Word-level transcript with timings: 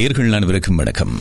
நேர்கள் 0.00 0.32
அனைவருக்கும் 0.32 0.76
வணக்கம். 0.76 1.18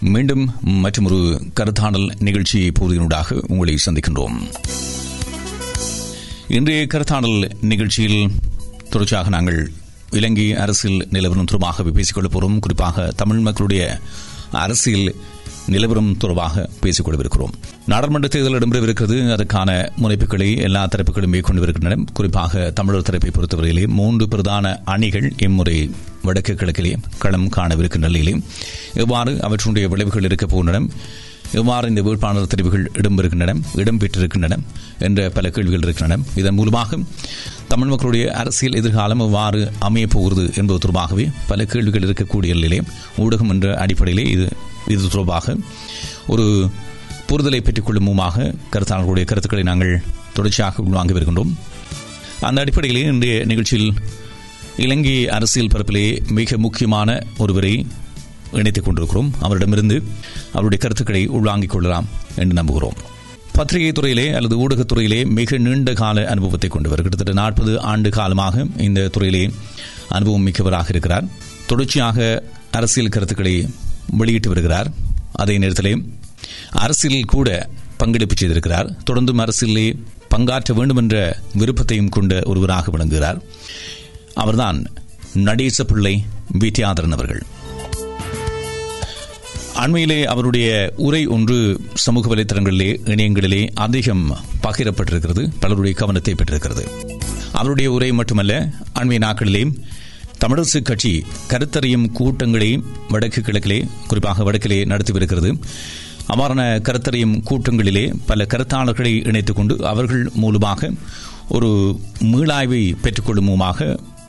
மீண்டும் 0.00 0.54
மற்றொரு 0.60 1.40
கருத்தாடல் 1.54 2.10
நிகழ்ச்சி 2.18 2.72
பகுதியினூடாக 2.80 3.42
உங்களை 3.46 3.78
சந்திக்கின்றோம். 3.86 4.36
இன்றைய 6.48 6.86
கருத்தாடல் 6.86 7.50
நிகழ்ச்சியில் 7.60 8.30
தொடர்ச்சியாக 8.90 9.28
நாங்கள் 9.28 9.72
இலங்கை 10.10 10.54
அரசியல் 10.54 11.08
நிலவரம் 11.10 11.44
தொடர்பாக 11.44 11.82
பேசிக்கொள்ள 11.82 12.28
போகிறோம் 12.28 12.58
குறிப்பாக 12.58 13.12
தமிழ் 13.16 13.38
மக்களுடைய 13.38 14.00
அரசியல் 14.52 15.14
நிலவரம் 15.66 16.16
தொடர்பாக 16.16 16.68
பேசிக் 16.80 17.08
கொள்ளவிருக்கிறோம். 17.08 17.52
நாடாளுமன்ற 17.90 18.28
தேர்தல் 18.28 18.56
இடம்பெறவிருக்கிறது. 18.58 19.32
அதற்கான 19.32 19.92
முனைப்புகளை 20.02 20.56
எல்லா 20.62 20.86
தரப்புகளும் 20.86 21.26
மேற்கொண்டு 21.26 22.06
குறிப்பாக 22.12 22.70
தமிழர் 22.70 23.02
தரப்பை 23.02 23.30
பொறுத்தவரையிலே 23.30 23.86
மூன்று 23.86 24.28
பிரதான 24.28 24.82
அணிகள் 24.84 25.32
இம்முறை 25.38 25.90
வடக்கு 26.22 26.52
கிழக்கிலே 26.52 26.96
களம் 27.18 27.48
காணவிருக்கின்ற 27.56 28.08
நிலையிலே 28.08 28.40
எவ்வாறு 28.94 29.32
அவற்றுடைய 29.32 29.86
விளைவுகள் 29.88 30.22
இருக்கப் 30.22 30.56
போகின்றன? 30.56 30.88
எவ்வாறு 31.52 31.88
இந்த 31.88 32.02
வேட்பாளர் 32.02 32.46
தெரிவுகள் 32.46 32.90
இடம்பெறுகின்றன? 32.94 33.54
இடம்பெற்றிருக்கின்றன 33.76 34.58
என்ற 34.98 35.30
பல 35.30 35.50
கேள்விகள் 35.50 35.82
இருக்கின்றன. 35.82 36.22
இதன் 36.34 36.54
மூலமாக 36.54 36.98
தமிழ் 37.68 37.88
மக்களுடைய 37.88 38.32
அரசியல் 38.32 38.74
எதிர்காலம் 38.74 39.20
எவ்வாறு 39.20 39.72
அமையப் 39.78 40.10
போகிறது 40.10 40.50
என்பது 40.56 40.78
தொடர்பாகவே 40.78 41.32
பல 41.46 41.64
கேள்விகள் 41.64 42.02
இருக்கக்கூடிய 42.02 42.52
நிலையிலே 42.58 42.82
ஊடகம் 43.18 43.48
என்ற 43.48 43.76
அடிப்படையிலே 43.76 44.30
இது 44.30 44.48
இது 44.86 45.02
தொடர்பாக 45.08 45.56
ஒரு 46.26 46.70
புரிதலை 47.28 47.60
பெற்றுக் 47.60 47.86
கொள்ளும் 47.86 48.18
கருத்தாளர்களுடைய 48.18 49.24
கருத்துக்களை 49.24 49.62
நாங்கள் 49.62 50.02
தொடர்ச்சியாக 50.32 50.82
உள்வாங்கி 50.82 51.12
வருகின்றோம். 51.12 51.54
அந்த 52.40 52.60
அடிப்படையிலே 52.60 53.02
இன்றைய 53.02 53.44
நிகழ்ச்சியில் 53.44 53.94
இலங்கை 54.76 55.28
அரசியல் 55.28 55.68
பரப்பிலே 55.68 56.30
மிக 56.30 56.58
முக்கியமான 56.58 57.22
ஒருவரை 57.38 57.86
இணைத்துக் 58.52 58.84
கொண்டிருக்கிறோம். 58.84 59.34
அவரிடமிருந்து 59.40 60.02
அவருடைய 60.48 60.76
கருத்துக்களை 60.78 61.26
உள்வாங்கிக் 61.26 61.68
கொள்ளலாம் 61.68 62.08
என்று 62.36 62.62
நம்புகிறோம். 62.62 62.96
பத்திரிகை 63.52 63.92
துறையிலே 63.92 64.32
அல்லது 64.32 64.68
ஊடகத்துறையிலே 64.68 65.24
மிக 65.28 65.58
நீண்ட 65.58 65.92
கால 65.92 66.28
அனுபவத்தை 66.28 66.70
கொண்டவர் 66.70 67.00
கிட்டத்தட்ட 67.00 67.32
நாற்பது 67.32 67.80
ஆண்டு 67.80 68.10
காலமாக 68.10 68.66
இந்த 68.76 69.08
துறையிலே 69.08 69.50
அனுபவம் 70.08 70.42
மிக்கவராக 70.42 70.86
இருக்கிறார். 70.88 71.24
தொடர்ச்சியாக 71.66 72.42
அரசியல் 72.70 73.08
கருத்துக்களை 73.08 73.68
வெளியிட்டு 74.10 74.48
வருகிறார். 74.48 74.90
அதே 75.32 75.58
நேரத்திலே 75.58 76.02
அரசியலில் 76.70 77.24
கூட 77.24 77.68
பங்கெடுப்பு 77.98 78.34
செய்திருக்கிறார். 78.34 78.96
தொடர்ந்தும் 79.10 79.48
அரசியலே 79.48 79.98
பங்காற்ற 80.36 80.72
வேண்டும் 80.72 80.96
என்ற 80.96 81.38
விருப்பத்தையும் 81.54 82.08
கொண்ட 82.08 82.40
ஒருவராக 82.44 82.90
விளங்குகிறார். 82.90 83.42
அவர்தான் 84.34 84.84
நடேச 85.34 85.84
பிள்ளை 85.84 86.24
வித்யாதரன் 86.58 87.12
அவர்கள். 87.12 87.42
அண்மையிலே 89.74 90.24
அவருடைய 90.24 90.92
உரை 90.96 91.26
ஒன்று 91.26 91.80
சமூக 91.94 92.34
வலைத்தளங்களிலே 92.34 93.00
இணையங்களிலே 93.04 93.68
அதிகம் 93.74 94.36
பகிரப்பட்டிருக்கிறது 94.62 95.52
பலருடைய 95.60 95.96
கவனத்தை 95.96 96.34
பெற்றிருக்கிறது. 96.34 96.88
அவருடைய 97.52 97.90
உரை 97.90 98.12
மட்டுமல்ல 98.12 98.70
அண்மை 98.98 99.18
நாட்களிலே 99.18 99.72
தமிழரசு 100.44 100.82
கட்சி 100.82 101.24
கருத்தறியும் 101.48 102.12
கூட்டங்களை 102.12 102.82
வடக்கு 103.08 103.40
கிழக்கிலே 103.40 103.86
குறிப்பாக 104.08 104.52
வடக்கிலே 104.52 104.84
நடத்தி 104.84 105.12
வருகிறது 105.12 105.58
அவ்வாறான 106.28 106.80
கருத்தறியும் 106.80 107.42
கூட்டங்களிலே 107.50 108.14
பல 108.26 108.46
கருத்தாளர்களை 108.48 109.26
இணைத்துக் 109.26 109.56
கொண்டு 109.56 109.86
அவர்கள் 109.86 110.30
மூலமாக 110.34 110.90
ஒரு 111.48 112.00
மீளாய்வை 112.22 112.94
பெற்றுக்கொள்ளும் 113.02 113.60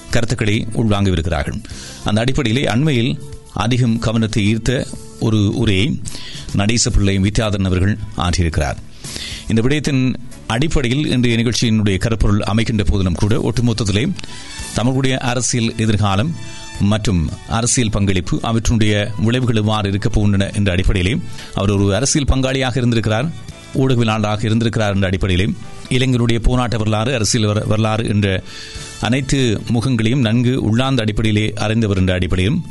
கருத்துக்களை 0.10 0.68
உள்வாங்கவிருக்கிறார்கள் 0.74 1.64
அந்த 2.06 2.22
அடிப்படையிலே 2.22 2.68
அண்மையில் 2.68 3.22
அதிகம் 3.54 4.00
கவனத்தை 4.00 4.56
ஈர்த்த 4.56 4.88
ஒரு 5.20 5.50
உரையை 5.56 6.02
நடேச 6.54 6.90
பிள்ளை 6.90 7.20
வித்யாதரன் 7.20 7.66
அவர்கள் 7.66 7.98
ஆற்றியிருக்கிறார். 8.18 8.78
இந்த 9.48 9.62
விடயத்தின் 9.62 10.16
அடிப்படையில் 10.48 11.06
இன்றைய 11.06 11.38
நிகழ்ச்சியினுடைய 11.38 11.98
கருப்பொருள் 11.98 12.40
அமைக்கின்ற 12.40 12.84
போதிலும் 12.84 13.14
கூட 13.14 13.38
ஒட்டுமொத்தத்திலே 13.38 14.12
தமிழுடைய 14.76 15.18
அரசியல் 15.18 15.76
எதிர்காலம் 15.78 16.36
மற்றும் 16.80 17.22
அரசியல் 17.48 17.90
பங்களிப்பு 17.90 18.40
அவற்றினுடைய 18.44 18.94
விளைவுகள் 19.18 19.56
எவ்வாறு 19.56 19.90
இருக்கப் 19.90 20.20
போகின்றன 20.20 20.54
என்ற 20.54 20.72
அடிப்படையிலே 20.72 21.20
அவர் 21.54 21.72
ஒரு 21.72 21.96
அரசியல் 21.96 22.26
பங்காளியாக 22.26 22.78
இருந்திருக்கிறார் 22.78 23.30
ஊடகவியலாளராக 23.76 24.46
இருந்திருக்கிறார் 24.46 24.94
என்ற 24.94 25.08
அடிப்படையிலே 25.08 25.46
இளைஞருடைய 25.90 26.40
போராட்ட 26.40 26.78
வரலாறு 26.78 27.14
அரசியல் 27.14 27.66
வரலாறு 27.68 28.08
என்ற 28.08 28.44
அனைத்து 29.02 29.62
முகங்களையும் 29.74 30.20
நன்கு 30.20 30.62
உள்ளார்ந்த 30.62 31.02
அடிப்படையிலே 31.02 31.54
அறிந்தவர் 31.56 31.98
என்ற 31.98 32.14
அடிப்படையிலும் 32.14 32.66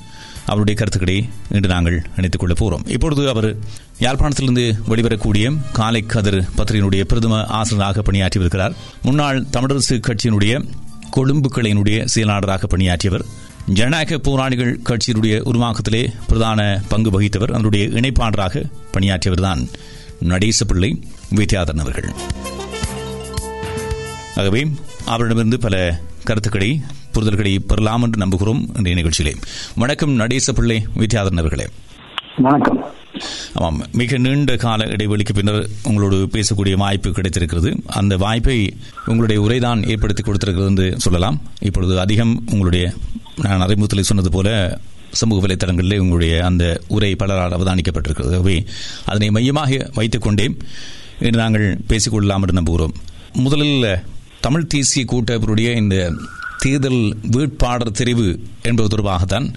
அவருடைய 0.47 0.79
கருத்துக்களை 0.79 1.29
இன்று 1.49 1.69
நாங்கள் 1.69 2.03
இணைத்துக் 2.17 2.41
கொள்ள 2.41 2.55
போகிறோம் 2.55 2.85
இப்பொழுது 2.87 3.29
அவர் 3.29 3.57
யாழ்ப்பாணத்திலிருந்து 4.01 4.75
வெளிவரக்கூடிய 4.89 5.47
காலை 5.73 6.07
கதிர் 6.07 6.45
பத்திரிகையினுடைய 6.57 7.05
பிரதம 7.05 7.45
ஆசிரியராக 7.45 8.03
பணியாற்றி 8.03 8.39
வருகிறார் 8.39 8.75
முன்னாள் 9.03 9.45
தமிழரசு 9.53 9.97
கட்சியினுடைய 10.01 10.55
கொழும்பு 11.11 11.51
கிளையினுடைய 11.55 12.05
செயலாளராக 12.05 12.67
பணியாற்றியவர். 12.67 13.25
ஜனநாயக 13.69 14.19
போராளிகள் 14.19 14.81
கட்சியினுடைய 14.85 15.41
உருவாக்கத்திலே 15.41 16.13
பிரதான 16.27 16.81
பங்கு 16.89 17.21
வகித்தவர் 17.21 17.53
அதனுடைய 17.53 17.87
இணைப்பாளராக 17.87 18.63
பணியாற்றியவர்தான் 18.93 19.69
நடேச 20.21 20.65
பிள்ளை 20.65 21.03
வித்யாதரன் 21.35 21.79
அவர்கள். 21.79 22.11
ஆகவே 24.37 24.67
அவரிடமிருந்து 25.05 25.59
பல 25.59 26.01
கருத்துக்களை 26.25 26.81
புரிதல்களை 27.15 27.59
பெறலாம் 27.59 28.03
என்று 28.03 28.27
நம்புகிறோம் 28.27 28.77
இன்றைய 28.77 29.05
நிகழ்ச்சியிலே. 29.05 29.35
வணக்கம் 29.75 30.13
நடேச 30.13 30.53
பிள்ளை 30.53 30.87
வித்யாதரன் 30.97 31.39
அவர்களே. 31.39 31.67
வணக்கம். 32.37 32.98
ஆமாம். 33.55 33.87
மிக 33.93 34.19
நீண்ட 34.19 34.57
கால 34.57 34.85
இடைவெளிக்கு 34.85 35.33
பின்னர் 35.35 35.69
உங்களோடு 35.83 36.29
பேசக்கூடிய 36.33 36.73
வாய்ப்பு 36.73 37.13
கிடைத்திருக்கிறது. 37.13 37.77
அந்த 37.87 38.17
வாய்ப்பை 38.17 38.77
உங்களுடைய 39.07 39.43
உரைதான் 39.43 39.89
ஏற்படுத்தி 39.89 40.23
கொடுத்திருக்கிறது 40.23 40.67
என்று 40.67 40.95
சொல்லலாம். 40.97 41.43
இப்பொழுது 41.61 42.01
அதிகம் 42.01 42.43
உங்களுடைய 42.47 42.93
நான் 43.37 43.61
அறிமுகத்தில் 43.61 44.03
சொன்னது 44.03 44.31
போல 44.31 44.79
சமூக 45.11 45.47
வலைத்தளங்களிலே 45.47 45.99
உங்களுடைய 45.99 46.45
அந்த 46.45 46.81
உரை 46.89 47.17
பலரால் 47.19 47.55
அவதானிக்கப்பட்டிருக்கிறது. 47.57 48.27
ஆகவே 48.27 48.65
அதனை 49.05 49.31
மையமாக 49.31 49.91
வைத்துக்கொண்டே 49.95 50.57
இன்று 51.21 51.39
நாங்கள் 51.39 51.79
பேசிக்கொள்ளலாம் 51.89 52.41
என்று 52.41 52.63
நம்புகிறோம். 52.63 52.93
முதலில் 53.33 53.99
தமிழ் 54.41 54.67
தேசிய 54.67 55.05
கூட்டமைப்புடைய 55.05 55.77
இந்த 55.77 56.13
தேர்தல் 56.59 57.17
வேட்பாளர் 57.23 57.91
தெரிவு 57.91 58.39
என்பது 58.63 58.97
தொடர்பாகத்தான் 58.97 59.55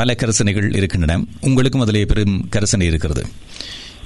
பல 0.00 0.14
கரசனைகள் 0.20 0.68
இருக்கின்றன. 0.78 1.14
உங்களுக்கும் 1.48 1.84
அதிலே 1.84 2.02
பெரும் 2.10 2.36
கரசனை 2.54 2.86
இருக்கிறது. 2.90 3.22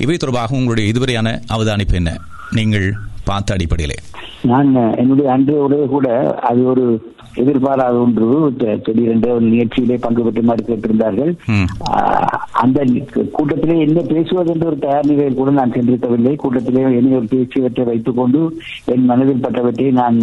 இவை 0.04 0.16
தொடர்பாக 0.16 0.56
உங்களுடைய 0.58 0.86
இதுவரையான 0.92 1.28
அவதானிப்பு 1.56 1.98
என்ன? 2.00 2.12
நீங்கள் 2.58 2.86
பார்த்த 3.28 3.56
அடிப்படையிலே. 3.56 3.98
நான் 4.52 4.70
என்னுடைய 5.00 5.26
அன்று 5.34 5.54
உடைய 5.64 5.84
கூட 5.92 6.06
அது 6.48 6.62
ஒரு 6.72 6.84
எதிர்பாராத 7.42 7.94
ஒன்று. 8.04 8.26
திடீரென்று 8.86 9.28
ஒரு 9.36 9.44
நிகழ்ச்சியிலே 9.52 9.96
பங்கு 10.04 10.24
பெற்றுமாறு 10.26 10.62
கேட்டிருந்தார்கள். 10.68 11.32
அந்த 12.62 12.78
கூட்டத்திலே 13.36 13.76
என்ன 13.86 14.02
பேசுவது 14.12 14.52
என்ற 14.54 14.66
ஒரு 14.70 14.78
தயார் 14.84 15.08
நிலையில் 15.10 15.38
கூட 15.40 15.52
நான் 15.58 15.74
சென்றிருக்கவில்லை. 15.76 16.34
கூட்டத்திலே 16.42 16.82
என்ன 17.00 17.16
ஒரு 17.20 17.28
பேச்சுவற்றை 17.32 17.84
வைத்துக் 17.90 18.18
கொண்டு 18.20 18.40
என் 18.94 19.08
மனதில் 19.12 19.44
பட்டவற்றை 19.46 19.88
நான் 20.00 20.18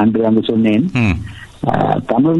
அன்று 0.00 0.26
அங்கு 0.30 0.44
சொன்னேன். 0.50 0.84
தமிழ் 2.10 2.38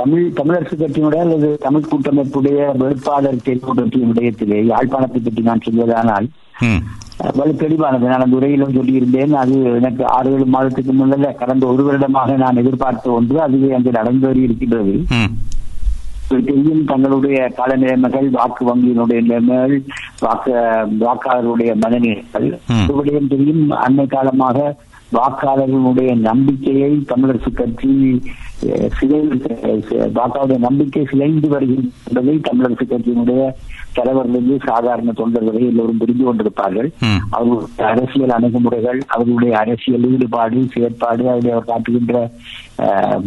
தமிழ் 0.00 0.26
தமிழரசு 0.38 0.74
கட்சியினுடைய 0.80 1.20
அல்லது 1.24 1.48
தமிழ் 1.64 1.88
கூட்டமைப்புடைய 1.90 2.58
வேட்பாளர் 2.80 3.44
தேர்வு 3.46 3.72
விடயத்திலே 4.10 4.58
யாழ்ப்பாணத்தை 4.70 5.20
பற்றி 5.24 5.42
நான் 5.48 5.64
சொல்வதானால் 5.66 6.26
வலு 7.38 7.54
தெளிவானது. 7.62 8.04
நான் 8.10 8.24
அந்த 8.24 8.36
உரையிலும் 8.38 8.76
சொல்லியிருந்தேன். 8.76 9.32
அது 9.40 9.56
எனக்கு 9.78 10.02
ஆறு 10.16 10.28
ஏழு 10.34 10.46
மாதத்துக்கு 10.54 10.92
முன்னல்ல 10.98 11.30
கடந்த 11.40 11.64
ஒரு 11.72 11.82
வருடமாக 11.86 12.36
நான் 12.42 12.60
எதிர்பார்த்த 12.62 13.16
ஒன்று. 13.18 13.36
அதுவே 13.46 13.70
அங்கு 13.78 13.98
நடந்தேறி 13.98 14.40
இருக்கின்றது. 14.46 14.94
தெரியும் 16.30 16.84
தங்களுடைய 16.90 17.38
கால 17.58 17.70
நிலைமைகள் 17.82 18.28
வாக்கு 18.38 18.62
வங்கியினுடைய 18.68 19.20
நிலைமைகள் 19.26 19.74
வாக்கு 20.24 20.52
வாக்காளருடைய 21.02 21.72
மனநிலைகள் 21.82 22.48
விடயம் 22.98 23.32
தெரியும். 23.34 23.64
அண்மை 23.86 24.06
காலமாக 24.14 24.58
வாக்காளர்களுடைய 25.18 26.10
நம்பிக்கையை 26.28 26.92
தமிழரசு 27.10 27.50
கட்சி 27.60 27.94
வாக்காளருடைய 30.16 30.58
நம்பிக்கை 30.58 31.02
சிதைந்து 31.10 31.48
வருகின்றதை 31.48 32.34
தமிழரசு 32.48 32.84
கட்சியினுடைய 32.90 33.42
தலைவர்களிருந்து 33.96 34.56
சாதாரண 34.66 35.12
தொண்டர்களை 35.12 35.62
எல்லோரும் 35.70 36.00
புரிந்து 36.02 36.24
கொண்டிருப்பார்கள். 36.24 36.88
அவர்களுடைய 37.36 37.86
அரசியல் 37.92 38.34
அணுகுமுறைகள் 38.36 39.00
அவர்களுடைய 39.06 39.52
அரசியல் 39.58 40.06
ஈடுபாடு 40.10 40.60
செயற்பாடு 40.74 41.24
அதில் 41.30 41.52
அவர் 41.52 41.70
காட்டுகின்ற 41.70 42.14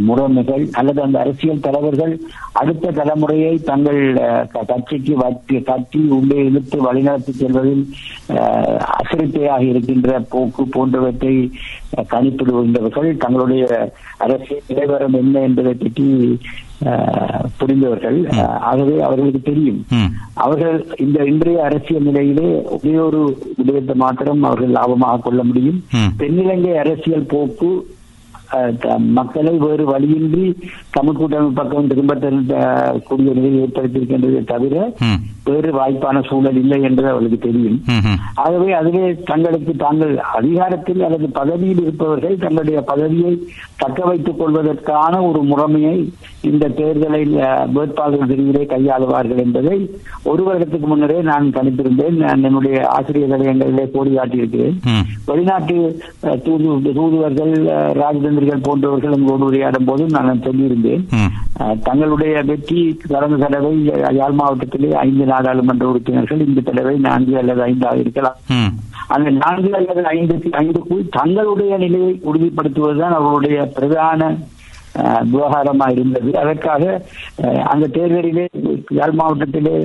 முறைமைகள் 0.08 0.64
அல்லது 0.72 1.00
அந்த 1.02 1.18
அரசியல் 1.20 1.66
தலைவர்கள் 1.68 2.14
அடுத்த 2.62 2.94
தலைமுறையை 3.00 3.54
தங்கள் 3.64 4.02
கட்சிக்கு 4.70 5.16
வட்டி 5.16 5.58
கட்டி 5.62 6.02
உள்ளே 6.18 6.40
இழுத்து 6.46 6.78
வழிநடத்தி 6.88 7.34
செல்வதில் 7.42 7.84
அசிரித்தையாக 8.98 9.62
இருக்கின்ற 9.64 10.20
போக்கு 10.34 10.66
போன்றவற்றை 10.68 11.36
கணிப்பிடுகின்றவர்கள் 12.14 13.10
தங்களுடைய 13.18 13.66
அரசியல் 14.18 14.68
நிலைவரம் 14.68 15.18
என்ன 15.24 15.42
என்பதை 15.50 15.74
பற்றி 15.86 16.08
புரிந்தவர்கள் 17.60 18.18
ஆகவே 18.70 18.96
அவர்களுக்கு 19.08 19.42
தெரியும். 19.50 19.80
அவர்கள் 20.46 20.78
இந்த 21.06 21.18
இன்றைய 21.32 21.60
அரசியல் 21.68 22.08
நிலையிலே 22.10 22.50
ஒரே 22.76 22.96
ஒரு 23.08 23.22
விடயத்தை 23.58 23.96
மாத்திரம் 24.04 24.48
அவர்கள் 24.50 24.78
லாபமாக 24.78 25.24
கொள்ள 25.28 25.42
முடியும். 25.50 25.82
தென்னிலங்கை 26.22 26.74
அரசியல் 26.86 27.30
போக்கு 27.34 27.72
மக்களை 29.18 29.52
வேறு 29.62 29.84
வழியின்றி 29.92 30.44
தமிழ் 30.96 31.16
கூட்டமைப்பு 31.20 31.58
பக்கம் 31.60 31.88
திரும்ப 31.92 32.16
கூடிய 33.08 33.30
நிலையை 33.38 33.62
ஏற்படுத்தியிருக்கின்றதை 33.64 34.42
தவிர. 34.52 34.76
வேறு 35.46 35.70
வாய்ப்பான 35.74 36.18
சூழல் 36.24 36.58
இல்லை 36.58 36.80
என்று 36.82 37.06
அவர்களுக்கு 37.08 37.40
தெரியும். 37.40 37.78
ஆகவே 38.38 38.70
அதிலே 38.74 39.02
தங்களுக்கு 39.26 39.74
தாங்கள் 39.78 40.14
அதிகாரத்தில் 40.34 41.02
அல்லது 41.02 41.28
பதவியில் 41.34 41.82
இருப்பவர்கள் 41.82 42.36
தங்களுடைய 42.38 42.80
பதவியை 42.84 43.34
தக்க 43.78 44.00
வைத்துக் 44.04 44.40
கொள்வதற்கான 44.40 44.92
ஒரு 45.24 45.40
முறைமையை 45.44 45.96
இந்த 46.44 46.72
தேர்தலில் 46.74 47.36
அஹ், 47.44 47.66
வேட்பாளர்கள் 47.74 48.30
பிரிவிலே 48.30 48.64
கையாளுவார்கள் 48.68 49.40
என்பதை 49.40 49.78
ஒரு 50.26 50.42
வருடத்துக்கு 50.44 50.88
முன்னரே 50.88 51.20
நான் 51.24 51.54
கணித்திருந்தேன். 51.54 52.18
நான் 52.24 52.44
என்னுடைய 52.44 52.78
ஆசிரியர் 52.90 53.34
நிலையங்களிலே 53.34 53.86
கோடி 53.92 54.12
காட்டியிருக்கிறேன். 54.14 54.78
வெளிநாட்டு 55.28 55.78
தூது 56.46 56.68
தூதுவர்கள் 56.94 57.54
ராஜதந்திரிகள் 58.00 58.64
போன்றவர்கள் 58.64 59.16
எங்களோடு 59.16 59.48
உரையாடும் 59.50 59.86
போது 59.86 60.04
நான் 60.16 60.44
சொல்லியிருந்தேன். 60.44 61.04
தங்களுடைய 61.84 62.12
வெற்றி 62.46 62.80
கடந்த 63.08 63.36
தடவை 63.38 63.74
யாழ் 64.16 64.36
மாவட்டத்திலே 64.36 64.92
ஐந்து 65.02 65.26
நாடாளுமன்ற 65.34 65.86
உறுப்பினர்கள் 65.88 66.48
இந்த 66.48 66.64
தடவை 66.70 66.96
நான்கு 67.08 67.36
அல்லது 67.42 67.62
ஐந்தாக 67.68 68.02
இருக்கலாம். 68.04 68.38
அந்த 69.16 69.30
நான்கு 69.44 69.72
அல்லது 69.80 70.02
ஐந்து 70.16 70.36
ஐந்துக்குள் 70.62 71.06
தங்களுடைய 71.12 71.74
நிலையை 71.78 72.12
உறுதிப்படுத்துவதுதான் 72.30 73.18
அவர்களுடைய 73.18 73.58
பிரதான 73.78 74.22
விவகாரமா 75.32 75.86
இருந்தது 75.92 76.32
அதற்காக 76.42 76.84
அந்த 77.72 77.86
தேர்தலிலே 77.96 78.46
யாழ் 78.92 79.16
மாவட்டத்திலே 79.20 79.78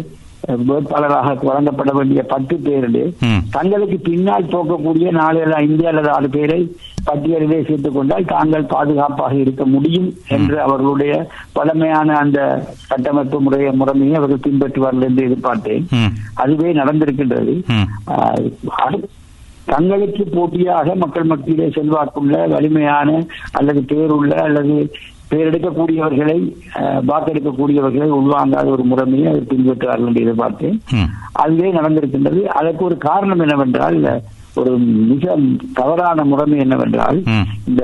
வேட்பாளராக 0.65 1.35
வழங்கப்பட 1.43 1.91
வேண்டிய 1.93 2.23
பத்து 2.27 2.57
பேரிலே 2.59 3.05
ம். 3.25 3.41
தங்களுக்கு 3.51 3.99
பின்னால் 4.01 4.51
போகக்கூடிய 4.51 5.09
நாலு 5.15 5.41
ஐந்து 5.61 5.87
அல்லது 5.87 6.11
ஆறு 6.11 6.29
பேரை 6.31 6.61
பட்டியலிலே 7.07 7.59
சேர்த்துக் 7.63 7.95
கொண்டால் 7.95 8.25
தாங்கள் 8.27 8.65
பாதுகாப்பாக 8.67 9.35
இருக்க 9.37 9.65
முடியும் 9.67 10.09
என்று 10.29 10.57
அவர்களுடைய 10.61 11.13
பழமையான 11.53 12.17
அந்த 12.19 12.39
கட்டமைப்பு 12.89 13.41
முறைய 13.41 13.73
முறைமையை 13.75 14.15
அவர்கள் 14.15 14.45
பின்பற்றுவார்கள் 14.45 15.07
என்று 15.07 15.27
எதிர்பார்த்தேன். 15.29 15.87
அதுவே 16.37 16.73
நடந்திருக்கின்றது 16.73 17.55
தங்களுக்கு 19.67 20.25
போட்டியாக 20.29 20.95
மக்கள் 20.95 21.25
மத்தியிலே 21.25 21.69
செல்வாக்குள்ள 21.71 22.47
வலிமையான 22.47 23.09
அல்லது 23.53 23.81
பேருள்ள 23.89 24.33
அல்லது 24.43 24.77
பேரெடுக்கக்கூடியவர்களை 25.31 26.39
வாக்கெடுக்கக்கூடியவர்களை 27.11 28.09
உள்வாங்காத 28.19 28.67
ஒரு 28.77 28.85
முறைமையை 28.91 29.27
அவர் 29.33 29.51
பின்பற்றுவார்கள் 29.53 30.11
என்று 30.11 30.25
எதிர்பார்த்தேன். 30.25 30.79
அதுவே 31.43 31.71
நடந்திருக்கின்றது. 31.79 32.43
அதற்கு 32.61 32.85
ஒரு 32.89 32.99
காரணம் 33.09 33.43
என்னவென்றால் 33.47 33.99
ஒரு 34.61 34.71
மிக 35.11 35.35
தவறான 35.79 36.25
முறைமை 36.31 36.57
என்னவென்றால். 36.63 37.19
இந்த 37.71 37.83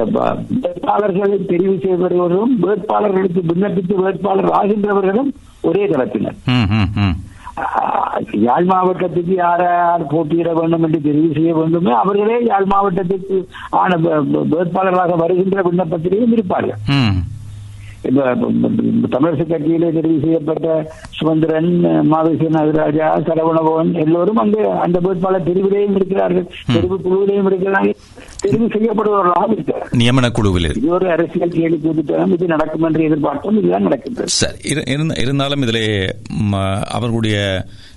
வேட்பாளர்களை 0.63 1.37
தெரிவு 1.51 1.75
செய்பவர்களும் 1.85 2.55
வேட்பாளர்களுக்கு 2.65 3.43
விண்ணப்பித்து 3.51 3.97
வேட்பாளர் 4.05 4.57
ஆகின்றவர்களும் 4.61 5.31
ஒரே 5.69 5.85
தரப்பினர். 5.93 6.39
யாழ் 8.47 8.67
மாவட்டத்துக்கு 8.71 9.35
யார் 9.43 9.63
யார் 9.67 10.03
போட்டியிட 10.13 10.51
வேண்டும் 10.59 10.85
என்று 10.87 11.01
தெரிவு 11.07 11.29
செய்ய 11.37 11.51
வேண்டுமோ 11.59 11.93
அவர்களே 12.01 12.39
யாழ் 12.49 12.69
மாவட்டத்துக்கு 12.73 13.37
ஆன 13.83 13.99
வேட்பாளர்களாக 14.55 15.19
வருகின்ற 15.23 15.63
விண்ணப்பத்திலேயும் 15.69 16.35
இருப்பார்கள். 16.37 16.81
தமிழரசு 18.05 19.45
கட்சியிலே 19.45 19.89
தெரிவு 19.93 20.19
செய்யப்பட்ட 20.23 20.69
சுமந்திரன் 21.19 21.71
மாவேசி 22.11 22.49
நாகராஜா 22.55 23.09
சரவணபவன் 23.27 23.91
எல்லோரும் 24.03 24.41
அங்கே 24.43 24.63
அந்த 24.83 24.99
வேட்பாளர் 25.01 25.47
தெரிவிலேயும் 25.49 25.97
இருக்கிறார்கள் 25.97 26.47
தெரிவு 26.69 26.97
குழுவிலேயும் 27.05 27.49
இருக்கிறார்கள் 27.51 27.97
தெரிவு 28.43 28.69
செய்யப்படுபவர்களாக 28.75 29.51
இருக்கிறார்கள் 29.53 29.99
நியமன 30.01 30.31
குழுவில். 30.31 30.69
இது 30.73 30.91
ஒரு 30.91 31.09
அரசியல் 31.11 31.57
கேள்வி 31.57 31.79
கூட்டுத்தனம் 31.81 32.33
இது 32.33 32.47
நடக்கும் 32.47 32.83
என்று 32.83 33.07
எதிர்பார்த்தோம் 33.09 33.59
இதுதான் 33.59 33.83
நடக்கின்றது 33.83 34.35
சரி 34.39 34.59
இரு- 34.71 34.87
இருந்த- 34.89 35.19
இருந்தாலும் 35.21 35.63
இதிலே 35.63 35.87
அவர்களுடைய 36.93 37.37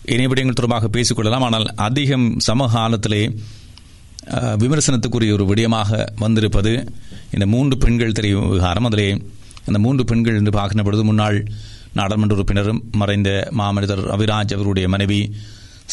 இணைவிடயங்கள் 0.08 0.54
தொடர்பாக 0.54 0.90
பேசிக்கொள்ளலாம் 0.90 1.46
ஆனால் 1.46 1.68
அதிகம் 1.82 2.28
சமகாலத்திலே 2.48 3.24
விமர்சனத்துக்குரிய 4.62 5.34
ஒரு 5.34 5.46
விடயமாக 5.46 5.90
வந்திருப்பது 6.20 6.72
இந்த 7.32 7.46
மூன்று 7.48 7.78
பெண்கள் 7.78 8.12
தெரியும் 8.12 8.46
விவகாரம் 8.46 8.84
அதிலே 8.84 9.08
இந்த 9.68 9.80
மூன்று 9.80 10.04
பெண்கள் 10.04 10.36
என்று 10.36 10.52
பார்க்கின்ற 10.52 10.84
பொழுது 10.84 11.04
முன்னாள் 11.04 11.38
நாடாளுமன்ற 11.94 12.36
உறுப்பினரும் 12.36 12.82
மறைந்த 12.96 13.30
மாமனிதர் 13.58 14.04
ரவிராஜ் 14.08 14.54
அவருடைய 14.54 14.88
மனைவி 14.88 15.20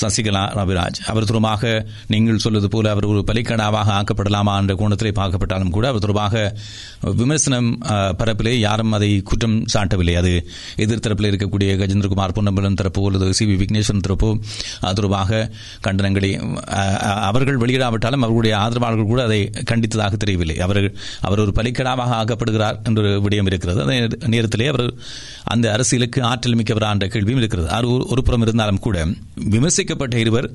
சசிகலா 0.01 0.49
ரவிராஜ். 0.55 1.05
அவர் 1.07 1.25
தொடர்பாக 1.25 1.87
நீங்கள் 2.07 2.39
சொல்வது 2.39 2.69
போல 2.69 2.91
அவர் 2.91 3.05
ஒரு 3.05 3.25
பலிக்கடாவாக 3.33 4.03
ஆக்கப்படலாமா 4.03 4.59
என்ற 4.59 4.75
கோணத்திலே 4.75 5.13
பார்க்கப்பட்டாலும் 5.15 5.71
கூட 5.71 5.89
அவர் 5.89 6.01
தொடர்பாக 6.01 6.57
விமர்சனம் 7.01 7.79
பரப்பிலே 7.85 8.49
யாரும் 8.49 8.93
அதை 8.93 9.23
குற்றம் 9.23 9.65
சாட்டவில்லை. 9.75 10.17
அது 10.17 10.49
எதிர்த்தரப்பில் 10.77 11.33
இருக்கக்கூடிய 11.33 11.77
கஜேந்திரகுமார் 11.77 12.33
பொன்னம்பலம் 12.33 12.75
தரப்போ 12.75 13.05
அல்லது 13.05 13.35
சி 13.35 13.47
வி 13.47 13.49
விக்னேஸ்வரன் 13.49 14.03
தரப்போ 14.09 14.41
அது 14.81 14.95
தொடர்பாக 14.95 15.51
கண்டனங்களை 15.87 16.57
அவர்கள் 17.01 17.57
வெளியிடாவிட்டாலும் 17.57 18.17
அவர்களுடைய 18.17 18.59
ஆதரவாளர்கள் 18.59 19.07
கூட 19.07 19.23
அதை 19.23 19.51
கண்டித்ததாக 19.71 20.13
தெரியவில்லை. 20.13 20.61
அவர்கள் 20.61 20.97
அவர் 21.21 21.41
ஒரு 21.41 21.53
பலிக்கடாவாக 21.55 22.13
ஆக்கப்படுகிறார் 22.15 22.83
என்ற 22.85 23.03
விடயம் 23.03 23.47
இருக்கிறது. 23.47 23.83
அதே 23.83 24.09
நேரத்திலே 24.27 24.67
அவர் 24.67 24.95
அந்த 25.45 25.73
அரசியலுக்கு 25.73 26.23
ஆற்றல் 26.23 26.57
மிக்கவரா 26.57 26.91
என்ற 26.91 27.09
கேள்வியும் 27.09 27.39
இருக்கிறது. 27.39 27.71
அது 27.71 27.89
ஒரு- 27.89 28.07
ஒரு 28.07 28.23
புறம் 28.23 28.43
இருந்தாலும் 28.43 28.79
கூட 28.79 29.07
விமர்சி 29.51 29.83
விமர்சிக்கப்பட்ட 29.87 30.17
இருவர் 30.19 30.47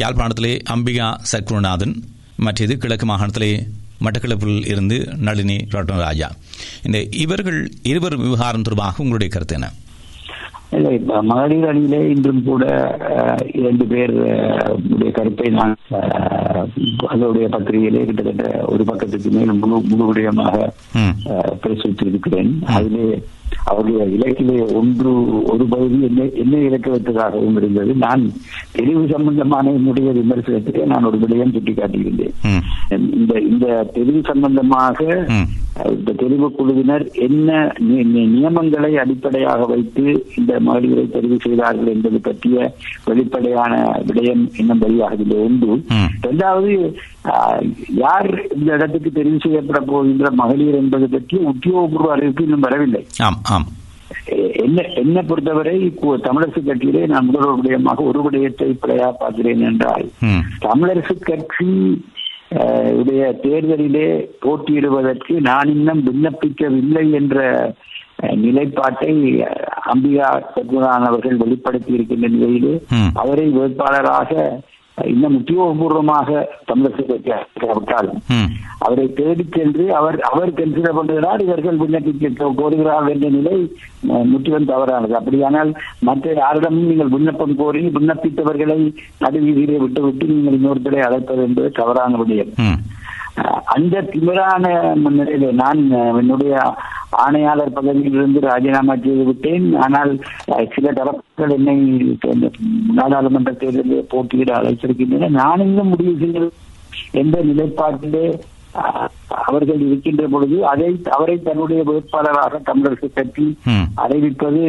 யாழ்ப்பாணத்திலே 0.00 0.52
அம்பிகா 0.72 1.08
சத்குருநாதன் 1.30 1.94
மற்றது 2.38 2.74
கிழக்கு 2.78 3.06
மாகாணத்திலே 3.06 3.50
மட்டக்களப்பில் 4.04 4.60
இருந்து 4.70 4.96
நளினி 5.26 5.56
ரத்னராஜா 5.72 6.28
இந்த 6.86 6.98
இவர்கள் 7.22 7.58
இருவர் 7.90 8.16
விவகாரம் 8.22 8.64
தொடர்பாக 8.66 9.02
உங்களுடைய 9.04 9.30
கருத்து 9.30 9.56
என்ன? 9.58 9.68
இல்லை 10.76 10.94
மகளிர் 11.28 11.66
அணியிலே 11.68 12.00
இன்றும் 12.10 12.42
கூட 12.44 12.64
இரண்டு 13.58 13.84
பேர் 13.92 14.14
கருத்தை 15.16 15.46
நான் 15.54 15.74
அதனுடைய 17.08 17.46
பத்திரிகையிலே 17.54 18.02
கிட்டத்தட்ட 18.04 18.44
ஒரு 18.68 18.84
பக்கத்துக்கு 18.86 19.30
மேல் 19.36 19.52
முழு 19.60 19.76
முழு 19.90 20.06
விடயமாக 20.10 20.56
ம். 20.98 21.14
அஹ், 21.30 21.52
பிரசுரித்திருக்கிறேன் 21.62 22.52
அதிலே 22.74 23.06
அவருடைய 23.64 24.00
இலக்கிலே 24.16 24.58
ஒன்று 24.80 25.12
ஒரு 25.52 25.64
பகுதி 25.74 25.98
என்ன 26.08 26.28
என்ன 26.42 26.56
இலக்க 26.68 26.90
வைத்ததாகவும் 26.90 27.56
இருந்தது 27.56 27.94
நான் 27.94 28.24
தெரிவு 28.78 29.04
சம்பந்தமான 29.12 29.72
என்னுடைய 29.72 30.12
விமர்சனத்திலே 30.12 30.84
நான் 30.84 31.04
ஒரு 31.04 31.18
விடயம் 31.18 31.54
சுட்டிக்காட்டியிருந்தேன். 31.56 32.34
இந்த 33.18 33.32
இந்த 33.50 33.66
தெரிவு 33.94 34.20
சம்பந்தமாக. 34.24 34.98
இந்த 35.96 36.12
தெரிவு 36.22 36.46
குழுவினர் 36.50 37.04
என்ன 37.26 37.48
நியமங்களை 38.34 38.92
அடிப்படையாக 39.02 39.66
வைத்து 39.72 40.04
இந்த 40.36 40.52
மகளிரை 40.60 41.04
தெரிவு 41.12 41.36
செய்தார்கள் 41.44 41.92
என்பது 41.94 42.18
பற்றிய 42.20 42.72
வெளிப்படையான 43.04 43.74
விடயம் 44.08 44.44
இன்னும் 44.58 44.82
வெளியாகவில்லை 44.86 45.38
ஒன்று. 45.48 45.74
இரண்டாவது 46.22 46.72
யார் 47.96 48.28
இந்த 48.52 48.72
இடத்துக்கு 48.72 49.10
தெரிவு 49.12 49.38
செய்யப்பட 49.42 49.80
போகின்ற 49.86 50.30
மகளிர் 50.32 50.74
என்பது 50.74 51.08
பற்றி 51.08 51.36
உத்தியோகபூர்வ 51.48 52.08
அறிவிப்பு 52.08 52.42
இன்னும் 52.42 52.60
வரவில்லை 52.60 53.02
என்ன 54.58 54.80
என்னை 54.94 55.22
பொறுத்தவரை 55.22 55.74
கு- 55.96 56.20
தமிழரசு 56.22 56.60
கட்சியிலே 56.62 57.06
நான் 57.06 57.24
முதல்வர் 57.24 57.58
விடயமாக 57.58 58.04
ஒரு 58.04 58.22
விடயத்தை 58.22 58.76
பிழையா 58.76 59.12
பார்க்கிறேன் 59.18 59.60
என்றால். 59.60 60.04
தமிழரசு 60.60 61.14
கட்சி 61.20 61.68
உடைய 62.94 63.22
தேர்தலிலே 63.42 64.06
போட்டியிடுவதற்கு 64.42 65.40
நான் 65.40 65.68
இன்னும் 65.68 66.02
விண்ணப்பிக்கவில்லை 66.04 67.10
என்ற 67.12 67.38
நிலைப்பாட்டை 68.36 69.12
அம்பிகா 69.86 70.28
சத்குணான் 70.52 71.06
அவர்கள் 71.06 71.36
வெளிப்படுத்தி 71.36 71.92
இருக்கின்ற 71.92 72.28
நிலையிலே. 72.28 72.74
அவரை 73.14 73.46
வேட்பாளராக 73.50 74.32
இன்னும் 75.06 75.44
உத்தியோகபூர்வமாக 75.44 76.46
ம். 78.28 78.48
அவரை 78.78 79.12
தேடிச் 79.12 79.52
சென்று 79.52 79.94
அவர் 79.94 80.20
அவர் 80.20 80.52
கன்சிடர் 80.52 80.98
பண்ணுகிறார் 80.98 81.40
இவர்கள் 81.40 81.76
விண்ணப்பிக்க 81.76 82.52
கோருகிறார்கள் 82.54 83.10
என்ற 83.10 83.28
நிலை 83.28 83.56
முற்றிலும் 84.24 84.64
தவறானது. 84.64 85.16
அப்படியானால் 85.16 85.70
மற்ற 86.00 86.32
யாரிடமும் 86.32 86.86
நீங்கள் 86.86 87.08
விண்ணப்பம் 87.08 87.56
கோரி 87.56 87.86
விண்ணப்பித்தவர்களை 87.88 88.78
நடுவீதியிலே 89.20 89.76
விட்டுவிட்டு 89.76 90.26
நீங்கள் 90.26 90.58
இன்னொருத்தரை 90.58 91.00
அழைப்பது 91.00 91.42
என்பது 91.42 91.70
தவறான 91.70 92.16
விடயம். 92.16 92.52
அந்த 93.74 94.02
திமிரான 94.10 94.64
முன்னிலையில 94.96 95.50
நான் 95.60 95.80
என்னுடைய 96.20 96.54
ஆணையாளர் 97.18 97.76
பதவியிலிருந்து 97.76 98.40
ராஜினாமா 98.46 98.94
செய்து 98.98 99.24
விட்டேன் 99.24 99.66
ஆனால் 99.76 100.12
சில 100.74 100.92
தரப்புகள் 100.92 101.54
என்னை 101.56 101.74
இந்த 102.28 102.48
நாடாளுமன்ற 102.96 103.52
தேர்தலில் 103.54 104.10
போட்டியிட 104.10 104.52
அழைத்திருக்கின்றன 104.58 105.32
நான் 105.36 105.64
இன்னும் 105.66 105.90
முடிவு 105.92 106.14
செய்ய 106.22 106.46
எந்த 107.14 107.36
நிலைப்பாட்டிலே 107.42 108.26
அவர்கள் 109.42 109.80
இருக்கின்ற 109.80 110.24
பொழுது 110.28 110.56
அதை 110.66 110.88
அவரை 111.10 111.36
தன்னுடைய 111.40 111.82
வேட்பாளராக 111.88 112.60
தமிழரசு 112.66 113.08
கட்சி. 113.10 113.46
அறிவிப்பது 113.96 114.62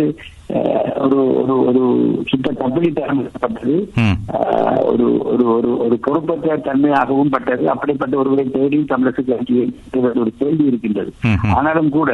ஒரு 1.00 1.18
ஒரு 1.36 1.66
ஒரு 1.66 1.82
சுத்த 2.28 2.52
கம்பெனித்தனப்பட்டது 2.52 3.76
ம். 3.96 4.16
அஹ், 4.34 4.84
ஒரு 4.86 5.24
ஒரு 5.24 5.54
ஒரு 5.54 5.78
ஒரு 5.78 5.98
பொறுப்பற்ற 6.02 6.58
தன்மையாகவும் 6.58 7.30
பட்டது 7.30 7.70
அப்படிப்பட்ட 7.70 8.18
ஒருவரை 8.18 8.50
தேடி 8.50 8.86
தமிழரசு 8.90 9.26
கட்சியை 9.26 9.74
ஒரு 10.16 10.32
கேள்வி 10.38 10.66
இருக்கின்றது. 10.66 11.12
ஆனாலும் 11.54 11.90
கூட 11.90 12.12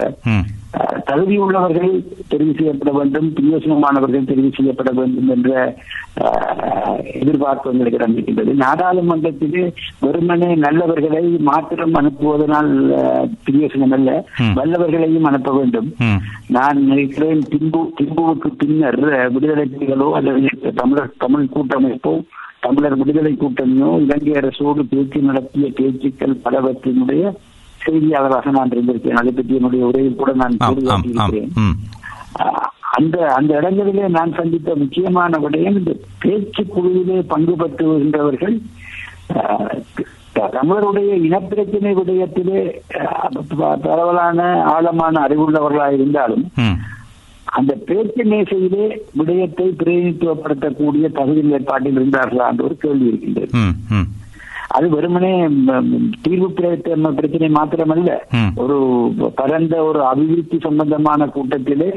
தகுதியுள்ளவர்கள் 1.08 1.91
தெரிவு 2.27 2.53
செய்யப்பட 2.58 2.91
வேண்டும் 2.91 3.27
பிரயோசனமானவர்கள் 3.34 4.29
தெரிவு 4.32 4.50
செய்யப்பட 4.55 4.91
வேண்டும் 4.91 5.29
என்ற 5.29 5.51
எதிர்பார்ப்பு 7.20 7.72
எங்களுக்கு 7.72 8.00
இருக்கின்றது 8.08 8.51
நாடாளுமன்றத்திலே 8.55 9.63
வெறுமனே 10.00 10.50
நல்லவர்களை 10.55 11.24
மாத்திரம் 11.41 11.94
அனுப்புவதனால் 11.94 12.72
பிரயோசனம் 13.46 13.91
அல்ல. 13.91 14.10
வல்லவர்களையும் 14.55 15.24
அனுப்ப 15.24 15.51
வேண்டும். 15.51 15.89
நான் 16.48 16.79
நினைக்கிறேன் 16.84 17.41
திம்பு 17.50 17.82
திம்புவுக்கு 18.00 18.50
பின்னர் 18.58 19.00
விடுதலை 19.29 19.65
புலிகளோ 19.74 20.08
அல்லது 20.12 20.50
தமிழர் 20.75 21.17
தமிழ் 21.17 21.51
கூட்டமைப்போ 21.55 22.13
தமிழர் 22.60 22.98
விடுதலை 22.98 23.34
கூட்டணியோ 23.34 23.89
இலங்கை 24.00 24.34
அரசோடு 24.34 24.84
பேச்சு 24.91 25.20
நடத்திய 25.22 25.67
பேச்சுக்கள் 25.75 26.41
பலவற்றினுடைய 26.44 27.24
செய்தியாளராக 27.85 28.51
நான் 28.51 28.71
இருந்திருக்கேன் 28.71 29.19
அதை 29.19 29.31
பற்றி 29.31 29.55
என்னுடைய 29.55 29.83
உரையில் 29.85 30.15
கூட 30.15 30.31
நான் 30.35 30.57
கூறியிருக்கிறேன். 31.25 31.51
அந்த 32.91 33.15
அந்த 33.33 33.51
இடங்களிலே 33.57 34.07
நான் 34.11 34.33
சந்தித்த 34.33 34.75
முக்கியமான 34.75 35.37
விடயம் 35.39 35.77
இந்த 35.77 35.93
பேச்சு 36.19 36.63
குழுவிலே 36.67 37.17
பங்கு 37.27 37.55
பெற்று 37.55 37.85
வருகின்றவர்கள் 37.87 38.55
அஹ், 39.35 39.79
தமிழருடைய 40.53 41.11
இனப்பிரச்சனை 41.23 41.91
விடயத்திலே 41.97 42.61
பரவலான 43.85 44.39
ஆழமான 44.69 45.15
அறிவுள்ளவர்களாக 45.25 45.93
இருந்தாலும் 45.93 46.45
அந்த 47.51 47.73
பேச்சு 47.85 48.23
மேசையிலே 48.25 48.85
விடயத்தை 49.13 49.67
பிரதிநிதித்துவப்படுத்தக்கூடிய 49.73 51.07
தகுதி 51.13 51.41
ஏற்பாட்டில் 51.51 51.97
இருந்தார்களா 51.97 52.47
என்ற 52.47 52.63
ஒரு 52.63 52.77
கேள்வி 52.77 53.07
இருக்கின்றது. 53.07 53.51
அது 54.67 54.89
வெறுமனே 54.89 55.48
தீர்வு 56.22 56.48
பிர- 56.50 56.79
பிரச்சனை 57.13 57.50
மாத்திரமல்ல. 57.51 58.12
ஒரு 58.55 58.77
பரந்த 59.36 59.84
ஒரு 59.84 60.05
அபிவிருத்தி 60.05 60.60
சம்பந்தமான 60.60 61.27
கூட்டத்திலே 61.27 61.89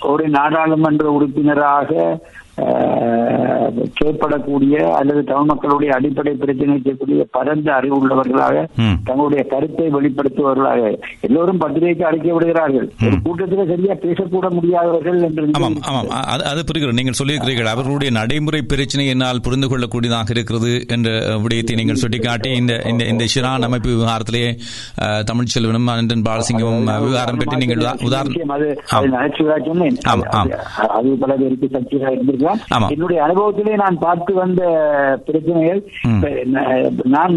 ஒரு 0.00 0.28
நாடாளுமன்ற 0.28 1.10
உறுப்பினராக 1.10 2.18
அஹ், 2.58 3.70
செயற்படக்கூடிய 3.96 4.74
அல்லது 4.92 5.24
தமிழ் 5.24 5.44
மக்களுடைய 5.44 5.92
அடிப்படை 5.94 6.34
பிரச்சனை 6.34 6.76
செய்யக்கூடிய 6.76 7.26
பரந்த 7.30 7.74
அறிவு 7.74 7.96
உள்ளவர்களாக. 7.98 8.54
தங்களுடைய 9.04 9.44
கருத்தை 9.44 9.86
வெளிப்படுத்துபவர்களாக 9.88 10.82
எல்லோரும் 11.20 11.58
பத்திரிகைக்கு 11.58 12.06
அழைக்க 12.06 12.32
விடுகிறார்கள். 12.32 12.86
ஒரு 13.02 13.16
கூட்டத்தில் 13.22 13.66
சரியா 13.66 13.94
பேசக்கூட 14.02 14.48
முடியாதவர்கள் 14.50 15.18
என்று 15.22 15.44
அது 16.44 16.64
புரிகிறது. 16.64 16.96
நீங்கள் 16.96 17.18
சொல்லியிருக்கிறீர்கள். 17.18 17.68
அவர்களுடைய 17.68 18.10
நடைமுறை 18.12 18.62
பிரச்சனை 18.64 19.06
என்னால் 19.06 19.40
புரிந்து 19.40 19.66
கொள்ளக்கூடியதாக 19.66 20.30
இருக்கிறது 20.30 20.72
என்ற 20.88 21.08
விடயத்தை 21.38 21.74
நீங்கள் 21.76 21.96
சுட்டிக்காட்டி 21.96 22.50
இந்த 22.56 22.74
இந்த 22.86 23.04
இந்த 23.06 23.24
ஷிரான் 23.26 23.66
அமைப்பு 23.66 23.90
விவகாரத்திலே 23.90 24.44
அஹ், 25.02 25.22
தமிழ்ச்செல்வனும் 25.30 25.90
அனந்தன் 25.90 26.24
பாலசிங்கமும் 26.24 26.76
விவகாரம் 27.00 27.38
பற்றி 27.38 27.56
நீங்கள் 27.56 27.80
உதா- 27.80 27.98
உதாரணம் 28.04 28.36
சொன்னேன். 30.38 30.60
அது 30.96 31.08
பல 31.16 31.32
பேருக்கு 31.36 31.68
சக்தியாக 31.70 32.14
இருந்திருக்கலாம் 32.14 32.47
ஆமாம். 32.70 32.90
என்னுடைய 32.90 33.18
அனுபவத்திலே 33.24 33.74
நான் 33.76 33.98
பார்த்து 33.98 34.34
வந்த 34.34 34.62
பிரச்சனைகள் 35.26 35.80
நான் 37.10 37.34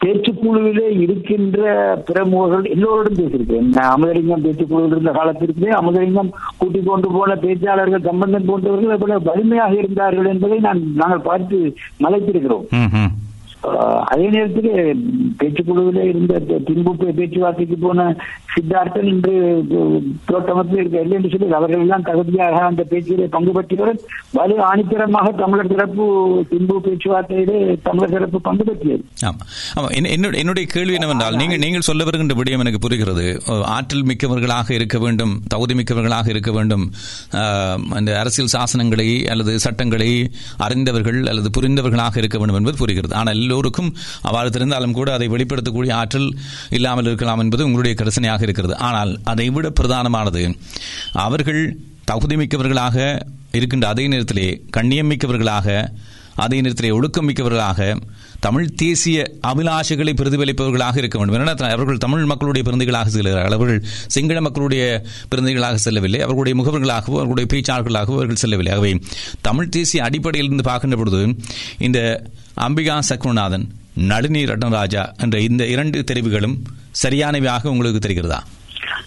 பேச்சுக்குழுவிலே 0.00 0.88
இருக்கின்ற 0.96 1.60
பிரமுகர்கள் 2.06 2.72
எல்லோரோடும் 2.72 3.18
பேசியிருக்கேன் 3.18 3.68
நான் 3.70 3.92
அமுதலிங்கம் 3.92 4.42
பேச்சுக்குழுவில் 4.42 4.90
இருந்த 4.90 5.12
காலத்திற்குமே 5.12 5.70
அமுதலிங்கம் 5.74 6.30
கூட்டிக் 6.58 6.86
கொண்டு 6.86 7.08
போன 7.10 7.36
பேச்சாளர்கள் 7.36 8.08
சம்பந்தம் 8.08 8.44
போன்றவர்கள் 8.44 8.96
எவ்வளவு 8.96 9.28
வலிமையாக 9.30 9.74
இருந்தார்கள் 9.74 10.28
என்பதை 10.28 10.58
நான் 10.60 10.82
நாங்கள் 10.94 11.22
பார்த்து 11.22 11.58
மலைத்திருக்கிறோம். 12.00 12.66
அதே 14.04 14.28
நேரத்தில் 14.30 14.94
பேச்சுக்குழுவில் 15.36 16.08
இருந்த 16.08 16.42
தி- 16.48 17.12
பேச்சுவார்த்தைக்கு 17.14 17.76
போன 17.76 18.16
சித்தார்த்தன் 18.54 19.04
இன்று 19.04 19.64
தோட்டமத்தில் 20.26 20.78
இருக்க 20.78 21.00
இல்லை 21.00 21.16
என்று 21.22 21.38
சொல்லி 21.38 21.54
அவர்கள் 21.54 21.80
எல்லாம் 21.80 22.02
தகுதியாக 22.02 22.64
அந்த 22.64 22.82
பேச்சிலே 22.82 23.24
பங்கு 23.24 23.52
பெற்றவர். 23.52 24.00
வலு 24.32 24.54
ஆணித்தரமாக 24.74 25.34
தமிழர் 25.36 25.68
சிறப்பு 25.68 26.04
தின்பு 26.50 26.80
பேச்சுவார்த்தையிலே 26.80 27.76
தமிழர் 27.82 28.10
சிறப்பு 28.10 28.40
பங்கு 28.40 28.64
பெற்றியது 28.64 29.04
என்னுடைய 30.32 30.68
கேள்வி 30.68 30.92
என்னவென்றால் 30.92 31.36
நீங்கள் 31.36 31.58
நீங்கள் 31.58 31.80
சொல்ல 31.80 32.04
வருகின்ற 32.04 32.34
விடயம் 32.34 32.58
எனக்கு 32.58 32.78
புரிகிறது. 32.78 33.40
ஆற்றல் 33.46 34.02
மிக்கவர்களாக 34.02 34.70
இருக்க 34.70 34.98
வேண்டும் 34.98 35.40
தகுதி 35.48 35.74
மிக்கவர்களாக 35.74 36.28
இருக்க 36.28 36.52
வேண்டும். 36.52 36.90
அந்த 37.90 38.18
அரசியல் 38.18 38.50
சாசனங்களை 38.50 39.24
அல்லது 39.26 39.58
சட்டங்களை 39.58 40.30
அறிந்தவர்கள் 40.58 41.26
அல்லது 41.26 41.50
புரிந்தவர்களாக 41.60 42.16
இருக்க 42.16 42.38
வேண்டும் 42.38 42.56
என்பது 42.56 42.76
புரிகிறது. 42.76 43.14
ஆனால் 43.14 43.52
எல்லோருக்கும் 43.54 43.90
அவ்வாறு 44.28 44.54
தெரிந்தாலும் 44.56 44.96
கூட 44.98 45.10
அதை 45.18 45.28
வெளிப்படுத்தக்கூடிய 45.34 45.92
ஆற்றல் 46.00 46.28
இல்லாமல் 46.78 47.10
இருக்கலாம் 47.10 47.42
என்பது 47.44 47.68
உங்களுடைய 47.68 47.96
கரிசனையாக 48.00 48.42
இருக்கிறது. 48.48 48.76
ஆனால் 48.88 49.12
அதை 49.32 49.48
விட 49.56 49.68
பிரதானமானது 49.80 50.42
அவர்கள் 51.26 51.62
தகுதி 52.10 52.36
மிக்கவர்களாக 52.40 52.96
இருக்கின்ற 53.58 53.86
அதே 53.94 54.04
நேரத்திலே 54.12 54.48
கண்ணியம் 54.76 55.10
மிக்கவர்களாக 55.10 55.68
அதே 56.44 56.56
நேரத்திலே 56.64 56.88
ஒழுக்கம் 56.96 57.26
மிக்கவர்களாக 57.28 57.80
தமிழ் 58.44 58.72
தேசிய 58.80 59.18
அபிலாஷைகளை 59.50 60.12
பிரதிபலிப்பவர்களாக 60.20 60.96
இருக்க 61.02 61.16
வேண்டும். 61.18 61.36
ஏன்னா 61.36 61.68
அவர்கள் 61.76 62.00
தமிழ் 62.04 62.24
மக்களுடைய 62.30 62.62
பிறந்தைகளாக 62.68 63.12
செல்கிறார்கள். 63.16 63.56
அவர்கள் 63.58 63.80
சிங்கள 64.14 64.40
மக்களுடைய 64.46 64.84
பிறந்தைகளாக 65.32 65.78
செல்லவில்லை. 65.86 66.20
அவர்களுடைய 66.26 66.56
முகவர்களாகவோ 66.60 67.18
அவர்களுடைய 67.20 67.48
பேச்சாளர்களாகவோ 67.52 68.18
அவர்கள் 68.20 68.42
செல்லவில்லை. 68.42 68.72
ஆகவே 68.76 68.92
தமிழ் 69.48 69.72
தேசிய 69.76 70.02
அடிப்படையில் 70.08 70.50
இருந்து 70.50 70.66
பார்க்கின்ற 70.70 70.98
பொழுது 71.02 71.20
இந்த 71.88 72.00
அம்பிகா 72.56 72.96
சக்ருநாதன் 73.08 73.64
நளினி 74.10 74.44
ரட்னராஜா 74.44 75.02
என்ற 75.22 75.40
இந்த 75.40 75.66
இரண்டு 75.66 76.04
தெரிவுகளும் 76.04 76.56
சரியானவையாக 77.02 77.68
உங்களுக்கு 77.68 78.00
தெரிகிறதா? 78.06 78.38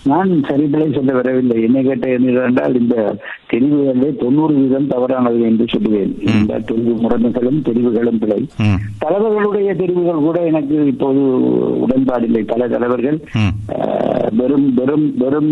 நான் 0.03 0.29
சரிபலை 0.49 0.95
சொல்ல 0.95 1.11
வரவில்லை. 1.13 1.63
என்ன 1.63 1.81
கேட்ட 1.81 2.07
என்றால் 2.47 2.75
இந்த 2.75 2.95
தெரிவுகளிலே 3.51 4.09
தொண்ணூறு 4.15 4.53
வீதம் 4.53 4.87
தவறானது 4.87 5.41
என்று 5.41 5.65
சொல்லுவேன். 5.65 6.11
இந்த 6.31 6.59
தெரிவு 6.69 6.93
முறைமைகளும் 7.03 7.59
தெரிவுகளும் 7.61 8.19
பிழை. 8.19 8.39
தலைவர்களுடைய 8.99 9.75
தெரிவுகள் 9.75 10.25
கூட 10.27 10.39
எனக்கு 10.43 10.85
இப்போது 10.85 11.23
உடன்பாடில்லை. 11.85 12.43
பல 12.45 12.67
தலைவர்கள் 12.67 13.19
வெறும் 14.31 14.73
வெறும் 14.73 15.07
வெறும் 15.17 15.51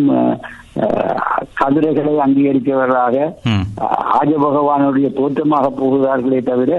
கதிரைகளை 1.59 2.13
அங்கீகரிக்கவர்களாக 2.23 3.17
ம். 3.51 3.65
ஆஜ 4.17 4.31
பகவானுடைய 4.45 5.13
தோற்றமாக 5.13 5.69
போகிறார்களே 5.71 6.39
தவிர 6.43 6.71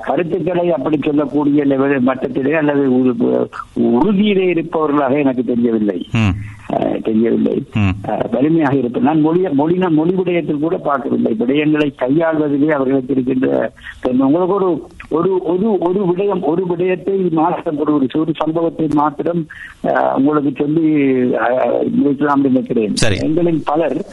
கருத்துக்களை 0.00 0.72
அப்படி 0.72 0.98
சொல்லக்கூடிய 1.02 1.64
மட்டத்திலே 1.64 2.52
அல்லது 2.52 2.90
உறு- 2.90 3.48
உறுதியிலே 3.72 4.52
இருப்பவர்களாக 4.52 5.18
எனக்கு 5.18 5.44
தெரியவில்லை. 5.44 6.06
தெரியவில்லை. 7.02 7.64
வலிமையாக 8.30 8.76
இருப்பேன் 8.76 9.02
நான் 9.02 9.20
மொழி 9.20 9.48
மொழி 9.52 9.76
மொழி 9.76 10.10
விடயத்தில் 10.10 10.58
கூட 10.58 10.76
பார்க்கவில்லை. 10.76 11.36
விடயங்களை 11.38 11.94
கையாள்வதிலே 11.98 12.70
அவர்களுக்கு 12.70 13.14
இருக்கின்ற. 13.14 13.72
உங்களுக்கு 14.02 14.54
ஒரு 14.54 14.86
ஒரு 15.08 15.42
ஒரு 15.42 15.78
ஒரு 15.78 16.04
விடயம் 16.04 16.40
ஒரு 16.40 16.66
விடயத்தை 16.66 17.14
மாற்றம் 17.30 17.78
ஒரு 17.78 17.94
ஒரு 17.94 18.06
ஒரு 18.16 18.32
சம்பவத்தை 18.36 18.88
மாத்திரம் 18.94 19.46
உங்களுக்கு 20.16 20.52
சொல்லி 20.56 20.90
முடிக்கலாம் 22.04 22.42
நினைக்கிறேன். 22.42 22.94
எங்களின் 23.20 23.62
பலர் 23.64 24.06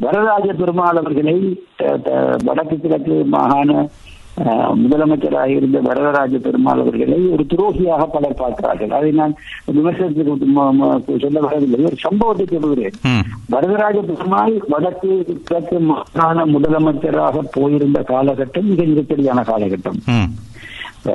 வரராஜ 0.00 0.52
பெருமாள் 0.52 0.96
அவர்களை 0.96 1.62
வடக்கு 2.44 2.80
கிழக்கு 2.80 3.24
மாகாண 3.24 3.88
முதலமைச்சராக 4.82 5.46
இருந்த 5.46 5.80
வரதராஜ 5.80 6.38
பெருமாள் 6.38 6.80
அவர்களை 6.80 7.18
ஒரு 7.34 7.46
துரோகியாக 7.48 8.06
பலர் 8.12 8.40
பார்க்கிறார்கள். 8.42 8.90
அதை 8.90 9.10
நான் 9.10 9.34
விமர்சனத்துக்கு 9.64 11.18
சொல்ல 11.20 11.40
வரவில்லை. 11.40 11.84
ஒரு 11.84 11.96
சம்பவத்தை 11.96 12.58
சொல்கிறேன். 12.60 12.96
வரதராஜ 13.48 13.98
பெருமாள் 14.00 14.54
வடக்கு 14.68 15.40
கிழக்கு 15.44 15.78
மாகாண 15.80 16.46
முதலமைச்சராக 16.46 17.44
போயிருந்த 17.52 18.04
காலகட்டம் 18.08 18.70
மிக 18.72 18.82
நெருக்கடியான 18.82 19.40
காலகட்டம். 19.42 20.00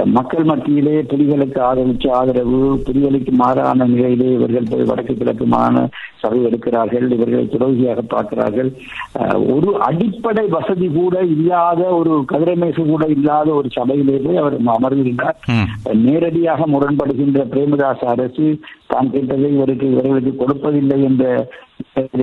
மக்கள் 0.08 0.44
மத்தியிலே 0.44 0.96
புலிகளுக்கு 1.10 1.60
ஆதரிச்ச 1.62 2.06
ஆதரவு 2.12 2.58
புலிகளுக்கு 2.86 3.32
மாறான 3.34 3.86
நிலையிலே 3.86 4.28
இவர்கள் 4.34 4.70
போய் 4.70 4.88
வடக்கு 4.90 5.14
கிழக்கு 5.14 5.46
மாகாண 5.46 5.84
சபை 6.22 6.40
எடுக்கிறார்கள் 6.46 7.06
இவர்களை 7.10 7.44
துரோகியாக 7.48 8.02
பார்க்கிறார்கள் 8.08 8.70
ஒரு 9.54 9.72
அடிப்படை 9.82 10.46
வசதி 10.48 10.88
கூட 10.94 11.16
இல்லாத 11.36 11.82
ஒரு 12.00 12.16
கதிரமேசு 12.32 12.84
கூட 12.86 13.06
இல்லாத 13.16 13.50
ஒரு 13.54 13.70
சபையிலே 13.70 14.18
போய் 14.18 14.38
அவர் 14.38 14.58
அமர்ந்திருந்தார். 14.76 15.38
நேரடியாக 16.04 16.68
முரண்படுகின்ற 16.68 17.42
பிரேமதாஸ் 17.52 18.06
அரசு 18.06 18.48
தான் 18.88 19.12
கேட்டதை 19.12 19.50
இவருக்கு 19.54 19.88
இவர்களுக்கு 19.88 20.34
கொடுப்பதில்லை 20.36 21.00
என்ற 21.04 21.24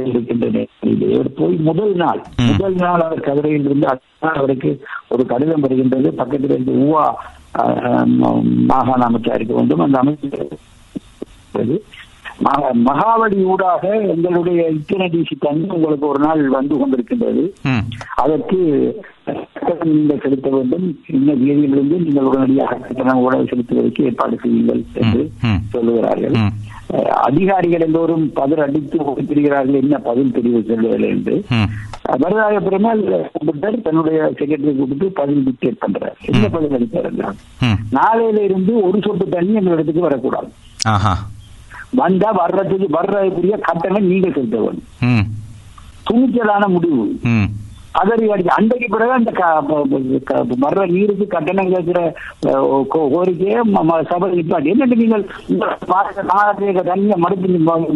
இருக்கின்ற 0.04 0.49
நேரத்திலே 0.50 1.23
போய் 1.37 1.56
முதல் 1.56 1.94
நாள். 1.94 2.25
முதல் 2.50 2.75
நாள் 2.75 3.00
அவர் 3.00 3.20
கதிரையில் 3.20 3.64
இருந்து 3.64 3.99
அவருக்கு 4.18 4.84
ஒரு 5.08 5.26
கடிதம் 5.26 5.61
வருகின்றது. 5.61 6.12
பக்கத்தில் 6.12 6.50
இருந்து 6.50 6.73
ஊவா 6.73 7.12
மாகாண 8.66 9.04
அமைச்சருக்கு 9.04 9.54
வேண்டும் 9.54 9.80
அந்த 9.80 9.99
அமைச்சர் 9.99 10.49
மகா- 12.44 12.73
மகாவலி 12.84 13.42
ஊடாக 13.42 13.88
எங்களுடைய 14.00 14.68
இத்தனை 14.68 15.06
டிசி 15.06 15.32
தண்ணி 15.38 15.68
உங்களுக்கு 15.68 16.06
ஒரு 16.06 16.25
நாள் 16.25 16.49
வந்து 16.49 16.76
கொண்டிருக்கின்றது. 16.76 17.52
அதற்கு 18.16 18.56
நீங்கள் 19.84 20.20
செலுத்த 20.23 20.50
வேண்டும். 20.50 20.99
இந்த 21.06 21.32
தேதியிலிருந்து 21.32 22.02
நீங்கள் 22.02 22.25
உடனடியாக 22.25 22.75
கட்டணம் 22.75 23.18
உடல் 23.18 23.46
செலுத்துவதற்கு 23.46 24.04
ஏற்பாடு 24.04 24.38
செய்யுங்கள் 24.42 24.84
என்று. 24.94 25.30
சொல்லுகிறார்கள். 25.73 26.34
அதிகாரிகள் 27.11 27.81
எல்லோரும் 27.81 28.33
பதில் 28.33 28.59
அடித்து 28.59 28.99
ஓடித்திருக்கிறார்கள் 28.99 29.81
என்ன 29.81 29.99
பதில் 29.99 30.33
தெரிவு 30.35 30.71
சொல்லுவதில்லை 30.71 31.09
என்று. 31.09 31.45
ம். 31.49 31.71
வரதாய 32.09 32.61
பெருமாள் 32.61 33.31
தன்னுடைய 33.83 34.33
செக்ரட்டரி 34.38 34.76
கூப்பிட்டு 34.76 35.07
பதில் 35.07 35.45
டிக்டேட் 35.45 35.76
பண்றார். 35.81 36.12
என்ன 36.33 36.49
பதில் 36.49 36.73
அளித்தார் 36.73 37.35
நாளையில 37.93 38.45
இருந்து 38.45 38.81
ஒரு 38.87 39.00
சொட்டு 39.05 39.29
தண்ணி 39.29 39.53
எங்க 39.53 39.71
இடத்துக்கு 39.71 40.00
வரக்கூடாது. 40.00 40.49
வந்தா 41.91 42.31
வர்றதுக்கு 42.31 42.99
வர்றதுக்குரிய 43.00 43.61
கட்டணம் 43.61 44.07
நீங்கள் 44.07 44.33
செலுத்த 44.33 44.59
வேண்டும். 44.59 45.29
துணிச்சலான 46.11 46.69
முடிவு. 46.69 47.19
ம் 47.95 48.01
அதறி 48.01 48.27
அடிச்சு 48.33 48.57
அன்றைக்கு 48.57 48.87
பிறகு 48.89 49.13
அந்த 49.13 49.31
வர்ற 50.63 50.85
நீருக்கு 50.93 51.27
கட்டணம் 51.29 51.73
கேட்கிற 51.73 51.99
கோரிக்கையை 53.13 53.61
சபை 54.11 54.29
நிப்பாட்டி. 54.33 54.73
என்னட்டு 54.73 55.01
நீங்கள் 55.03 55.25
மாதத்துக்கு 56.31 56.85
தண்ணியை 56.89 57.17
மறுத்து 57.17 57.49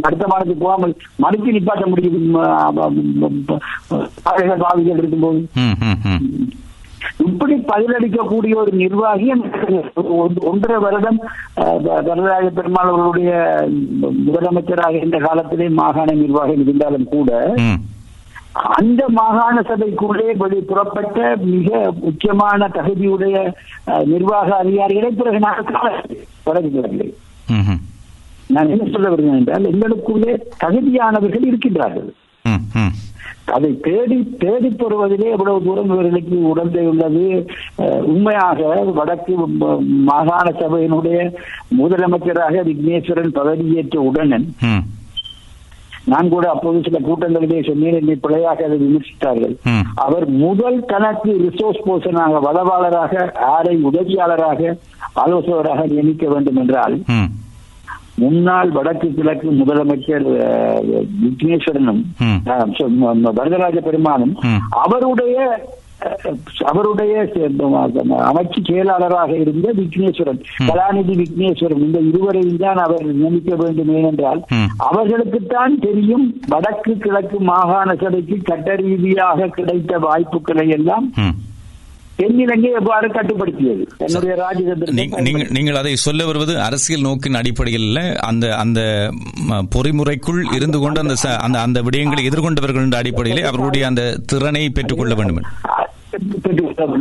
அடுத்த 0.03 0.25
மாதத்துக்கு 0.27 0.65
போகாமல் 0.65 0.95
மறுத்து 1.17 1.57
நிப்பாட்ட 1.57 1.87
முடியும் 1.87 2.31
பாவிகள் 4.61 5.01
இருக்கும்போது? 5.01 5.41
இப்படி 7.25 7.55
பதிலளிக்கக்கூடிய 7.69 8.55
ஒரு 8.61 8.73
நிர்வாகி 8.77 9.27
ஒன்றரை 10.49 10.79
வருடம் 10.79 11.19
வரதராஜ 11.87 12.47
பெருமாள் 12.51 12.91
அவர்களுடைய 12.91 13.33
முதலமைச்சராக 14.27 14.95
இருந்த 14.97 15.19
காலத்திலே 15.19 15.69
மாகாண 15.79 16.15
நிர்வாகம் 16.15 16.65
இருந்தாலும் 16.65 17.09
கூட 17.09 17.31
அந்த 18.77 19.03
மாகாண 19.09 19.57
சபைக்குள்ளே 19.61 20.37
வெளி 20.37 20.61
புறப்பட்ட 20.61 21.19
மிக 21.45 21.71
முக்கியமான 22.01 22.69
தகுதியுடைய 22.69 23.37
நிர்வாக 24.05 24.57
அதிகாரிகளை 24.57 25.11
பிறகு 25.11 25.41
தொடர்கிறவில்லை 26.47 27.09
ம் 27.49 27.79
நான் 28.51 28.69
என்ன 28.69 28.85
சொல்ல 28.91 29.09
வருகிறேன் 29.09 29.39
என்றால் 29.41 29.71
எங்களுக்குள்ளே 29.71 30.33
தகுதியானவர்கள் 30.65 31.49
இருக்கின்றார்கள். 31.49 32.09
அதை 33.57 33.81
தேடி 33.81 34.17
தேடி 34.39 34.69
பெறுவதிலே 34.69 35.29
எவ்வளவு 35.31 35.63
தூரம் 35.65 35.91
இவர்களுக்கு 35.91 36.37
உடந்தை 36.53 36.85
உள்ளது. 36.87 37.25
உண்மையாக 38.13 38.59
வடக்கு 38.99 39.35
மாகாண 40.11 40.47
சபையினுடைய 40.61 41.19
முதலமைச்சராக 41.79 42.63
விக்னேஸ்வரன் 42.71 43.37
பதவியேற்ற 43.39 43.99
உடனே 43.99 44.39
நான் 46.13 46.31
கூட 46.35 46.45
அப்போது 46.53 46.85
சில 46.87 46.99
கூட்டங்களிலே 47.07 47.59
சொன்னேன் 47.69 47.99
என்னை 48.01 48.17
பிழையாக 48.25 48.65
அதை 48.67 48.77
விமர்சித்தார்கள். 48.85 49.55
அவர் 50.05 50.27
முதல் 50.45 50.79
தனக்கு 50.93 51.31
ரிசோர்ஸ் 51.47 51.83
பர்சனாக 51.89 52.41
வளவாளராக 52.47 53.15
யாரை 53.49 53.75
உதவியாளராக 53.91 54.77
ஆலோசகராக 55.25 55.87
நியமிக்க 55.93 56.27
வேண்டும் 56.35 56.61
என்றால் 56.63 56.97
முன்னாள் 58.23 58.71
வடக்கு 58.77 59.09
கிழக்கு 59.17 59.49
முதலமைச்சர் 59.59 60.25
விக்னேஸ்வரனும் 61.25 62.01
வரதராஜ 63.39 63.77
பெருமானும். 63.89 64.33
அவருடைய 64.85 65.37
அவருடைய 66.71 67.15
அமைச்சு 68.29 68.61
செயலாளராக 68.69 69.33
இருந்த 69.43 69.69
விக்னேஸ்வரன் 69.79 70.41
கலாநிதி 70.69 71.15
விக்னேஸ்வரன் 71.23 71.85
இந்த 71.87 72.01
இருவரையும் 72.11 72.63
தான் 72.65 72.81
அவர் 72.85 73.05
நியமிக்க 73.19 73.57
வேண்டும் 73.63 73.93
ஏனென்றால். 73.99 74.41
அவர்களுக்குத்தான் 74.89 75.77
தெரியும் 75.87 76.27
வடக்கு 76.55 76.95
கிழக்கு 77.05 77.41
மாகாண 77.51 77.89
சபைக்கு 78.05 78.39
சட்ட 78.51 78.77
ரீதியாக 78.83 79.53
கிடைத்த 79.59 79.99
வாய்ப்புகளை 80.09 80.67
எல்லாம் 80.79 81.07
தென்னிலங்கை 82.21 82.71
எவ்வாறு 82.79 83.09
கட்டுப்படுத்தியது? 83.17 83.83
என்னுடைய 84.05 84.33
ராஜதந்திர 84.41 84.95
நீங்கள் 85.57 85.79
அதை 85.81 85.93
சொல்ல 86.05 86.25
வருவது 86.31 86.55
அரசியல் 86.65 87.05
நோக்கின் 87.07 87.39
அடிப்படையில் 87.41 88.01
அந்த 88.29 88.47
அந்த 88.63 88.81
பொறிமுறைக்குள் 89.75 90.41
இருந்து 90.57 90.79
கொண்டு 90.85 91.03
அந்த 91.05 91.17
அந்த 91.47 91.59
அந்த 91.67 91.81
விடயங்களை 91.89 92.25
எதிர்கொண்டவர்கள் 92.31 92.87
என்ற 92.87 92.99
அடிப்படையிலே 93.03 93.45
அவர்களுடைய 93.51 93.85
அந்த 93.91 94.03
திறனை 94.33 94.65
பெற்றுக்கொள்ள 94.79 95.15
வேண்டும். 95.21 95.47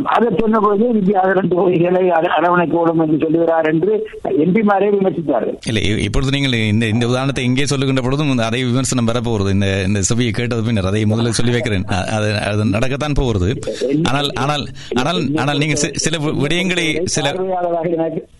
அதை 0.04 0.28
சொன்னபோது 0.38 0.84
வித்யாதரன் 0.94 1.48
தொகுதிகளை 1.48 2.10
அர- 2.10 2.32
அரவணைக்கோடும் 2.38 2.98
என்று 2.98 3.18
சொல்லுகிறார் 3.20 3.66
என்று 3.66 4.08
எம்பிமாரே 4.24 4.88
விமர்சித்தார்கள். 4.90 5.56
இல்லை 5.66 6.02
இப்பொழுது 6.02 6.30
நீங்கள் 6.30 6.58
இந்த 6.58 6.86
இந்த 6.86 7.06
உதாரணத்தை 7.06 7.44
இங்கே 7.44 7.66
சொல்லுகின்ற 7.66 8.02
பொழுதும் 8.02 8.38
அதை 8.38 8.64
விமர்சனம் 8.64 9.04
வரப்போகிறது. 9.04 9.52
இந்த 9.52 9.84
இந்த 9.86 10.00
செவியை 10.00 10.30
கேட்டது 10.30 10.62
பின்னர் 10.62 10.86
அதை 10.86 11.06
முதலில் 11.06 11.32
சொல்லி 11.32 11.52
வைக்கிறேன். 11.52 11.84
அது 11.84 12.38
அது 12.38 12.64
நடக்கத்தான் 12.64 13.14
போகிறது. 13.14 13.60
ஆனால் 14.02 14.30
ஆனால் 14.34 14.66
ஆனால் 14.94 15.34
ஆனால் 15.36 15.58
நீங்கள் 15.58 15.92
சில 15.94 16.18
விடயங்களை 16.18 17.04
சில 17.04 17.34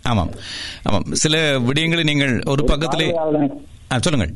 ஆமாம் 0.03 0.29
ஆமாம். 0.83 1.05
சில 1.13 1.59
விடயங்களை 1.59 2.03
நீங்கள் 2.03 2.43
ஒரு 2.47 2.65
பக்கத்திலே 2.65 3.15
சொல்லுங்கள். 4.01 4.35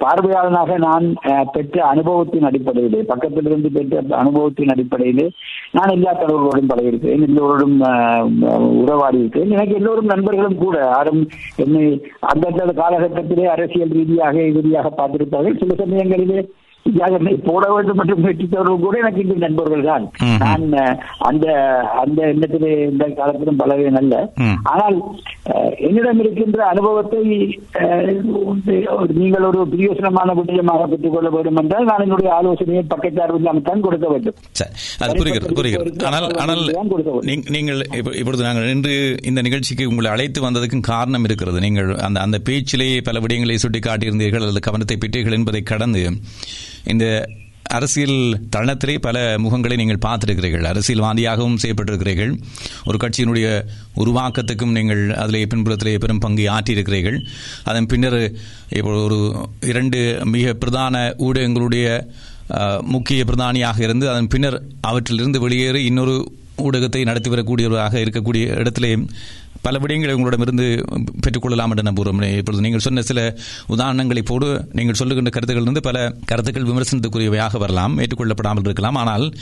பார்வையாளனாக 0.00 0.78
நான் 0.78 1.04
அஹ், 1.24 1.46
பெற்ற 1.52 1.84
அனுபவத்தின் 1.86 2.42
அடிப்படையிலே 2.42 3.00
பக்கத்திலிருந்து 3.02 3.68
பெற்ற 3.72 4.16
அனுபவத்தின் 4.16 4.68
அடிப்படையிலே 4.68 5.26
நான் 5.72 5.88
எல்லா 5.88 6.12
தலைவர்களோடும் 6.12 6.70
பழகியிருக்கிறேன். 6.70 7.22
எல்லோரோடும் 7.22 7.76
உறவாடி 8.78 9.18
இருக்கிறேன். 9.18 9.50
எனக்கு 9.50 9.74
எல்லோரும் 9.74 10.04
நண்பர்களும் 10.04 10.58
கூட 10.58 10.76
யாரும் 10.86 11.22
என்னை 11.56 11.84
அந்தந்த 12.28 12.72
காலகட்டத்திலே 12.76 13.44
அரசியல் 13.46 13.88
ரீதியாக 13.90 14.36
எதிரியாக 14.42 14.92
பார்த்திருப்பார்கள். 14.96 15.58
சில 15.58 15.74
சமயங்களிலே 15.74 16.38
என்னை 16.92 17.34
போட 17.34 17.72
வேண்டும் 17.72 17.98
என்று 17.98 18.16
முயற்சித்தவர்கள் 18.16 18.78
கூட 18.78 18.98
எனக்கு 18.98 19.22
இந்த 19.22 19.34
நண்பர்கள் 19.36 19.84
தான். 19.84 20.10
நான் 20.38 20.98
அந்த 21.18 21.52
அந்த 21.80 22.22
எண்ணத்திலே 22.26 22.90
இந்த 22.90 23.04
காலத்திலும் 23.04 23.58
பழவேன் 23.58 23.96
அல்ல. 23.96 24.32
ம். 24.34 24.50
ஆனால் 24.62 25.02
என்னிடம் 25.78 26.20
இருக்கின்ற 26.20 26.64
அனுபவத்தை 26.64 27.20
நீங்கள் 29.08 29.42
ஒரு 29.42 29.66
பிரியோசனமான 29.72 30.34
விடயமாக 30.34 30.86
பெற்றுக் 30.86 31.12
கொள்ள 31.12 31.30
வேண்டும் 31.30 31.56
என்றால் 31.56 31.84
நான் 31.84 32.00
என்னுடைய 32.00 32.34
ஆலோசனையை 32.34 32.84
பக்கச்சார்பு 32.90 33.34
இல்லாமல் 33.34 33.62
தான் 33.62 33.80
கொடுக்க 33.80 34.08
வேண்டும். 34.08 34.34
அது 34.98 35.14
புரிகிறது 35.16 35.54
புரிகிறது. 35.54 36.06
ஆனால் 36.06 36.30
ஆனால் 36.30 36.70
நீங்க- 37.20 37.50
நீங்கள் 37.50 37.86
இப்ப- 37.96 38.16
இப்பொழுது 38.16 38.42
நாங்கள் 38.42 38.68
இன்று 38.68 39.16
இந்த 39.22 39.40
நிகழ்ச்சிக்கு 39.40 39.88
உங்களை 39.88 40.10
அழைத்து 40.10 40.50
வந்ததுக்கும் 40.50 40.80
காரணம் 40.80 41.24
இருக்கிறது. 41.24 41.60
நீங்கள் 41.60 41.94
அந்த 41.94 42.20
அந்த 42.20 42.38
பேச்சிலே 42.38 43.00
பல 43.00 43.20
விடயங்களை 43.20 43.56
சுட்டிக்காட்டியிருந்தீர்கள் 43.62 44.40
அல்லது 44.40 44.60
கவனத்தை 44.60 44.96
பெற்றீர்கள் 44.96 45.32
என்பதை 45.32 45.62
கடந்து 45.62 46.10
இந்த 46.92 47.06
அரசியல் 47.76 48.18
தருணத்திலே 48.54 48.94
பல 49.06 49.18
முகங்களை 49.44 49.76
நீங்கள் 49.80 50.02
பார்த்திருக்கிறீர்கள். 50.06 50.66
அரசியல்வாதியாகவும் 50.72 51.56
செய்யப்பட்டிருக்கிறீர்கள். 51.62 52.32
ஒரு 52.88 52.98
கட்சியினுடைய 53.02 53.46
உருவாக்கத்துக்கும் 54.02 54.74
நீங்கள் 54.78 55.02
அதில் 55.22 55.48
பின்புலத்திலே 55.52 55.94
பெரும் 56.04 56.22
பங்கு 56.24 56.44
ஆற்றியிருக்கிறீர்கள். 56.56 57.18
அதன் 57.70 57.88
பின்னர் 57.92 58.20
இப்போ 58.78 58.92
ஒரு 59.06 59.18
இரண்டு 59.72 60.00
மிக 60.34 60.54
பிரதான 60.64 61.02
ஊடகங்களுடைய 61.28 61.88
முக்கிய 62.94 63.24
பிரதானியாக 63.30 63.78
இருந்து 63.86 64.06
அதன் 64.12 64.32
பின்னர் 64.32 64.58
அவற்றிலிருந்து 64.90 65.38
வெளியேறி 65.44 65.82
இன்னொரு 65.90 66.16
ஊடகத்தை 66.64 67.00
நடத்தி 67.10 67.30
வரக்கூடியவராக 67.30 67.94
இருக்கக்கூடிய 68.04 68.44
இடத்திலே 68.62 68.90
பல 69.64 69.78
விடயங்களை 69.78 70.12
உங்களிடமிருந்து 70.12 70.84
பெற்றுக்கொள்ளலாம் 71.20 71.76
என்று 71.76 71.90
நம்புகிறோம். 71.90 72.36
இப்பொழுது 72.36 72.62
நீங்கள் 72.62 72.80
சொன்ன 72.80 73.02
சில 73.02 73.36
உதாரணங்களை 73.68 74.24
போடு 74.24 74.68
நீங்கள் 74.72 74.94
சொல்லுகின்ற 74.94 75.30
கருத்துக்களிலிருந்து 75.30 75.82
பல 75.82 76.14
கருத்துக்கள் 76.26 76.62
விமர்சனத்துக்குரியவையாக 76.62 77.58
வரலாம் 77.58 77.98
ஏற்றுக்கொள்ளப்படாமல் 77.98 78.64
இருக்கலாம். 78.64 78.94
ஆனால் 78.94 79.32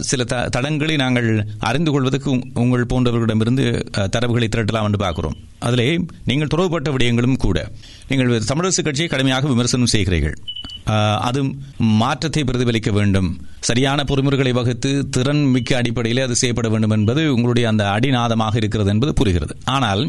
சில 0.00 0.24
த 0.24 0.48
தடங்களை 0.56 0.94
நாங்கள் 0.94 1.46
அறிந்து 1.58 1.90
கொள்வதற்கு 1.90 2.34
உங்- 2.34 2.50
உங்கள் 2.54 2.86
போன்றவர்களிடமிருந்து 2.88 3.86
தரவுகளை 3.96 4.48
திரட்டலாம் 4.48 4.84
என்று 4.84 4.98
பார்க்கிறோம். 4.98 5.34
அதிலே 5.58 6.04
நீங்கள் 6.24 6.48
தொடர்புபட்ட 6.56 6.94
விடயங்களும் 6.94 7.36
கூட 7.36 7.70
நீங்கள் 8.08 8.28
தமிழரசு 8.28 8.82
கட்சியை 8.82 9.06
கடுமையாக 9.06 9.48
விமர்சனம் 9.48 9.86
செய்கிறீர்கள். 9.92 10.36
அது 11.28 11.40
மாற்றத்தை 12.02 12.42
பிரதிபலிக்க 12.48 12.90
வேண்டும். 12.98 13.28
சரியான 13.68 14.04
பொறுமுறைகளை 14.10 14.52
வகுத்து 14.58 14.90
திறன் 15.16 15.44
மிக்க 15.54 15.76
அடிப்படையில் 15.80 16.24
அது 16.26 16.34
செய்யப்பட 16.42 16.68
வேண்டும் 16.74 16.94
என்பது 16.96 17.22
உங்களுடைய 17.34 17.66
அந்த 17.72 17.84
அடிநாதமாக 17.96 18.56
இருக்கிறது 18.62 18.92
என்பது 18.94 19.14
புரிகிறது. 19.20 19.56
ஆனால் 19.76 20.02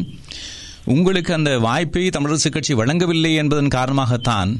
உங்களுக்கு 0.96 1.32
அந்த 1.38 1.52
வாய்ப்பை 1.66 2.04
தமிழரசு 2.16 2.50
கட்சி 2.56 2.74
வழங்கவில்லை 2.80 3.32
என்பதன் 3.42 3.76
காரணமாகத்தான் 3.78 4.52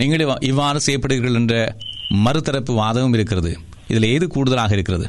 நீங்கள் 0.00 0.24
இவ்வாறு 0.50 0.80
செய்யப்படுகிறீர்கள் 0.86 1.40
என்ற 1.40 1.56
மறுதரப்பு 2.26 2.72
வாதமும் 2.82 3.14
இருக்கிறது. 3.18 3.52
இதில் 3.90 4.12
ஏது 4.14 4.26
கூடுதலாக 4.34 4.74
இருக்கிறது? 4.76 5.06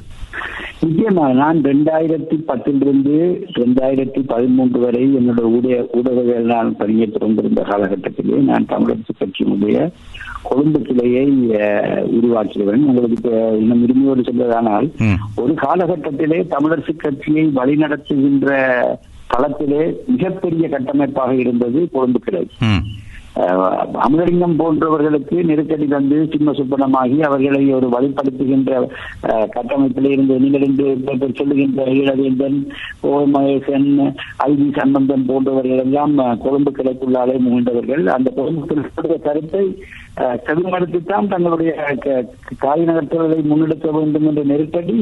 நிச்சயமாக 0.86 1.34
நான் 1.42 1.60
ரெண்டாயிரத்தி 1.70 2.38
பத்திலிருந்து 2.48 3.14
ரெண்டாயிரத்தி 3.60 4.22
பதிமூன்று 4.32 4.80
வரை 4.86 5.04
என்னோட 5.18 5.42
ஊடக 5.58 5.76
ஊடகங்கள் 5.98 6.50
நான் 6.54 6.72
பணியை 6.80 7.08
தொடர்ந்திருந்த 7.08 7.62
காலகட்டத்திலே 7.70 8.40
நான் 8.50 8.66
தமிழரசு 8.72 9.14
கட்சியினுடைய 9.20 9.78
கொழும்பு 10.44 10.80
கிளையை 10.82 11.26
உருவாக்கியவன் 12.18 12.84
உங்களுக்கு 12.84 13.58
இன்னும் 13.60 13.82
உரிமையோடு 13.84 14.22
சொல்வதானால். 14.22 14.88
ஒரு 15.36 15.54
காலகட்டத்திலே 15.54 16.40
தமிழரசு 16.54 16.96
கட்சியை 16.96 17.46
வழிநடத்துகின்ற 17.56 18.50
தளத்திலே 19.34 19.94
மிகப்பெரிய 20.08 20.70
கட்டமைப்பாக 20.70 21.36
இருந்தது 21.36 21.90
கொழும்பு 21.92 22.20
கிளை. 22.20 22.48
ம் 23.36 24.58
போன்றவர்களுக்கு 24.58 25.38
நெருக்கடி 25.44 25.86
தந்து 25.88 26.18
சிம்ம 26.32 26.52
சுப்பனமாகி 26.58 27.18
அவர்களை 27.28 27.62
ஒரு 27.74 27.88
வழிப்படுத்துகின்ற 27.94 28.72
அஹ், 29.28 29.48
கட்டமைப்பில் 29.50 30.10
இருந்து 30.12 30.36
நீங்கள் 30.40 30.66
இன்று 30.68 30.88
சொல்லுகின்ற 31.34 31.86
ஈழவேந்தன் 31.94 32.58
ஓ 33.04 33.14
மகேசன் 33.32 33.88
ஐவி 34.46 34.68
சம்பந்தன் 34.78 35.26
போன்றவர்கள் 35.28 35.84
எல்லாம் 35.84 36.14
கொழும்பு 36.44 36.74
கிளைக்குள்ளாலே 36.74 37.36
முகின்றவர்கள் 37.44 38.04
அந்த 38.14 38.30
கொழும்பு 38.36 38.66
கிளைக்குடைய 38.72 39.18
கருத்தை 39.26 39.66
அஹ், 40.18 40.38
செவிமடுத்துத்தான் 40.46 41.32
தங்களுடைய 41.32 41.74
க- 42.02 42.24
காய் 42.60 42.86
நகர்த்துவதை 42.86 43.40
முன்னெடுக்க 43.46 43.90
வேண்டும் 43.94 44.28
என்ற 44.28 44.44
நெருக்கடி 44.50 44.98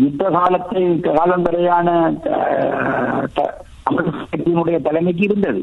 யுத்த 0.00 0.24
காலத்தை 0.36 0.84
காலம் 1.10 1.46
வரையான 1.46 1.88
கட்சியினுடைய 3.86 4.76
தலைமைக்கு 4.82 5.22
இருந்தது. 5.24 5.60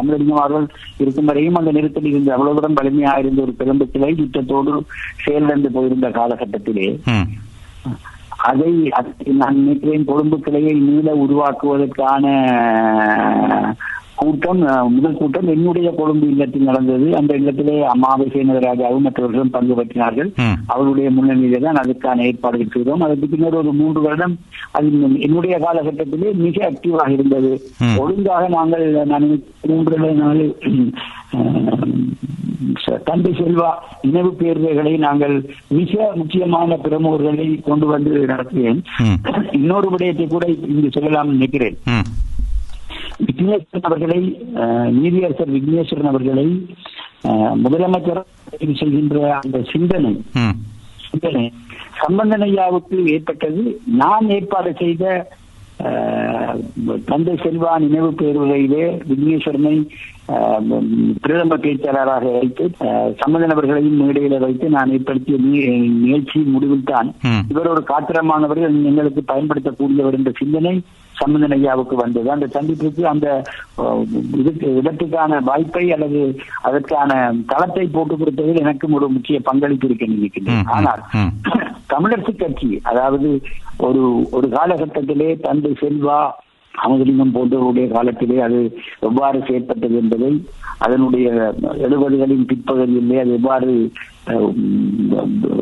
அமிர்தலிங்கம் 0.00 0.42
அவர்கள் 0.42 0.66
இருக்கும் 1.02 1.28
வரையும் 1.30 1.54
அந்த 1.54 1.72
நெருக்கடி 1.76 2.08
இருந்தது 2.08 2.36
அவ்வளவுடன் 2.36 2.78
வலிமையாக 2.80 3.22
இருந்த 3.22 3.42
ஒரு 3.42 3.54
பெரும்பு 3.58 3.86
கிளை 3.90 4.10
யுத்தத்தோடு 4.18 4.72
செயலிழந்து 5.24 5.70
போயிருந்த 5.70 6.08
காலகட்டத்திலே. 6.08 6.88
அதை 8.50 8.72
நான் 9.40 9.56
நினைக்கிறேன் 9.60 10.04
கொழும்பு 10.04 10.36
கிளையை 10.40 10.74
மீள 10.88 11.14
உருவாக்குவதற்கான 11.24 12.24
கூட்டம் 14.18 14.60
முதல் 14.90 15.16
கூட்டம் 15.16 15.48
என்னுடைய 15.48 15.88
கொழும்பு 15.90 16.26
இல்லத்தில் 16.28 16.62
நடந்தது. 16.62 17.16
அந்த 17.16 17.34
இல்லத்திலே 17.34 17.80
அம்மாவை 17.82 18.26
சேனதராஜாவும் 18.26 19.06
மற்றவர்களும் 19.06 19.50
பங்கு 19.50 19.74
பற்றினார்கள். 19.74 20.30
அவருடைய 20.66 21.10
முன்னணியிலே 21.10 21.58
தான் 21.58 21.80
அதுக்கான 21.82 22.24
ஏற்பாடுகள் 22.24 22.72
செய்தோம். 22.72 23.00
அதற்கு 23.00 23.26
பின்னர் 23.26 23.54
ஒரு 23.54 23.72
மூன்று 23.72 24.00
வருடம் 24.00 24.34
அது 24.70 24.86
என்னுடைய 25.18 25.58
காலகட்டத்திலே 25.58 26.34
மிக 26.34 26.70
ஆக்டிவாக 26.70 27.10
இருந்தது. 27.10 27.52
ஒழுங்காக 27.98 28.48
நாங்கள் 28.48 28.86
நான் 29.06 29.28
மூன்று 29.62 29.98
நாள் 30.14 30.42
தந்தை 33.04 33.32
செல்வா 33.32 33.68
நினைவு 34.02 34.30
பேர்வைகளை 34.38 34.98
நாங்கள் 34.98 35.34
மிக 35.68 36.12
முக்கியமான 36.14 36.76
பிரமுகர்களை 36.84 37.60
கொண்டு 37.62 37.86
வந்து 37.86 38.26
நடத்தினேன். 38.26 38.80
ம். 38.98 39.18
இன்னொரு 39.52 39.90
விடயத்தை 39.90 40.26
கூட 40.26 40.46
இங்கு 40.68 40.88
சொல்லலாம் 40.90 41.30
நினைக்கிறேன். 41.30 41.76
விக்னேஸ்வரன் 43.26 43.88
அவர்களை 43.88 44.18
நீதியரசர் 45.00 45.54
விக்னேஸ்வரன் 45.56 46.10
அவர்களை 46.10 46.46
முதலமைச்சர் 47.64 48.20
தெரிவு 48.50 48.74
செய்கின்ற 48.80 49.20
அந்த 49.38 49.58
சிந்தனை 49.72 50.12
சிந்தனை 51.08 51.44
சம்பந்தன் 52.02 52.44
ஐயாவுக்கு 52.46 52.96
ஏற்பட்டது. 53.14 53.62
நான் 54.00 54.26
ஏற்பாடு 54.28 54.70
செய்த 54.82 55.04
தந்தை 57.04 57.34
செல்வா 57.44 57.72
நினைவு 57.78 58.10
பேருரையிலே 58.20 58.84
விக்னேஸ்வரனை 59.08 59.76
பிரதம 61.22 61.56
பேச்சாளராக 61.58 62.32
வைத்து 62.34 62.64
அஹ், 62.84 63.10
சம்பந்தன் 63.20 63.54
அவர்களையும் 63.54 64.00
மேடையில 64.00 64.38
வைத்து 64.40 64.66
நான் 64.70 64.92
ஏற்படுத்திய 64.94 65.36
நிகழ்ச்சி 66.02 66.38
முடிவில் 66.52 66.90
தான். 66.90 67.08
இவர் 67.52 67.70
ஒரு 67.70 67.82
காத்திரமானவர்கள் 67.88 68.56
எங்களுக்கு 68.90 69.22
பயன்படுத்தக்கூடியவர் 69.28 70.18
என்ற 70.18 70.32
சிந்தனை 70.38 70.74
சம்பந்தன் 71.16 71.54
ஐயாவுக்கு 71.56 71.94
வந்தது 71.96 72.28
அந்த 72.30 72.46
சந்திப்புக்கு 72.52 73.02
அந்த 73.08 73.28
இடத்துக்கான 74.80 75.40
வாய்ப்பை 75.44 75.84
அல்லது 75.92 76.20
அதற்கான 76.62 77.12
தளத்தை 77.48 77.86
போட்டு 77.88 78.16
கொடுத்ததில் 78.16 78.62
எனக்கும் 78.62 78.96
ஒரு 78.98 79.08
முக்கிய 79.14 79.38
பங்களிப்பு 79.44 79.88
இருக்க 79.88 80.06
நினைக்கின்றேன் 80.10 80.68
ஆனால். 80.76 81.02
தமிழரசு 81.92 82.32
கட்சி 82.34 82.70
அதாவது 82.84 83.28
ஒரு 83.80 84.02
ஒரு 84.32 84.46
காலகட்டத்திலே 84.50 85.28
தந்தை 85.42 85.72
செல்வா 85.78 86.18
அமதலிங்கம் 86.84 87.34
போன்றவருடைய 87.36 87.86
காலத்திலே 87.96 88.38
அது 88.46 88.60
எவ்வாறு 89.08 89.38
செயற்பட்டது 89.48 89.96
என்பதை 90.02 90.32
அதனுடைய 90.86 91.28
எழுபதுகளின் 91.86 92.48
பிற்பகுதியிலே 92.50 93.18
அது 93.22 93.32
எவ்வாறு 93.38 93.72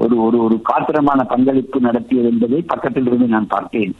ஒரு 0.05 0.16
ஒரு 0.26 0.37
ஒரு 0.44 0.57
காத்திரமான 0.70 1.20
பங்களிப்பு 1.33 1.79
நடத்தியது 1.81 2.29
என்பதை 2.33 2.59
பக்கத்தில் 2.72 3.07
இருந்து 3.07 3.26
நான் 3.35 3.52
பார்த்தேன். 3.52 3.92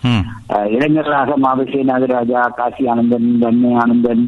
இளைஞர்களாக 0.77 1.37
மாவசே 1.45 1.81
நாகராஜா 1.91 2.43
காசி 2.59 2.85
ஆனந்தன் 2.93 3.29
தன்மை 3.45 3.73
ஆனந்தன் 3.83 4.25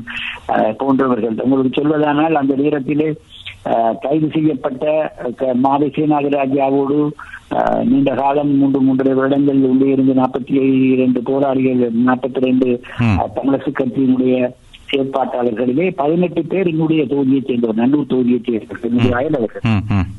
போன்றவர்கள். 0.83 1.37
உங்களுக்கு 1.47 1.73
சொல்வதானால் 1.81 2.41
அந்த 2.43 2.57
நேரத்திலே 2.63 3.09
கைது 4.03 4.29
செய்யப்பட்ட 4.31 4.85
நாகராஜாவோடு 6.13 6.99
அஹ், 7.51 7.83
நீண்ட 7.85 8.11
காலம் 8.15 8.51
மூன்று 8.57 8.81
மூன்றரை 8.81 9.13
வருடங்கள் 9.15 9.61
உள்ளே 9.65 9.87
இருந்து 9.91 10.15
நாற்பத்தி 10.15 10.55
இரண்டு 10.91 11.21
போராளிகள் 11.23 11.79
நாற்பத்தி 12.05 12.41
ரெண்டு 12.43 12.67
ம். 13.01 13.17
தமிழரசு 13.37 13.71
கட்சியினுடைய 13.73 14.35
செயற்பாட்டாளர்களிலே 14.89 15.87
பதினெட்டு 15.97 16.43
பேர் 16.47 16.67
என்னுடைய 16.67 17.03
தொகுதியைச் 17.07 17.49
சேர்ந்தவர் 17.49 17.81
நல்லூர் 17.81 18.11
தொகுதியைச் 18.11 18.47
சேர்ந்தவர் 18.47 18.87
என்னுடைய 18.89 19.15
அயலவர்கள். 19.17 19.65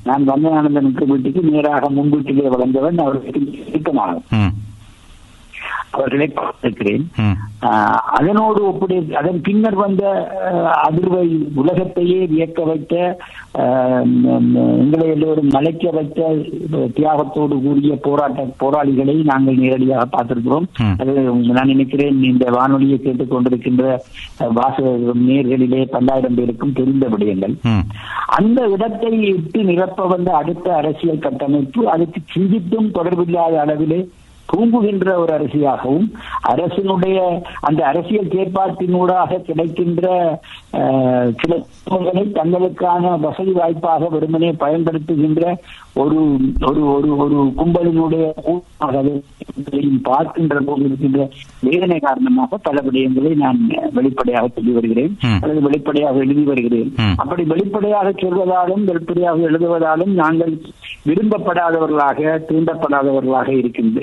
நான் 0.03 0.27
வந்தனானந்தனுக்கு 0.27 1.05
வீட்டுக்கு 1.07 1.43
நேராக 1.49 1.89
முன் 1.89 2.09
வீட்டிலே 2.09 2.49
வளர்ந்தவன் 2.49 2.99
அவர்களுக்கு 2.99 3.41
நெருக்கமானவன் 3.65 4.27
ம். 4.39 4.51
அவர்களை 5.95 6.27
பார்த்திருக்கிறேன் 6.35 7.05
அதனோடு 8.17 8.59
ஒப்பிடு 8.67 8.97
அதன் 9.19 9.39
பின்னர் 9.47 9.77
வந்த 9.83 10.03
அதிர்வை 10.87 11.25
உலகத்தையே 11.61 12.19
வியக்க 12.33 12.65
வைத்த 12.69 12.95
எங்களை 14.83 15.05
எல்லோரும் 15.13 15.49
மலைக்க 15.55 15.91
வைத்த 15.95 16.27
தியாகத்தோடு 16.97 17.55
கூடிய 17.63 17.93
போராட்ட 18.07 18.45
போராளிகளை 18.63 19.15
நாங்கள் 19.31 19.61
நேரடியாக 19.63 20.05
பார்த்திருக்கிறோம். 20.13 20.67
அது 21.01 21.13
நான் 21.55 21.71
நினைக்கிறேன் 21.73 22.23
இந்த 22.23 22.45
வானொலியை 22.57 22.97
கேட்டுக் 22.99 23.31
கொண்டிருக்கின்ற 23.33 23.83
வாசக 24.59 24.93
நேர்களிலே 25.27 25.81
பல்லாயிரம் 25.95 26.37
பேருக்கும் 26.39 26.77
தெரிந்த 26.79 27.07
விடயங்கள். 27.07 27.55
அந்த 28.37 28.59
இடத்தை 28.75 29.11
இட்டு 29.33 29.59
நிரப்ப 29.63 30.07
வந்த 30.13 30.29
அடுத்த 30.41 30.67
அரசியல் 30.75 31.23
கட்டமைப்பு 31.25 31.81
அதுக்கு 31.95 32.21
சிந்தித்தும் 32.35 32.89
தொடர்பில்லாத 32.97 33.55
அளவிலே 33.65 33.99
தூங்குகின்ற 34.51 35.17
ஒரு 35.19 35.33
அரசியாகவும் 35.33 36.07
அரசினுடைய 36.49 37.17
அந்த 37.59 37.81
அரசியல் 37.85 38.31
செயற்பாட்டினூடாக 38.33 39.41
கிடைக்கின்ற 39.41 40.07
தத்துவங்களை 41.41 42.23
தங்களுக்கான 42.33 43.19
வசதி 43.19 43.51
வாய்ப்பாக 43.51 44.09
வெறுமனே 44.09 44.51
பயன்படுத்துகின்ற 44.63 45.43
ஒரு 45.93 46.19
ஒரு 46.67 46.81
ஒரு 46.95 47.09
ஒரு 47.17 47.37
கும்பலினுடைய 47.57 48.25
பார்க்கின்ற 50.01 50.59
போது 50.59 50.83
இருக்கின்ற 50.85 51.19
வேதனை 51.59 51.99
காரணமாக 51.99 52.57
பல 52.57 52.81
விடயங்களை 52.81 53.31
நான் 53.35 53.59
வெளிப்படையாக 53.93 54.47
சொல்லி 54.55 54.71
வருகிறேன். 54.71 55.13
அல்லது 55.41 55.61
வெளிப்படையாக 55.61 56.17
எழுதி 56.17 56.43
வருகிறேன். 56.43 56.91
அப்படி 57.15 57.43
வெளிப்படையாக 57.43 58.09
சொல்வதாலும் 58.23 58.83
வெளிப்படையாக 58.83 59.39
எழுதுவதாலும் 59.49 60.13
நாங்கள் 60.21 60.53
விரும்பப்படாதவர்களாக 61.05 62.37
தூண்டப்படாதவர்களாக 62.49 63.49
இருக்கின்ற 63.57 63.99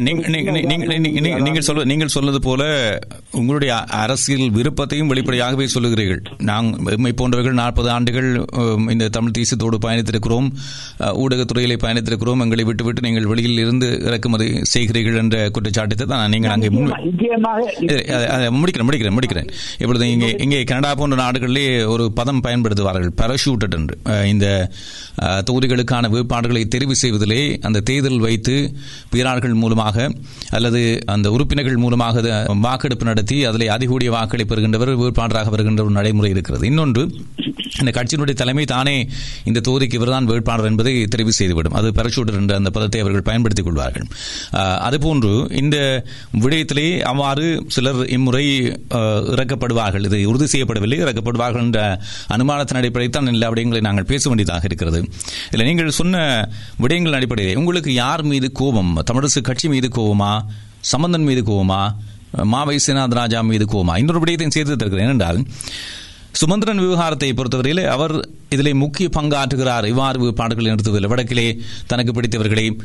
நீங்க- 0.00 0.28
நீங்க- 0.28 1.38
நீங்கள் 1.38 1.62
சொல்ல 1.62 1.84
நீங்கள் 1.84 2.08
சொன்னது 2.08 2.40
போல 2.40 2.62
உங்களுடைய 3.32 3.74
அரசியல் 3.74 4.50
விருப்பத்தையும் 4.50 5.08
வெளிப்படையாகவே 5.08 5.66
சொல்லுகிறீர்கள். 5.74 6.20
நாங்கள் 6.38 7.14
போன்றவர்கள் 7.16 7.54
நாற்பது 7.54 7.90
ஆண்டுகள் 7.90 8.44
இந்த 8.88 9.08
தமிழ் 9.08 9.30
தேசியத்தோடு 9.38 9.78
பயணித்திருக்கிறோம் 9.82 10.48
ஊடகத்துறையிலே 10.98 11.76
பயணித்திருக்கிறோம். 11.82 12.40
எங்களை 12.40 12.64
விட்டுவிட்டு 12.64 13.00
நீங்கள் 13.00 13.26
வெளியில் 13.26 13.58
இருந்து 13.58 14.00
இறக்குமதி 14.04 14.60
செய்கிறீர்கள் 14.74 15.16
என்ற 15.16 15.50
குற்றச்சாட்டத்தை 15.50 16.06
தான் 16.06 16.28
நீங்கள் 16.28 16.50
அங்கே 16.50 16.68
முடிக்கிறேன் 16.68 17.00
முடிக்கிறேன் 18.60 19.18
முடிக்கிறேன். 19.18 19.48
இப்பொழுது 19.78 20.10
இங்கே 20.10 20.34
இங்கே 20.38 20.64
கனடா 20.64 20.94
போன்ற 20.94 21.16
நாடுகளிலே 21.16 21.86
ஒரு 21.86 22.12
பதம் 22.12 22.40
பயன்படுத்துவார்கள் 22.42 23.10
பரஷூட்டட் 23.16 23.76
என்று. 23.76 24.28
இந்த 24.28 24.70
தொகுதிகளுக்கான 25.22 26.08
வேட்பாளர்களை 26.08 26.64
தெரிவு 26.74 26.90
செய்வதிலே 26.90 27.58
அந்த 27.60 27.71
தேர்தல் 27.88 28.24
வைத்து 28.26 28.56
பிறார்கள் 29.14 29.56
மூலமாக 29.62 30.08
அல்லது 30.58 30.82
அந்த 31.14 31.30
உறுப்பினர்கள் 31.36 31.82
மூலமாக 31.84 32.24
வாக்கெடுப்பு 32.66 33.08
நடத்தி 33.10 33.38
அதில் 33.50 33.72
அதிகூடிய 33.76 34.10
வாக்களை 34.16 34.46
பெறுகின்றவர் 34.50 34.92
வேட்பாளராக 35.02 35.50
வருகின்ற 35.54 35.82
ஒரு 35.86 35.94
நடைமுறை 35.98 36.30
இருக்கிறது. 36.36 36.66
இன்னொன்று 36.72 37.04
இந்த 37.80 37.90
கட்சியினுடைய 37.96 38.36
தலைமை 38.40 38.64
தானே 38.72 38.96
இந்த 39.48 39.60
தொகுதிக்கு 39.66 39.96
இவர்தான் 39.98 40.26
வேட்பாளர் 40.30 40.68
என்பதை 40.70 40.92
தெரிவு 41.14 41.32
செய்துவிடும். 41.38 41.76
அது 41.78 41.88
பரச்சூட்டர் 41.98 42.38
என்ற 42.40 42.54
அந்த 42.60 42.70
பதத்தை 42.76 42.98
அவர்கள் 43.04 43.26
பயன்படுத்திக் 43.28 43.68
கொள்வார்கள். 43.68 44.06
அதுபோன்று 44.88 45.32
இந்த 45.62 45.76
விடயத்திலே 46.44 46.86
அவ்வாறு 47.10 47.46
சிலர் 47.76 48.00
இம்முறை 48.16 48.44
இறக்கப்படுவார்கள். 49.36 50.06
இது 50.08 50.18
உறுதி 50.32 50.48
செய்யப்படவில்லை 50.54 50.98
இறக்கப்படுவார்கள் 51.04 51.64
என்ற 51.66 51.80
அனுமானத்தின் 52.36 52.80
அடிப்படையில் 52.80 53.16
தான் 53.16 53.32
எல்லா 53.34 53.50
விடயங்களை 53.54 53.80
நாங்கள் 53.88 54.08
பேச 54.12 54.22
வேண்டியதாக 54.30 54.68
இருக்கிறது. 54.70 55.00
இல்லை 55.52 55.66
நீங்கள் 55.70 55.90
சொன்ன 56.00 56.20
விடயங்களின் 56.84 57.18
அடிப்படையில் 57.20 57.51
உங்களுக்கு 57.54 57.92
யார் 57.92 58.22
மீது 58.22 58.52
கோபம்? 58.52 59.02
தமிழரசு 59.12 59.42
கட்சி 59.42 59.68
மீது 59.68 59.88
கோபமா? 59.88 60.44
சம்பந்தன் 60.80 61.22
மீது 61.22 61.42
கோபமா? 61.42 61.94
மாவை 62.36 62.78
சேனாத் 62.86 63.14
ராஜா 63.14 63.40
மீது 63.40 63.64
கோபமா? 63.64 63.98
இன்னொரு 63.98 64.20
விடயத்தையும் 64.20 64.50
சேர்த்து 64.50 64.76
தருகிறேன் 64.76 65.08
என்றால் 65.08 65.46
சுமந்திரன் 66.32 66.78
விவகாரத்தை 66.78 67.32
பொறுத்தவரையிலே 67.32 67.86
அவர் 67.86 68.28
இதிலே 68.52 68.72
முக்கிய 68.74 69.08
பங்காற்றுகிறார் 69.16 69.86
இவ்வாறு 69.86 70.34
பாடல்கள் 70.34 70.64
நிறுத்துவதில். 70.64 71.08
வடக்கிலே 71.08 71.58
தனக்கு 71.86 72.12
பிடித்தவர்களை 72.12 72.80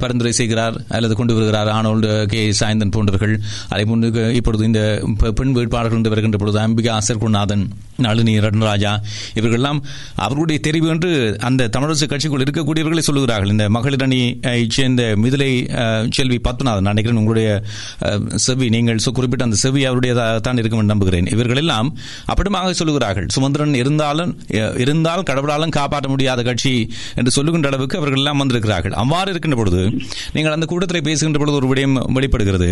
பரிந்துரை 0.00 0.32
செய்கிறார் 0.32 0.84
அல்லது 0.88 1.14
கொண்டு 1.14 1.34
வருகிறார் 1.34 1.68
ஆனோல்டு 1.68 2.26
கே. 2.26 2.52
சாயந்தன் 2.52 2.88
போன்றவர்கள். 2.88 3.40
அதே 3.68 3.84
போன்று 3.84 4.34
இப்பொழுது 4.34 4.64
இந்த 4.64 5.02
பெண் 5.34 5.52
வேட்பாளர்கள் 5.52 5.96
என்று 5.96 6.10
வருகின்ற 6.10 6.38
பொழுது 6.38 6.58
அம்பிகா 6.58 6.98
அசர்குநாதன் 6.98 7.64
நளினி 7.96 8.38
ரட்னராஜா 8.38 8.96
இவர்கள்லாம் 9.34 9.80
அவர்களுடைய 10.16 10.60
தெரிவு 10.64 10.88
என்று 10.88 11.36
அந்த 11.40 11.68
தமிழரசு 11.76 12.06
கட்சிக்குள் 12.06 12.40
இருக்கக்கூடியவர்களை 12.40 13.02
சொல்லுகிறார்கள். 13.12 13.46
இந்த 13.46 13.68
மகளிர் 13.70 14.02
அணியை 14.02 14.40
சேர்ந்த 14.68 15.14
மிதிலை 15.22 15.50
செல்வி 16.10 16.40
பத்மநாதன் 16.44 16.80
நினைக்கிறேன் 16.80 17.16
உங்களுடைய 17.16 17.62
செவி 18.34 18.68
நீங்கள் 18.68 18.94
சு- 18.94 19.12
குறிப்பிட்ட 19.12 19.44
அந்த 19.44 19.56
செவி 19.56 19.84
அவருடைய 19.84 20.14
தான் 20.42 20.56
இருக்கும் 20.56 20.80
என்று 20.80 20.94
நம்புகிறேன். 20.94 21.26
இவர்களெல்லாம் 21.26 21.96
அப்படிமாக 22.26 22.74
சொல்லுகிறார்கள். 22.84 23.28
சுமந்திரன் 23.28 23.74
இருந்தாலும் 23.74 24.40
இருந்தால் 24.76 25.11
இருந்தால் 25.12 25.28
கடவுளாலும் 25.30 25.74
காப்பாற்ற 25.78 26.08
முடியாத 26.12 26.40
கட்சி 26.42 26.74
என்று 27.18 27.30
சொல்லுகின்ற 27.36 27.68
அளவுக்கு 27.70 27.98
அவர்கள் 28.00 28.20
எல்லாம் 28.20 28.40
வந்திருக்கிறார்கள். 28.42 28.94
அவ்வாறு 29.02 29.30
இருக்கின்ற 29.32 29.56
பொழுது 29.60 29.80
நீங்கள் 30.36 30.54
அந்த 30.56 30.66
கூட்டத்தில் 30.72 31.06
பேசுகின்ற 31.08 31.38
பொழுது 31.42 31.58
ஒரு 31.60 31.68
விடயம் 31.72 31.96
வெளிப்படுகிறது. 32.18 32.68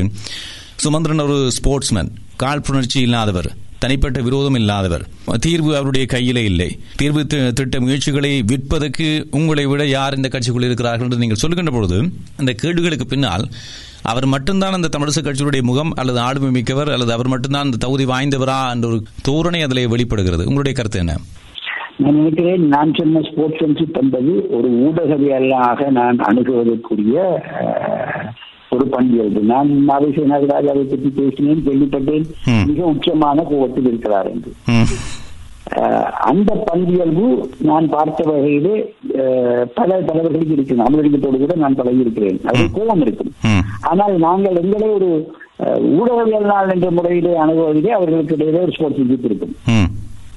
சுமந்திரன் 0.85 1.27
ஒரு 1.29 1.39
ஸ்போர்ட்ஸ்மேன் 1.57 2.13
காழ்ப்புணர்ச்சி 2.43 2.99
இல்லாதவர் 3.09 3.51
தனிப்பட்ட 3.83 4.19
விரோதம் 4.27 4.57
இல்லாதவர். 4.59 5.05
தீர்வு 5.45 5.71
அவருடைய 5.77 6.05
கையிலே 6.15 6.43
இல்லை. 6.51 6.67
தீர்வு 7.01 7.21
திட்ட 7.59 7.77
முயற்சிகளை 7.85 8.33
விற்பதற்கு 8.51 9.07
உங்களை 9.39 9.65
விட 9.71 9.83
யார் 9.97 10.17
இந்த 10.19 10.29
கட்சிக்குள் 10.35 10.67
இருக்கிறார்கள் 10.69 11.07
என்று 11.07 11.23
நீங்கள் 11.23 11.41
சொல்லுகின்ற 11.43 11.73
பொழுது 11.77 11.99
அந்த 12.41 12.53
கேடுகளுக்கு 12.63 13.07
பின்னால் 13.13 13.47
அவர் 14.11 14.27
மட்டும்தான் 14.35 14.77
அந்த 14.77 14.91
தமிழிசை 14.93 15.23
கட்சியுடைய 15.25 15.63
முகம் 15.71 15.91
அல்லது 16.01 16.19
ஆளுமை 16.27 16.51
மிக்கவர் 16.57 16.93
அல்லது 16.95 17.13
அவர் 17.17 17.33
மட்டும்தான் 17.35 17.67
அந்த 17.69 17.81
தகுதி 17.87 18.05
வாய்ந்தவரா 18.13 18.61
என்ற 18.75 18.87
ஒரு 18.91 19.01
தோரணை 19.29 19.63
அதிலே 19.67 19.87
வெளிப்படுகிறது. 19.95 20.47
உங்களுடைய 20.51 20.75
கருத்து 20.79 21.01
என்ன? 21.05 21.15
நான் 22.03 22.19
நினைக்கிறேன் 22.19 22.63
நான் 22.75 22.91
சொன்ன 22.99 23.21
ஸ்போர்ட்ஸ்மேன்ஷிப் 23.29 23.99
என்பது 24.03 24.33
ஒரு 24.57 24.69
ஊடகவியலாக 24.87 25.89
நான் 25.99 26.19
அணுகுவதற்குரிய 26.29 27.17
ஒரு 28.75 28.85
பண்பியல்பு 28.95 29.41
நான் 29.53 29.71
மாதேச 29.89 30.25
நாகராஜாவை 30.33 30.85
பற்றி 30.91 31.11
பேசினேன் 31.19 31.65
கேள்விப்பட்டேன். 31.69 32.27
மிக 32.69 32.81
உச்சமான 32.93 33.45
கோபத்தில் 33.51 33.89
இருக்கிறார் 33.91 34.29
என்று. 34.33 34.51
அந்த 36.31 36.51
பண்பியல்பு 36.69 37.27
நான் 37.71 37.87
பார்த்த 37.95 38.25
வகையிலே 38.31 38.77
பல 39.79 40.01
தலைவர்களுக்கு 40.09 40.57
இருக்கு 40.57 40.83
அமலிங்கத்தோடு 40.87 41.41
கூட 41.45 41.57
நான் 41.65 41.79
பழகியிருக்கிறேன். 41.81 42.41
அது 42.51 42.65
கோபம் 42.79 43.05
இருக்கும் 43.07 43.33
ஆனால் 43.91 44.17
நாங்கள் 44.27 44.61
எங்களை 44.63 44.89
ஒரு 44.99 45.11
ஊடகவியல் 45.97 46.75
என்ற 46.77 46.91
முறையிலே 46.99 47.33
அணுகுவதிலே 47.45 47.93
அவர்களுக்கு 47.99 48.37
இடையிலே 48.37 48.65
ஒரு 48.67 48.75
ஸ்போர்ட்ஸ் 48.77 49.29
இருக்கும். 49.31 49.57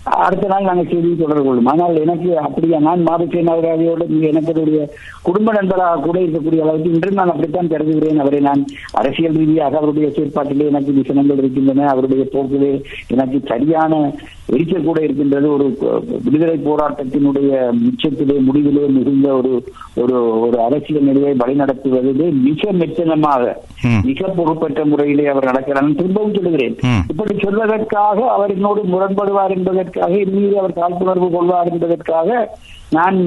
அடுத்த 0.03 0.47
நாள் 0.47 0.63
நாங்கள் 0.63 0.87
செய்தியை 0.87 1.15
தொடர்பு 1.17 1.43
கொள்ளும். 1.43 1.65
ஆனால் 1.65 1.99
எனக்கு 1.99 2.39
அப்படியா 2.39 2.79
நான் 2.79 3.03
மாபசே 3.07 3.41
நகராதியோடு 3.41 4.21
எனக்கு 4.21 4.89
குடும்ப 5.21 5.51
நண்பராக 5.51 5.99
கூட 5.99 6.19
இருக்கக்கூடிய 6.19 6.61
அளவுக்கு 6.61 6.91
இன்று 6.91 7.11
நான் 7.11 7.29
அப்படித்தான் 7.29 7.67
கருதுகிறேன். 7.67 8.19
அவரை 8.19 8.39
நான் 8.39 8.65
அரசியல் 8.91 9.33
ரீதியாக 9.33 9.77
அவருடைய 9.77 10.07
செயற்பாட்டிலே 10.07 10.65
எனக்கு 10.65 10.93
விசனங்கள் 10.93 11.37
இருக்கின்றன 11.37 11.89
அவருடைய 11.89 12.25
போக்கிலே 12.31 12.81
எனக்கு 13.07 13.41
சரியான 13.45 14.13
எரிச்சல் 14.47 14.83
கூட 14.83 15.01
இருக்கின்றது. 15.01 15.53
ஒரு 15.53 15.77
விடுதலை 16.23 16.59
போராட்டத்தினுடைய 16.65 17.51
மிச்சத்திலே 17.83 18.37
முடிவிலே 18.47 18.87
மிகுந்த 18.87 19.33
ஒரு 19.33 19.51
ஒரு 19.95 20.39
ஒரு 20.41 20.59
அரசியல் 20.59 21.03
நிலையை 21.03 21.33
வழிநடத்துவதிலே 21.33 22.31
மிக 22.41 22.71
மெத்தனமாக 22.71 23.55
ம். 23.83 24.01
மிக 24.03 24.27
பொறுப்பற்ற 24.27 24.85
முறையிலே 24.85 25.25
அவர் 25.25 25.49
நடக்கிறார். 25.51 25.95
திரும்பவும் 25.95 26.33
சொல்லுகிறேன். 26.33 26.75
இப்படி 27.07 27.35
சொல்வதற்காக 27.35 28.19
அவர் 28.35 28.51
என்னோடு 28.51 28.83
முரண்படுவார் 28.83 29.49
என்பதற்காக 29.49 29.91
என் 30.15 30.33
மீது 30.33 30.59
அவர் 30.59 30.73
காழ்ப்புணர்வு 30.73 31.27
கொள்வார் 31.29 31.71
என்பதற்காக 31.71 32.29
நான் 32.91 33.17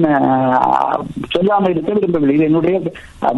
சொல்லாமல் 1.31 1.71
இருக்க 1.71 1.91
விரும்பவில்லை. 1.93 2.35
இது 2.35 2.43
என்னுடைய 2.43 2.75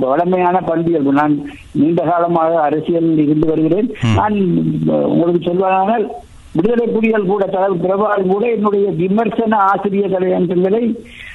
வளமையான 0.04 0.58
பண்பியல்பு. 0.68 1.12
நான் 1.14 1.36
நீண்ட 1.74 2.02
காலமாக 2.04 2.60
அரசியலில் 2.62 3.24
இருந்து 3.26 3.48
வருகிறேன். 3.48 3.88
நான் 4.16 4.36
உங்களுக்கு 5.12 5.42
சொல்வதானால் 5.44 6.06
விடுதலை 6.56 6.86
புலிகள் 6.88 7.26
கூட 7.26 7.44
தலைவர் 7.48 7.82
பிரபாகர் 7.82 8.30
கூட 8.30 8.46
என்னுடைய 8.50 8.86
விமர்சன 9.00 9.58
ஆசிரியர் 9.68 10.14
தலையங்களை 10.14 10.84
அஹ், 10.90 11.29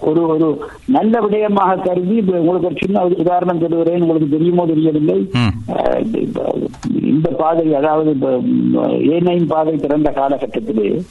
ஒரு 0.00 0.26
ஒரு 0.26 0.64
நல்ல 0.86 1.20
விடயமாக 1.20 1.82
கருதி 1.82 2.20
உங்களுக்கு 2.20 2.66
ஒரு 2.66 2.74
சின்ன 2.80 3.04
ஒரு 3.04 3.14
உதாரணம் 3.18 3.60
சொல்லுகிறேன். 3.60 4.00
உங்களுக்கு 4.00 4.28
தெரியுமோ 4.28 4.66
தெரியவில்லை. 4.66 5.30
இந்த- 6.12 7.34
பாதை 7.36 7.74
அதாவது 7.74 8.16
ஏனையின் 8.90 9.46
பாதை 9.46 9.76
திறந்த 9.76 10.10
காலகட்டத்திலே 10.10 11.04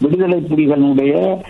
விடுதலை 0.00 0.38
புலிகளுடைய 0.38 1.40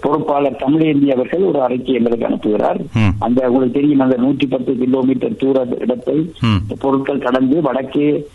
பொறுப்பாளர் 0.00 0.62
தமிழேந்தி 0.66 1.12
அவர்கள் 1.12 1.42
ஒரு 1.42 1.62
அறிக்கை 1.62 1.94
எங்களுக்கு 1.94 2.26
அனுப்புகிறார். 2.26 2.80
அந்த 3.18 3.46
உங்களுக்கு 3.46 3.80
தெரியும் 3.80 3.98
அந்த 3.98 4.16
நூற்றி 4.16 4.46
பத்து 4.46 4.76
கிலோமீட்டர் 4.76 5.36
தூர 5.36 5.66
இடத்தை. 5.78 6.32
பொருட்கள் 6.80 7.18
கடந்து 7.18 7.60
வடக்கே 7.60 8.26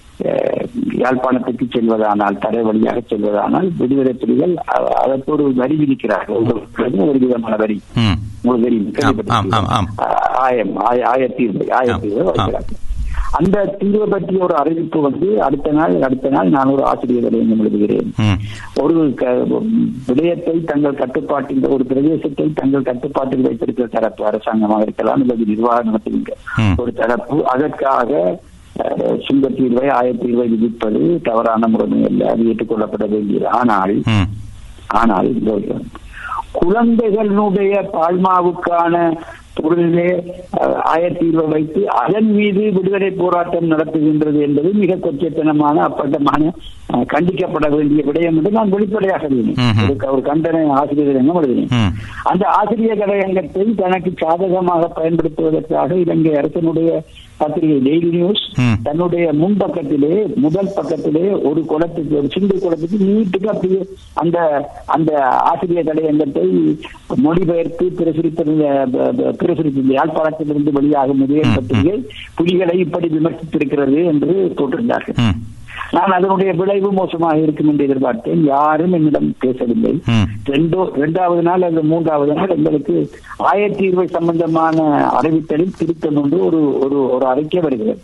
யாழ்ப்பாணத்துக்கு 0.97 1.65
செல்வதானால் 1.69 2.37
தரை 2.37 2.61
வழியாக 2.61 3.01
செல்வதானால் 3.09 3.69
விடுதலை 3.77 4.13
புலிகள் 4.13 4.55
அதற்கு 4.95 5.31
ஒரு 5.31 5.53
வரி 5.53 5.75
விதிக்கிறார்கள் 5.75 6.29
உங்களுக்கு 6.29 7.07
ஒரு 7.09 7.19
விதமான 7.19 7.55
வரி. 7.55 7.81
உங்களுக்கு 8.41 8.91
தெரியும் 8.91 9.27
ஆம், 9.27 9.49
ஆம், 9.49 9.65
ஆம். 9.67 9.87
ஆ- 9.99 10.31
ஆயம் 10.35 10.75
ஆய- 10.75 11.11
ஆயத்தீர்வை 11.15 11.69
ஆயத்தீர்வை 11.69 12.19
ஆம், 12.19 12.27
வைக்கிறார்கள் 12.27 12.85
அந்த 13.31 13.57
தீர்வை 13.79 14.05
பற்றிய 14.05 14.43
ஒரு 14.43 14.55
அறிவிப்பு 14.55 15.01
வந்து 15.01 15.41
அடுத்த 15.41 15.71
நாள் 15.71 16.01
அடுத்த 16.01 16.29
நாள் 16.29 16.49
நான் 16.49 16.69
ஒரு 16.69 16.83
ஆசிரியர் 16.85 17.25
எழுதுகிறேன். 17.33 18.09
ஒரு 18.75 18.95
விடயத்தை 20.07 20.63
தங்கள் 20.63 20.93
கட்டுப்பாட்டில் 20.93 21.63
ஒரு 21.67 21.85
பிரதேசத்தை 21.85 22.53
தங்கள் 22.53 22.81
கட்டுப்பாட்டில் 22.81 23.41
வைத்திருக்கிற 23.41 23.87
தரப்பு 23.87 24.25
அரசாங்கமாக 24.25 24.81
இருக்கலாம் 24.81 25.21
அல்லது 25.21 25.45
நிர்வாகம் 25.45 25.87
நடத்துகின்ற. 25.87 26.33
ஒரு 26.77 26.93
தரப்பு 26.93 27.45
அதற்காக 27.47 28.11
அஹ், 28.81 29.17
சுங்கத்தீர்வை 29.27 29.85
ஆயத்தீர்வை 29.93 30.47
விதிப்பது 30.47 30.99
தவறான 31.23 31.67
முறைமை 31.67 32.05
அல்ல 32.05 32.31
அது 32.31 32.43
ஏற்றுக்கொள்ளப்பட 32.43 33.05
வேண்டியது 33.05 33.49
ஆனால். 33.51 33.95
ஆனால் 34.95 35.29
குழந்தைகளுடைய 36.53 37.89
பால்மாவுக்கான 37.93 38.95
அஹ், 40.57 40.77
ஆயத்தீர்வை 40.87 41.47
வைத்து 41.47 41.89
அதன் 41.97 42.31
மீது 42.31 42.71
விடுதலை 42.71 43.09
போராட்டம் 43.11 43.71
நடத்துகின்றது 43.71 44.41
என்பது 44.41 44.73
மிக 44.73 44.95
கொச்சத்தனமான 44.95 45.77
அப்பட்டமான 45.81 46.51
கண்டிக்கப்பட 47.07 47.69
வேண்டிய 47.69 48.03
விடயம் 48.05 48.35
என்று 48.35 48.51
நான் 48.51 48.69
வெளிப்படையாக 48.69 49.25
எழுதினேன். 49.25 49.57
ஒரு- 50.07 50.21
கண்டன 50.21 50.67
ஆசிரியர் 50.71 51.15
என்ன 51.15 51.33
எழுதினேன். 51.39 51.93
அந்த 52.23 52.47
ஆசிரியர் 52.51 52.97
கலையங்கத்தை 52.97 53.75
தனக்கு 53.75 54.11
சாதகமாக 54.15 54.91
பயன்படுத்துவதற்காக 54.95 55.95
இலங்கை 55.95 56.35
அரசனுடைய 56.35 56.91
பத்திரிகை 57.37 57.77
டெய்லி 57.81 58.09
நியூஸ். 58.09 58.43
தன்னுடைய 58.83 59.33
முன் 59.33 59.57
பக்கத்திலே 59.57 60.13
முதல் 60.35 60.71
பக்கத்திலே 60.75 61.25
ஒரு 61.43 61.65
குளத்துக்கு 61.65 62.17
ஒரு 62.17 62.27
சிந்து 62.29 62.59
குளத்துக்கு 62.59 62.97
நீட்டுக்கு 63.05 63.47
அப்படியே 63.47 63.81
அந்த 64.13 64.37
அந்த 64.87 65.11
ஆசிரியர் 65.45 65.85
தலையங்கத்தை 65.85 66.45
மொழிபெயர்த்து 67.23 67.85
பிரசுரித்திருந்த 67.97 68.65
பிரசுரித்த 69.47 69.97
யாழ்ப்பாணத்திலிருந்து 69.97 70.77
வெளியாகும் 70.79 71.21
முதல் 71.23 71.53
பத்திரிகை 71.57 71.97
புலிகளை 72.39 72.77
இப்படி 72.85 73.09
விமர்சித்திருக்கிறது 73.17 73.99
என்று 74.13 74.33
போட்டிருந்தார்கள். 74.59 75.19
நான் 75.95 76.13
அதனுடைய 76.15 76.51
விளைவு 76.59 76.89
மோசமாக 76.97 77.43
இருக்கும் 77.43 77.69
என்று 77.71 77.85
எதிர்பார்த்தேன் 77.87 78.41
யாரும் 78.53 78.95
என்னிடம் 78.97 79.29
பேசவில்லை. 79.43 79.93
ரெண்டோ 80.55 80.81
இரண்டாவது 80.99 81.41
நாள் 81.47 81.65
அல்லது 81.67 81.89
மூன்றாவது 81.91 82.33
நாள் 82.39 82.55
எங்களுக்கு 82.55 82.95
ஆயத்தீர்வை 83.51 84.07
சம்பந்தமான 84.17 84.87
அறிவித்தலில் 85.19 85.77
திருத்தம் 85.79 86.19
என்று 86.23 86.39
ஒரு 86.47 86.61
ஒரு 86.85 86.99
ஒரு 87.15 87.27
அறிக்கை 87.31 87.61
வருகிறது. 87.67 88.01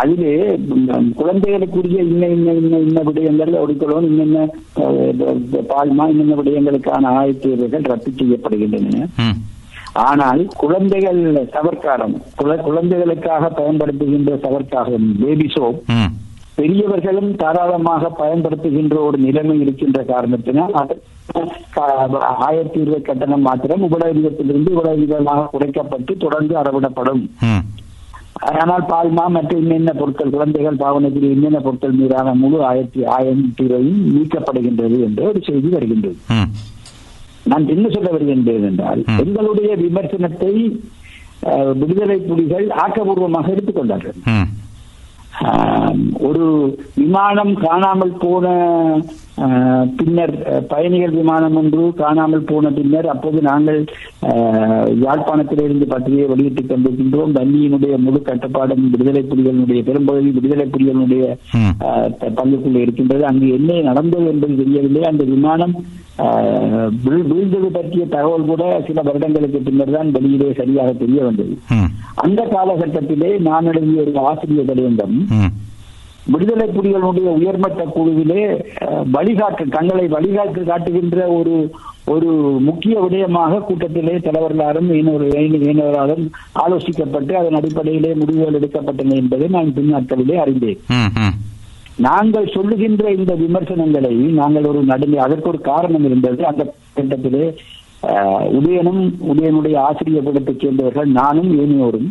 அதிலே 0.00 0.34
குழந்தைகளுக்குரிய 1.20 2.00
இன்ன 2.10 2.26
இன்ன 2.34 2.52
இன்ன 2.60 2.78
இன்ன 2.88 2.98
விடயங்கள் 3.06 3.60
ஒடுக்கலும் 3.62 4.06
இன்னென்ன 4.10 4.44
பால்மா 5.72 6.04
இன்னென்ன 6.12 6.36
விடயங்களுக்கான 6.40 7.10
ஆயத்தீர்வுகள் 7.20 7.88
ரத்து 7.92 8.12
செய்யப்படுகின்றன. 8.20 9.08
ஆனால் 9.92 10.46
குழந்தைகள் 10.56 11.32
சவர்க்காரம் 11.32 12.20
குழ- 12.36 12.62
குழந்தைகளுக்காக 12.62 13.52
பயன்படுத்துகின்ற 13.56 14.34
சவர்க்காரம் 14.34 15.24
பேபி 15.24 15.46
சோப். 15.46 15.80
பெரியவர்களும் 16.54 17.36
தாராளமாக 17.36 18.12
பயன்படுத்துகின்ற 18.18 19.04
ஒரு 19.04 19.18
நிலைமை 19.18 19.60
இருக்கின்ற 19.60 20.02
காரணத்தினால் 20.02 20.72
ஆயிரத்தி 22.20 22.80
இருபது 22.80 23.02
கட்டணம் 23.02 23.40
மாத்திரம் 23.40 23.82
உபடவிதத்திலிருந்து 23.82 24.70
உபடவிதமாக 24.70 25.48
குறைக்கப்பட்டு 25.52 26.16
தொடர்ந்து 26.18 26.54
அறவிடப்படும். 26.54 27.30
ஆனால் 28.34 28.84
பால்மா 28.86 29.28
மற்றும் 29.28 29.60
இன்னென்ன 29.60 29.92
பொருட்கள் 29.92 30.30
குழந்தைகள் 30.30 30.76
பாவனைக்கு 30.76 31.30
இன்னென்ன 31.30 31.60
பொருட்கள் 31.60 31.90
மீதான 31.90 32.34
முழு 32.34 32.64
ஆயிரத்தி 32.64 33.04
ஆயிரத்தி 33.04 33.64
இருபதும் 33.64 34.22
நீக்கப்படுகின்றது 34.22 35.00
என்ற 35.04 35.22
ஒரு 35.22 35.40
செய்தி 35.46 35.68
வருகின்றது. 35.68 36.16
நான் 37.44 37.68
என்ன 37.68 37.88
சொல்ல 37.88 38.10
வருகின்றேன் 38.10 38.62
என்றால். 38.62 39.04
எங்களுடைய 39.18 39.76
விமர்சனத்தை 39.76 40.52
விடுதலை 41.74 42.16
புலிகள் 42.20 42.66
ஆக்கபூர்வமாக 42.78 43.46
எடுத்துக்கொண்டார்கள். 43.48 44.18
ஒரு 46.20 46.44
விமானம் 46.94 47.54
காணாமல் 47.56 48.12
போன 48.18 48.46
பின்னர் 49.96 50.34
பயணிகள் 50.66 51.10
விமானம் 51.10 51.56
ஒன்று 51.56 51.94
காணாமல் 51.94 52.40
போன 52.40 52.70
பின்னர் 52.70 53.08
அப்போது 53.08 53.42
நாங்கள் 53.42 53.80
ஆஹ், 54.22 54.86
யாழ்ப்பாணத்திலிருந்து 55.00 55.84
பத்திரிகை 55.84 56.26
வெளியிட்டுக் 56.26 56.70
கொண்டிருக்கின்றோம். 56.70 57.32
வன்னியினுடைய 57.32 57.96
முழு 57.96 58.22
கட்டுப்பாடும் 58.22 58.90
விடுதலை 58.90 59.22
புலிகளுடைய 59.22 59.82
பெரும்பகுதி 59.82 60.30
விடுதலை 60.30 60.66
த- 62.18 62.32
பங்குக்குள்ளே 62.36 62.76
இருக்கின்றது. 62.76 63.26
அங்கு 63.26 63.48
என்ன 63.50 63.80
நடந்தது 63.80 64.26
என்பது 64.26 64.56
தெரியவில்லை. 64.56 65.02
அந்த 65.04 65.24
விமானம் 65.24 65.74
வீழ்ந்தது 67.30 67.68
பற்றிய 67.76 68.04
தகவல் 68.14 68.48
கூட 68.50 68.62
சில 68.86 69.02
வருடங்களுக்கு 69.08 69.60
பின்னர் 69.66 69.94
தான் 69.96 70.14
வெளியிலே 70.16 70.48
சரியாக 70.60 70.92
தெரிய 71.02 71.20
வந்தது. 71.26 71.54
அந்த 72.24 72.40
காலகட்டத்திலே 72.54 73.30
நான் 73.48 73.68
எழுதிய 73.72 74.06
ஒரு 74.06 74.14
ஆசிரியர் 74.30 74.70
தலையங்கம் 74.70 75.16
விடுதலை 76.32 76.66
புலிகளுடைய 76.74 77.28
உயர்மட்ட 77.38 77.84
குழுவிலே 77.94 78.42
வழிகாட்டு 79.14 79.64
தங்களை 79.76 80.04
வழிகாட்டு 80.12 80.60
காட்டுகின்ற 80.68 81.24
ஒரு 81.38 81.54
ஒரு 82.12 82.30
முக்கிய 82.68 82.94
விடயமாக 83.04 83.60
கூட்டத்திலே 83.60 84.14
தலைவர்களாலும் 84.26 84.88
இன்னொரு 84.98 85.26
இணையவராலும் 85.58 86.24
ஆலோசிக்கப்பட்டு 86.64 87.32
அதன் 87.40 87.58
அடிப்படையிலே 87.60 88.10
முடிவுகள் 88.20 88.58
எடுக்கப்பட்டன 88.60 89.16
என்பதை 89.22 89.48
நான் 89.56 89.74
பின்னாட்களிலே 89.78 90.36
அறிந்தேன். 90.44 90.80
நாங்கள் 91.96 92.52
சொல்லுகின்ற 92.54 93.10
இந்த 93.10 93.32
விமர்சனங்களை 93.34 94.14
நாங்கள் 94.40 94.64
ஒரு 94.64 94.82
நடுங்க 94.82 95.16
அதற்கு 95.22 95.48
ஒரு 95.48 95.60
காரணம் 95.70 96.04
இருந்தது. 96.04 96.46
அந்த 96.46 96.62
கட்டத்திலே 96.96 97.44
உதயனும் 98.58 99.02
உதயனுடைய 99.32 99.76
ஆசிரியர் 99.88 100.26
பீடத்தைச் 100.26 100.62
சேர்ந்தவர்கள் 100.62 101.10
நானும் 101.20 101.50
ஏனியோரும் 101.62 102.10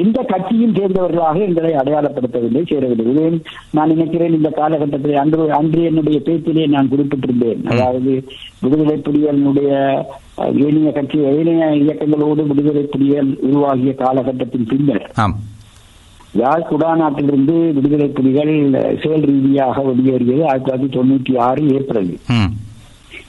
எந்த 0.00 0.18
கட்சியும் 0.22 0.74
சேர்ந்தவர்களாக 0.78 1.38
எங்களை 1.46 1.70
அடையாளப்படுத்தவில்லை 1.74 2.62
சேரவில்லை. 2.70 3.06
உதயன் 3.12 3.38
நான் 3.76 3.92
நினைக்கிறேன் 3.92 4.36
இந்த 4.38 4.50
காலகட்டத்தில் 4.50 5.16
அன்று 5.22 5.44
அன்று 5.58 5.80
என்னுடைய 5.82 6.18
பேச்சிலே 6.28 6.66
நான் 6.74 6.90
குறிப்பிட்டிருந்தேன். 6.92 7.62
அதாவது 7.72 8.12
விடுதலை 8.60 8.96
புலிகளினுடைய 9.06 9.70
ஏனைய 10.66 10.92
கட்சி 10.92 11.18
ஏனைய 11.18 11.66
இயக்கங்களோடு 11.82 12.44
விடுதலை 12.46 12.82
புலிகள் 12.94 13.30
உருவாகிய 13.48 13.94
காலகட்டத்தின் 14.04 14.70
பின்னர். 14.72 15.06
யாழ் 16.36 16.68
குடாநாட்டிலிருந்து 16.70 17.56
விடுதலை 17.72 18.08
புலிகள் 18.10 18.52
செயல் 19.02 19.24
ரீதியாக 19.24 19.82
வெளியேறியது 19.82 20.44
ஆயிரத்தி 20.44 20.66
தொள்ளாயிரத்தி 20.66 20.96
தொண்ணூற்றி 20.96 21.38
ஆறு 21.40 21.62
ஏப்ரலில் 21.74 22.20
ம். 22.34 22.50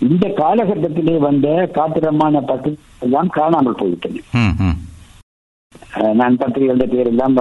இந்த 0.07 0.25
காலகட்டத்திலே 0.37 1.17
வந்த 1.19 1.47
காத்திரமான 1.75 2.41
எல்லாம் 3.01 3.29
காணாமல் 3.29 3.79
அஹ் 5.97 6.13
நான் 6.13 6.37
பத்திரிகைகளுடைய 6.37 6.89
பேரெல்லாம் 6.93 7.35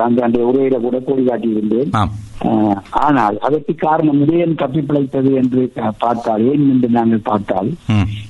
அந்த 0.00 0.22
அந்த 0.22 0.38
உரையில 0.42 0.76
கூட 0.80 0.98
கோடி 1.00 1.22
காட்டியிருந்தேன். 1.24 1.90
ஆனால் 3.00 3.36
அதற்கு 3.38 3.74
காரணம் 3.76 4.20
உதயன் 4.22 4.54
தப்பி 4.54 4.80
பிழைத்தது 4.80 5.30
என்று 5.34 5.62
பார்த்தால் 5.98 6.44
ஏன் 6.46 6.70
என்று 6.70 6.88
நாங்கள் 6.90 7.24
பார்த்தால் 7.24 7.70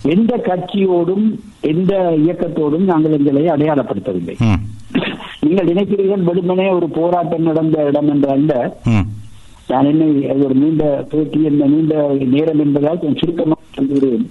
எந்த 0.09 0.33
கட்சியோடும் 0.47 1.27
எந்த 1.65 1.93
இயக்கத்தோடும் 2.19 2.85
நாங்கள் 2.85 3.13
எங்களை 3.13 3.45
அடையாளப்படுத்தவில்லை. 3.49 4.37
நீங்கள் 5.47 5.71
நினைக்கிறீர்கள் 5.73 6.27
வெறுமனே 6.31 6.69
ஒரு 6.79 6.89
போராட்டம் 6.99 7.49
நடந்த 7.51 7.85
இடம் 7.91 8.11
என்ற 8.15 8.29
அல்ல. 8.37 8.53
நான் 9.71 9.87
என்ன 9.91 10.05
ஒரு 10.47 10.55
நீண்ட 10.63 10.85
பேட்டி 11.13 11.39
என்ன 11.51 11.67
நீண்ட 11.75 11.95
நேரம் 12.35 12.61
என்பதால் 12.65 13.01
சுருக்கமாக 13.21 13.63
சொல்கிறேன். 13.77 14.27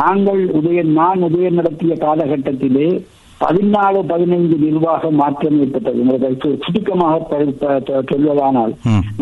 நாங்கள் 0.00 0.42
உதயன் 0.58 0.92
நான் 0.98 1.24
உதயன் 1.28 1.58
நடத்திய 1.60 1.94
காலகட்டத்திலே 2.04 2.88
பதினாலு 3.42 3.98
பதினைந்து 4.12 4.56
நிர்வாக 4.62 5.10
மாற்றம் 5.18 5.58
ஏற்பட்டது. 5.64 6.54
சுருக்கமாக 6.64 7.40
சொல்வதானால். 8.12 8.72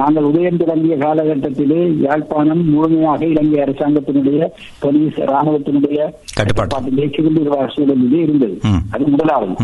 நாங்கள் 0.00 0.28
உதயம் 0.30 0.60
தொடங்கிய 0.62 0.94
காலகட்டத்திலே 1.02 1.80
யாழ்ப்பாணம் 2.04 2.62
முழுமையாக 2.74 3.26
இலங்கை 3.32 3.58
அரசாங்கத்தினுடைய 3.64 4.48
போலீஸ் 4.84 5.18
ராணுவத்தினுடைய 5.32 5.98
கட்டுப்பாட்டு. 6.38 6.72
கட்டுப்பாட்டிலே 6.72 7.08
சிவில் 7.16 7.38
நிர்வாக 7.40 7.68
சூழலிலே 7.76 8.22
இருந்தது. 8.28 8.56
அது 8.94 9.06
முதலாவது. 9.16 9.56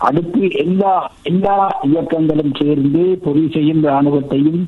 அடுத்து 0.00 0.42
எல்லா 0.58 0.92
எல்லா 1.22 1.56
இயக்கங்களும் 1.88 2.54
சேர்ந்து 2.58 3.02
பொலிசையும் 3.24 3.82
ராணுவத்தையும் 3.86 4.62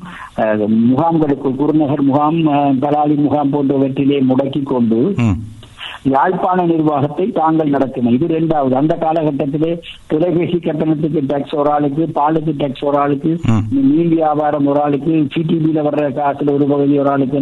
முகாம்களுக்கு 0.85 1.51
குருநகர் 1.55 2.03
முகாம் 2.03 2.39
தலாலி 2.79 3.03
பலாலி 3.03 3.15
முகாம் 3.19 3.53
போன்றவற்றிலே 3.53 4.19
முடக்கிக் 4.27 4.71
கொண்டு 4.71 4.99
யாழ்ப்பாண 6.05 6.65
நிர்வாகத்தை 6.65 7.25
தாங்கள் 7.31 7.69
நடத்தின 7.69 8.11
இது 8.11 8.25
இரண்டாவது 8.25 8.75
அந்த 8.75 8.93
காலகட்டத்திலே 9.01 9.71
தொலைபேசி 10.07 10.57
கட்டணத்துக்கு 10.59 11.21
டாக்ஸ் 11.25 11.55
ஒரு 11.55 11.71
ஆளுக்கு 11.71 12.03
பாலுக்கு 12.15 12.53
டாக்ஸ் 12.57 12.85
ஒரு 12.85 12.97
ஆளுக்கு. 12.97 13.31
மீன் 13.69 14.09
வியாபாரம் 14.09 14.65
ஒரு 14.65 14.81
ஆளுக்கு 14.81 15.13
சிடிபியில 15.35 15.85
வர்ற 15.87 16.07
காசுல 16.19 16.53
ஒரு 16.53 16.65
பகுதி 16.65 16.99
ஒரு 16.99 17.09
ஆளுக்கு. 17.09 17.39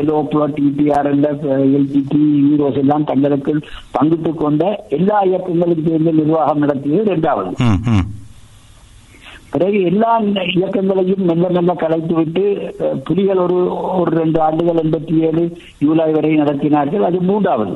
yellow 0.00 0.18
PLOTE 0.32 0.60
EPRL 0.66 1.24
LTT 1.78 2.22
EROS 2.48 2.80
எல்லாம் 2.82 3.04
தங்களுக்கு 3.04 3.54
பங்கிட்டுக் 3.90 4.38
கொண்ட 4.38 4.62
எல்லா 4.88 5.20
இயக்கங்களுக்கும் 5.24 5.88
சேர்ந்து 5.88 6.12
நிர்வாகம் 6.12 6.58
நடத்தியது 6.58 7.10
இரண்டாவது 7.10 7.52
பிறகு 9.54 9.82
எல்லா 9.82 10.12
இயக்கங்களையும் 10.52 11.22
மெல்ல 11.22 11.48
மெல்ல 11.48 11.74
கலைத்து 11.74 12.14
விட்டு 12.14 12.44
அஹ், 12.78 12.96
புலிகள் 13.04 13.36
ஒரு 13.36 13.56
ஒரு 13.94 14.16
ரெண்டு 14.16 14.40
ஆண்டுகள் 14.40 14.76
எண்பத்தி 14.76 15.18
ஏழு 15.20 15.42
ஜூலை 15.78 16.12
வரை 16.12 16.34
நடத்தினார்கள். 16.36 17.00
அது 17.00 17.20
மூன்றாவது. 17.20 17.72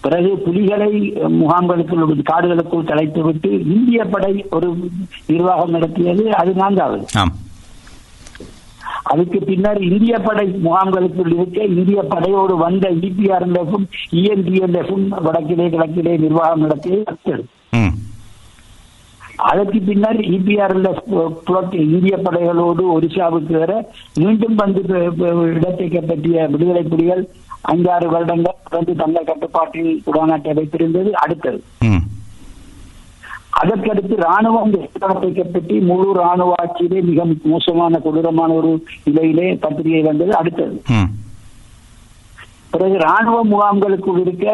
பிறகு 0.00 0.38
புலிகளை 0.38 0.90
முகாம்களுக்குள் 1.40 2.22
காடுகளுக்குள் 2.30 2.84
கலைத்து 2.84 3.22
விட்டு 3.22 3.50
இந்திய 3.66 4.04
படை 4.04 4.46
ஒரு 4.50 4.68
நிர்வாகம் 5.26 5.70
நடத்தியது. 5.70 6.34
அது 6.34 6.52
நான்காவது. 6.54 7.04
அதுக்கு 9.02 9.38
பின்னர் 9.40 9.82
இந்திய 9.82 10.18
படை 10.18 10.46
முகாம்களுக்குள் 10.64 11.32
இருக்க 11.34 11.64
இந்திய 11.74 12.02
படையோடு 12.08 12.56
வந்த 12.56 12.90
இபிஆர்எல்எஃப்பும் 13.00 13.86
இஎன்டிஎல்எஃப்பும் 14.12 15.06
வடக்கிலே 15.24 15.68
கிழக்கிலே 15.68 16.18
நிர்வாகம் 16.18 16.60
நடத்தியது. 16.60 17.04
அதற்கு 19.46 19.78
பின்னர் 19.88 20.20
இபிஆர்எல்எஃப் 20.36 21.04
புலட் 21.46 21.74
இந்திய 21.82 22.16
படைகளோடு 22.26 22.84
ஒரிசாவுக்கு 22.94 23.54
வர 23.58 23.72
மீண்டும் 24.22 24.56
வந்து 24.62 24.80
இடத்தை 25.56 25.88
கைப்பற்றிய 25.88 26.46
விடுதலை 26.54 26.82
புலிகள் 26.82 27.22
ஐந்தாறு 27.74 28.06
வருடங்கள் 28.14 28.58
வந்து 28.76 28.92
தங்கள் 29.02 29.28
கட்டுப்பாட்டில் 29.30 29.92
உடாநாட்டை 30.10 30.52
வைத்திருந்தது 30.58 31.10
அடுத்தது. 31.22 31.60
அதற்கடுத்து 33.60 34.16
ராணுவம் 34.26 34.74
இடத்தை 34.80 35.30
கைப்பற்றி 35.30 35.76
முழு 35.90 36.08
ராணுவ 36.20 36.52
ஆட்சியிலே 36.62 37.00
மிக 37.10 37.24
மோசமான 37.52 38.00
கொடூரமான 38.04 38.50
ஒரு 38.60 38.72
நிலையிலே 39.04 39.48
பத்திரிகை 39.64 40.02
வந்தது 40.02 40.34
அடுத்தது. 40.40 40.76
பிறகு 42.72 42.96
ராணுவ 43.06 43.36
முகாம்களுக்குள் 43.52 44.20
இருக்க 44.24 44.46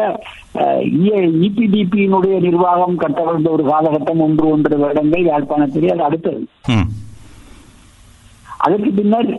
இபிடிபியினுடைய 1.45 2.35
நிர்வாகம் 2.47 3.01
கட்டவிழ்ந்த 3.03 3.49
ஒரு 3.55 3.63
காலகட்டம் 3.71 4.21
ஒன்று 4.25 4.45
ஒன்றரை 4.53 4.77
வருடங்கள் 4.83 5.29
யாழ்ப்பாணத்திலே 5.31 5.91
அது 5.95 6.05
அடுத்தது. 6.09 6.43
அதற்கு 8.65 8.91
பின்னர் 8.99 9.29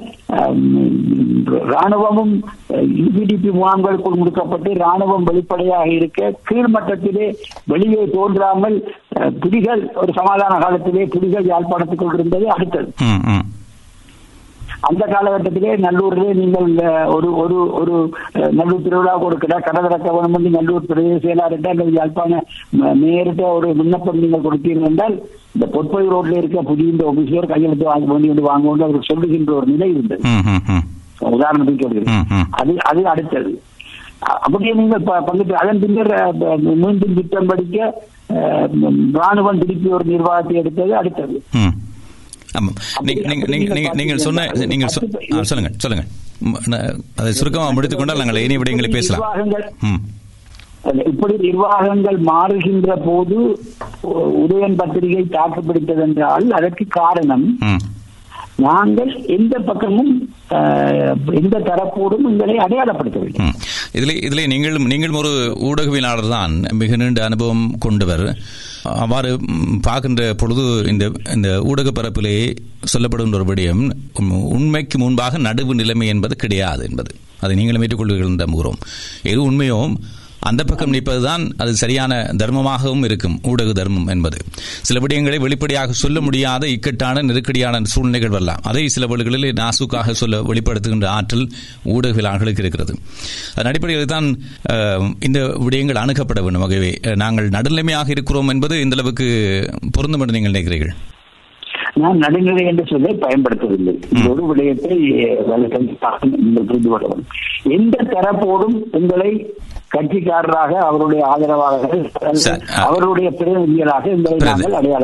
ராணுவமும் 1.73 2.35
இபிடிபி 3.05 3.51
முகாம்களுக்குள் 3.59 4.19
முடுக்கப்பட்டு 4.21 4.71
ராணுவம் 4.85 5.27
வெளிப்படையாக 5.29 5.89
இருக்க 5.99 6.31
கீழ்மட்டத்திலே 6.49 7.27
வெளியே 7.73 8.03
தோன்றாமல் 8.17 8.77
புலிகள் 9.43 9.83
ஒரு 10.03 10.13
சமாதான 10.19 10.59
காலத்திலே 10.65 11.07
புலிகள் 11.15 11.51
யாழ்ப்பாணத்துக்குள் 11.53 12.17
இருந்தது 12.19 12.49
அடுத்தது. 12.57 12.91
அந்த 14.81 15.07
காலகட்டத்திலே 15.07 15.71
நல்லூரிலே 15.77 16.35
நீங்கள் 16.35 16.75
ஒரு 17.07 17.37
ஒரு 17.37 17.73
ஒரு 17.73 18.11
நல்லூர் 18.33 18.83
திருவிழாவுக்கு 18.83 19.25
ஒரு 19.25 19.39
கடை 19.39 19.59
கடை 19.59 19.83
திறக்க 19.83 20.13
வேணும் 20.13 20.35
என்று 20.35 20.51
நல்லூர் 20.51 20.83
பிரதேச 20.89 21.19
செயலாளர்கிட்ட 21.25 21.67
அல்லது 21.67 21.93
யாழ்ப்பாண 21.93 22.45
மேயர்கிட்ட 22.71 23.53
ஒரு 23.53 23.75
விண்ணப்பம் 23.75 24.19
நீங்கள் 24.19 24.41
கொடுத்தீர்கள் 24.41 24.87
என்றால் 24.87 25.23
இந்த 25.53 25.67
பொற்பொழி 25.67 26.07
ரோட்ல 26.09 26.37
இருக்க 26.37 26.63
புதிய 26.63 26.91
இந்த 26.91 27.13
ஆபீஸர் 27.17 27.47
கையெழுத்து 27.47 27.85
வாங்க 27.85 28.13
வேண்டி 28.13 28.27
வந்து 28.27 28.43
வாங்க 28.43 28.69
வேண்டும் 28.69 28.89
அவர் 28.89 29.03
சொல்லுகின்ற 29.03 29.53
ஒரு 29.53 29.67
நிலை 29.67 29.91
இருந்தது. 29.91 30.29
ம் 30.29 30.85
உதாரணத்துக்கு 31.21 31.83
சொல்கிறேன். 31.83 32.25
அது 32.51 32.77
அது 32.85 33.09
அடுத்தது. 33.09 33.61
அப்படியே 34.19 34.73
நீங்கள் 34.73 35.03
ப- 35.05 35.21
பங்குட்டு 35.21 35.53
அதன் 35.53 35.81
பின்னர் 35.81 36.37
மீண்டும் 36.59 37.15
திட்டம் 37.15 37.47
படிக்க 37.47 38.03
ராணுவம் 39.15 39.59
திருப்பி 39.59 39.89
ஒரு 39.89 40.05
நிர்வாகத்தை 40.05 40.57
எடுத்தது 40.57 40.97
அடுத்தது. 40.97 41.43
ஆமாம். 42.59 42.77
நீங்க 43.09 43.23
நீங்க 43.31 43.47
நீங்க 43.55 43.69
நீங்க 43.79 43.91
நீங்கள் 44.01 44.23
சொன்ன 44.27 44.45
நீங்கள் 44.73 44.93
சொல்லுங்க 45.51 45.71
சொல்லுங்க. 45.85 46.05
அதை 47.21 47.33
சுருக்கமாக 47.41 47.75
முடித்துக் 47.77 48.01
கொண்டால் 48.01 48.23
நாங்கள் 48.23 48.45
இனி 48.47 48.59
விடயங்களை 48.63 48.91
பேசலாம். 48.97 49.25
இப்படி 51.11 51.35
நிர்வாகங்கள் 51.45 52.19
மாறுகின்ற 52.31 52.91
போது 53.07 53.37
உதயன் 54.43 54.79
பத்திரிகை 54.81 55.23
தாக்குப்பிடித்தது 55.37 56.03
என்றால் 56.09 56.47
அதற்கு 56.59 56.85
காரணம் 57.01 57.47
நாங்கள் 58.67 59.13
எந்த 59.37 59.55
பக்கமும் 59.69 60.13
எந்த 61.41 61.57
தரப்போடும் 61.69 62.27
எங்களை 62.31 62.55
அடையாளப்படுத்தவில்லை. 62.65 63.49
இதிலே 63.93 64.15
இதிலே 64.27 64.47
நீங்களும் 64.47 64.87
நீங்களும் 64.87 65.21
ஒரு 65.23 65.33
ஊடகவியலாளர் 65.69 66.29
தான். 66.29 66.55
மிக 66.81 66.97
நீண்ட 66.97 67.25
அனுபவம் 67.25 67.65
கொண்டவர். 67.79 68.25
அவ்வாறு 68.83 69.31
பார்க்கின்ற 69.83 70.35
பொழுது 70.35 70.65
இந்த 70.87 71.05
இந்த 71.35 71.49
ஊடக 71.71 71.91
பரப்பிலே 71.91 72.37
சொல்லப்படுகின்ற 72.93 73.39
ஒரு 73.41 73.49
விடயம் 73.51 73.83
உம், 74.21 74.35
உண்மைக்கு 74.57 74.99
முன்பாக 74.99 75.39
நடுவு 75.39 75.75
நிலைமை 75.75 76.07
என்பது 76.07 76.37
கிடையாது 76.37 76.85
என்பது. 76.91 77.13
அதை 77.41 77.57
நீங்களும் 77.57 77.83
ஏற்றுக்கொள்வீர்கள் 77.83 78.43
நம்புகிறோம். 78.45 78.79
எது 79.23 79.41
உண்மையும் 79.43 79.99
அந்த 80.49 80.63
பக்கம் 80.65 80.93
நிற்பதுதான் 80.93 81.43
அது 81.57 81.73
சரியான 81.75 82.13
தர்மமாகவும் 82.41 83.05
இருக்கும். 83.05 83.37
ஊடக 83.45 83.73
தர்மம் 83.73 84.07
என்பது. 84.07 84.39
சில 84.83 85.01
விடயங்களை 85.01 85.39
வெளிப்படையாக 85.41 85.97
சொல்ல 86.01 86.21
முடியாத 86.21 86.69
இக்கட்டான 86.69 87.23
நெருக்கடியான 87.23 87.65
சூழ்நிலைகள் 87.93 88.35
வரலாம். 88.37 88.63
அதை 88.65 88.85
சில 88.95 89.07
வழிகளில் 89.07 89.49
நாசுக்காக 89.61 90.15
சொல்ல 90.21 90.43
வெளிப்படுத்துகின்ற 90.51 91.09
ஆற்றல் 91.17 91.47
ஊடகவியலாளர்களுக்கு 91.95 92.65
இருக்கிறது. 92.65 92.95
அதன் 93.55 93.71
அடிப்படையில் 93.73 94.13
தான் 94.15 94.29
இந்த 95.21 95.39
விடயங்கள் 95.65 96.03
அணுகப்பட 96.05 96.41
வேண்டும். 96.43 96.63
ஆகவே 96.63 96.93
அஹ், 97.03 97.19
நாங்கள் 97.25 97.49
நடுநிலைமையாக 97.49 98.09
இருக்கிறோம் 98.09 98.49
என்பது 98.49 98.81
இந்த 98.81 98.97
அளவுக்கு 98.99 99.29
பொருந்தும் 99.93 100.21
என்று 100.21 100.37
நீங்கள் 100.39 100.53
நினைக்கிறீர்கள்? 100.53 100.95
நான் 102.03 102.19
நடுநிலை 102.19 102.63
என்று 102.67 102.85
சொல்லை 102.87 103.13
பயன்படுத்தவில்லை. 103.21 103.93
ஒரு 104.31 104.43
விடயத்தை 104.49 104.97
புரிந்து 106.69 106.89
கொள்ள 106.89 107.07
வேண்டும் 107.07 107.31
எந்த 107.77 107.97
தரப்போடும் 108.11 108.77
உங்களை 108.99 109.31
கட்சிக்காரராக 109.91 110.73
அவருடைய 110.81 111.27
ஆதரவாளர்கள். 111.27 112.01
அவருடைய 112.85 113.31
பிரதிநிதிகளாக 113.31 114.05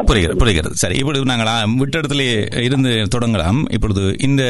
புரிகிறது 0.04 0.36
புரிகிறது. 0.36 0.74
சரி 0.74 0.96
இப்பொழுது 0.98 1.24
நாங்கள் 1.24 1.46
ஆ, 1.46 1.64
விட்ட 1.76 1.98
இடத்திலே 1.98 2.26
இருந்து 2.62 3.06
தொடங்கலாம். 3.14 3.70
இப்பொழுது 3.70 4.16
இந்த 4.18 4.42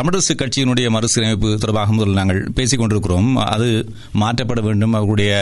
தமிழரசு 0.00 0.34
கட்சியினுடைய 0.34 0.90
மறுசீரமைப்பு 0.90 1.58
தொடர்பாக 1.58 1.92
முதல் 1.92 2.12
நாங்கள் 2.12 2.48
பேசிக் 2.54 2.78
கொண்டிருக்கிறோம். 2.78 3.36
அது 3.36 3.68
மாற்றப்பட 4.14 4.60
வேண்டும் 4.60 4.92
அவர்களுடைய 4.92 5.32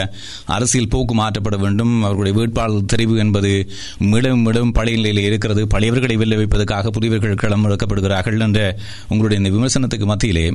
அரசியல் 0.45 0.87
போக்கு 0.87 1.15
மாற்றப்பட 1.15 1.57
வேண்டும் 1.57 2.03
அவர்களுடைய 2.03 2.37
வேட்பாளர் 2.39 2.89
தெரிவு 2.95 3.17
என்பது 3.17 3.53
மிடம் 3.97 4.39
மிடம் 4.39 4.71
பழைய 4.71 4.97
நிலையில் 4.97 5.23
இருக்கிறது. 5.23 5.67
பழையவர்களை 5.73 6.17
வெல்ல 6.17 6.35
வைப்பதற்காக 6.35 6.89
புதியவர்கள் 6.89 7.41
களமிறக்கப்படுகிறார்கள் 7.43 8.39
என்ற 8.39 8.61
உங்களுடைய 9.09 9.43
இந்த 9.43 9.55
விமர்சனத்துக்கு 9.55 10.05
மத்தியிலே 10.05 10.45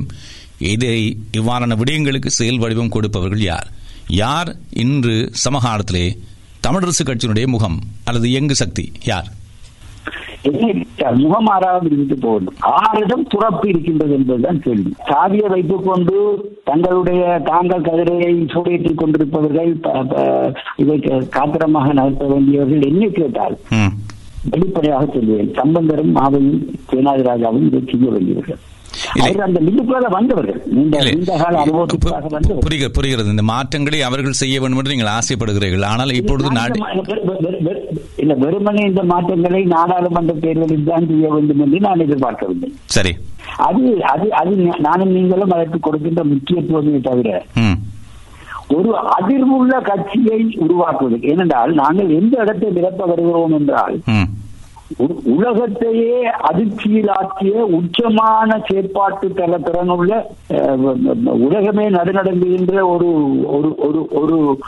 இதை 0.57 0.97
இவ்வாறான 1.33 1.75
விடயங்களுக்கு 1.75 2.27
செயல் 2.27 2.57
வடிவம் 2.57 2.89
கொடுப்பவர்கள் 2.89 3.41
யார்? 3.41 3.67
யார் 4.07 4.55
இன்று 4.69 5.31
சமகாலத்திலே 5.45 6.05
தமிழரசு 6.67 7.03
கட்சியினுடைய 7.05 7.47
முகம் 7.47 7.79
அல்லது 8.05 8.29
இயங்கு 8.29 8.55
சக்தி? 8.55 8.91
யார்? 9.05 9.27
என்னை 10.41 10.85
முகமாறாமல் 11.01 11.91
இருந்து 11.91 12.15
போகணும். 12.15 12.53
ஆரிடம் 12.61 13.27
துறப்பு 13.29 13.69
இருக்கின்றது 13.69 14.13
என்பதுதான் 14.13 14.59
கேள்வி. 14.61 14.93
சாதியை 15.07 15.47
வைத்துக் 15.47 15.85
கொண்டு 15.85 16.15
தங்களுடைய 16.63 17.41
தாங்கள் 17.45 17.81
கதிரையை 17.81 18.33
சூடேற்றிக் 18.53 19.01
கொண்டிருப்பவர்கள் 19.01 19.81
இதை 20.75 20.99
காத்திரமாக 21.29 21.93
நடத்த 21.93 22.25
வேண்டியவர்கள் 22.25 22.81
என்ன 22.81 23.07
கேட்டால். 23.07 23.57
வெளிப்படையாக 24.49 25.05
சொல்லுவேன். 25.05 25.53
சம்பந்தரும் 25.53 26.15
மாவையும் 26.15 26.61
சேனாதிராஜாவும் 26.91 27.65
இதை 27.65 27.83
செய்ய 27.91 28.09
வேண்டியவர்கள். 28.09 28.57
புரிகிறது 32.63 32.95
புரிகிறது. 32.97 33.29
இந்த 33.35 33.45
மாற்றங்களை 33.51 33.99
அவர்கள் 34.07 34.41
செய்ய 34.41 34.55
வேண்டும் 34.61 34.79
என்று 34.81 34.93
நீங்கள் 34.93 35.13
ஆசைப்படுகிறீர்கள். 35.19 35.85
ஆனால் 35.91 36.17
இப்பொழுது 36.19 36.51
நாடு 36.59 36.79
இல்ல 38.23 38.33
வெறுமனே 38.43 38.83
இந்த 38.91 39.03
மாற்றங்களை 39.13 39.61
நாடாளுமன்ற 39.75 40.33
தேர்தலில் 40.43 40.89
தான் 40.91 41.07
செய்ய 41.11 41.25
வேண்டும் 41.33 41.61
என்று 41.65 41.79
நான் 41.87 42.03
எதிர்பார்க்கவில்லை. 42.05 42.69
சரி. 42.95 43.13
அது 43.67 43.81
அது 44.13 44.27
அது 44.41 44.53
நானும் 44.87 45.13
நீங்களும் 45.17 45.53
அதற்கு 45.57 45.79
கொடுக்கின்ற 45.87 46.23
முக்கியத்துவமே 46.31 47.01
தவிர 47.09 47.29
ஒரு 48.75 48.91
அதிர்வுள்ள 49.17 49.73
கட்சியை 49.89 50.39
உருவாக்குவது. 50.65 51.17
ஏனென்றால் 51.31 51.73
நாங்கள் 51.81 52.15
எந்த 52.19 52.35
இடத்தை 52.43 52.69
நிரப்ப 52.77 53.05
வருகிறோம் 53.11 53.55
என்றால் 53.59 53.95
உலகத்தையே 55.35 56.27
அதிர்ச்சியிலாக்கிய 56.49 57.53
உச்சமான 57.77 58.59
செயற்பாட்டு 58.67 59.33
தர 59.33 59.57
திறனுள்ள 59.57 60.11
உலகமே 61.23 61.89
நடுநடங்குகின்ற 61.89 62.73
ஒரு 62.87 63.07
ஒரு 63.45 63.75
ஒரு 63.77 64.07
ஒரு 64.11 64.59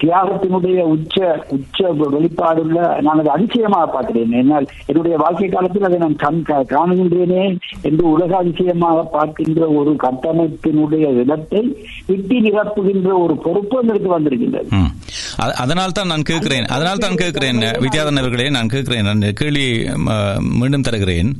தியாகத்தினுடைய 0.00 0.80
உச்ச 0.80 1.44
உச்ச 1.48 1.92
வெளிப்பாடுள்ள 1.92 3.00
நான் 3.00 3.18
அதை 3.18 3.32
அதிசயமாக 3.32 3.86
பார்க்கிறேன். 3.86 4.32
என்னால் 4.32 4.66
என்னுடைய 4.86 5.16
வாழ்க்கை 5.16 5.48
காலத்தில் 5.48 5.82
அதை 5.82 5.98
நான் 5.98 6.16
கண் 6.16 6.42
காணுகின்றேனே 6.48 7.58
என்று 7.82 8.10
உலக 8.10 8.36
அதிசயமாக 8.36 9.02
பார்க்கின்ற 9.02 9.68
ஒரு 9.68 9.96
கட்டமைப்பினுடைய 9.96 11.14
இடத்தை 11.14 11.76
விட்டி 12.06 12.40
நிரப்புகின்ற 12.40 13.20
ஒரு 13.20 13.36
பொறுப்பு 13.36 13.78
எங்களுக்கு 13.80 14.08
வந்திருக்கின்றது. 14.08 14.68
ம். 14.70 14.90
அதனால் 15.36 15.92
தான் 15.92 16.06
நான் 16.06 16.22
கேட்கிறேன். 16.22 16.64
அதனால் 16.64 16.98
தான் 16.98 17.14
கேட்கிறேன் 17.14 17.58
வித்யாதன் 17.58 18.16
அவர்களே 18.16 18.50
நான் 18.50 18.68
கேட்கிறேன். 18.68 19.42
கேள்வி 19.44 19.68
ம, 20.06 20.18
மீண்டும் 20.58 20.86
தருகிறேன். 20.88 21.30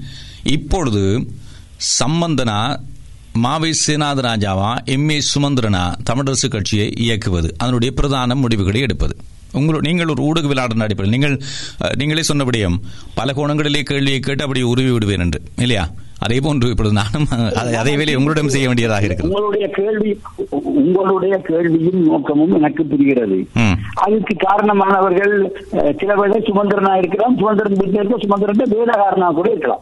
இப்பொழுது 0.57 1.03
சம்பந்தனா 2.01 2.61
மாவை 3.43 3.71
சேனாத 3.87 4.21
ராஜாவா 4.27 4.73
எம். 4.85 5.09
ஏ. 5.11 5.21
சுமந்திரனா 5.31 5.85
தமிழரசு 6.11 6.49
கட்சியை 6.49 6.89
இயக்குவது 6.97 7.49
அதனுடைய 7.59 7.95
பிரதான 7.95 8.35
முடிவுகளை 8.35 8.81
எடுப்பது. 8.81 9.15
உங்களோட 9.55 9.79
நீங்கள் 9.79 10.13
ஒரு 10.13 10.23
ஊடகவியலாளர் 10.29 10.85
அடிப்படையில் 10.85 11.15
நீங்கள் 11.15 11.37
நீங்களே 11.97 12.23
சொன்னபடியும் 12.29 12.77
பல 13.15 13.33
கோணங்களிலே 13.33 13.83
கேள்வியை 13.83 14.21
கேட்டு 14.21 14.43
அப்படி 14.43 14.63
உருவி 14.73 14.91
விடுவேன் 14.91 15.21
என்று 15.21 15.41
இல்லையா? 15.57 15.85
அதே 16.25 16.41
போன்று 16.41 16.69
இப்பொழுது 16.69 16.95
நானும் 16.95 17.27
அதை- 17.31 17.73
அதே 17.73 17.97
வேலை 17.97 18.15
உங்களிடம் 18.15 18.49
செய்ய 18.49 18.67
வேண்டியதாக 18.67 19.05
இருக்கிறது. 19.05 19.35
உங்களுடைய 19.35 19.69
கேள்வி 19.69 20.21
உங்களுடைய 20.51 21.37
கேள்வியும் 21.37 22.05
நோக்கமும் 22.05 22.55
எனக்கு 22.55 22.85
புரிகிறது. 22.85 23.49
அதுக்கு 23.95 24.37
காரணமானவர்கள் 24.37 25.49
சில 25.99 26.15
வேளை 26.15 26.41
சுமந்திரனா 26.41 26.97
இருக்கலாம் 26.97 27.37
சுமந்திரன் 27.39 27.93
இருக்க 27.93 28.17
சுமந்திரன் 28.19 28.71
வேதகாரனா 28.71 29.33
கூட 29.33 29.49
இருக்கலாம். 29.49 29.81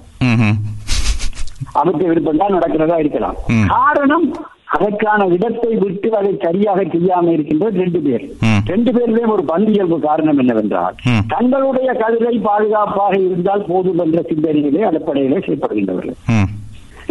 அவருக்கு 1.72 2.07
விருப்பம் 2.07 2.36
தான் 2.36 2.59
நடக்கிறதா 2.59 2.99
இருக்கலாம். 2.99 3.34
காரணம் 3.66 4.36
அதற்கான 4.75 5.27
இடத்தை 5.37 5.70
விட்டு 5.83 6.09
அதை 6.16 6.33
சரியாக 6.45 6.81
செய்யாம 6.95 7.33
இருக்கின்ற 7.33 7.66
ரெண்டு 7.83 8.01
பேர். 8.01 8.25
ரெண்டு 8.73 8.91
பேர்லயும் 8.93 9.35
ஒரு 9.35 9.45
பந்தியல்பு 9.53 9.99
காரணம் 10.09 10.39
என்னவென்றால். 10.39 10.95
தங்களுடைய 11.35 11.89
கதிரை 12.03 12.35
பாதுகாப்பாக 12.49 13.14
இருந்தால் 13.27 13.64
போதும் 13.68 13.99
என்ற 13.99 14.23
சிந்தனையிலே 14.31 14.83
அடிப்படையிலே 14.91 15.41
செயல்படுகின்றவர்கள் 15.47 16.18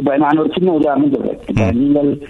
இப்ப 0.02 0.18
நான் 0.18 0.38
ஒரு 0.38 0.52
சின்ன 0.56 0.72
உதாரணம் 0.72 1.12
சொல்றேன். 1.14 1.40
இப்ப 1.48 1.72
நீங்கள் 1.72 2.28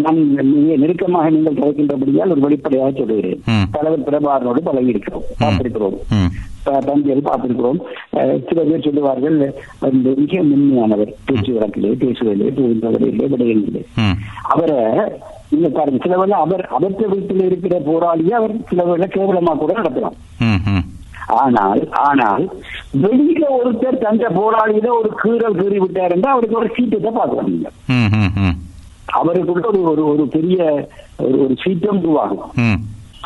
நான் 0.00 0.34
மிக 0.34 0.76
நெருக்கமாக 0.76 1.30
நீங்கள் 1.30 1.54
கிடைக்கின்றபடியால் 1.54 2.30
ஒரு 2.30 2.40
வெளிப்படையாக 2.40 2.90
சொல்லுகிறேன். 2.90 3.40
தலைவர் 3.70 4.04
பிரபாகரோடு 4.04 4.60
பழகி 4.64 4.86
இருக்கிறோம் 4.86 5.22
பார்த்திருக்கிறோம். 5.40 5.96
ம். 6.10 6.32
பந்தியல் 6.68 7.24
பார்த்திருக்கிறோம். 7.24 7.78
சில 8.48 8.62
பேர் 8.62 8.82
சொல்லுவார்கள் 8.82 9.54
அந்த 9.78 10.14
மிக 10.16 10.40
மென்மையானவர் 10.40 11.12
பேச்சு 11.24 11.52
வழக்கிலே 11.52 11.90
பேசுவதிலே 11.92 12.48
புரிந்தவரிலே 12.50 13.26
விடயங்களிலே. 13.28 13.82
ம். 13.96 14.16
அவரை 14.42 14.76
நீங்க 15.48 15.68
பாருங்க 15.68 15.98
சில 16.02 16.16
வேளை 16.18 16.32
அவர் 16.32 16.66
அவர்த்த 16.66 17.06
வீட்டில் 17.06 17.44
இருக்கிற 17.44 17.78
போராளியை 17.78 18.30
அவர் 18.30 18.54
சில 18.68 18.84
வேளை 18.84 19.08
கேவலமா 19.08 19.56
கூட 19.56 19.72
நடத்தலாம். 19.72 20.16
ஆனால் 21.38 21.80
ஆனால் 22.02 22.44
வெளியில 23.02 23.44
ஒருத்தர் 23.56 23.98
தந்த 23.98 24.28
போராளியில 24.34 24.88
ஒரு 24.96 25.10
கீறல் 25.22 25.58
கீறி 25.60 25.78
விட்டார் 25.80 26.10
என்றால் 26.10 26.34
அவருக்கு 26.34 26.56
ஒரு 26.56 26.70
சீட்டத்தை 26.76 27.12
ம் 28.42 28.56
அவருக்குள்ள 29.14 29.64
ஒரு 29.68 29.82
ஒரு 29.84 30.04
ஒரு 30.06 30.24
பெரிய 30.28 30.58
ஒரு 31.18 31.36
ஒரு 31.38 31.54
சீட்டம் 31.62 32.00
உருவாகும். 32.00 32.76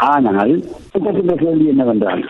ஆனால் 0.08 0.52
இருக்கின்ற 0.96 1.34
கேள்வி 1.36 1.66
என்னவென்றால் 1.66 2.22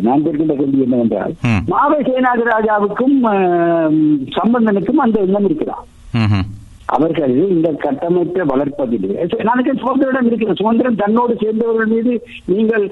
நான் 0.00 0.22
இருக்கின்ற 0.22 0.54
கேள்வி 0.54 0.82
என்னவென்றால். 0.82 1.32
மாவை 1.68 2.00
சேனாதிராஜாவுக்கும் 2.08 3.16
அஹ், 3.30 3.94
சம்பந்தனுக்கும் 4.36 5.02
அந்த 5.04 5.20
எண்ணம் 5.20 5.48
ம் 6.14 6.44
அவர்கள் 6.94 7.32
இந்த 7.54 7.68
கட்டமைப்பை 7.84 8.42
வளர்ப்பதிலே 8.50 9.14
நாளைக்கு 9.48 9.72
சுதந்திரம் 9.82 10.28
இருக்கிற 10.30 10.52
சுதந்திரம் 10.60 11.00
தன்னோடு 11.02 11.32
சேர்ந்தவர்கள் 11.40 11.90
மீது 11.94 12.12
நீங்கள் 12.54 12.84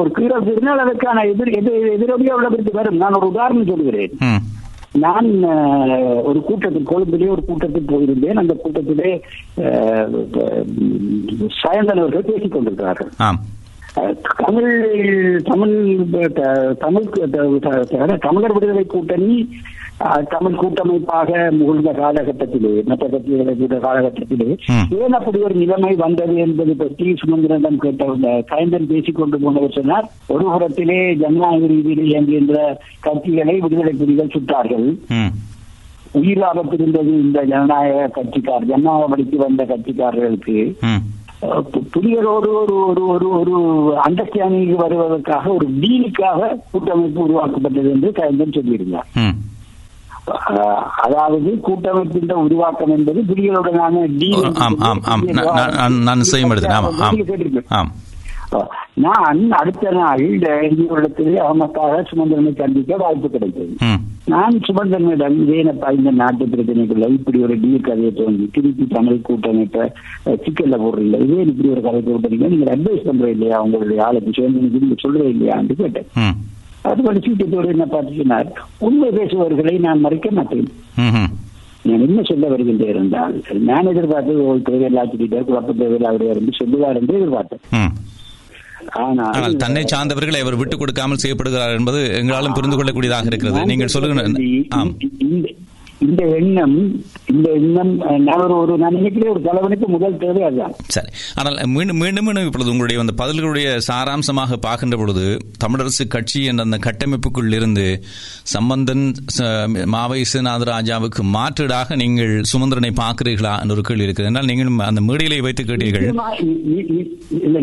ஒரு 0.00 0.10
கீழல் 0.18 0.46
இருந்தால் 0.52 0.84
அதற்கான 0.84 1.24
எதிர் 1.32 1.56
எதிர் 1.60 1.88
எதிரொலியே 1.96 2.36
உள்ளதற்கு 2.36 2.78
வரும். 2.78 3.00
நான் 3.02 3.18
ஒரு 3.18 3.28
உதாரணம் 3.32 3.70
சொல்கிறேன். 3.72 4.14
நான் 5.04 5.28
ஒரு 6.28 6.40
கூட்டத்தில் 6.48 6.90
கொழும்பிலே 6.92 7.32
ஒரு 7.34 7.42
கூட்டத்தில் 7.48 7.90
போயிருந்தேன். 7.92 8.40
அந்த 8.42 8.54
கூட்டத்திலே 8.62 9.12
சாயந்தன் 11.60 12.02
அவர்கள் 12.02 12.28
பேசிக் 12.30 12.54
கொண்டிருக்கிறார்கள். 12.54 13.10
தமிழ் 14.44 15.42
தமிழ் 15.42 15.96
தமிழ் 16.78 17.04
தமிழர் 18.20 18.52
விடுதலை 18.52 18.84
கூட்டணி 18.84 19.48
தமிழ் 20.28 20.54
கூட்டமைப்பாக 20.54 21.48
முகழ்ந்த 21.50 21.92
காலகட்டத்திலே 21.92 22.84
மற்ற 22.84 23.08
கட்சிகளை 23.08 23.56
கூட 23.56 23.76
காலகட்டத்திலே. 23.76 24.58
ஏன் 24.90 25.12
அப்படி 25.12 25.38
ஒரு 25.40 25.54
நிலைமை 25.54 25.94
வந்தது 25.94 26.34
என்பது 26.34 26.76
பற்றி 26.76 27.14
சுமந்திரனிடம் 27.26 27.76
கேட்ட 27.76 28.06
சாயந்தரம் 28.24 28.88
பேசிக் 28.88 29.14
கொண்டு 29.14 29.38
போனவர் 29.38 29.70
சொன்னார். 29.70 30.10
ஒரு 30.26 30.44
புறத்திலே 30.44 31.14
ஜனநாயக 31.14 31.66
ரீதியில் 31.66 32.04
இயங்குகின்ற 32.04 32.78
கட்சிகளை 33.06 33.58
விடுதலை 33.58 33.92
புலிகள் 33.92 34.30
சுட்டார்கள். 34.38 34.98
ம். 35.08 35.32
உயிர் 36.12 36.42
ஆபத்து 36.42 36.74
இருந்தது 36.74 37.10
இந்த 37.10 37.42
ஜனநாயக 37.42 38.10
கட்சிக்கார் 38.14 38.64
ஜனநாயக 38.64 39.06
வழிக்கு 39.06 39.36
வந்த 39.36 39.64
கட்சிக்காரர்களுக்கு. 39.64 40.74
ம் 41.42 41.46
அஹ், 41.46 41.64
பு- 41.72 41.86
புலிகளோடு 41.94 42.24
ஒரு 42.26 42.86
ஒரு 42.86 43.06
ஒரு 43.08 43.30
ஒரு 43.30 43.54
அண்டர்ஸ்டாண்டிங் 44.04 44.74
வருவதற்காக 44.74 45.52
ஒரு 45.52 45.70
டீலுக்காக 45.80 46.40
கூட்டமைப்பு 46.70 47.20
உருவாக்கப்பட்டது 47.20 47.90
என்று 47.90 48.12
கலைஞர் 48.12 48.48
சொல்லியிருந்தார். 48.48 49.08
அதாவது 50.96 51.60
கூட்டமைப்பின் 51.60 52.32
உருவாக்கம் 52.32 52.90
என்பது 52.90 53.20
புலிகளுடனான 53.20 54.18
டீல் 54.18 54.44
ஆம் 54.44 54.76
ஆம் 54.78 55.00
ஆம். 55.02 55.22
நான் 55.98 56.22
செய்யும் 56.22 56.50
ஆம் 56.98 57.18
ஆம். 57.68 57.92
நான் 59.04 59.40
அடுத்த 59.60 59.90
நாள் 60.00 60.22
இடத்திலே 60.96 61.38
அவமக்காக 61.46 61.94
சுமந்திரனை 62.10 62.52
சந்திக்க 62.60 62.96
வாய்ப்பு 63.02 63.28
கிடைத்தது. 63.30 63.72
நான் 64.32 64.56
சுமந்திரனிடம் 64.66 65.36
இதேனப்பா 65.42 65.88
இந்த 65.96 66.10
நாட்டு 66.20 66.44
பிரச்சனைக்குள்ள 66.52 67.08
இப்படி 67.16 67.38
ஒரு 67.46 67.54
டீல் 67.62 67.86
கதையை 67.88 68.12
தோன்றி 68.20 68.46
திருப்பி 68.54 68.84
தமிழ் 68.94 69.24
கூட்டமைப்பை 69.28 69.84
சிக்கல்ல 70.44 70.76
போடுறீங்க 70.84 71.18
இதே 71.26 71.40
இப்படி 71.50 71.68
ஒரு 71.74 71.82
கதை 71.86 72.00
போடுறீங்க 72.08 72.48
நீங்க 72.54 72.68
அட்வைஸ் 72.74 73.06
பண்ற 73.08 73.28
இல்லையா? 73.36 73.58
உங்களுடைய 73.66 74.00
ஆளுக்கு 74.06 74.32
சேர்ந்து 74.38 74.74
நீங்க 74.76 74.96
சொல்றே 75.04 75.26
இல்லையான்னு 75.34 75.78
கேட்டேன். 75.82 76.36
அது 76.90 77.02
படிச்சுட்டதோடு 77.08 77.72
என்ன 77.74 77.86
பார்த்துச்சுனார் 77.92 78.50
உண்மை 78.88 79.10
பேசுபவர்களை 79.18 79.74
நான் 79.86 80.04
மறைக்க 80.06 80.30
மாட்டேன். 80.38 80.68
நான் 81.86 82.04
என்ன 82.06 82.20
சொல்ல 82.28 82.46
வருகின்றேன் 82.52 83.00
என்றால் 83.00 83.34
நான் 83.70 83.90
எதிர்பார்த்து 83.92 84.32
ஒரு 84.50 84.60
தேவையில்லா 84.68 85.02
சொல்லிட்டார் 85.12 85.48
குழப்ப 85.48 85.74
தேவையில்லா 85.82 86.10
அவரையா 86.12 86.34
இருந்து 86.34 86.60
சொல்லுவார் 86.60 86.98
என்று 87.00 87.18
எதிர்பார்த்தேன். 87.20 87.64
ஆனால் 89.28 89.56
தன்னை 89.56 89.82
சார்ந்தவர்களை 89.84 90.40
அவர் 90.40 90.54
விட்டுக் 90.54 90.78
கொடுக்காமல் 90.78 91.22
செய்யப்படுகிறார் 91.22 91.76
என்பது 91.78 92.00
எங்களாலும் 92.20 92.52
புரிந்து 92.52 92.76
கொள்ளக்கூடியதாக 92.76 93.26
இருக்கிறது. 93.26 93.60
நீங்கள் 93.66 93.92
சொல்லுங்க 93.94 94.24
இந்த 95.98 96.22
எண்ணம் 96.38 97.02
இந்த 97.26 97.52
எண்ணம் 97.52 97.92
நான் 98.18 98.42
ஒரு 98.56 98.78
நான் 98.78 98.94
நினைக்கிறேன் 98.94 99.30
ஒரு 99.30 99.40
தலைவனுக்கு 99.42 99.88
முதல் 99.88 100.18
தேவை 100.18 100.42
அதுதான். 100.42 100.74
சரி. 100.88 101.10
ஆனால் 101.34 101.56
மீண்டும் 101.66 101.96
மீண்டும் 101.96 102.24
மீண்டும் 102.24 102.44
இப்பொழுது 102.44 102.70
உங்களுடைய 102.70 103.00
அந்த 103.00 103.14
பதில்களுடைய 103.22 103.78
சாராம்சமாக 103.88 104.56
பார்க்கின்ற 104.56 104.96
பொழுது 104.96 105.38
தமிழரசு 105.64 106.06
கட்சி 106.08 106.44
என்ற 106.44 106.62
அந்த 106.62 106.78
கட்டமைப்புக்குள் 106.86 107.52
இருந்து 107.52 108.04
சம்பந்தன் 108.42 109.14
மாவை 109.94 110.22
ராஜாவுக்கு 110.70 111.22
மாற்றீடாக 111.36 111.96
நீங்கள் 111.96 112.42
சுமந்திரனை 112.52 112.92
பார்க்கிறீர்களா 113.02 113.60
என்ற 113.60 113.74
ஒரு 113.74 113.80
கேள்வி 113.80 114.06
இருக்குது 114.06 114.24
என்றால் 114.24 114.44
நீங்கள் 114.44 114.86
அந்த 114.90 115.00
மேடையிலே 115.00 115.40
வைத்து 115.40 115.62
கேட்டீர்கள். 115.62 116.06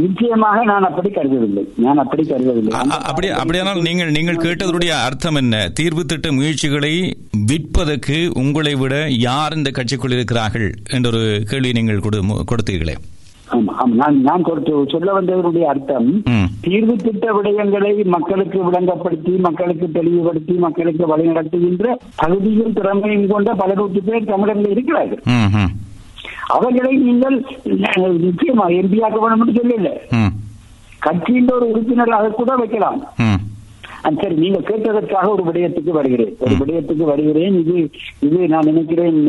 நிச்சயமாக 0.05 0.63
நான் 0.63 0.83
அப்படி 0.83 1.09
கருதவில்லை. 1.09 1.63
நான் 1.75 1.97
அப்படி 1.97 2.23
கருதவில்லை. 2.29 2.73
அப்படி 3.09 3.27
அப்படியானால் 3.29 3.81
நீங்கள் 3.81 4.11
நீங்கள் 4.11 4.43
கேட்டதனுடைய 4.45 4.89
அர்த்தம் 4.89 5.35
என்ன? 5.35 5.69
தீர்வு 5.69 6.05
திட்ட 6.05 6.31
முயற்சிகளை 6.31 6.93
விற்பதற்கு 7.51 8.17
உங்களை 8.33 8.75
விட 8.75 9.05
யார் 9.09 9.55
இந்த 9.55 9.71
கட்சிக்குள் 9.73 10.11
இருக்கிறார்கள் 10.11 10.73
என்ற 10.89 11.09
ஒரு 11.09 11.43
கேள்வி 11.45 11.71
நீங்கள் 11.71 11.99
கொடு- 11.99 12.39
கொடுத்தீர்களே. 12.51 12.95
நான் 14.23 14.41
சொல்ல 14.87 15.21
வந்ததனுடைய 15.21 15.61
அர்த்தம். 15.61 16.23
தீர்வு 16.61 16.95
திட்ட 16.95 17.41
விடயங்களை 17.41 18.03
மக்களுக்கு 18.03 18.71
விளங்கப்படுத்தி 18.71 19.37
மக்களுக்கு 19.37 19.91
தெளிவுபடுத்தி 19.91 20.53
மக்களுக்கு 20.53 21.17
வழிநடத்துகின்ற 21.17 21.93
தகுதியும் 22.15 22.73
திறமையும் 22.73 23.27
கொண்ட 23.27 23.53
பல 23.53 23.73
நூற்று 23.73 24.01
பேர் 24.01 24.25
தமிழர்கள் 24.25 24.71
இருக்கிறார்கள். 24.71 25.21
அவர்களை 26.47 26.97
நீங்கள் 26.97 27.45
நிச்சயமா 27.65 28.67
எம்பியாக்க 28.67 29.19
வேணும் 29.19 29.47
என்று 29.47 29.67
சொல்லல. 29.67 30.17
கட்சியின் 30.99 31.51
ஒரு 31.51 31.69
உறுப்பினராக 31.69 32.29
கூட 32.29 32.55
வைக்கலாம். 32.55 33.13
சரி 34.11 34.35
நீங்க 34.35 34.59
கேட்டதற்காக 34.59 35.27
ஒரு 35.27 35.43
விடயத்துக்கு 35.43 35.89
வருகிறேன். 35.89 36.35
ஒரு 36.39 36.55
விடயத்துக்கு 36.55 37.03
வருகிறேன். 37.03 37.59
இது 37.59 37.89
இது 38.19 38.47
நான் 38.47 38.65
நினைக்கிறேன் 38.65 39.23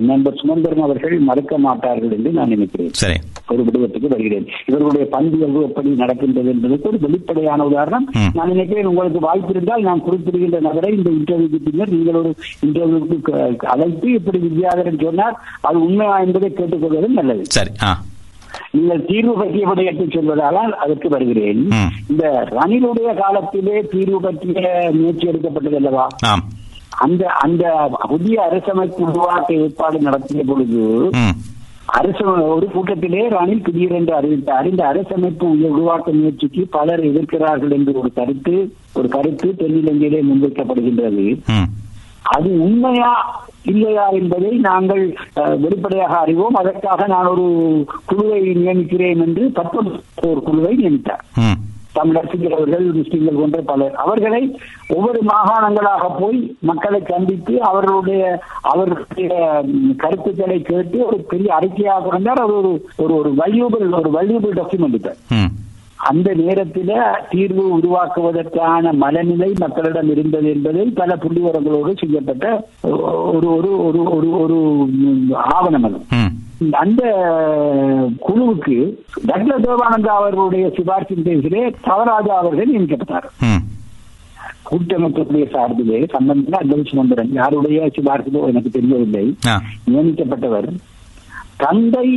நண்பர் 0.00 0.34
சுமந்திரன் 0.34 0.80
அவர்கள் 0.80 1.18
மறுக்க 1.18 1.58
மாட்டார்கள் 1.58 2.10
என்று 2.10 2.30
நான் 2.30 2.48
நினைக்கிறேன். 2.48 2.88
சரி. 2.92 3.14
ஒரு 3.48 3.62
விடயத்துக்கு 3.62 4.08
வருகிறேன். 4.08 4.46
இவர்களுடைய 4.66 5.08
பண்பியல்பு 5.12 5.62
எப்படி 5.62 5.88
நடக்கின்றது 5.88 6.48
என்பதற்கு 6.48 6.88
ஒரு 6.88 6.98
வெளிப்படையான 7.00 7.64
உதாரணம். 7.64 8.10
நான் 8.34 8.48
நினைக்கிறேன் 8.48 8.84
உங்களுக்கு 8.84 9.18
வாய்ப்பு 9.18 9.50
இருந்தால் 9.50 9.82
நான் 9.82 10.02
குறிப்பிடுகின்ற 10.02 10.60
நபரை 10.60 10.96
இந்த 10.96 11.10
இன்டர்வியூக்கு 11.10 11.58
பின்னர் 11.64 11.90
நீங்கள் 11.90 12.14
ஒரு 12.14 12.34
இன்டர்வியூக்கு 12.66 13.56
அழைத்து 13.56 14.12
இப்படி 14.12 14.38
வித்யாதரன் 14.38 15.02
சொன்னார். 15.02 15.40
அது 15.60 15.80
உண்மையா 15.80 16.20
என்பதை 16.20 16.52
கேட்டுக்கொள்வது 16.52 17.08
நல்லது. 17.08 17.42
சரி 17.44 17.70
ஆ. 17.82 17.98
நீங்கள் 18.76 19.04
தீர்வு 19.10 19.34
பற்றிய 19.40 19.66
விடயத்தை 19.70 20.06
சொல்வதால் 20.06 20.72
அதற்கு 20.84 21.08
வருகிறேன். 21.08 21.62
இந்த 22.10 22.24
ரணிலுடைய 22.56 23.10
காலத்திலே 23.22 23.76
தீர்வு 23.92 24.20
பற்றிய 24.26 24.90
முயற்சி 24.98 25.30
எடுக்கப்பட்டது 25.32 25.78
அல்லவா? 25.82 26.06
அந்த 27.04 27.22
அந்த 27.44 27.64
புதிய 28.12 28.36
அரசமைப்பு 28.48 29.02
உருவாக்க 29.10 29.50
ஏற்பாடு 29.64 29.98
நடத்திய 30.08 30.42
பொழுது 30.50 30.84
அரசு 31.98 32.24
ஒரு 32.54 32.66
கூட்டத்திலே 32.72 33.22
ரணில் 33.28 33.64
திடீரென்று 33.66 34.12
அறிவித்தார். 34.16 34.66
இந்த 34.70 34.82
அரசமைப்பு 34.90 35.46
உருவாக்க 35.70 36.12
முயற்சிக்கு 36.18 36.62
பலர் 36.76 37.02
எதிர்க்கிறார்கள் 37.10 37.72
என்று 37.76 37.92
ஒரு 38.00 38.10
கருத்து 38.18 38.54
ஒரு 38.98 39.08
கருத்து 39.14 39.48
தென்னிலங்கையிலே 39.60 40.20
முன்வைக்கப்படுகின்றது. 40.28 41.26
அது 42.34 42.50
உண்மையா 42.66 43.12
இல்லையா 43.72 44.04
என்பதை 44.18 44.52
நாங்கள் 44.68 45.04
வெளிப்படையாக 45.64 46.14
அறிவோம். 46.24 46.58
அதற்காக 46.60 47.06
நான் 47.14 47.32
ஒரு 47.32 47.46
குழுவை 48.10 48.40
நியமிக்கிறேன் 48.62 49.22
என்று 49.26 49.44
பத்தொன்பது 49.58 50.30
ஒரு 50.30 50.42
குழுவை 50.48 50.72
நியமித்தார். 50.82 51.24
தமிழர் 51.94 52.28
சிங்களவர்கள் 52.32 52.84
முஸ்லிம்கள் 52.98 53.38
போன்ற 53.38 53.60
பலர். 53.70 53.94
அவர்களை 54.02 54.42
ஒவ்வொரு 54.96 55.20
மாகாணங்களாக 55.30 56.04
போய் 56.20 56.38
மக்களை 56.70 57.00
சந்தித்து 57.08 57.54
அவர்களுடைய 57.70 58.22
அவர்களுடைய 58.72 59.30
கருத்துக்களை 60.02 60.58
கேட்டு 60.62 60.98
ஒரு 61.06 61.18
பெரிய 61.32 61.50
அறிக்கையாக 61.58 62.04
கொண்டார் 62.08 62.44
அது 62.44 62.54
ஒரு 62.60 62.72
ஒரு 63.04 63.14
ஒரு 63.20 63.32
வல்யூபிள் 63.40 63.88
ஒரு 64.02 64.12
வல்யூபிள் 64.18 64.54
டாக்குமெண்ட் 64.60 65.10
அந்த 66.08 66.28
நேரத்தில் 66.34 66.92
தீர்வு 67.30 67.64
உருவாக்குவதற்கான 67.78 68.92
மனநிலை 68.92 69.48
மக்களிடம் 69.58 70.10
இருந்தது 70.10 70.48
என்பதை 70.50 70.84
பல 71.00 71.16
புள்ளிவரங்களோடு 71.22 71.92
செய்யப்பட்ட 71.98 72.46
ஒரு 73.34 73.48
ஒரு 73.56 73.70
ஒரு 73.86 74.02
ஒரு 74.12 74.28
ஒரு 74.42 74.58
ஆவணம் 75.56 75.86
அது. 75.88 75.98
அந்த 76.84 77.02
குழுவுக்கு 78.26 78.78
டக்ள 79.28 79.50
தேவானந்தா 79.66 80.14
அவர்களுடைய 80.20 80.66
சிபார்சின் 80.76 81.26
பேசிலே 81.28 81.62
தவராஜா 81.80 82.34
அவர்கள் 82.38 82.70
நியமிக்கப்பட்டார். 82.72 83.28
கூட்டமைப்புடைய 84.70 85.44
சார்பிலே 85.54 86.00
சம்பந்தம் 86.14 86.60
அந்தல் 86.60 86.88
சுமந்திரன் 86.90 87.32
யாருடைய 87.32 87.90
சிபார்சிலோ 87.96 88.42
எனக்கு 88.50 88.70
தெரியவில்லை. 88.70 89.26
நியமிக்கப்பட்டவர் 89.90 90.68
தந்தை 91.56 92.08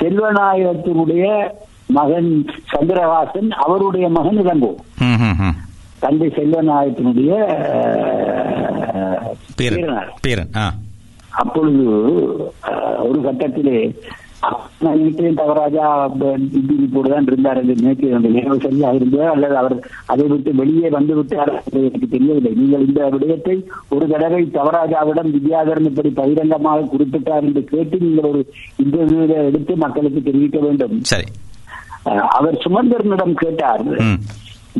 செல்வநாயகத்தினுடைய 0.00 1.26
மகன் 1.96 2.30
சந்திரவாசன் 2.72 3.48
அவருடைய 3.64 4.06
மகன் 4.18 4.40
இளங்கோ 4.42 4.72
தந்தை 6.04 6.28
செல்வநாயகத்தினுடைய 6.36 7.30
பேரன். 10.24 10.52
அப்பொழுது 11.42 11.84
ஒரு 13.08 13.18
கட்டத்திலே 13.26 13.78
தவராஜா 15.38 15.86
இப்படி 16.58 17.08
தான் 17.12 17.26
இருந்தார் 17.28 17.58
என்று 17.60 17.74
நினைக்கிறேன். 17.80 18.16
அந்த 18.18 18.28
நினைவு 18.34 18.58
சரியாக 18.66 18.98
இருந்ததோ 18.98 19.24
அல்லது 19.32 19.56
அவர் 19.62 19.74
அதை 20.12 20.26
விட்டு 20.32 20.50
வெளியே 20.60 20.88
வந்து 20.96 21.14
விட்டார் 21.18 21.52
என்பது 21.54 21.82
எனக்கு 21.88 22.08
தெரியவில்லை. 22.14 22.52
நீங்கள் 22.60 22.86
இந்த 22.88 23.08
விடயத்தை 23.14 23.56
ஒரு 23.96 24.06
தடவை 24.12 24.42
தவராஜாவிடம் 24.58 25.32
வித்யாதரன் 25.36 25.88
இப்படி 25.90 26.12
பகிரங்கமாக 26.20 26.88
குறிப்பிட்டார் 26.94 27.46
என்று 27.48 27.64
கேட்டு 27.72 27.98
நீங்கள் 28.06 28.30
ஒரு 28.30 28.42
இன்டர்வியூல 28.84 29.42
எடுத்து 29.50 29.76
மக்களுக்கு 29.84 30.22
தெரிவிக்க 30.30 30.60
வேண்டும். 30.66 30.96
அவர் 32.30 32.62
சுமந்தரனிடம் 32.62 33.34
கேட்டார் 33.34 33.84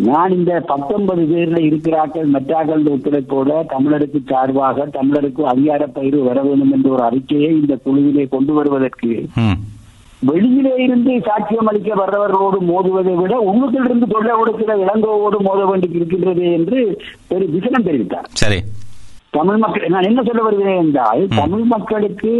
நான் 0.09 0.33
இந்த 0.33 0.61
பத்தொன்பது 0.67 1.23
பேர்ல 1.23 1.61
இருக்கிறார்கள் 1.61 2.27
மற்றார்கள் 2.27 2.83
ஒத்துழைப்போட 2.87 3.53
தமிழருக்கு 3.67 4.21
சார்பாக 4.27 4.87
தமிழருக்கு 4.93 5.43
அதிகார 5.47 5.87
பயிர் 5.87 6.19
வர 6.21 6.39
வேண்டும் 6.43 6.73
என்ற 6.73 6.89
ஒரு 6.91 7.03
அறிக்கையை 7.03 7.51
இந்த 7.53 7.77
குழுவிலே 7.85 8.27
கொண்டு 8.29 8.53
வருவதற்கு 8.53 9.11
வெளியிலே 10.23 10.75
இருந்து 10.85 11.13
சாட்சியம் 11.27 11.67
அளிக்க 11.67 11.91
வர்றவர்களோடு 11.95 12.59
மோதுவதை 12.71 13.15
விட 13.15 13.35
உள்ளுக்கிலிருந்து 13.49 14.07
தொல்லை 14.07 14.35
கொடுக்கிற 14.35 14.77
இளங்கோவோடு 14.77 15.39
மோத 15.41 15.65
வேண்டி 15.65 15.89
இருக்கின்றது 15.93 16.45
என்று 16.53 16.79
ஒரு 17.29 17.45
விசனம் 17.47 17.87
தெரிவித்தார். 17.87 18.29
சரி. 18.35 18.59
தமிழ் 19.33 19.59
மக்கள் 19.59 19.93
நான் 19.93 20.07
என்ன 20.07 20.21
சொல்ல 20.23 20.43
வருகிறேன் 20.43 20.81
என்றால் 20.81 21.21
தமிழ் 21.35 21.65
மக்களுக்கு 21.65 22.31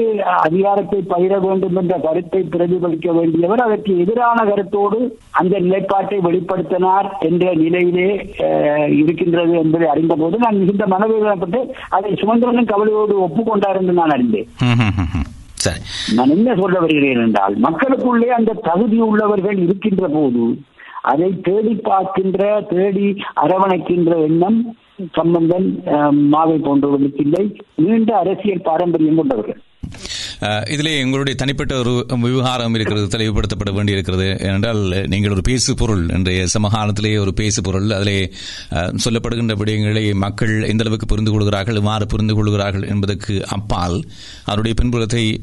அதிகாரத்தை 0.43 1.01
பகிர 1.11 1.35
வேண்டும் 1.39 1.77
என்ற 1.77 1.95
கருத்தை 1.99 2.41
பிரதிபலிக்க 2.47 3.13
வேண்டியவர் 3.13 3.63
அதற்கு 3.65 3.93
எதிரான 3.99 4.45
கருத்தோடு 4.45 4.99
அந்த 5.33 5.55
நிலைப்பாட்டை 5.59 6.19
வெளிப்படுத்தினார் 6.21 7.09
என்ற 7.21 7.53
நிலையிலே 7.55 8.09
இருக்கின்றது 8.99 9.55
என்பதை 9.59 9.89
அறிந்தபோது 9.89 10.39
நான் 10.39 10.61
மிகுந்த 10.61 10.87
மனவேதனைப்பட்டு 10.87 11.61
அதை 11.91 12.13
சுமந்திரனும் 12.15 12.71
கவலையோடு 12.73 13.17
ஒப்புக்கொண்டார் 13.27 13.81
என்று 13.81 13.93
நான் 13.93 14.11
அறிந்தேன். 14.11 14.49
நான் 16.15 16.35
என்ன 16.35 16.51
சொல்ல 16.57 16.77
வருகிறேன் 16.79 17.23
என்றால் 17.23 17.55
மக்களுக்குள்ளே 17.61 18.29
அந்த 18.37 18.59
தகுதி 18.65 18.99
உள்ளவர்கள் 19.03 19.59
இருக்கின்ற 19.59 20.07
போது 20.09 20.45
அதை 21.05 21.31
தேடி 21.43 21.75
பார்க்கின்ற 21.85 22.43
தேடி 22.71 23.09
அரவணைக்கின்ற 23.43 24.13
எண்ணம் 24.27 24.61
சம்பந்தன் 25.15 25.83
மாவை 26.33 26.59
போன்றவர்களுக்கு 26.59 27.21
இல்லை. 27.21 27.63
நீண்ட 27.77 28.17
அரசியல் 28.17 28.63
பாரம்பரியம் 28.63 29.17
கொண்டவர்கள். 29.17 29.63
இதிலே 30.71 30.99
எங்களுடைய 30.99 31.39
தனிப்பட்ட 31.39 31.79
ஒரு 31.79 32.07
விவகாரம் 32.21 32.75
இருக்கிறது 32.75 33.19
தெளிவுபடுத்தப்பட 33.19 33.75
வேண்டியிருக்கிறது. 33.75 34.37
ஏனென்றால் 34.41 35.05
நீங்கள் 35.07 35.31
ஒரு 35.31 35.41
பேசு 35.41 35.75
பொருள் 35.75 36.07
இன்றைய 36.09 36.47
சமகாலத்திலேயே 36.59 37.19
ஒரு 37.19 37.35
பேசு 37.35 37.63
பொருள் 37.63 37.91
அதிலே 37.91 38.31
சொல்லப்படுகின்ற 38.75 39.57
விடயங்களை 39.57 40.15
மக்கள் 40.15 40.63
எந்த 40.63 40.83
அளவுக்கு 40.83 41.07
புரிந்து 41.07 41.33
கொள்கிறார்கள் 41.33 41.75
இவ்வாறு 41.75 42.07
புரிந்து 42.07 42.35
கொள்கிறார்கள் 42.35 42.89
என்பதற்கு 42.89 43.47
அப்பால் 43.49 44.03
அதனுடைய 44.45 44.77
பின்புலத்தை 44.83 45.37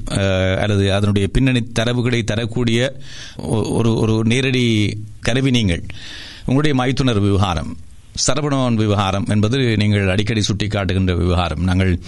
அல்லது 0.61 0.93
அதனுடைய 0.93 1.27
பின்னணி 1.27 1.67
தரவுகளை 1.79 2.23
தரக்கூடிய 2.23 2.93
ஒ- 3.37 3.69
ஒரு 3.69 3.95
ஒரு 3.95 4.21
நேரடி 4.25 4.97
கருவி 5.19 5.49
நீங்கள். 5.49 5.83
உங்களுடைய 6.45 6.83
மைத்துணர் 6.83 7.21
விவகாரம். 7.21 7.75
சரவணன் 8.27 8.73
விவகாரம் 8.73 9.25
என்பது 9.27 9.77
நீங்கள் 9.77 10.09
அடிக்கடி 10.09 10.41
சுட்டிக்காட்டுகின்ற 10.41 11.17
விவகாரம். 11.17 11.63
நாங்கள் 11.63 11.99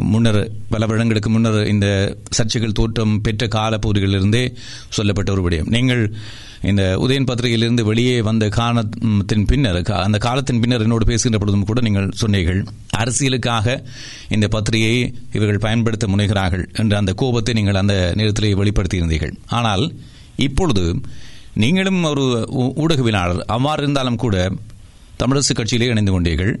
முன்னர் 0.00 0.50
பல 0.68 0.86
வருடங்களுக்கு 0.86 1.30
முன்னர் 1.30 1.66
இந்த 1.66 2.16
சர்ச்சைகள் 2.36 2.72
தோற்றம் 2.72 3.20
பெற்ற 3.20 3.46
காலப்பகுதிகளிலிருந்தே 3.46 4.54
சொல்லப்பட்ட 4.88 5.32
ஒரு 5.32 5.48
விடயம். 5.48 5.68
நீங்கள் 5.68 6.14
இந்த 6.62 6.98
உதயன் 7.00 7.26
பத்திரிகையிலிருந்து 7.26 7.82
வெளியே 7.82 8.22
வந்த 8.22 8.48
காலத்தின் 8.48 9.44
பின்னர் 9.44 9.74
கா- 9.74 10.02
அந்த 10.02 10.18
காலத்தின் 10.18 10.60
பின்னர் 10.60 10.80
என்னோடு 10.80 11.04
பேசுகின்ற 11.04 11.38
பொழுதும் 11.38 11.64
கூட 11.64 11.80
நீங்கள் 11.80 12.10
சொன்னீர்கள் 12.14 12.64
அரசியலுக்காக 12.96 13.84
இந்த 14.28 14.48
பத்திரிகையை 14.48 15.14
இவர்கள் 15.32 15.58
பயன்படுத்த 15.58 16.06
முனைகிறார்கள் 16.06 16.72
என்ற 16.72 16.96
அந்த 16.96 17.12
கோபத்தை 17.12 17.54
நீங்கள் 17.54 17.74
அந்த 17.74 18.12
நேரத்திலே 18.16 18.54
வெளிப்படுத்தியிருந்தீர்கள். 18.54 19.32
ஆனால் 19.46 19.94
இப்பொழுது 20.36 21.00
நீங்களும் 21.54 22.02
ஒரு 22.02 22.48
ஊ- 22.50 22.72
ஊடகவியலாளர் 22.76 23.40
அவ்வாறு 23.40 23.82
இருந்தாலும் 23.82 24.16
கூட 24.16 24.52
தமிழரசு 25.22 25.54
கட்சியிலே 25.54 25.88
இணைந்து 25.88 26.20
கொண்டீர்கள். 26.20 26.52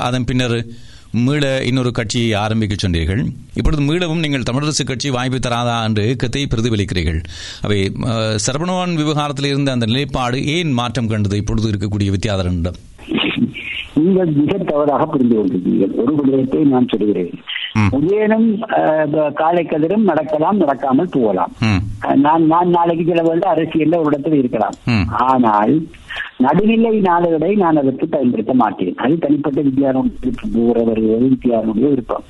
அதன் 0.00 0.24
பின்னர் 0.24 0.66
மீள 1.12 1.62
இன்னொரு 1.64 1.90
கட்சியை 1.90 2.32
ஆரம்பிக்க 2.32 2.74
சொன்னீர்கள். 2.78 3.22
இப்பொழுது 3.54 3.82
மீளவும் 3.82 4.18
நீங்கள் 4.18 4.42
தமிழரசு 4.42 4.84
கட்சி 4.84 5.10
வாய்ப்பு 5.10 5.38
தராதா 5.48 5.84
என்ற 5.84 6.02
இயக்கத்தை 6.04 6.46
பிரதிபலிக்கிறீர்கள். 6.50 7.20
அவை 7.62 7.92
அஹ், 8.04 8.36
சரவணன் 8.46 8.94
விவகாரத்தில் 8.94 9.46
இருந்த 9.46 9.72
அந்த 9.72 9.86
நிலைப்பாடு 9.86 10.46
ஏன் 10.46 10.72
மாற்றம் 10.72 11.06
கண்டது? 11.06 11.36
இப்பொழுது 11.36 11.70
இருக்கக்கூடிய 11.70 12.10
வித்தியாசம் 12.10 12.62
நீங்கள் 13.94 14.30
மிக 14.32 14.58
தவறாக 14.58 15.06
புரிந்து 15.06 15.36
கொண்டிருக்கிறீர்கள். 15.36 15.94
ஒரு 16.02 16.14
விடயத்தை 16.14 16.64
நான் 16.64 16.88
சொல்கிறேன். 16.88 17.32
உதயனும் 17.96 18.46
காலை 19.34 19.64
கதிரும் 19.64 20.02
நடக்கலாம் 20.02 20.60
நடக்காமல் 20.60 21.10
போகலாம் 21.10 21.52
நான் 22.14 22.46
நான் 22.46 22.68
நாளைக்கு 22.68 23.04
சில 23.04 23.22
அரசியல்ல 23.54 23.96
ஒரு 23.96 24.10
இடத்துல 24.10 24.32
இருக்கலாம். 24.32 24.76
ஆனால் 25.08 25.74
நடுநிலை 26.36 27.00
நாடுகளை 27.00 27.54
நான் 27.54 27.76
அதற்கு 27.76 28.08
பயன்படுத்த 28.08 28.54
மாட்டேன். 28.54 28.94
அது 28.96 29.18
தனிப்பட்ட 29.18 29.62
வித்யாரனுடைய 29.62 30.72
வருகிறது 30.82 31.30
வித்யாரனுடைய 31.32 31.88
விருப்பம். 31.88 32.24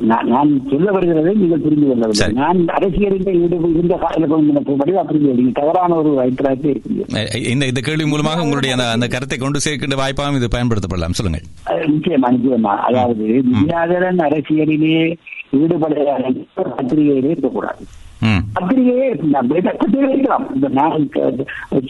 நான் 0.00 0.62
சொல்ல 0.70 0.90
வருகிறதை 0.90 1.34
நீங்கள் 1.34 1.58
புரிந்து 1.58 1.86
கொள்ளவில்லை. 1.86 2.32
நான் 2.32 2.66
அரசியலில் 2.68 3.74
இருந்த 3.74 3.96
காலப்படி 3.96 4.96
அப்படி 4.96 5.50
தவறான 5.52 5.94
ஒரு 5.94 6.20
அபிப்பிராயத்தை 6.20 6.70
இருக்கிறீர்கள் 6.70 7.42
இந்த 7.50 7.66
இந்த 7.66 7.80
கேள்வி 7.80 8.06
மூலமாக 8.06 8.42
உங்களுடைய 8.42 8.90
அந்த 8.90 9.06
கருத்தை 9.06 9.38
கொண்டு 9.38 9.60
சேர்க்கின்ற 9.64 9.94
வாய்ப்பாகவும் 9.94 10.36
இது 10.36 10.48
பயன்படுத்தப்படலாம். 10.58 11.10
சொல்லுங்கள். 11.10 11.42
அஹ் 11.66 11.90
நிச்சயமா 11.90 12.36
நிச்சயமா. 12.36 12.76
அதாவது 12.76 13.42
வித்யாதரன் 13.52 14.18
அரசியலிலே 14.18 15.16
ஈடுபட 15.50 16.20
பத்திரிகையிலே 16.54 17.30
இருக்கக்கூடாது. 17.30 17.84
ம். 18.20 18.42
பத்திரிகையே 18.54 19.04
இருக்கலாம். 19.04 19.46
வேற 19.46 19.74
பத்திரிகை 19.78 20.08
இருக்கலாம் 20.08 20.54
இந்த 20.54 20.68
நான் 20.68 21.08
க- 21.08 21.32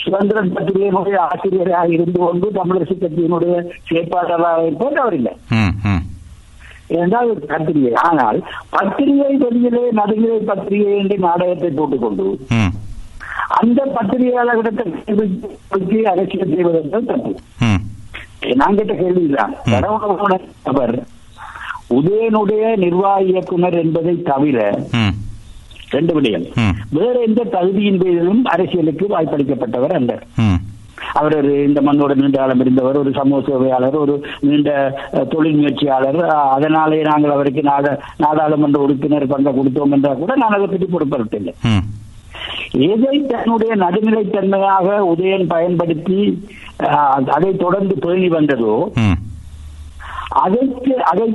சுதந்திரன் 0.04 0.56
பத்திரிகையினுடைய 0.56 1.16
ஆசிரியராக 1.16 1.88
இருந்து 1.88 2.18
கொண்டு 2.18 2.50
தமிழரசு 2.54 2.76
கட்சியினுடைய 2.76 3.66
செயற்பாளராக 3.90 4.66
இருப்பவர் 4.66 4.98
அவர் 4.98 5.14
இல்லை 5.14 5.32
ம் 5.48 5.88
ம். 5.88 6.02
என்றால் 6.86 7.28
ஒரு 7.28 7.40
பத்திரிகை. 7.40 7.94
ஆனால் 7.94 8.42
பத்திரிகை 8.70 9.36
வெளியிலே 9.36 9.90
நடுநிலை 9.90 10.38
பத்திரிகை 10.38 10.98
என்று 10.98 11.18
நாடகத்தை 11.18 11.70
போட்டுக்கொண்டு 11.70 12.40
அந்த 13.48 13.84
பத்திரிகையாளர்களிடத்தை 13.84 16.02
அரசியல் 16.02 16.54
செய்வதற்கு 16.54 17.04
தப்பு. 17.04 17.34
நான் 18.54 18.74
கேட்ட 18.74 18.94
கேள்விதான். 18.94 19.54
அவர் 20.62 21.02
உதயனுடைய 21.90 22.76
நிர்வாக 22.76 23.22
இயக்குனர் 23.22 23.74
என்பதை 23.74 24.22
தவிர 24.22 24.78
ரெண்டு 25.90 26.12
விடயம். 26.14 26.46
வேற 26.90 27.14
எந்த 27.22 27.42
தகுதியின் 27.52 27.98
பேரிலும் 27.98 28.42
அரசியலுக்கு 28.46 29.04
வாய்ப்பளிக்கப்பட்டவர் 29.08 29.94
அல்ல. 29.94 30.12
அவர் 31.14 31.34
ஒரு 31.36 31.50
இந்த 31.64 31.80
மண்ணோட 31.80 32.12
நீண்ட 32.14 32.36
காலம் 32.38 32.60
இருந்தவர் 32.60 32.96
ஒரு 32.96 33.10
சமூக 33.12 33.40
சேவையாளர் 33.46 33.96
ஒரு 33.96 34.14
நீண்ட 34.40 34.70
தொழில் 35.30 35.58
முயற்சியாளர். 35.58 36.18
அதனாலே 36.54 36.98
நாங்கள் 37.02 37.30
அவருக்கு 37.30 37.62
நாட 37.62 37.86
நாடாளுமன்ற 38.18 38.80
உறுப்பினர் 38.80 39.26
பங்க 39.26 39.52
கொடுத்தோம் 39.52 39.92
என்றால் 39.92 40.18
கூட 40.18 40.34
நான் 40.36 40.56
அதை 40.56 40.66
பற்றி 40.66 40.88
பொறுப்பெடுத்தில்லை 40.88 41.54
ம். 41.70 41.84
எதை 42.86 43.14
தன்னுடைய 43.26 43.72
நடுநிலைத்தன்மையாக 43.76 44.86
உதயன் 45.12 45.46
பயன்படுத்தி 45.46 46.18
அதை 47.34 47.50
தொடர்ந்து 47.56 47.94
பேணி 47.98 48.28
வந்ததோ 48.28 48.74
அதற்கு 50.28 51.04
அதை 51.04 51.34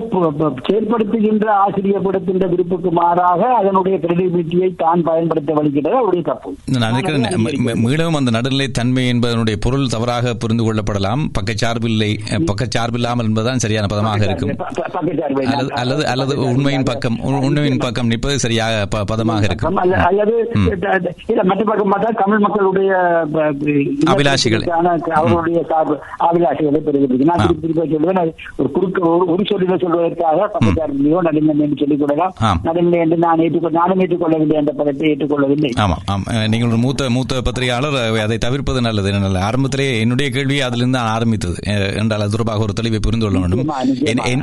செயற்படுத்துகின்ற 0.70 1.50
ஆசிரியப்படுத்துகின்ற 1.68 2.50
விருப்புக்கு 2.50 2.92
மாறாக 2.92 3.48
அதனுடைய 3.48 3.98
கிரெடிபிலிட்டியை 3.98 4.76
தான் 4.78 5.04
பயன்படுத்த 5.04 5.54
வலிக்கிறது 5.54 5.88
அவருடைய 5.88 6.22
தப்பு. 6.22 6.56
நான் 6.66 6.94
நினைக்கிறேன் 6.94 7.50
மீளவும் 7.86 8.16
அந்த 8.16 8.32
நடுநிலை 8.32 8.68
தன்மை 8.68 9.10
என்பதனுடைய 9.10 9.56
பொருள் 9.60 9.88
தவறாக 9.88 10.34
புரிந்து 10.34 10.74
கொள்ளப்படலாம். 10.74 11.30
பக்கச்சார்பில்லை 11.32 12.18
பக்கச்சார்பில்லாமல் 12.30 13.24
என்பதுதான் 13.24 13.58
சரியான 13.58 13.88
பதமாக 13.88 14.26
இருக்கும். 14.26 14.56
அல்லது 15.74 16.08
அல்லது 16.08 16.40
உண்மையின் 16.40 16.84
பக்கம் 16.84 17.20
உண்மையின் 17.20 17.78
பக்கம் 17.78 18.08
நிற்பது 18.08 18.40
சரியாக 18.40 18.86
பதமாக 19.06 19.46
இருக்கும். 19.46 19.76
அல்ல- 19.76 19.98
அல்லது 19.98 20.52
மற்ற 21.44 21.64
பக்கம் 21.64 21.94
பார்த்தா 21.94 22.22
தமிழ் 22.24 22.40
மக்களுடைய 22.40 22.94
அபிலாஷைகள். 24.06 24.68
அவருடைய 25.10 25.66
அபிலாஷைகளை 26.20 26.80
பெறுகிறது 26.86 27.24
நான். 27.24 27.58
திருப்பி 27.62 27.96
சொல்லுவேன் 27.96 28.34
ஒரு 28.58 28.70
குறுக்க 28.82 29.26
ஒரு- 29.28 29.30
சொல்லில 29.42 29.74
சொல்வதற்காக 29.74 30.48
பக்கச்சார்பிலையோ 30.60 31.18
நடுநிலை 31.22 31.60
என்று 31.60 31.76
சொல்லிக் 31.80 32.00
கொள்ளலாம். 32.00 32.34
நடுநிலை 32.64 33.00
என்று 33.00 33.18
நான் 33.18 33.40
ஏற்றுக்கொள்ள 33.40 33.80
நானும் 33.80 34.00
ஏற்றுக்கொள்ளவில்லை 34.00 34.58
அந்த 34.58 34.72
பதத்தை 34.72 35.10
ஏற்றுக்கொள்ளவில்லை. 35.10 35.72
ஆம் 36.06 36.24
நீங்கள் 36.48 36.68
ஒரு 36.68 36.78
மூத்த 36.78 37.10
மூத்த 37.10 37.42
பத்திரிகையாளர் 37.42 38.20
அதை 38.20 38.38
தவிர்ப்பது 38.38 38.82
நல்லது. 38.82 39.12
நல்ல 39.12 39.50
ஆரம்பத்திலே 39.50 40.00
என்னுடைய 40.00 40.32
கேள்வி 40.32 40.62
அதிலிருந்து 40.62 40.98
ஆரம்பித்தது. 40.98 41.56
என்றால் 41.98 42.20
அது 42.20 42.30
தொடர்பாக 42.30 42.60
ஒரு 42.60 42.74
தெளிவை 42.82 43.00
புரிந்து 43.02 43.26
கொள்ள 43.26 43.40
வேண்டும். 43.40 43.68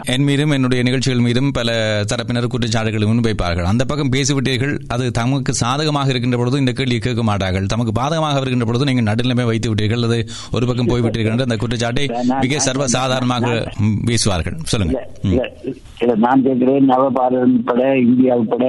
என்- 0.07 0.19
மீதும் 0.19 0.51
என்னுடைய 0.51 0.85
நிகழ்ச்சிகள் 0.85 1.21
மீதும் 1.21 1.51
பல 1.51 2.03
தரப்பினர் 2.03 2.47
குற்றச்சாட்டுகளை 2.47 3.09
முன்வைப்பார்கள். 3.09 3.63
அந்த 3.63 3.85
பக்கம் 3.85 4.11
பேசிவிட்டீர்கள். 4.11 4.79
அது 4.87 5.11
தமக்கு 5.11 5.55
சாதகமாக 5.55 6.09
இருக்கின்ற 6.09 6.37
பொழுது 6.37 6.59
இந்த 6.59 6.73
கேள்வியை 6.73 7.01
கேட்க 7.01 7.23
மாட்டார்கள். 7.23 7.67
தமக்கு 7.67 8.03
பாதகமாக 8.03 8.31
இருக்கின்ற 8.31 8.65
பொழுது 8.65 8.85
நீங்கள் 8.85 9.15
நடுநிலைமை 9.15 9.45
வைத்து 9.45 9.75
விட்டீர்கள் 9.75 9.93
அல்லது 9.93 10.29
ஒரு 10.53 10.67
பக்கம் 10.67 10.89
போய்விட்டீர்கள் 10.89 11.31
என்று 11.31 11.43
அந்த 11.43 11.57
குற்றச்சாட்டை 11.57 12.11
மிக 12.41 12.65
சர்வசாதாரணமாக 12.65 13.67
ம், 13.79 14.11
வீசுவார்கள் 14.29 14.57
இல்ல, 14.57 14.71
சொல்லுங்க 14.73 16.17
நான் 16.25 16.43
கேட்கிறேன் 16.43 16.89
நவபாரதம் 16.91 17.55
உட்பட 17.55 17.83
இந்தியா 17.99 18.35
உட்பட 18.35 18.65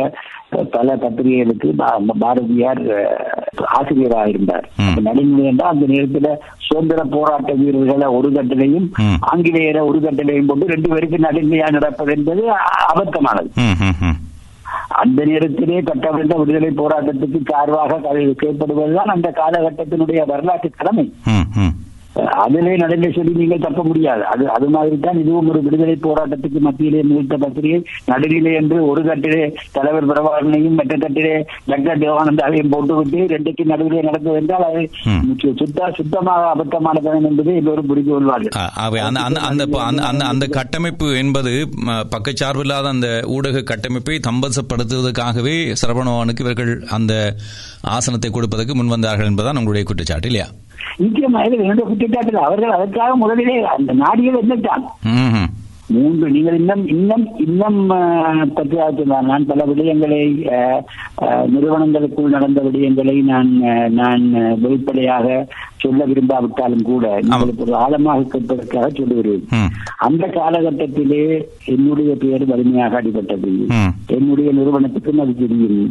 பல 0.71 0.95
பத்திரிகைகளுக்கு 0.95 1.67
பாரதியார் 2.19 2.81
ஆசிரியராக 3.77 4.29
இருந்தார். 4.29 4.65
என்றால் 5.43 5.69
அந்த 5.69 5.85
நேரத்துல 5.85 6.29
சுதந்திர 6.67 7.03
போராட்ட 7.09 7.51
வீரர்களை 7.53 8.07
ஒரு 8.09 8.29
கட்டிலையும் 8.31 8.87
ம். 9.03 9.19
ஆங்கிலேயரை 9.29 9.81
ஒரு 9.85 9.99
கட்டிலையும் 9.99 10.47
போட்டு 10.47 10.65
ரெண்டு 10.67 10.89
பேருக்கு 10.89 11.19
நடுநிலையா 11.19 11.69
நடப்பது 11.69 12.13
என்பது 12.17 12.43
அபத்தமானது. 12.89 13.51
அந்த 15.01 15.25
நேரத்திலே 15.25 15.81
கட்டவிழ்ந்த 15.81 16.35
விடுதலை 16.35 16.69
போராட்டத்துக்கு 16.75 17.39
சார்பாக 17.45 17.99
கதை 17.99 18.23
கேட்படுவதுதான் 18.41 19.13
அந்த 19.13 19.27
காலகட்டத்தினுடைய 19.37 20.21
வரலாற்று 20.27 20.69
கடமை. 20.77 21.05
அதிலே 22.41 22.73
நடுநிலை 22.75 23.11
சொல்லி 23.11 23.33
நீங்கள் 23.33 23.63
தப்ப 23.65 23.81
முடியாது. 23.83 24.23
அது 24.25 24.43
அது 24.55 24.67
மாதிரி 24.69 24.95
தான் 24.99 25.19
இதுவும் 25.21 25.49
ஒரு 25.51 25.59
விடுதலை 25.65 25.95
போராட்டத்துக்கு 26.05 26.59
மத்தியிலே 26.59 27.01
நிறுத்த 27.09 27.37
பத்திரிகை 27.37 27.79
நடுநிலை 28.05 28.53
என்று 28.61 28.77
ஒரு 28.89 29.01
தட்டிலே 29.09 29.41
தலைவர் 29.71 30.09
பிரபாகரனையும் 30.09 30.77
மற்ற 30.79 30.97
தட்டிலே 30.97 31.35
டாக்டர் 31.65 32.01
தேவானந்தாவையும் 32.03 32.71
போட்டுவிட்டு 32.73 33.19
ரெண்டுக்கு 33.33 33.65
நடுவிலே 33.71 34.01
நடந்தது 34.01 34.37
என்றால் 34.41 34.67
அது 34.69 34.83
சுத்த 35.55 35.91
சுத்தமாக 35.99 36.45
அபத்தமானதன் 36.53 37.27
என்பதை 37.29 37.55
எல்லோரும் 37.55 37.89
புரிந்து 37.91 38.11
கொள்வார்கள். 38.11 38.55
அந்த 40.29 40.45
கட்டமைப்பு 40.57 41.07
என்பது 41.21 41.53
பக்கச்சார்பில்லாத 42.13 42.87
அந்த 42.95 43.07
ஊடக 43.35 43.63
கட்டமைப்பை 43.63 44.17
தம்பசப்படுத்துவதற்காகவே 44.29 45.55
சரவணவனுக்கு 45.81 46.43
இவர்கள் 46.45 46.73
அந்த 46.97 47.13
ஆசனத்தை 47.97 48.31
கொடுப்பதற்கு 48.31 48.75
முன் 48.75 48.93
வந்தார்கள் 48.95 49.29
என்பதுதான் 49.31 49.59
உங்களுடைய 49.61 49.85
குற்றச்சாட்டு 49.89 50.29
இல்லையா? 50.31 50.47
நிச்சயமாக 50.97 51.45
இது 51.45 51.63
என்னுடைய 51.63 51.87
குற்றச்சாட்டு 51.89 52.39
அவர்கள் 52.39 52.69
அதற்காக 52.69 53.15
முதலிலே 53.15 53.63
அந்த 53.75 53.93
நாடிகள் 53.93 54.41
ம்ஹும். 55.13 55.49
மூன்று 55.87 56.31
நீங்கள் 56.31 56.57
இன்னும் 56.57 56.87
இன்னும் 56.87 57.23
இன்னும் 57.37 57.77
சொன்னார் 58.97 59.23
நான் 59.23 59.45
பல 59.45 59.65
விடயங்களை 59.65 60.19
நிறுவனங்களுக்குள் 61.45 62.29
நடந்த 62.29 62.61
விடயங்களை 62.61 63.15
நான் 63.21 63.49
நான் 63.91 64.25
வெளிப்படையாக 64.59 65.47
சொல்ல 65.77 66.05
விரும்பாவிட்டாலும் 66.05 66.83
கூட 66.83 67.05
உங்களுக்கு 67.27 67.63
ஒரு 67.63 67.75
ஆழமாக 67.75 68.27
கேட்பதற்காக 68.33 68.87
சொல்லுகிறேன். 68.89 69.43
அந்த 69.97 70.27
காலகட்டத்திலே 70.27 71.23
என்னுடைய 71.65 72.15
பெயர் 72.15 72.45
வலிமையாக 72.45 73.01
அடிபட்டது. 73.01 73.53
என்னுடைய 74.07 74.51
நிறுவனத்துக்கும் 74.53 75.17
அது 75.17 75.35
தெரியும். 75.35 75.89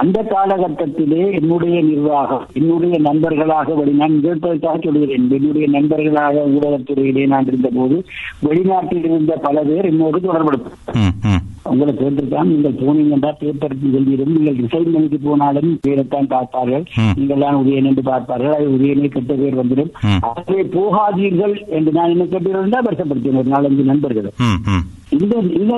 அந்த 0.00 0.18
காலகட்டத்திலே 0.32 1.22
என்னுடைய 1.38 1.76
நிர்வாகம் 1.88 2.44
என்னுடைய 2.58 2.96
நண்பர்களாக 3.06 3.74
வெளி 3.78 3.92
நான் 4.00 4.14
கேட்பதற்காக 4.24 4.76
சொல்கிறேன் 4.84 5.26
என்னுடைய 5.38 5.66
நண்பர்களாக 5.76 6.44
ஊடகத்துறையிலே 6.54 7.24
நான் 7.32 7.48
இருந்தபோது 7.50 7.96
வெளிநாட்டில் 8.46 9.06
இருந்த 9.10 9.32
பல 9.46 9.64
பேர் 9.68 9.88
என்னோடு 9.90 10.20
தொடர்படுத்த. 10.26 10.70
உங்களை 11.72 11.92
கேட்டிருக்கான் 11.98 12.50
நீங்கள் 12.52 12.78
போனீங்கன்னா 12.80 13.32
பேப்பர் 13.42 13.76
எழுதிடும் 13.90 14.32
நீங்கள் 14.36 14.58
ரிசைன்மெண்ட்க்கு 14.62 15.20
போனாலும் 15.26 15.70
பேரைத்தான் 15.84 16.32
பார்ப்பார்கள். 16.34 16.86
நீங்கள் 17.18 17.44
தான் 17.44 17.60
உதயன் 17.62 17.90
என்று 17.90 18.04
பார்ப்பார்கள் 18.10 18.56
அது 18.58 18.66
உதயனே 18.76 19.10
கெட்ட 19.16 19.34
பேர் 19.42 19.60
வந்துடும். 19.60 19.92
அதே 20.30 20.58
போகாதீர்கள் 20.76 21.54
என்று 21.78 21.92
நான் 21.98 22.14
என்ன 22.14 22.26
கேட்டிருந்தா 22.32 22.82
வருஷப்படுத்தேன் 22.88 23.40
ஒரு 23.42 23.54
நாலஞ்சு 23.56 23.84
நண்பர்கள். 23.92 24.30
இந்த 25.12 25.34
இந்த 25.54 25.72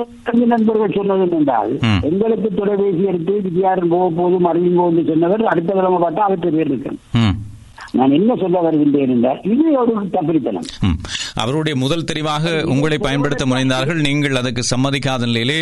நண்பர்கள் 0.45 0.95
சொன்னது 0.95 1.23
என்னென்றால் 1.25 1.71
ம். 1.83 1.99
எங்களுக்கு 2.03 2.49
தொலைபேசி 2.53 3.03
எடுத்து 3.03 3.33
வித்தியாரம் 3.41 3.89
போக 3.89 4.09
போதும் 4.15 4.45
அறியுங்கோ 4.45 4.85
என்று 4.87 5.03
சொன்னவர் 5.05 5.43
அடுத்த 5.45 5.73
கிழமை 5.73 5.99
பார்த்தா 6.01 6.27
அவற்றை 6.27 6.51
பேர் 6.51 6.67
இருக்கு. 6.67 6.93
நான் 7.97 8.15
என்ன 8.17 8.31
சொல்ல 8.41 8.57
வருகின்றேன் 8.65 9.11
என்றால் 9.15 9.39
இது 9.53 9.65
ஒரு 9.81 9.93
தப்பித்தனம். 10.15 10.67
அவருடைய 11.43 11.75
முதல் 11.83 12.07
தெரிவாக 12.11 12.53
உங்களை 12.73 12.97
பயன்படுத்த 13.05 13.43
முனைந்தார்கள். 13.51 13.99
நீங்கள் 14.07 14.39
அதற்கு 14.41 14.63
சம்மதிக்காத 14.71 15.27
நிலையிலே 15.29 15.59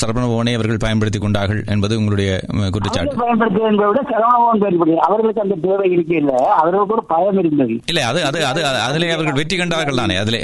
சரவணபவனை 0.00 0.54
அவர்கள் 0.58 0.82
பயன்படுத்திக் 0.84 1.24
கொண்டார்கள் 1.24 1.62
என்பது 1.74 1.98
உங்களுடைய 2.00 2.30
குற்றச்சாட்டு. 2.74 3.14
சரவணபவன் 3.14 3.40
பயன்படுத்தி 3.58 4.98
அவர்களுக்கு 5.08 5.44
அந்த 5.46 5.58
தேவை 5.66 5.88
இருக்கையில் 5.96 6.30
அவர்களுக்கு 6.60 6.96
ஒரு 6.98 7.06
பயம் 7.14 7.40
இருந்தது. 7.44 7.76
இல்ல 7.92 8.06
அது 8.10 8.22
அது 8.30 8.38
அது 8.52 8.62
அதிலே 8.88 9.10
அவர்கள் 9.16 9.40
வெற்றி 9.40 9.58
கண்டார்கள் 9.62 10.00
தானே. 10.02 10.16
அதிலே 10.24 10.42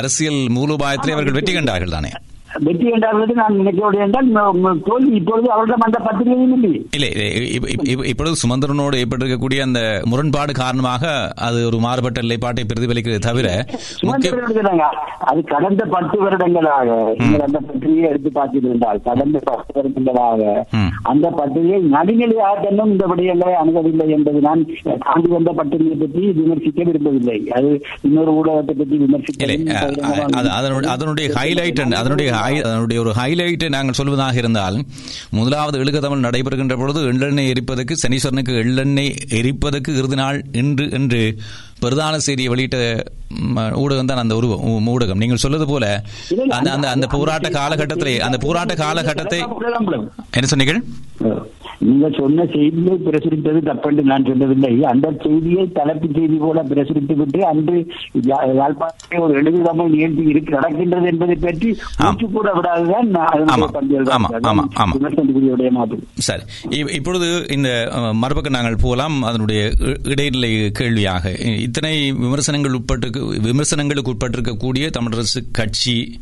அரசியல் 0.00 0.40
மூலோபாயத்திலே 0.58 1.16
அவர்கள் 1.16 1.38
வெற்றி 1.40 1.54
கண்டார்கள் 1.58 1.96
தானே. 1.96 2.12
வெற்றி 2.60 2.90
என்றால் 2.90 3.32
நான் 3.34 3.56
நினைக்கவில்லை 3.56 4.04
என்றால் 4.04 4.28
தோல்வி 4.84 5.16
இப்பொழுது 5.16 5.50
அவரிடம் 5.50 5.80
அந்த 5.80 5.98
பத்திரிகையும் 5.98 6.62
இல்லை 6.62 6.86
இல்லை 6.92 7.10
இப்ப- 7.52 7.70
இப்ப- 7.70 7.90
இப்ப- 7.90 8.06
இப்பொழுது 8.06 8.36
சுமந்திரனோடு 8.40 8.96
ஏற்பட்டிருக்கக்கூடிய 8.96 9.60
அந்த 9.60 9.80
முரண்பாடு 10.04 10.52
காரணமாக 10.52 11.02
அது 11.40 11.66
ஒரு 11.66 11.78
மாறுபட்ட 11.78 12.20
நிலைப்பாட்டை 12.20 12.64
பிரதிபலிக்கிறது 12.64 13.18
தவிர. 13.18 13.48
அது 15.20 15.42
கடந்த 15.44 15.84
பத்து 15.84 16.18
வருடங்களாக 16.18 17.14
நீங்கள் 17.18 17.40
அந்த 17.40 17.58
பத்திரிகையை 17.60 18.10
எடுத்து 18.10 18.30
பார்த்திருந்தால் 18.34 19.02
கடந்த 19.02 19.38
பத்து 19.44 19.72
வருடங்களாக. 19.74 20.66
அந்த 21.02 21.30
பத்திரிகை 21.30 21.80
நடுநிலையாகட்டும் 21.92 22.86
இந்த 22.86 23.06
விடயங்களை 23.06 23.54
அணுகவில்லை 23.54 24.08
என்பது 24.08 24.40
நான் 24.40 24.64
தாண்டி 24.98 25.28
வந்த 25.28 25.52
பத்திரிகையை 25.52 25.96
பற்றி 25.98 26.32
விமர்சிக்க 26.32 26.82
விரும்பவில்லை 26.82 27.50
அது 27.50 27.70
இன்னொரு 28.02 28.32
ஊடகத்தை 28.34 28.74
பற்றி 28.74 28.96
விமர்சிக்க 28.96 29.42
அதனுடைய 30.88 31.28
ஹைலைட் 31.34 31.82
அதனுடைய 31.94 32.30
அதனுடைய 32.44 32.98
ஒரு 33.04 33.12
ஹைலைட்டை 33.18 33.68
நாங்கள் 33.76 33.98
சொல்வதாக 34.00 34.40
இருந்தால் 34.42 34.76
முதலாவது 35.38 35.76
எழுக 35.84 36.00
தமிழ் 36.04 36.24
நடைபெறுகின்ற 36.26 36.76
பொழுது 36.82 37.02
எள்ளெண்ணெய் 37.12 37.50
எரிப்பதற்கு 37.54 37.96
சனீஸ்வரனுக்கு 38.04 38.54
எள்ளெண்ணெய் 38.64 39.12
எரிப்பதற்கு 39.40 39.92
இறுதி 40.00 40.18
நாள் 40.22 40.40
இன்று 40.62 40.86
என்று 40.98 41.22
பிரதான 41.84 42.18
செய்தியை 42.26 42.50
வெளியிட்ட 42.52 42.78
ஊடகம் 43.82 44.10
தான் 44.10 44.22
அந்த 44.22 44.34
உருவம் 44.40 44.88
ஊடகம். 44.94 45.20
நீங்கள் 45.22 45.42
சொல்வது 45.44 45.66
போல 45.70 45.84
அந்த 46.56 46.68
அந்த 46.74 46.86
அந்த 46.94 47.06
போராட்ட 47.14 47.48
காலகட்டத்திலே 47.58 48.14
அந்த 48.26 48.38
போராட்ட 48.44 48.74
காலகட்டத்தை 48.84 49.40
என்ன 50.36 50.46
சொன்னீர்கள்? 50.52 50.80
நீங்கள் 51.78 52.14
சொன்ன 52.18 52.44
செய்தியை 52.44 52.98
பிரசுரித்தது 53.04 53.60
தப்பென்று 53.64 54.02
நான் 54.02 54.24
சொல்லவில்லை. 54.24 54.84
அந்த 54.84 55.12
செய்தியை 55.22 55.72
தலைப்பு 55.72 56.08
செய்தி 56.14 56.36
போல 56.36 56.62
பிரசுரித்து 56.62 57.14
விட்டு 57.16 57.46
அன்று 57.46 57.92
யா- 58.22 58.54
யாழ்ப்பாணத்தில் 58.54 59.18
ஒரு 59.18 59.34
எழுது 59.34 59.62
தமிழ் 59.62 59.90
நிகழ்ச்சி 59.90 60.22
இருக்கு 60.22 60.50
நடக்கின்றது 60.50 61.06
என்பதை 61.06 61.34
பற்றி 61.34 61.76
மூச்சு 61.98 62.30
கூட 62.30 62.52
விடாதுதான். 62.54 63.12
விமர்சனத்துக்குரிய 64.98 65.98
சரி. 66.14 66.42
இப்பொழுது 66.70 67.46
இந்த 67.50 67.90
மறுபக்கம் 68.12 68.52
நாங்கள் 68.52 68.76
போகலாம் 68.76 69.22
அதனுடைய 69.22 69.72
இடைநிலை 70.04 70.70
கேள்வியாக. 70.70 71.30
இத்தனை 71.60 72.12
விமர்சனங்கள் 72.12 72.72
உட்பட்டு 72.72 73.10
விமர்சனங்களுக்கு 73.42 74.12
உட்பட்டிருக்கக்கூடிய 74.12 74.90
தமிழரசு 74.98 75.40
கட்சி 75.52 76.20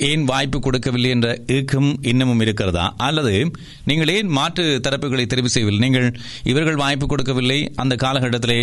ஏன் 0.00 0.24
வாய்ப்பு 0.24 0.60
கொடுக்கவில்லை 0.60 1.10
என்ற 1.10 1.38
ஏக்கம் 1.46 1.96
இன்னமும் 2.02 2.40
இருக்கிறதா? 2.40 2.94
அல்லது 2.96 3.50
நீங்கள் 3.84 4.08
ஏன் 4.08 4.28
மாற்று 4.40 4.64
தரப்புகளை 4.88 5.26
தெரிவு 5.34 5.52
செய்யவில்லை. 5.54 5.82
நீங்கள் 5.86 6.08
இவர்கள் 6.52 6.82
வாய்ப்பு 6.82 7.06
கொடுக்கவில்லை. 7.12 7.60
அந்த 7.82 7.94
காலகட்டத்திலே 8.04 8.60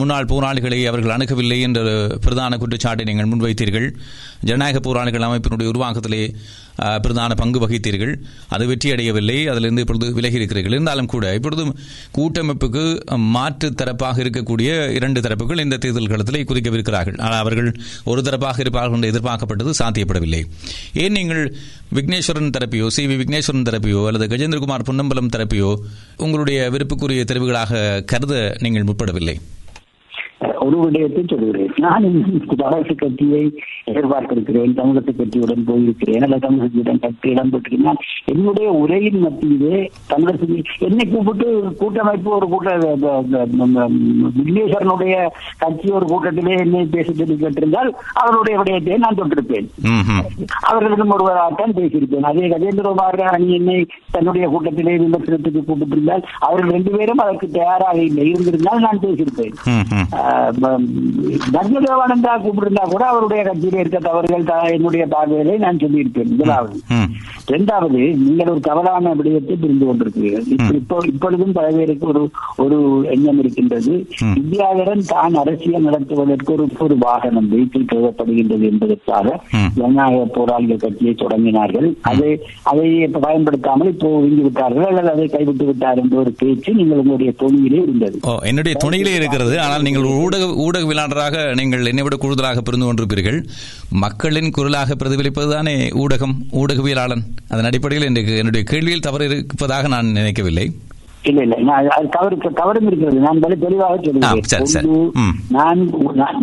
முன்னாள் 0.00 0.30
போராளிகளை 0.34 0.80
அவர்கள் 0.92 1.14
அணுகவில்லை 1.16 1.60
என்ற 1.66 1.80
பிரதான 2.26 2.58
குற்றச்சாட்டை 2.62 3.06
நீங்கள் 3.10 3.30
முன்வைத்தீர்கள். 3.32 3.88
ஜனநாயக 4.46 4.80
போராளிகள் 4.80 5.26
அமைப்பினுடைய 5.28 5.70
உருவாக்கத்திலே 5.72 6.22
பிரதான 7.04 7.34
பங்கு 7.34 7.58
வகித்தீர்கள். 7.62 8.12
அது 8.54 8.64
வெற்றியடையவில்லை. 8.70 9.36
அதிலிருந்து 9.52 9.82
இப்பொழுது 9.84 10.12
விலகி 10.18 10.38
இருக்கிறீர்கள் 10.40 10.74
இருந்தாலும் 10.76 11.08
கூட 11.14 11.34
இப்பொழுது 11.38 11.62
கூட்டமைப்புக்கு 12.16 12.82
மாற்று 13.36 13.68
தரப்பாக 13.80 14.22
இருக்கக்கூடிய 14.24 14.68
இரண்டு 14.98 15.20
தரப்புகள் 15.20 15.62
இந்த 15.64 15.76
தேர்தல் 15.76 16.10
களத்தில் 16.12 16.46
குதிக்கவிருக்கிறார்கள் 16.50 17.18
ஆனால் 17.26 17.38
அவர்கள் 17.38 17.70
ஒரு 18.04 18.22
தரப்பாக 18.28 18.64
இருப்பார்கள் 18.64 18.96
என்று 18.98 19.10
எதிர்பார்க்கப்பட்டது 19.12 19.74
சாத்தியப்படவில்லை. 19.80 20.42
ஏன் 21.04 21.16
நீங்கள் 21.18 21.42
விக்னேஸ்வரன் 21.98 22.54
தரப்பையோ 22.58 22.86
சி. 22.86 23.06
வி. 23.06 23.16
விக்னேஸ்வரன் 23.24 23.68
தரப்பையோ 23.70 24.06
அல்லது 24.06 24.26
கஜேந்திரகுமார் 24.34 24.88
பொன்னம்பலம் 24.90 25.34
தரப்பையோ 25.36 25.74
உங்களுடைய 26.16 26.70
விருப்புக்குரிய 26.70 27.24
தெரிவுகளாக 27.24 28.02
கருத 28.04 28.56
நீங்கள் 28.60 28.88
முற்படவில்லை? 28.90 29.38
ஒரு 30.64 30.76
விடயத்தை 30.82 31.22
சொல்கிறேன் 31.30 31.72
நான் 31.84 32.04
தமிழக 32.60 32.94
கட்சியை 33.00 33.42
எதிர்பார்த்திருக்கிறேன் 33.90 34.74
தமிழக 34.78 35.14
கட்சியுடன் 35.18 35.64
போயிருக்கிறேன் 35.68 36.24
அல்ல 36.26 36.36
தமிழக 36.44 36.64
கட்சியுடன் 36.64 37.00
கட்சி 37.04 37.32
இடம் 37.34 37.52
பெற்றிருக்கிறேன் 37.54 38.00
என்னுடைய 38.32 38.68
உரையின் 38.82 39.20
மத்தியிலே 39.24 39.78
தமிழக 40.12 40.46
என்னை 40.88 41.04
கூப்பிட்டு 41.12 41.48
கூட்டமைப்பு 41.80 42.30
ஒரு 42.36 42.48
கூட்ட 42.52 42.76
விக்னேஸ்வரனுடைய 44.38 45.14
கட்சி 45.64 45.88
ஒரு 45.98 46.08
கூட்டத்திலே 46.12 46.54
என்னை 46.64 46.84
பேச 46.94 47.08
சொல்லி 47.12 47.36
கேட்டிருந்தால் 47.42 47.90
அவருடைய 48.22 48.54
விடயத்தை 48.60 48.98
நான் 49.06 49.18
தொட்டிருப்பேன். 49.20 49.68
அவர்களுக்கும் 50.70 51.14
ஒருவராகத்தான் 51.16 51.76
பேசியிருப்பேன். 51.80 52.28
அதே 52.30 52.46
கஜேந்திரகுமார் 52.54 53.20
அணி 53.34 53.48
என்னை 53.58 53.78
தன்னுடைய 54.10 54.46
கூட்டத்திலே 54.54 54.96
விமர்சனத்துக்கு 55.04 55.62
கூப்பிட்டிருந்தால் 55.70 56.24
அவர்கள் 56.46 56.74
ரெண்டு 56.76 56.92
பேரும் 56.96 57.24
அதற்கு 57.26 57.48
தயாராக 57.58 57.98
இல்லை. 58.08 58.24
இருந்திருந்தால் 58.32 58.84
நான் 58.86 59.04
பேசியிருப்பேன். 59.06 59.54
ம்ஹும். 60.58 60.86
தர்மதேவானந்தா 61.52 62.32
கூப்பிட்டிருந்தா 62.36 62.84
கூட 62.86 63.04
அவருடைய 63.06 63.42
கட்சியில 63.44 63.78
இருக்க 63.78 63.98
தவறுகள் 64.00 64.44
என்னுடைய 64.72 65.04
பார்வையிலே 65.06 65.56
நான் 65.58 65.78
சொல்லியிருப்பேன் 65.78 66.30
முதலாவது. 66.32 66.76
இரண்டாவது 67.48 68.00
நீங்கள் 68.18 68.48
ஒரு 68.48 68.60
தவறான 68.60 69.12
விடயத்தை 69.14 69.54
புரிந்து 69.56 69.84
கொண்டிருக்கிறீர்கள் 69.86 70.46
இப்ப- 70.54 70.74
இப்போ 70.74 70.96
இப்பொழுதும் 71.08 71.52
பல 71.52 71.66
பேருக்கு 71.70 72.06
ஒரு 72.06 72.22
ஒரு 72.56 72.78
எண்ணம் 73.10 73.38
இருக்கின்றது. 73.38 73.92
வித்யாதரன் 74.36 75.04
தான் 75.06 75.34
அரசியல் 75.34 75.82
நடத்துவதற்கு 75.82 76.52
ஒரு 76.52 76.66
ஒரு 76.78 76.96
வாகனம் 76.98 77.48
வெஹிக்கிள் 77.50 77.88
தேவைப்படுகின்றது 77.88 78.64
என்பதற்காக. 78.68 79.26
ஜனநாயக 79.76 80.26
போராளிகள் 80.32 80.76
கட்சியை 80.78 81.14
தொடங்கினார்கள் 81.16 81.88
அதை 82.08 82.30
அதை 82.64 82.86
பயன்படுத்தாமல் 83.20 83.88
இப்போ 83.88 84.08
ஒதுங்கி 84.16 84.42
விட்டார்கள் 84.42 84.88
அல்லது 84.90 85.10
அதை 85.10 85.26
கைவிட்டு 85.28 85.64
விட்டார் 85.64 85.98
என்ற 85.98 86.16
ஒரு 86.18 86.32
பேச்சு 86.38 86.70
நீங்கள் 86.74 86.98
உங்களுடைய 86.98 87.32
தொழிலே 87.38 87.80
இருந்தது 87.82 88.16
என்னுடைய 88.48 88.74
துணையிலே 88.78 89.14
இருக்கிறது 89.14 89.54
ஆனால் 89.60 89.82
நீங்கள் 89.82 90.08
ஊடக 90.18 90.44
ஊடகவியலாளராக 90.66 91.54
நீங்கள் 91.54 91.86
என்னை 91.86 92.02
விட 92.02 92.16
கூடுதலாக 92.16 92.60
புரிந்து 92.60 92.88
கொண்டிருப்பீர்கள். 92.88 93.38
மக்களின் 93.90 94.50
குரலாக 94.50 94.94
பிரதிபலிப்பதுதானே 94.94 95.76
ஊடகம் 96.04 96.36
ஊடகவியலாளன். 96.52 97.24
அதன் 97.48 97.64
அடிப்படையில் 97.64 98.08
எனக்கு 98.08 98.36
என்னுடைய 98.36 98.66
கேள்வியில் 98.70 99.06
தவறு 99.08 99.26
இருப்பதாக 99.26 99.88
நான் 99.88 100.06
நினைக்கவில்லை. 100.06 100.66
இல்ல 101.22 101.42
இல்ல 101.42 101.56
நான் 101.56 101.86
அது 101.88 102.08
தவறு 102.08 102.36
தவறும் 102.54 102.86
இருக்கிறது 102.86 103.20
நான் 103.20 103.40
பல 103.40 103.54
தெளிவாக 103.54 104.00
ம். 105.14 105.34
நான் 105.48 105.80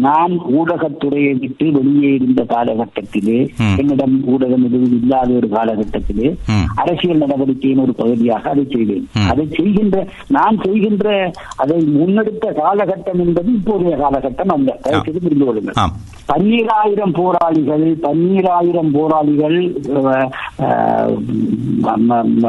நான்- 0.02 0.40
ஊடகத்துறையை 0.52 1.40
விட்டு 1.40 1.72
வெளியே 1.72 2.14
இருந்த 2.14 2.44
காலகட்டத்திலே. 2.44 3.38
என்னிடம் 3.78 4.24
ஊடகம் 4.28 4.66
எதுவும் 4.66 5.02
இல்லாத 5.02 5.34
ஒரு 5.34 5.48
காலகட்டத்திலே. 5.48 6.36
அரசியல் 6.76 7.18
நடவடிக்கையின் 7.18 7.80
ஒரு 7.80 7.94
பகுதியாக 7.94 8.50
அதை 8.50 8.68
செய்தேன். 8.72 9.08
அதை 9.28 9.48
செய்கின்ற 9.52 10.08
நான் 10.28 10.60
செய்கின்ற 10.64 11.32
அதை 11.56 11.78
முன்னெடுத்த 11.78 12.54
காலகட்டம் 12.54 13.20
என்பது 13.20 13.52
இப்போதைய 13.52 13.96
காலகட்டம் 13.96 14.48
அல்ல 14.48 14.78
தயவுசெய்து 14.82 15.22
புரிந்து 15.22 15.46
கொள்ளுங்கள் 15.46 15.74
பன்னீராயிரம் 16.26 17.14
போராளிகள் 17.14 17.86
பன்னீராயிரம் 18.02 18.92
போராளிகள் 18.92 19.58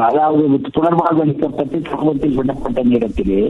அதாவது 0.05 0.43
புனர்வாழ்வு 0.69 1.21
அளிக்கப்பட்டு 1.21 1.79
சமூகத்தில் 1.89 2.37
விடப்பட்ட 2.37 2.83
நேரத்திலே 2.83 3.41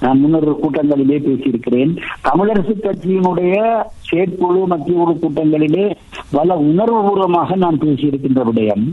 நான் 0.00 0.18
முன்னொரு 0.18 0.52
கூட்டங்களிலே 0.54 1.18
பேசியிருக்கிறேன். 1.18 1.92
தமிழரசு 2.24 2.74
கட்சியினுடைய 2.78 3.54
செயற்குழு 4.00 4.66
மத்திய 4.66 4.96
குழு 4.96 5.14
கூட்டங்களிலே 5.14 5.84
பல 6.30 6.56
உணர்வுபூர்வமாக 6.64 7.56
நான் 7.56 7.78
பேசியிருக்கின்ற 7.78 8.42
விடயம். 8.48 8.84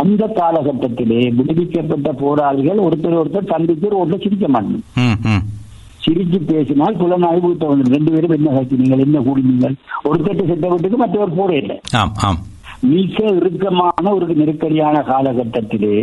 அந்த 0.00 0.22
காலகட்டத்திலே 0.36 1.22
விடுவிக்கப்பட்ட 1.38 2.12
போராளிகள் 2.20 2.78
ஒருத்தர் 2.78 3.18
ஒருத்தர் 3.20 3.50
சந்தித்து 3.50 3.88
ரோட்ல 3.88 4.18
சிரிக்க 4.22 4.46
மாட்டோம் 4.48 4.84
ம் 5.02 5.18
ம். 5.32 5.42
சிரிச்சு 6.02 6.38
பேசினால் 6.46 6.98
புலனாய்வு 7.00 7.50
தோணும் 7.60 7.92
ரெண்டு 7.94 8.10
பேரும் 8.12 8.36
என்ன 8.36 8.54
கட்சி 8.54 8.80
நீங்கள் 8.80 9.04
என்ன 9.04 9.18
கூடினீங்கள் 9.26 9.76
ஒருத்தட்டு 10.04 10.44
செத்த 10.48 10.70
வீட்டுக்கு 10.70 10.98
மற்றவர் 10.98 11.36
போரே 11.36 11.58
இல்லை 11.62 11.76
மிக 12.90 13.16
இறுக்கமான 13.38 14.04
ஒரு 14.14 14.34
நெருக்கடியான 14.38 14.96
காலகட்டத்திலே. 15.08 15.96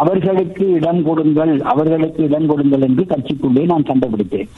அவர்களுக்கு 0.00 0.64
இடம் 0.78 1.02
கொடுங்கள் 1.06 1.52
அவர்களுக்கு 1.72 2.20
இடம் 2.28 2.48
கொடுங்கள் 2.50 2.84
என்று 2.88 3.04
கட்சிக்குள்ளே 3.12 3.62
நான் 3.66 3.88
கண்டுபிடித்தேன் 3.88 4.50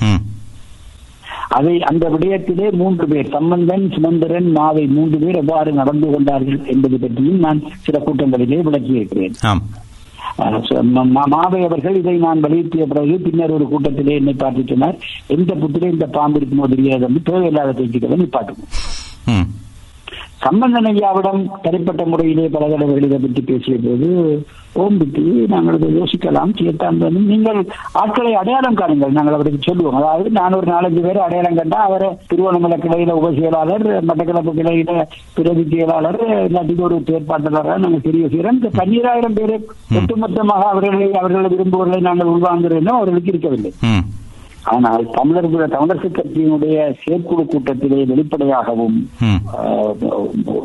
அதை 1.51 1.74
அந்த 1.89 2.05
விடயத்திலே 2.12 2.66
மூன்று 2.80 3.07
பேர் 3.09 3.33
சம்பந்தன் 3.35 3.87
சுமந்திரன் 3.95 4.49
மாவை 4.57 4.85
மூன்று 4.93 5.16
பேர் 5.18 5.41
எவ்வாறு 5.41 5.70
நடந்து 5.78 6.09
கொண்டார்கள் 6.12 6.61
என்பது 6.72 6.99
பற்றியும் 6.99 7.43
நான் 7.45 7.61
சில 7.85 7.99
கூட்டங்களிலே 8.05 8.59
விளக்கியிருக்கிறேன். 8.68 9.35
மாவை 11.33 11.61
அவர்கள் 11.64 11.99
இதை 11.99 12.14
நான் 12.20 12.43
வலியுறுத்திய 12.45 12.85
பிறகு 12.87 13.16
பின்னர் 13.24 13.51
ஒரு 13.51 13.66
கூட்டத்திலே 13.66 14.14
என்னை 14.16 14.35
பார்த்து 14.37 14.64
சொன்னார் 14.68 14.97
எந்த 15.30 15.53
புத்திலே 15.57 15.91
இந்த 15.91 16.07
பாம்பு 16.14 16.41
இருக்குமோ 16.41 16.68
தெரியாது 16.70 17.07
என்று 17.09 17.22
தேவையில்லாத 17.28 17.74
பேச்சுக்களை 17.78 18.18
நிப்பாட்டுவோம் 18.20 18.70
ம். 19.33 19.47
சம்பந்தன் 20.47 20.88
ஐயாவிடம் 20.90 21.43
தனிப்பட்ட 21.64 22.03
முறையிலே 22.12 22.45
பல 22.55 22.64
தடவைகள் 22.72 23.07
இதை 23.09 23.18
பற்றி 23.24 23.43
பேசிய 23.51 23.76
போது 23.84 24.09
ஓம் 24.82 24.99
பிட்டி 25.01 25.22
நாங்கள் 25.53 25.76
இதை 25.78 25.88
யோசிக்கலாம் 25.99 26.53
வேண்டும். 27.03 27.26
நீங்கள் 27.30 27.59
ஆட்களை 28.01 28.32
அடையாளம் 28.40 28.78
காணுங்கள். 28.80 29.14
நாங்கள் 29.16 29.36
அவருக்கு 29.36 29.61
சொல்லுவோம். 29.66 29.97
அதாவது 29.99 30.30
நான் 30.38 30.57
ஒரு 30.59 30.66
நாலஞ்சு 30.72 31.01
பேர் 31.07 31.20
அடையாளம் 31.24 31.59
கண்டா 31.59 31.80
அவரை 31.88 32.09
திருவண்ணாமலை 32.30 32.78
கிளையில 32.84 33.16
உப 33.20 33.30
செயலாளர் 33.38 33.86
மட்டக்களப்பு 34.09 34.55
கிளையில 34.61 35.05
பிரதி 35.36 35.64
செயலாளர் 35.72 36.20
இல்லாட்டி 36.47 36.76
ஒரு 36.88 36.99
செயற்பாட்டாளராக 37.11 37.78
நாங்கள் 37.84 38.07
தெரிய 38.09 38.24
செய்கிறோம். 38.28 38.59
இந்த 38.59 38.70
பன்னிராயிரம் 38.80 39.38
பேரை 39.40 39.59
ஒட்டுமொத்தமாக 39.99 40.66
அவர்களை 40.72 41.11
அவர்களை 41.22 41.51
விரும்புவர்களை 41.55 42.01
நாங்கள் 42.09 42.32
உள்வாங்குகிறோம் 42.34 42.99
அவர்களுக்கு 43.01 43.32
இருக்கவில்லை. 43.34 43.72
ஆனால் 44.70 45.04
தமிழர் 45.14 45.46
தமிழரசு 45.72 46.08
கட்சியினுடைய 46.10 46.74
செயற்குழு 47.00 47.44
கூட்டத்திலே 47.46 48.00
வெளிப்படையாகவும் 48.04 48.98
ம். 49.22 49.40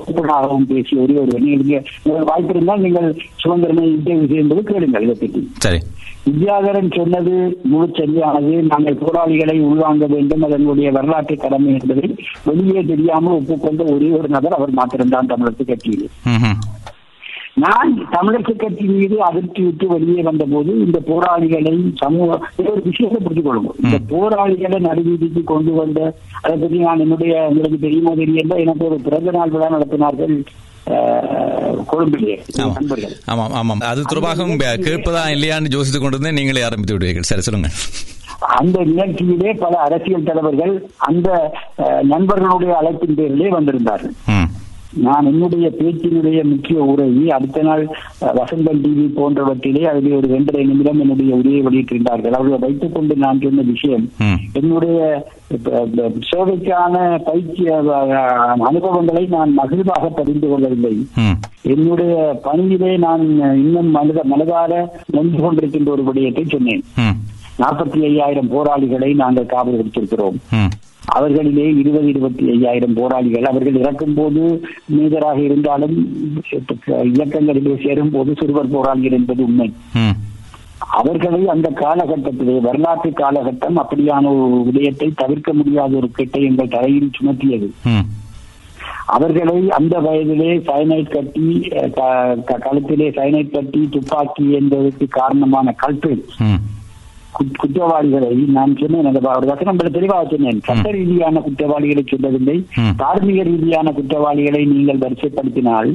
ஓப்பனாகவும் 0.01 0.67
பேசிய 0.69 1.03
ஒரே 1.03 1.15
ஒரு 1.17 1.39
நீங்க 1.45 1.79
வாய்ப்பு 2.27 2.53
இருந்தால் 2.53 2.83
நீங்கள் 2.85 3.07
சுதந்திரனை 3.41 3.85
இன்டர்வியூ 3.89 4.27
செய்யும்போது 4.27 4.63
கேளுங்கள் 4.63 5.07
இதை 5.07 5.29
சரி. 5.63 5.79
வித்யாதரன் 6.27 6.95
சொன்னது 6.95 7.33
முழு 7.65 7.87
சரியானது 7.97 8.53
நாங்கள் 8.71 9.01
போராளிகளை 9.01 9.57
உள்வாங்க 9.67 10.05
வேண்டும். 10.07 10.43
அதனுடைய 10.47 10.89
வரலாற்று 10.91 11.37
கடமை 11.37 11.71
என்பதை 11.73 12.07
வெளியே 12.47 12.81
தெரியாமல் 12.85 13.37
ஒப்புக்கொண்ட 13.37 13.83
ஒரே 13.93 14.09
ஒரு 14.19 14.29
நபர் 14.29 14.57
அவர் 14.57 14.73
மாத்திரம்தான் 14.73 15.31
தமிழரசு 15.31 15.65
கட்சியில் 15.65 16.07
நான் 17.63 17.91
தமிழரசு 18.13 18.53
கட்சி 18.61 18.85
மீது 18.95 19.15
அதிர்ச்சி 19.27 19.61
விட்டு 19.67 19.85
வெளியே 19.93 20.21
வந்தபோது 20.27 20.71
இந்த 20.85 20.99
போராளிகளை 21.09 21.73
சமூக 22.01 22.29
ஒரு 22.71 22.81
விஷயத்தை 22.87 23.19
புரிந்து 23.23 23.43
கொள்ளும் 23.45 23.69
இந்த 23.83 23.97
போராளிகளை 24.11 24.79
நடுவீதிக்கு 24.87 25.41
கொண்டு 25.51 25.71
வந்த 25.79 25.99
அதை 26.43 26.55
பற்றி 26.63 26.79
நான் 26.87 27.03
என்னுடைய 27.05 27.33
உங்களுக்கு 27.51 27.79
தெரியுமோ 27.85 28.13
தெரியல 28.21 28.57
எனக்கு 28.65 28.85
ஒரு 28.89 28.97
பிறந்த 29.07 29.33
நாள் 29.37 29.53
விழா 29.55 29.69
நடத்தினார்கள் 29.75 30.35
கொழும்பிலே. 31.91 32.35
ஆமாம் 33.31 33.55
ஆமாம் 33.61 33.81
அது 33.89 34.03
தொடர்பாகவும் 34.11 34.61
கேட்பதா 34.87 35.23
இல்லையான்னு 35.35 35.73
யோசித்துக் 35.77 36.03
கொண்டிருந்தேன். 36.03 36.37
நீங்களே 36.39 36.65
ஆரம்பித்து 36.67 36.95
விடுவீர்கள். 36.95 37.27
சரி 37.31 37.45
சொல்லுங்க. 37.47 37.71
அந்த 38.59 38.77
நிகழ்ச்சியிலே 38.91 39.51
பல 39.63 39.73
அரசியல் 39.87 40.29
தலைவர்கள் 40.29 40.73
அந்த 41.09 41.29
நண்பர்களுடைய 42.13 42.71
அழைப்பின் 42.79 43.17
பேரிலே 43.19 43.51
வந்திருந்தார்கள். 43.57 44.15
நான் 44.93 45.25
என்னுடைய 45.25 45.71
பேச்சினுடைய 45.79 46.43
முக்கிய 46.43 46.83
உரையை 46.83 47.29
அடுத்த 47.29 47.61
நாள் 47.61 47.83
வசந்தன் 48.21 48.81
டிவி 48.83 49.05
போன்றவற்றிலே 49.15 49.83
அதிலே 49.83 50.15
ஒரு 50.15 50.27
இரண்டரை 50.27 50.65
நிமிடம் 50.65 50.99
என்னுடைய 50.99 51.35
உரையை 51.35 51.61
வெளியிட்டிருந்தார்கள். 51.61 52.31
அவர்களை 52.31 52.57
வைத்துக் 52.59 52.93
கொண்டு 52.93 53.15
நான் 53.15 53.41
சொன்ன 53.41 53.61
விஷயம் 53.61 54.05
என்னுடைய 54.53 54.99
சேவைக்கான 56.31 56.95
பயிற்சி 57.23 57.65
அனுபவங்களை 58.69 59.25
நான் 59.25 59.53
மகிழ்வாக 59.57 60.09
பகிர்ந்து 60.09 60.49
கொள்ளவில்லை. 60.49 60.95
என்னுடைய 61.63 62.39
பணியிலே 62.43 62.97
நான் 62.97 63.25
இன்னும் 63.63 63.95
மனத 63.95 64.23
மனதார 64.31 64.71
நொந்து 65.11 65.37
கொண்டிருக்கின்ற 65.37 65.89
ஒரு 65.89 66.03
விடயத்தை 66.03 66.45
சொன்னேன். 66.47 66.83
நாற்பத்தி 67.59 67.99
ஐயாயிரம் 68.03 68.47
போராளிகளை 68.47 69.13
நாங்கள் 69.13 69.45
காவல் 69.45 69.77
வைத்திருக்கிறோம் 69.79 70.35
ம். 70.51 70.69
அவர்களிலே 71.15 71.65
இருபது 71.81 72.07
இருபத்தி 72.07 72.45
ஐயாயிரம் 72.49 72.93
போராளிகள் 72.93 73.43
அவர்கள் 73.43 73.79
இறக்கும் 73.81 74.13
போது 74.13 74.41
மீதராக 74.95 75.37
இருந்தாலும் 75.43 75.95
இயக்கங்களிலே 77.11 77.73
சேரும் 77.85 78.11
போது 78.11 78.31
சிறுவர் 78.39 78.73
போராளிகள் 78.75 79.17
என்பது 79.19 79.43
உண்மை. 79.43 79.69
அவர்களை 80.99 81.41
அந்த 81.53 81.67
காலகட்டத்திலே 81.79 82.55
வரலாற்று 82.61 83.09
காலகட்டம் 83.21 83.77
அப்படியான 83.83 84.29
ஒரு 84.43 84.59
விடயத்தை 84.63 85.09
தவிர்க்க 85.15 85.53
முடியாத 85.53 85.95
ஒரு 85.95 86.09
கெட்டை 86.11 86.43
எங்கள் 86.43 86.73
தலையில் 86.75 87.15
சுமத்தியது. 87.17 87.69
அவர்களை 89.15 89.57
அந்த 89.71 89.95
வயதிலே 90.05 90.51
சைனைட் 90.69 91.11
கட்டி 91.11 91.47
கழுத்திலே 92.63 93.07
சைனைட் 93.19 93.53
கட்டி 93.53 93.81
துப்பாக்கி 93.91 94.45
என்பதற்கு 94.51 95.07
காரணமான 95.19 95.75
கல்பேட் 95.83 96.25
குற்றவாளிகளை 97.59 98.31
நான் 98.49 98.77
சொன்னேன் 98.79 99.09
வசனம் 99.45 99.79
பல 99.79 99.89
தெளிவாக 99.89 100.25
சொன்னேன் 100.25 100.59
சட்ட 100.59 100.91
ரீதியான 100.91 101.39
குற்றவாளிகளை 101.39 102.03
சொல்லவில்லை. 102.03 102.57
தார்மீக 102.97 103.43
ரீதியான 103.43 103.91
குற்றவாளிகளை 103.91 104.61
நீங்கள் 104.65 105.01
வரிசைப்படுத்தினால் 105.03 105.89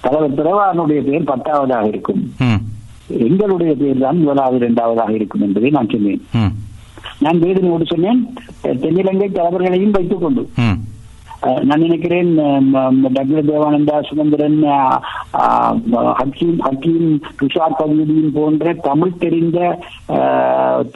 தலைவர் 0.00 0.36
பிரபாகரனுடைய 0.38 1.00
பேர் 1.02 1.30
பத்தாவதாக 1.32 1.86
இருக்கும் 1.88 2.22
எங்களுடைய 3.26 3.72
பேர் 3.74 3.98
தான் 3.98 4.18
முதலாவது 4.20 4.56
இரண்டாவதாக 4.56 5.12
இருக்கும் 5.12 5.42
என்பதை 5.42 5.70
நான் 5.70 5.92
சொன்னேன் 5.92 6.22
நான் 7.20 7.42
வேதனையோடு 7.44 7.86
சொன்னேன் 7.86 8.20
தென்னிலங்கை 8.82 9.28
தலைவர்களையும் 9.30 9.90
வைத்துக் 9.90 10.24
கொண்டு 10.24 10.42
நான் 11.68 11.84
நினைக்கிறேன் 11.86 12.30
டபிள்யூ 13.14 13.42
தேவானந்தா 13.48 13.96
சுதந்திரன் 14.08 14.58
ஹக்கீம் 16.20 16.58
ஹக்கீம் 16.66 17.08
துஷார் 17.40 17.78
பகுதியின் 17.80 18.34
போன்ற 18.36 18.74
தமிழ் 18.88 19.20
தெரிந்த 19.24 19.58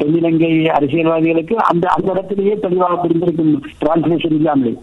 தென்னிலங்கை 0.01 0.53
அரசியல்வாதிகளுக்கு 0.79 1.57
அந்த 1.71 1.87
அந்த 1.97 2.09
இடத்திலேயே 2.15 2.57
தெளிவாக 2.67 2.99
புரிந்திருக்கும் 3.05 3.55
டிரான்ஸ்லேஷன் 3.83 4.37
இல்லாமலே. 4.41 4.75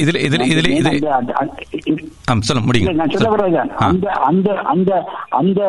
இதில் 0.00 0.20
இதில் 0.22 0.44
இதில் 0.46 0.70
இது 0.72 0.90
சொல்ல 3.22 3.48
நான் 3.54 3.72
ஆ. 3.76 3.88
அந்த 3.88 4.06
அந்த 4.24 4.48
அந்த 4.66 4.90
அந்த 5.32 5.60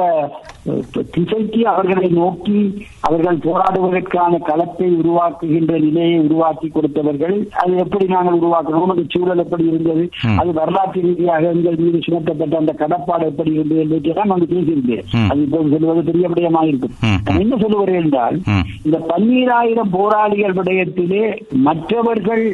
திசைக்கு 1.11 1.67
அவர்களை 1.67 2.07
நோக்கி 2.13 2.59
அவர்கள் 3.01 3.37
போராடுவதற்கான 3.37 4.39
களத்தை 4.41 4.87
உருவாக்குகின்ற 4.95 5.73
நிலையை 5.79 6.19
உருவாக்கி 6.19 6.67
கொடுத்தவர்கள் 6.69 7.35
அது 7.55 7.73
எப்படி 7.75 8.05
நாங்கள் 8.07 8.39
உருவாக்கணும் 8.39 8.89
அந்த 8.89 9.05
சூழல் 9.07 9.37
எப்படி 9.37 9.65
இருந்தது. 9.65 10.03
அது 10.37 10.51
வரலாற்று 10.53 11.01
ரீதியாக 11.01 11.51
எங்கள் 11.51 11.77
மீது 11.77 11.99
சுமத்தப்பட்ட 12.01 12.55
அந்த 12.57 12.73
கடப்பாடு 12.73 13.25
எப்படி 13.25 13.53
இருந்தது 13.53 13.81
என்பதையெல்லாம் 13.81 14.31
நான் 14.33 14.47
பேசியிருந்தேன். 14.47 15.03
அது 15.29 15.41
இப்போது 15.41 15.73
சொல்வது 15.75 16.03
பெரிய 16.03 16.27
விடயமாக 16.27 16.67
இருக்கும். 16.67 16.95
நான் 17.25 17.41
என்ன 17.41 17.57
சொல்லுகிறேன் 17.57 18.01
என்றால். 18.03 18.37
இந்த 18.83 18.97
பன்னீராயிரம் 19.09 19.93
போராளிகள் 19.93 20.57
விடயத்திலே 20.57 21.23
மற்றவர்கள் 21.67 22.45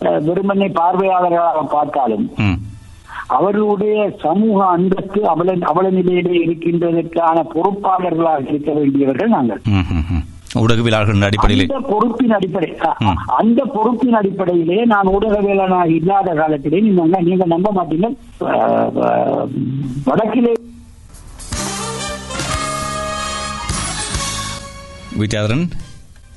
வெறுமனே 0.00 0.68
பார்வையாளர்களாக 0.78 1.62
பார்த்தாலும் 1.70 2.26
அவர்களுடைய 3.36 3.96
சமூக 4.22 4.58
அந்தஸ்து 4.66 5.20
அவல 5.28 5.52
அவல 5.60 5.90
நிலையிலே 5.90 6.34
இருக்கின்றதற்கான 6.44 7.44
பொறுப்பாளர்களாக 7.54 8.48
இருக்க 8.48 8.70
வேண்டியவர்கள் 8.72 9.28
நாங்கள். 9.28 9.60
ஊடகவியலாளர்களின் 10.60 11.26
அடிப்படையில். 11.26 11.64
அந்த 11.66 11.80
பொறுப்பின் 11.90 12.34
அடிப்படை. 12.36 12.70
அந்த 13.38 13.60
பொறுப்பின் 13.74 14.16
அடிப்படையிலே 14.20 14.78
நான் 14.84 15.12
ஊடகவியலாளனாக 15.16 15.94
இல்லாத 15.98 16.34
காலத்திலே 16.34 16.80
நீங்க 16.80 17.20
நீங்க 17.28 17.46
நம்ப 17.54 17.72
மாட்டீங்க 17.76 18.08
வடக்கிலே. 20.08 20.54
வித்யாதரன் 25.20 25.64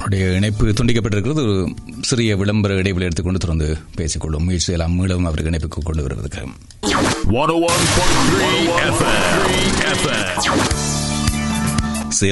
அவருடைய 0.03 0.31
இணைப்பு 0.37 0.65
துண்டிக்கப்பட்டிருக்கிறது 0.69 1.41
ஒரு 1.43 1.53
சிறிய 2.01 2.31
விளம்பர 2.35 2.73
இடைவெளி 2.73 3.05
எடுத்துக்கொண்டு 3.05 3.39
தொடர்ந்து 3.39 3.67
பேசிக்கொள்ளும் 3.95 4.43
முயற்சி 4.43 4.65
செய்யலாம் 4.65 4.95
மீளவும் 4.97 5.27
அவருக்கு 5.29 5.51
இணைப்புக்கு 5.51 5.83
கொண்டு 5.83 6.03
வருவதற்கு 6.03 6.41
101.3 7.35 8.65
FM. 8.93 9.29
சே 12.17 12.27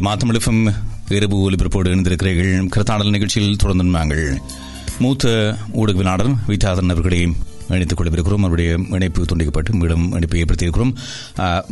இரவு 1.15 1.37
ஒலிபரப்போடு 1.45 1.93
இணைந்திருக்கிறீர்கள் 1.93 2.67
கருத்தாடல் 2.75 3.09
நிகழ்ச்சியில் 3.09 3.57
தொடர்ந்து 3.57 3.95
நாங்கள் 3.95 4.25
மூத்த 4.99 5.25
ஊடகவியலாளர் 5.75 6.33
வித்யாதரன் 6.47 6.93
அவர்களையும் 6.93 7.35
இணைத்துக் 7.77 7.99
கொள்ளவிருக்கிறோம் 7.99 8.45
அவருடைய 8.47 8.71
இணைப்பு 8.97 9.25
துண்டிக்கப்பட்டு 9.31 9.73
மீண்டும் 9.79 10.05
இணைப்பை 10.17 10.39
ஏற்படுத்தியிருக்கிறோம். 10.43 10.93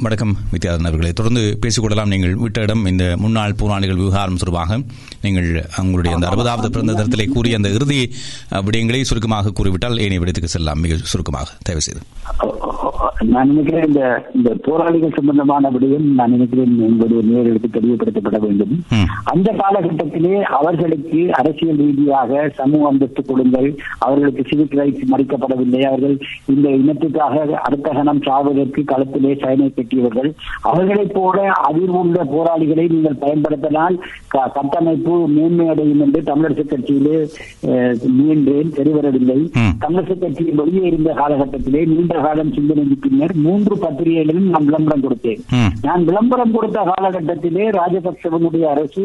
வணக்கம் 0.05 0.33
வித்யாதன் 0.53 0.89
அவர்களை. 0.89 1.11
தொடர்ந்து 1.19 1.43
பேசிக்கொள்ளலாம் 1.63 2.11
நீங்கள் 2.13 2.35
விட்ட 2.43 2.67
இடம் 2.67 2.85
இந்த 2.91 3.05
முன்னாள் 3.23 3.57
போராளிகள் 3.61 4.01
விவகாரம் 4.03 4.39
தொடர்பாக 4.43 4.79
நீங்கள் 5.25 5.49
உங்களுடைய 5.83 6.15
அந்த 6.17 6.29
அறுபதாவது 6.31 6.71
பிறந்த 6.75 6.97
தினத்திலே 6.99 7.27
கூறிய 7.35 7.59
அந்த 7.61 7.71
இறுதி 7.77 7.99
விடயங்களை 8.67 9.01
சுருக்கமாக 9.11 9.53
கூறிவிட்டால் 9.59 10.01
ஏனைய 10.05 10.21
விடயத்துக்கு 10.23 10.55
செல்லலாம். 10.55 10.81
மிக 10.85 10.95
சுருக்கமாக 11.13 11.49
தயவு 11.67 11.85
செய்து. 11.87 12.01
நான் 13.33 13.49
நினைக்கிறேன் 13.49 13.85
இந்த 13.87 14.01
இந்த 14.37 14.49
போராளிகள் 14.65 15.15
சம்பந்தமான 15.17 15.69
விடயம் 15.75 16.05
நான் 16.19 16.33
நினைக்கிறேன் 16.35 16.73
உங்களுடைய 16.87 17.21
நேர்களுக்கு 17.29 17.69
தெளிவுபடுத்தப்பட 17.75 18.37
வேண்டும். 18.45 18.73
அந்த 19.31 19.49
காலகட்டத்திலே 19.61 20.35
அவர்களுக்கு 20.57 21.19
அரசியல் 21.39 21.79
ரீதியாக 21.81 22.41
சமூக 22.59 22.87
அந்தஸ்து 22.91 23.23
கொடுங்கள். 23.29 23.69
அவர்களுக்கு 24.05 24.43
சிவிக் 24.49 24.77
ரைட்ஸ் 24.79 25.03
மறிக்கப்படவில்லை 25.13 25.81
அவர்கள் 25.89 26.15
இந்த 26.47 26.67
இனத்துக்காக 26.79 27.35
அடுத்த 27.61 27.87
கணம் 27.91 28.23
சாவதற்கு 28.25 28.83
களத்திலே 28.87 29.33
சயனை 29.41 29.69
கட்டியவர்கள் 29.71 30.29
அவர்களைப் 30.69 31.15
போல 31.15 31.37
அதிர்வுள்ள 31.67 31.97
போராளிகளை 32.31 32.85
நீங்கள் 32.87 33.21
பயன்படுத்தினால் 33.21 33.97
கட்டமைப்பு 34.55 35.13
மேன்மையடையும் 35.33 36.03
என்று 36.05 36.21
தமிழரசு 36.23 36.65
கட்சியிலே 36.65 37.17
முயன்றேன் 38.13 38.69
சரிவரவில்லை 38.75 39.37
ம். 39.57 39.73
தமிழக 39.79 40.15
கட்சி 40.15 40.43
வெளியே 40.59 40.83
இருந்த 40.87 41.11
காலகட்டத்திலே 41.13 41.81
நீண்ட 41.89 42.13
காலம் 42.21 42.53
சிந்தனைக்கு 42.53 42.97
பின்னர் 42.99 43.35
மூன்று 43.43 43.75
பத்திரிகைகளிலும் 43.79 44.49
நான் 44.49 44.67
விளம்பரம் 44.69 45.03
கொடுத்தேன். 45.05 45.41
நான் 45.83 46.03
விளம்பரம் 46.03 46.53
கொடுத்த 46.53 46.79
காலகட்டத்திலே 46.89 47.65
ராஜபக்சவனுடைய 47.77 48.65
அரசு 48.69 49.03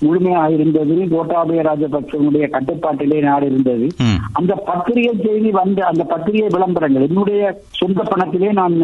முழுமையாக 0.00 0.50
இருந்தது 0.56 0.82
கோட்டாபய 1.12 1.60
ராஜபக்சவனுடைய 1.68 2.46
கட்டுப்பாட்டிலே 2.50 3.20
நாடு 3.22 3.46
இருந்தது. 3.46 3.86
அந்த 4.38 4.52
பத்திரிகை 4.68 5.14
செய்தி 5.24 5.50
வந்த 5.56 5.80
அந்த 5.86 6.02
பத்திரிகை 6.16 6.48
விளம்பரங்கள். 6.54 7.06
என்னுடைய 7.08 7.42
சொந்த 7.78 8.02
பணத்திலே 8.10 8.48
நான் 8.58 8.74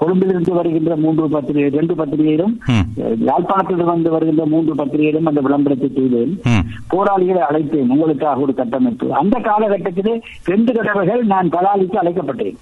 கொழும்பிலிருந்து 0.00 0.52
வருகின்ற 0.58 0.96
மூன்று 1.04 1.28
பத்திரிகை 1.28 1.70
ரெண்டு 1.78 1.94
பத்திரிகையிலும் 1.94 2.54
யாழ்ப்பாணத்திலிருந்து 3.28 4.10
வருகின்ற 4.14 4.44
மூன்று 4.54 4.74
பத்திரிகையிலும் 4.74 5.28
அந்த 5.30 5.40
விளம்பரத்தை 5.40 5.90
செய்தேன். 5.96 6.34
போராளிகளை 6.94 7.42
அழைத்தேன். 7.50 7.92
உங்களுக்காக 7.94 8.44
ஒரு 8.46 8.54
கட்டமைப்பு. 8.54 9.08
அந்த 9.22 9.38
காலகட்டத்திலே 9.48 10.14
ரெண்டு 10.52 10.72
தடவைகள் 10.72 11.22
நான் 11.34 11.54
பலாலிக்கு 11.56 12.00
அழைக்கப்பட்டேன். 12.02 12.58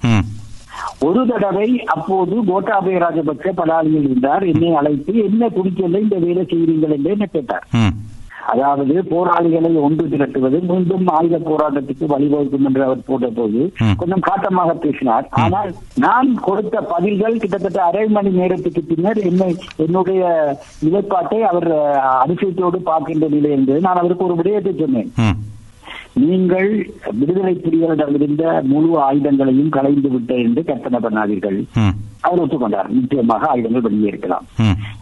ஒரு 1.06 1.26
தடவை 1.30 1.68
அப்போது 1.94 2.36
கோட்டாபய 2.50 2.98
ராஜபக்ச 2.98 3.52
பலாலியில் 3.56 4.04
இருந்தார். 4.06 4.44
என்னை 4.52 4.74
அழைத்து 4.80 5.14
என்ன 5.28 5.50
துணிச்சல்ல 5.56 6.02
இந்த 6.04 6.16
வேலை 6.26 6.42
செய்கிறீர்கள் 6.42 6.96
என்று 6.96 7.10
என்ன 7.10 7.26
கேட்டார். 7.34 7.66
அதாவது 8.50 8.94
போராளிகளை 9.10 9.70
ஒன்று 9.82 10.04
திரட்டுவது 10.10 10.58
மீண்டும் 10.68 11.06
ஆயுத 11.12 11.40
போராட்டத்துக்கு 11.44 12.06
வழிவகுக்கும் 12.12 12.66
என்று 12.66 12.82
அவர் 12.86 13.06
போட்டபோது 13.06 13.60
ம். 13.80 13.94
கொஞ்சம் 13.96 14.24
காட்டமாக 14.26 14.74
பேசினார் 14.80 15.26
ஆனால் 15.42 15.70
நான் 16.04 16.30
கொடுத்த 16.42 16.82
பதில்கள் 16.90 17.40
கிட்டத்தட்ட 17.42 17.80
அரை 17.84 18.04
மணி 18.10 18.32
நேரத்துக்கு 18.38 18.82
பின்னர் 18.90 19.20
என்னை 19.26 19.50
என்னுடைய 19.84 20.22
நிலைப்பாட்டை 20.82 21.40
அவர் 21.48 21.70
அதிசயத்தோடு 22.20 22.80
பார்க்கின்ற 22.84 23.28
நிலை 23.30 23.52
இருந்தது 23.52 23.80
நான் 23.80 24.00
அவருக்கு 24.00 24.28
ஒரு 24.28 24.38
விடயத்தை 24.38 24.74
சொன்னேன். 24.76 25.10
நீங்கள் 26.14 26.70
விடுதலை 27.18 27.52
புலிகளிடமிருந்த 27.64 28.44
முழு 28.70 28.90
ஆயுதங்களையும் 29.06 29.72
கலைந்து 29.76 30.08
விட்ட 30.08 30.34
என்று 30.34 30.62
கற்பனை 30.64 30.98
பண்ணாதீர்கள். 31.04 31.58
அவர் 32.26 32.42
ஒத்துக்கொண்டார் 32.42 32.88
நிச்சயமாக 32.96 33.48
ஆயுதங்கள் 33.52 33.84
வெளியே 33.86 34.08
இருக்கலாம். 34.08 34.46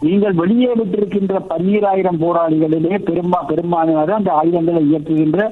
நீங்கள் 0.07 0.33
வெளியே 0.33 0.71
விட்டிருக்கின்ற 0.79 1.39
பன்னீராயிரம் 1.51 2.19
போராளிகளிலே 2.23 2.93
பெரும்பா 3.07 3.39
பெரும்பாலானவர் 3.51 4.17
அந்த 4.17 4.31
ஆயுதங்களை 4.41 4.83
இயக்குகின்ற 4.89 5.49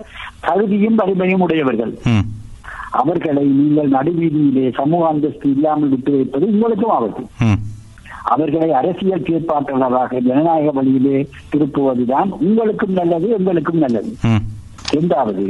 தகுதியும் 0.48 1.00
வலிமையும் 1.02 1.46
உடையவர்கள். 1.48 1.94
அவர்களை 3.02 3.46
நீங்கள் 3.60 3.90
நடுவீதியிலே 3.96 4.68
சமூக 4.80 5.08
அந்தஸ்து 5.08 5.50
இல்லாமல் 5.56 5.92
விட்டு 5.94 6.12
வைப்பது 6.12 6.46
உங்களுக்கும் 6.54 6.94
ஆபத்து. 6.98 7.24
அவர்களை 8.36 8.70
அரசியல் 8.72 9.26
செயற்பாட்டாளராக 9.28 10.22
ஜனநாயக 10.28 10.72
வழியிலே 10.78 11.18
திருப்புவதுதான் 11.52 12.30
உங்களுக்கும் 12.46 12.96
நல்லது 13.00 13.28
எங்களுக்கும் 13.40 13.84
நல்லது. 13.86 14.12
இரண்டாவது. 14.98 15.46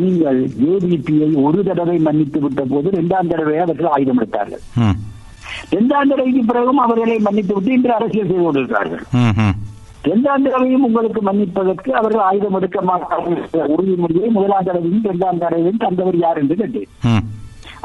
நீங்கள் 0.00 0.40
ஏடிபியை 0.70 1.28
ஒரு 1.44 1.60
தடவை 1.68 1.98
மன்னித்து 2.06 2.38
விட்ட 2.44 2.62
போது 2.72 2.88
இரண்டாம் 2.94 3.30
தடவை 3.30 3.56
அவர்கள் 3.64 3.92
ஆயுதம் 3.94 4.20
எடுத்தார்கள். 4.22 4.62
இரண்டாம் 5.74 6.10
தடவைக்கு 6.10 6.42
பிறகும் 6.50 6.82
அவர்களை 6.84 7.16
மன்னித்து 7.26 7.54
விட்டு 7.54 7.70
இன்று 7.76 7.92
அரசியல் 7.98 8.30
செய்து 8.30 8.44
கொண்டிருக்கிறார்கள். 8.44 9.02
இரண்டாம் 10.08 10.44
தடவையும் 10.44 10.84
உங்களுக்கு 10.88 11.20
மன்னிப்பதற்கு 11.28 11.90
அவர்கள் 12.00 12.26
ஆயுதம் 12.28 12.56
எடுக்க 12.58 12.80
மாட்டார்கள் 12.90 13.66
உறுதிமொழியை 13.74 14.28
முதலாம் 14.36 14.66
தடவையும் 14.68 15.04
இரண்டாம் 15.08 15.40
தடவையும் 15.42 15.82
தந்தவர் 15.84 16.18
யார் 16.24 16.40
என்று 16.42 16.56
கேட்டேன். 16.60 16.90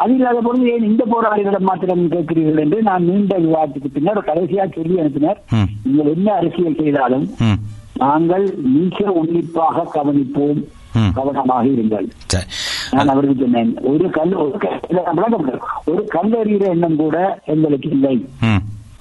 அது 0.04 0.14
இல்லாத 0.18 0.40
பொழுது 0.46 0.68
ஏன் 0.74 0.88
இந்த 0.90 1.04
போராளிகளிடம் 1.14 1.68
மாத்திரம் 1.70 2.04
கேட்கிறீர்கள் 2.14 2.62
என்று 2.64 2.78
நான் 2.90 3.08
நீண்ட 3.10 3.34
விவாதத்துக்கு 3.46 3.90
பின்னர் 3.96 4.28
கடைசியாக 4.30 4.70
சொல்லி 4.78 4.96
அனுப்பினர். 5.02 5.40
நீங்கள் 5.86 6.12
என்ன 6.16 6.28
அரசியல் 6.40 6.80
செய்தாலும். 6.82 7.26
நாங்கள் 7.96 8.46
மிக 8.74 9.12
உன்னிப்பாக 9.12 9.90
கவனிப்போம். 9.94 10.62
கவனமாக 11.14 11.66
இருங்கள் 11.68 12.08
நான் 12.92 13.08
அவருக்கு 13.08 13.36
சொன்னேன் 13.40 13.78
ஒரு 13.84 14.10
கல் 14.10 14.34
ஒரு. 14.34 14.60
ஒரு 15.86 16.08
கல்லறிகிற 16.14 16.68
எண்ணம் 16.68 16.96
கூட 16.96 17.18
எங்களுக்கு 17.46 17.90
இல்லை. 17.90 18.16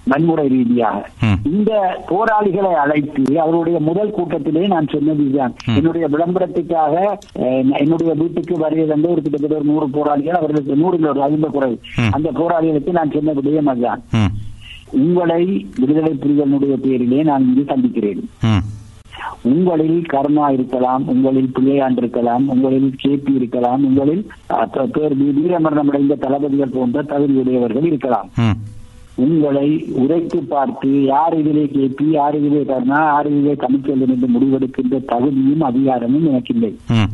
வன்முறை 0.04 0.48
ரீதியாக. 0.48 1.00
இந்த 1.44 1.72
போராளிகளை 2.06 2.72
அழைத்து 2.74 3.40
அவருடைய 3.40 3.78
முதல் 3.80 4.10
கூட்டத்திலே 4.10 4.66
நான் 4.66 4.88
சொன்னது 4.88 5.26
இதுதான் 5.26 5.54
ம். 5.66 5.74
என்னுடைய 5.74 6.08
விளம்பரத்துக்காக 6.08 6.94
என்னுடைய 7.78 8.12
வீட்டுக்கு 8.12 8.56
வருகை 8.56 8.84
வந்து 8.84 9.10
ஒரு 9.10 9.22
கிட்டத்தட்ட 9.22 9.56
ஒரு 9.56 9.64
நூறு 9.64 9.88
போராளிகள் 9.88 10.34
அவர்களுக்கு 10.34 10.76
நூறு 10.76 11.08
ஒரு 11.08 11.22
ஐம்பது 11.22 11.52
குறை 11.52 11.78
ம். 11.96 12.10
அந்த 12.10 12.30
போராளிகளுக்கு 12.32 12.90
நான் 12.90 13.10
சொன்ன 13.10 13.32
விடயம் 13.32 13.66
அதுதான். 13.66 14.02
உங்களை 14.90 15.42
விடுதலை 15.80 16.12
புலிகளுடைய 16.14 16.72
பேரிலே 16.76 17.22
நான் 17.22 17.42
இங்கு 17.42 17.64
சந்திக்கிறேன். 17.66 18.22
உங்களில் 19.42 20.02
கருணா 20.04 20.50
இருக்கலாம் 20.50 21.06
உங்களில் 21.06 21.52
பிள்ளையாண்டு 21.54 21.96
இருக்கலாம் 21.96 22.48
உங்களில் 22.48 22.94
கேபி 23.02 23.34
இருக்கலாம் 23.34 23.84
உங்களில் 23.84 24.22
பேர் 24.92 25.16
வீரமரணம் 25.16 25.88
அடைந்த 25.88 26.14
தளபதிகள் 26.16 26.68
போன்ற 26.68 27.02
தகுதியுடையவர்கள் 27.02 27.84
இருக்கலாம். 27.84 28.28
உங்களை 29.16 29.66
உரைத்து 29.92 30.42
பார்த்து 30.42 31.04
யார் 31.04 31.38
இதிலே 31.38 31.64
கேபி 31.72 32.10
யார் 32.10 32.36
இதிலே 32.36 32.64
கருணா 32.64 33.04
யார் 33.04 33.30
இதிலே 33.30 33.52
தமிழ்ச்செல்வன் 33.54 34.08
என்று 34.08 34.28
முடிவெடுக்கின்ற 34.28 35.04
தகுதியும் 35.04 35.60
அதிகாரமும் 35.60 36.26
எனக்கு 36.26 36.54
இல்லை 36.54 36.76
ம். 36.88 37.10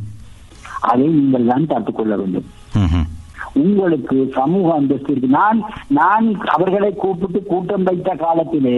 அதை 0.80 1.06
நீங்கள் 1.08 1.44
தான் 1.44 1.66
பார்த்துக் 1.66 1.96
கொள்ள 1.96 2.16
வேண்டும். 2.16 2.46
உங்களுக்கு 3.54 4.28
சமூக 4.34 4.74
அந்தஸ்து 4.74 5.10
இருக்கு 5.10 5.28
நான் 5.28 5.60
நான் 5.88 6.26
அவர்களை 6.46 6.94
கூப்பிட்டு 6.94 7.42
கூட்டம் 7.42 7.82
வைத்த 7.82 8.14
காலத்திலே. 8.14 8.76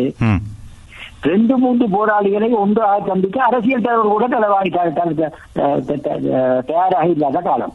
ரெண்டு 1.21 1.57
மூன்று 1.57 1.89
போராளிகளை 1.89 2.49
ஒன்றாக 2.53 3.03
சந்திக்க 3.07 3.43
அரசியல் 3.43 3.81
தலைவர் 3.81 4.13
கூட 4.13 4.29
தலைவாய் 4.29 4.71
த- 4.71 4.89
த- 4.89 5.31
த- 5.53 5.81
த- 5.87 5.97
த- 5.97 6.63
தயாராக 6.67 7.07
இல்லாத 7.09 7.41
காலம். 7.41 7.73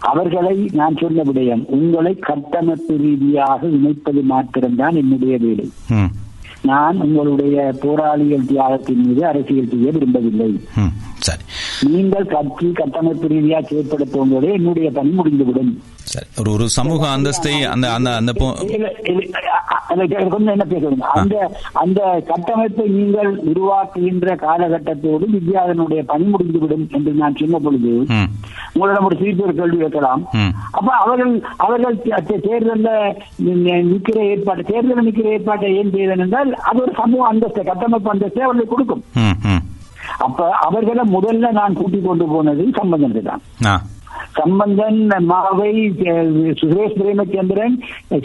அவர்களை 0.00 0.70
நான் 0.72 0.96
சொன்ன 0.96 1.22
விடயம் 1.22 1.64
உங்களை 1.66 2.14
கட்டமைப்பு 2.14 2.96
ரீதியாக 2.96 3.66
இணைப்பது 3.66 4.22
மாத்திரம்தான் 4.22 4.94
என்னுடைய 4.94 5.36
வேலை. 5.40 5.70
நான் 6.62 7.00
உங்களுடைய 7.00 7.74
போராளிகள் 7.80 8.38
தியாகத்தின் 8.38 8.94
மீது 8.94 9.26
அரசியல் 9.26 9.68
செய்ய 9.68 9.90
விரும்பவில்லை. 9.90 10.60
சரி 11.14 11.42
நீங்கள் 11.90 12.26
கட்சி 12.26 12.72
கட்டமைப்பு 12.72 13.26
ரீதியாக 13.26 13.68
செயற்படுத்தும் 13.68 14.30
போதே 14.30 14.52
என்னுடைய 14.52 14.90
பணி 14.90 15.08
முடிந்துவிடும் 15.08 15.82
ஒரு 16.38 16.52
ஒரு 16.52 16.68
சமூக 16.68 17.06
அந்தஸ்தை 17.06 17.68
அந்த 17.68 17.92
அந்த 17.92 18.10
அந்த 18.10 18.32
கொஞ்சம் 18.32 18.86
என்ன 20.46 20.64
பேசுறீங்க 20.68 20.98
அந்த 20.98 21.50
அந்த 21.72 22.22
கட்டமைப்பை 22.26 22.88
நீங்கள் 22.88 23.36
உருவாக்குகின்ற 23.36 24.36
காலகட்டத்தோடு 24.36 25.26
வித்யாதனுடைய 25.32 26.02
பணி 26.06 26.24
முடிந்துவிடும் 26.24 26.88
என்று 26.90 27.12
நான் 27.12 27.36
சொன்ன 27.36 27.58
பொழுது. 27.58 28.06
உங்களிடம் 28.72 29.04
ஒரு 29.04 29.34
ஒரு 29.38 29.54
கேள்வி 29.54 29.76
வைக்கலாம். 29.76 30.28
அப்ப 30.70 30.92
அவர்கள் 30.92 31.42
அவர்கள் 31.56 31.96
தேர்தல்ல 31.96 33.14
நி- 33.46 33.86
நிக்கிற 33.86 34.18
ஏற்பாடு 34.18 34.62
தேர்தலில் 34.62 35.10
நிக்கிற 35.10 35.24
ஏற்பாட்டை 35.24 35.76
ஏன் 35.76 35.90
செய்தன் 35.90 36.18
என்றால் 36.18 36.45
அது 36.68 36.78
ஒரு 36.84 36.94
சமூக 37.00 37.24
அந்தஸ்து 37.32 37.68
கட்டமைப்பு 37.70 38.12
அந்தஸ்தை 38.14 38.44
அவர்களுக்கு 38.46 38.74
கொடுக்கும். 38.74 39.02
அப்ப 40.26 40.48
அவர்களை 40.66 41.04
முதல்ல 41.16 41.50
நான் 41.60 41.78
கூட்டிக் 41.80 42.08
கொண்டு 42.08 42.26
போனது 42.32 42.64
சம்பந்தன் 42.80 43.28
தான். 43.28 43.42
சம்பந்தன் 44.38 45.00
மாவை 45.30 45.70
சுரேஷ் 46.60 46.96
பிரேமச்சந்திரன் 46.98 47.74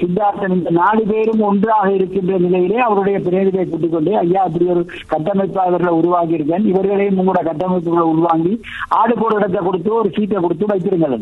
சித்தார்த்தன் 0.02 0.56
இந்த 0.56 0.72
நாலு 0.80 1.02
பேரும் 1.12 1.42
ஒன்றாக 1.50 1.88
இருக்கின்ற 1.98 2.38
நிலையிலே 2.46 2.80
அவருடைய 2.86 3.18
பிரதிநிதியை 3.26 3.66
கூட்டிக் 3.66 3.96
கொண்டு 3.96 4.12
ஐயா 4.24 4.42
அப்படி 4.48 4.66
ஒரு 4.74 4.84
கட்டமைப்பு 5.14 5.60
அவர்களை 5.66 5.94
உருவாக்கி 6.00 6.38
இருக்கேன் 6.38 6.68
இவர்களையும் 6.72 7.20
உங்களோட 7.22 7.42
கட்டமைப்புகளை 7.50 8.06
உருவாங்கி 8.14 8.54
ஆடு 9.00 9.16
போட 9.22 9.34
இடத்தை 9.40 9.62
கொடுத்து 9.68 9.92
ஒரு 10.00 10.12
சீட்டை 10.18 10.42
கொடுத்து 10.46 10.72
வைத்திருங்கள். 10.74 11.18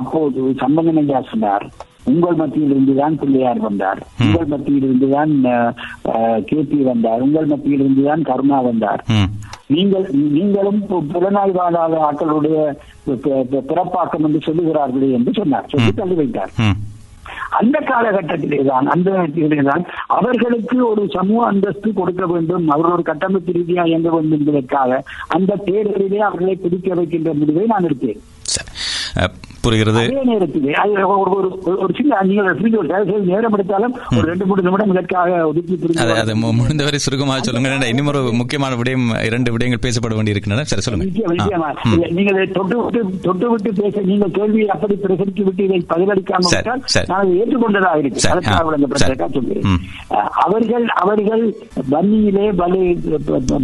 அப்போது 0.00 0.42
சம்பந்தன் 0.64 1.00
ஐயா 1.04 1.22
சொன்னார் 1.32 1.66
உங்கள் 2.04 2.34
மத்தியில் 2.34 2.70
இருந்துதான் 2.70 3.18
பிள்ளையார் 3.18 3.58
வந்தார். 3.58 4.06
உங்கள் 4.20 4.46
மத்தியில் 4.46 4.82
இருந்துதான் 4.82 5.30
கேபி 6.50 6.82
வந்தார். 6.82 7.20
உங்கள் 7.20 7.44
மத்தியில் 7.44 7.80
இருந்துதான் 7.80 8.22
கருணா 8.22 8.60
வந்தார். 8.60 9.04
நீங்கள் 9.66 10.08
நீங்களும் 10.12 10.82
பு- 10.88 11.06
புலனாய்வாளர் 11.12 11.98
ஆட்களுடைய 11.98 12.76
பி- 13.06 13.44
பி- 13.50 13.62
பிறப்பாக்கம் 13.68 14.22
என்று 14.22 14.40
சொல்லுகிறார்களே 14.46 15.12
என்று 15.12 15.32
சொன்னார். 15.32 15.66
சொல்லி 15.68 15.92
தள்ளி 15.92 16.14
வைத்தார் 16.14 16.50
அந்த 17.50 17.78
காலகட்டத்திலே 17.78 18.64
தான் 18.64 18.86
அந்த 18.86 19.10
இடத்திலே 19.10 19.56
தான் 19.56 19.84
அவர்களுக்கு 20.06 20.88
ஒரு 20.90 21.08
சமூக 21.10 21.46
அந்தஸ்து 21.46 21.92
கொடுக்க 21.92 22.26
வேண்டும் 22.26 22.68
அவர்கள் 22.68 22.92
ஒரு 22.92 23.02
கட்டமைப்பு 23.02 23.52
ரீதியாக 23.52 23.88
இயங்க 23.88 24.10
வேண்டும் 24.10 24.38
என்பதற்காக 24.38 25.02
அந்த 25.28 25.56
தேர்தலிலே 25.64 26.16
அவர்களை 26.16 26.54
பிடிக்க 26.54 26.94
வைக்கின்ற 26.94 27.32
முடிவை 27.32 27.66
நான் 27.66 27.84
எடுத்தேன். 27.84 28.18
புரிகிறது. 29.64 30.00
ஒரு 31.82 31.92
சின்ன 31.96 32.20
நீங்கள் 32.22 32.48
நேரம் 33.28 33.54
எடுத்தாலும் 33.56 33.94
ஒரு 34.16 34.24
ரெண்டு 34.30 34.46
மூணு 34.46 34.62
நிமிடம் 34.62 34.92
இதற்காக 34.94 35.36
ஒதுக்கி 35.46 35.76
அது 36.04 36.14
அது 36.22 36.32
முடிந்தவரை 36.58 36.98
சுருக்கமாக 36.98 37.40
சொல்லுங்க 37.40 37.90
இன்னும் 37.92 38.10
ஒரு 38.12 38.22
முக்கியமான 38.32 38.76
விடயம் 38.76 39.06
இரண்டு 39.24 39.52
விடயங்கள் 39.54 39.84
பேசப்பட 39.84 40.16
வேண்டி 40.16 40.34
இருக்கின்றன 40.34 40.64
சரி 40.64 40.84
சொல்லுங்க 40.86 41.06
நீங்கள் 42.10 42.40
தொட்டு 42.52 42.76
விட்டு 42.80 43.02
தொட்டு 43.22 43.48
விட்டு 43.50 43.72
பேச 43.80 44.02
நீங்கள் 44.02 44.30
கேள்வியை 44.30 44.68
அப்படி 44.68 44.96
பிரசரித்து 45.04 45.44
விட்டு 45.44 45.62
இதை 45.64 45.80
பதிலளிக்காமல். 45.92 46.52
நான் 47.12 47.34
ஏற்றுக்கொண்டதாக 47.38 48.00
இருக்கு 48.02 48.22
அவர்கள் 50.44 50.86
அவர்கள் 51.02 51.44
வன்னியிலே 51.90 52.46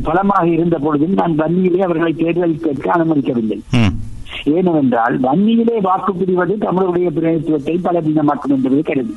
பலமாக 0.09 0.47
இருந்த 0.49 0.79
பொழுதும் 0.79 1.15
நான் 1.15 1.35
வன்னியிலே 1.41 1.83
அவர்களை 1.87 2.13
தேர்தல் 2.15 2.63
கேட்க 2.67 2.87
அனுமதிக்கவில்லை 2.97 3.59
ஏனென்றால் 4.57 5.17
வன்னியிலே 5.27 5.77
வாக்கு 5.89 6.13
பிரிவது 6.21 6.57
தமிழருடைய 6.67 7.11
பிரதித்துவத்தை 7.19 7.77
பலவீனமாக்கும் 7.87 8.55
என்பது 8.57 8.83
கருதி. 8.91 9.15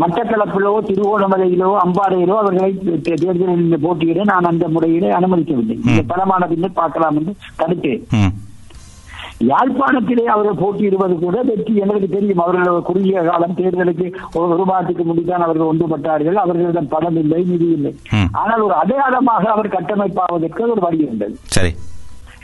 மட்டக்களப்பிலோ 0.00 0.72
திருவோணமலையிலோ 0.88 1.70
அம்பாறையிலோ 1.84 2.34
அவர்களை 2.42 2.70
தேர்தலில் 3.06 3.82
போட்டியிட 3.84 4.24
நான் 4.32 4.50
அந்த 4.50 4.66
முறையிலே 4.74 5.10
அனுமதிக்கவில்லை. 5.16 5.76
இந்த 5.88 6.02
பலமான 6.12 6.46
பின்னர் 6.52 6.78
பார்க்கலாம் 6.82 7.18
என்று 7.20 7.34
தடுத்தேன் 7.62 8.04
யாழ்ப்பாணத்திலே 9.50 10.24
அவர்கள் 10.32 10.58
போட்டியிடுவது 10.62 11.14
கூட 11.18 11.36
வெற்றி 11.48 11.72
எங்களுக்கு 11.82 12.08
தெரியும். 12.14 12.42
அவர்கள் 12.44 12.86
குறுகிய 12.88 13.20
காலம் 13.28 13.54
தேர்தலுக்கு 13.60 14.06
ஒரு 14.40 14.64
மாதத்துக்கு 14.70 15.04
முன்னால் 15.10 15.46
அவர்கள் 15.46 15.70
ஒன்றுபட்டார்கள். 15.70 16.40
அவர்களிடம் 16.42 16.90
பணம் 16.94 17.18
இல்லை 17.22 17.40
நிதி 17.52 17.68
இல்லை. 17.76 17.92
ஆனால் 18.40 18.64
ஒரு 18.66 18.74
அடையாளமாக 18.82 19.46
அவர் 19.54 19.74
கட்டமைப்பாவதற்கு 19.76 20.62
ஒரு 20.74 20.82
வழி 20.86 21.00
இருந்தது. 21.06 21.36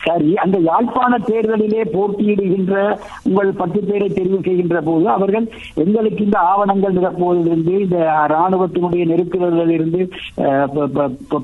சரி 0.07 0.31
அந்த 0.37 0.57
யாழ்ப்பாண 0.61 1.13
தேர்தலிலே 1.27 1.83
போட்டியிடுகின்ற 1.93 2.75
உங்கள் 3.23 3.51
பத்து 3.53 3.81
பேரை 3.83 4.09
தெரிவு 4.11 4.41
செய்கின்ற 4.41 4.81
போது 4.81 5.07
அவர்கள் 5.11 5.47
எங்களுக்கு 5.77 6.21
இந்த 6.25 6.39
ஆவணங்கள் 6.47 6.97
நிரப்புவதிலிருந்து 6.97 7.75
இந்த 7.81 7.99
ராணுவத்தினுடைய 8.27 9.05
நெருக்குதலிருந்து 9.07 10.03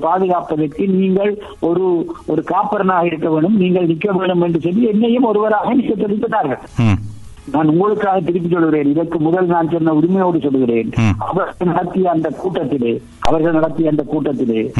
பாதுகாப்பதற்கு 0.05 0.85
நீங்கள் 0.93 1.33
ஒரு 1.61 1.87
ஒரு 2.27 2.43
காப்பரனாக 2.47 3.09
இருக்க 3.11 3.29
வேண்டும் 3.29 3.57
நீங்கள் 3.57 3.85
நிற்க 3.85 4.11
வேண்டும் 4.13 4.45
என்று 4.47 4.61
சொல்லி 4.61 4.85
என்னையும் 4.85 5.29
ஒருவராக 5.31 5.73
நிற்க 5.73 5.95
தெரிவித்தார்கள் 5.97 6.61
நான் 7.51 7.67
உங்களுக்காக 7.67 8.19
திருப்பி 8.19 8.49
சொல்கிறேன். 8.49 8.89
இதற்கு 8.89 9.19
முதல் 9.19 9.45
நான் 9.45 9.71
சொன்ன 9.71 9.93
உரிமையோடு 9.93 10.39
சொல்கிறேன். 10.39 10.91
அவர்கள் 11.17 11.67
நடத்திய 11.67 12.09
அந்த 12.09 12.29
கூட்டத்திலே 12.29 13.01
அவர்கள் 13.19 13.53
நடத்திய 13.53 13.89
அந்த 13.89 14.03
கூட்டத்திலே. 14.03 14.71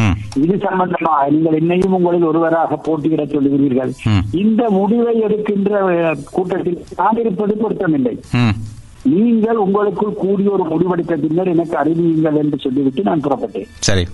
இது 0.44 0.58
சம்பந்தமாக 0.60 1.30
நீங்கள் 1.30 1.60
என்னையும் 1.60 1.94
உங்களில் 1.94 2.24
ஒருவராக 2.24 2.76
போட்டியிட 2.76 3.26
சொல்லுகிறீர்கள். 3.26 3.92
இந்த 4.32 4.70
முடிவை 4.70 5.20
எடுக்கின்ற 5.20 5.82
கூட்டத்தில் 6.32 6.86
நான் 6.96 7.20
இருப்பது 7.24 7.56
பொருத்தமில்லை. 7.64 8.16
நீங்கள் 9.04 9.56
உங்களுக்குள் 9.56 10.20
கூடிய 10.24 10.52
ஒரு 10.52 10.64
முடிவெடுத்த 10.64 11.16
பின்னர் 11.24 11.48
எனக்கு 11.48 11.78
அறிவியுங்கள் 11.84 12.38
என்று 12.44 12.58
சொல்லிவிட்டு 12.58 13.04
நான் 13.04 13.24
புறப்பட்டேன். 13.24 13.68
சரி. 13.80 14.06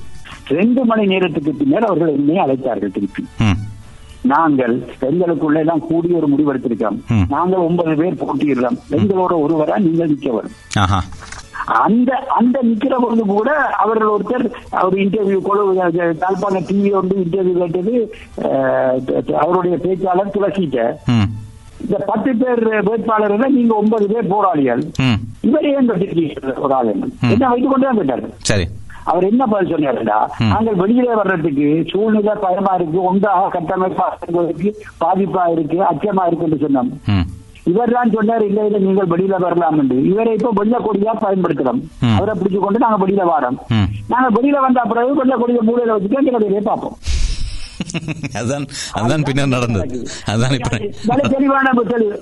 ரெண்டு 0.47 0.85
மணி 0.85 1.05
நேரத்துக்கு 1.05 1.51
பின்னர் 1.53 1.83
அவர்கள் 1.83 2.15
என்னை 2.15 2.37
அழைத்தார்கள் 2.45 2.95
திருப்பி. 2.97 3.23
நாங்கள் 4.21 4.87
எங்களுக்குள்ள 5.01 5.57
எல்லாம் 5.57 5.87
கூடிய 5.87 6.17
ஒரு 6.17 6.27
முடிவெடுத்திருக்கிறோம். 6.27 7.27
நாங்கள் 7.27 7.59
ஒன்பது 7.59 7.95
பேர் 7.95 8.21
போட்டியிடுறோம். 8.23 8.77
எங்களோட 8.91 9.33
ஒருவரா 9.45 9.77
நீங்கள் 9.77 10.07
ஆஹா. 10.75 11.03
அந்த 11.65 12.15
அந்த 12.27 12.59
நிக்கிற 12.63 12.95
பொழுது 12.99 13.23
கூட 13.25 13.55
அவர்கள் 13.55 14.07
ஒருத்தர் 14.07 14.51
அவர் 14.69 14.93
இன்டர்வியூ 14.93 15.39
தாழ்பான 16.17 16.61
டிவி 16.69 16.89
வந்து 16.89 17.15
இன்டர்வியூ 17.15 17.55
கேட்டது 17.57 18.11
அவருடைய 19.37 19.77
பேச்சாளர் 19.77 20.33
துளசிட்ட. 20.35 20.95
இந்த 21.83 21.97
பத்து 21.97 22.35
பேர் 22.35 22.83
வேட்பாளர்கள் 22.83 23.51
நீங்க 23.51 23.75
ஒன்பது 23.75 24.07
பேர் 24.07 24.27
போராளிகள். 24.27 24.83
இவர் 25.41 25.65
ஏன் 25.65 25.89
ஒரு 26.59 26.73
ஆள் 26.73 26.91
என்ன? 26.93 27.05
வைத்துக் 27.49 27.71
கொண்டு 27.71 27.85
தான் 27.87 27.95
கேட்டாரு? 27.95 28.33
சரி. 28.37 28.67
அவர் 29.11 29.29
என்ன 29.31 29.43
பதில் 29.51 29.71
சொன்னாருடா. 29.73 30.19
நாங்கள் 30.53 30.79
வெளியிலே 30.81 31.13
வர்றதுக்கு 31.19 31.67
சூழ்நிலை 31.91 32.35
பயமா 32.45 32.73
இருக்கு 32.79 32.99
ஒன்றாக 33.09 33.49
கட்டமைப்பா 33.57 34.07
பாதிப்பா 35.03 35.43
இருக்கு 35.55 35.79
அச்சமா 35.91 36.25
இருக்குன்னு 36.29 36.63
சொன்னோம். 36.65 36.91
இவர் 37.71 37.93
தான் 37.95 38.13
சொன்னார் 38.15 38.43
இல்ல 38.49 38.59
இல்ல 38.67 38.77
நீங்கள் 38.85 39.09
வெளியில 39.13 39.37
வரலாம் 39.45 39.79
என்று. 39.81 39.97
இவரை 40.11 40.31
இப்ப 40.37 40.51
வெள்ள 40.59 40.75
கொடியா 40.85 41.13
பயன்படுத்துறோம். 41.23 41.81
அவரை 42.17 42.33
பிடிச்சு 42.39 42.59
கொண்டு 42.65 42.83
நாங்க 42.83 42.97
வெளியில 43.03 43.25
வாரோம். 43.31 43.57
நாங்க 44.13 44.29
வெளியில 44.37 44.59
வந்த 44.65 44.85
பிறகு 44.91 45.19
வெள்ள 45.21 45.35
கொடிய 45.41 45.61
மூலையில 45.69 45.95
வச்சுட்டு 45.95 46.19
எங்களுடைய 46.21 46.61
பார்ப்போம். 46.69 46.95
அதுதான் 48.33 48.65
அதுதான் 48.93 49.23
பின்னர் 49.23 49.55
நடந்தது. 49.55 49.97
அதுதான் 50.25 50.55
இப்ப 50.57 51.29
தெளிவான 51.29 51.73
தெளிவு 51.85 52.17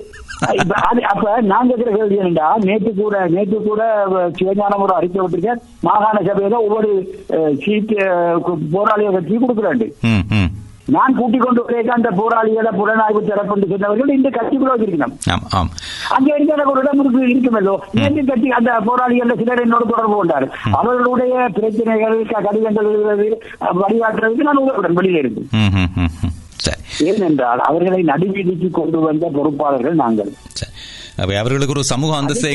அப்ப 1.10 1.24
நான் 1.44 1.68
கேட்கிற 1.70 1.90
கேள்வி 1.92 2.16
என்னடா 2.16 2.48
நேற்று 2.66 2.90
கூட 2.94 3.24
நேற்று 3.28 3.58
கூட 3.62 3.82
சிவஞானம் 4.38 4.84
ஒரு 4.84 4.94
அறிக்கை 4.94 5.20
விட்டிருக்கேன் 5.22 5.62
மாகாண 5.84 6.16
சபையில 6.28 6.60
ஒவ்வொரு 6.66 6.90
சீட்டு 7.64 7.96
போராளியை 8.72 9.12
கட்சி 9.12 9.38
கொடுக்குறாண்டு 9.38 9.88
நான் 10.94 11.16
கூட்டிக் 11.18 11.44
கொண்டு 11.44 11.62
வரேன். 11.64 11.90
அந்த 11.96 12.10
போராளிகளை 12.18 12.70
புலனாய்வு 12.78 13.20
தரப்பு 13.28 13.54
என்று 13.56 13.70
சொன்னவர்கள் 13.72 14.14
இந்த 14.16 14.28
கட்சிக்குள்ள 14.36 14.74
வச்சிருக்கணும் 14.74 15.14
அங்க 16.16 16.28
இருக்க 16.34 16.54
எனக்கு 16.56 16.72
ஒரு 16.74 16.82
இடம் 16.84 17.00
இருக்கு 17.02 17.20
இருக்குமல்லோ 17.32 17.74
நேற்று 17.98 18.24
கட்சி 18.30 18.50
அந்த 18.58 18.72
போராளிகள் 18.88 19.38
சிலர் 19.40 19.64
என்னோட 19.64 19.84
தொடர்பு 19.92 20.16
கொண்டார். 20.16 20.46
அவர்களுடைய 20.80 21.34
பிரச்சனைகள் 21.58 22.18
கடிதங்கள் 22.46 22.90
வழிகாட்டுறதுக்கு 23.82 24.48
நான் 24.48 24.62
உதவுறேன் 24.64 24.98
வெளியில 25.00 25.22
இருந்து. 25.22 25.42
ஏனென்றால் 27.08 27.60
அவர்களை 27.68 28.00
நடுவீதிக்கு 28.12 28.68
கொண்டு 28.78 29.00
வந்த 29.06 29.26
பொறுப்பாளர்கள் 29.36 30.00
நாங்கள். 30.04 30.30
அவர்களுக்கு 31.18 31.74
ஒரு 31.74 31.84
சமூக 31.84 32.20
அந்தஸ்தை 32.20 32.52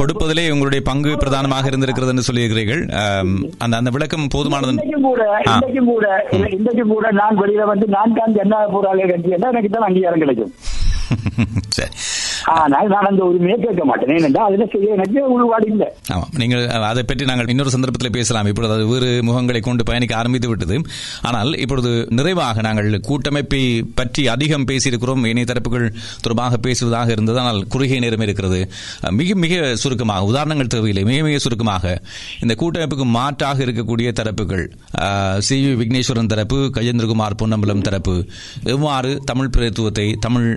கொடுப்பதிலே 0.00 0.50
உங்களுடைய 0.50 0.84
பங்கு 0.84 1.16
பிரதானமாக 1.16 1.66
இருந்திருக்கிறது 1.66 2.10
என்று 2.10 2.26
சொல்லியிருக்கிறீர்கள். 2.28 2.82
அந்த 3.58 3.76
அந்த 3.76 3.90
விளக்கம் 3.90 4.28
போதுமானது 4.34 4.72
இன்றைக்கும் 4.72 5.02
கூட. 5.02 6.26
இன்றைக்கும் 6.50 6.88
கூட 6.88 7.10
நான் 7.10 7.38
வெளியில 7.38 7.64
வந்து 7.64 7.86
நான் 7.86 8.14
தான் 8.14 8.36
கட்சி 9.10 9.30
என்றால் 9.30 9.54
எனக்கு 9.54 9.70
தான் 9.70 9.88
அங்கீகாரம் 9.88 10.18
கிடைக்கும். 10.18 10.52
சரி. 11.68 11.90
ஆனால் 12.54 12.90
நான் 12.94 13.08
அந்த 13.10 13.22
உரிமையை 13.30 13.56
கேட்க 13.64 13.84
மாட்டேன். 13.90 14.12
ஏனென்றால் 14.18 14.56
செய்ய 14.74 14.96
எனக்கு 14.96 15.18
இல்லை. 15.72 15.88
ஆமாம் 16.14 16.30
நீங்கள் 16.40 16.64
அதை 16.90 17.02
பற்றி 17.10 17.24
நாங்கள் 17.30 17.50
இன்னொரு 17.52 17.74
சந்தர்ப்பத்தில் 17.74 18.14
பேசலாம். 18.18 18.48
இப்பொழுது 18.52 18.74
அது 18.76 18.84
வேறு 18.92 19.08
முகங்களை 19.28 19.60
கொண்டு 19.68 19.86
பயணிக்க 19.90 20.14
ஆரம்பித்து 20.20 20.50
விட்டது. 20.52 20.76
ஆனால் 21.30 21.50
இப்பொழுது 21.64 21.92
நிறைவாக 22.18 22.62
நாங்கள் 22.68 22.90
கூட்டமைப்பை 23.08 23.62
பற்றி 24.00 24.24
அதிகம் 24.34 24.66
பேசியிருக்கிறோம். 24.70 25.26
இணைய 25.32 25.46
தரப்புகள் 25.52 25.86
தொடர்பாக 26.24 26.60
பேசுவதாக 26.66 27.10
இருந்தது. 27.16 27.40
ஆனால் 27.44 27.60
குறுகிய 27.74 28.00
நேரம் 28.06 28.24
இருக்கிறது. 28.28 28.60
மிக 29.20 29.36
மிக 29.44 29.62
சுருக்கமாக 29.82 30.30
உதாரணங்கள் 30.32 30.72
தேவையில்லை. 30.76 31.04
மிக 31.10 31.20
மிக 31.28 31.38
சுருக்கமாக 31.46 31.94
இந்த 32.44 32.54
கூட்டமைப்புக்கு 32.62 33.08
மாற்றாக 33.18 33.64
இருக்கக்கூடிய 33.66 34.08
தரப்புகள் 34.20 34.64
சி 35.48 35.56
வி 35.64 35.70
விக்னேஸ்வரன் 35.82 36.32
தரப்பு 36.32 36.58
கஜேந்திரகுமார் 36.76 37.38
பொன்னம்பலம் 37.42 37.86
தரப்பு 37.88 38.16
எவ்வாறு 38.74 39.10
தமிழ் 39.30 39.52
பிரதித்துவத்தை 39.56 40.06
தமிழ் 40.26 40.48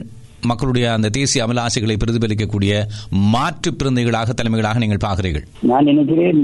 மக்களுடைய 0.50 0.86
அந்த 0.94 1.10
தேசிய 1.18 1.46
அமலாசைகளை 1.46 1.96
பிரதிபலிக்கக்கூடிய 2.02 2.74
மாற்று 3.34 3.72
பிறந்தைகளாக 3.80 4.36
தலைமைகளாக 4.40 4.82
நீங்கள் 4.84 5.04
பார்க்கிறீர்கள். 5.06 5.46
நான் 5.72 5.88
நினைக்கிறேன் 5.92 6.42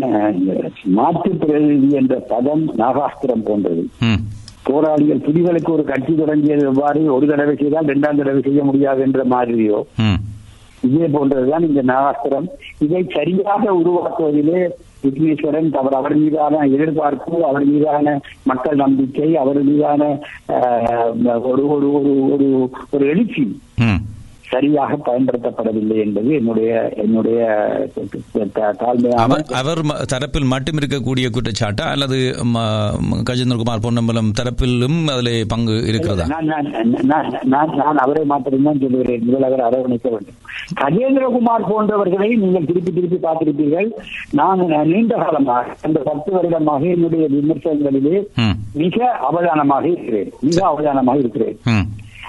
மாற்று 0.99 1.32
பிரதிநிதி 1.44 1.90
என்ற 2.02 2.15
பதம் 2.34 2.65
நாகாஸ்திரம் 2.84 3.45
போன்றது. 3.49 3.84
போராளிகள் 4.69 5.26
புலிகளுக்கு 5.26 5.72
ஒரு 5.76 5.84
கட்சி 5.91 6.14
தொடங்கியது 6.14 6.65
எவ்வாறு? 6.72 7.02
ஒரு 7.18 7.28
தடவை 7.28 7.56
செய்தால் 7.60 7.90
இரண்டாம் 7.90 8.19
தடவை 8.22 8.41
செய்ய 8.48 8.64
முடியாது 8.69 9.02
என்ற 9.07 9.22
மாதிரியோ? 9.36 9.80
இதே 10.88 11.07
போன்றதுதான் 11.14 11.68
இந்த 11.69 11.82
நாகாஸ்திரம். 11.91 12.48
இதை 12.86 13.02
சரியாக 13.15 13.64
உருவாக்குவதிலே 13.82 14.60
விக்னேஸ்வரன் 15.08 15.70
அவர் 15.74 15.94
அவர் 15.94 16.16
மீதான 16.18 16.58
எதிர்பார்ப்பு 16.68 17.44
அவர் 17.44 17.66
மீதான 17.66 18.20
மக்கள் 18.44 18.76
நம்பிக்கை 18.76 19.36
அவர் 19.36 19.64
மீதான 19.64 20.20
ஒரு 21.44 21.68
ஒரு 21.68 21.92
ஒரு 22.32 22.70
ஒரு 22.90 23.06
எழுச்சி. 23.08 23.44
சரியாக 24.52 24.98
பயன்படுத்தப்படவில்லை 25.07 25.98
என்பது 26.03 26.30
என்னுடைய 26.40 26.72
என்னுடைய 27.03 27.40
தாழ்மையான 28.82 29.38
அவர் 29.61 29.82
தரப்பில் 30.14 30.52
மட்டும் 30.53 30.80
இருக்கக்கூடிய 30.80 31.28
குற்றச்சாட்டா? 31.36 31.86
அல்லது 31.95 32.18
கஜேந்திரகுமார் 33.30 33.84
பொன்னம்பலம் 33.86 34.32
தரப்பிலும் 34.40 34.99
அதில் 35.14 35.32
பங்கு 35.53 35.76
இருக்கிறதா? 35.90 36.28
நான் 37.53 38.02
அவரை 38.06 38.24
மாத்திரம்தான் 38.32 38.82
சொல்லுகிறேன். 38.84 39.26
முதல் 39.28 39.48
அவர் 39.49 39.65
அரவணைக்க 39.68 40.07
வேண்டும். 40.15 40.40
கஜேந்திரகுமார் 40.84 41.69
போன்றவர்களை 41.72 42.30
நீங்கள் 42.45 42.69
திருப்பி 42.72 42.94
திருப்பி 42.98 43.19
பார்த்திருப்பீர்கள். 43.28 43.91
நான் 44.41 44.65
நீண்ட 44.94 45.14
காலமாக 45.26 45.76
அந்த 45.88 45.99
பத்து 46.10 46.32
வருடமாக 46.38 46.84
என்னுடைய 46.95 47.26
விமர்சனங்களிலே 47.38 48.18
மிக 48.84 49.06
அவதானமாக 49.30 49.86
இருக்கிறேன். 49.94 50.32
மிக 50.49 50.60
அவதானமாக 50.72 51.24
இருக்கிறேன். 51.26 51.57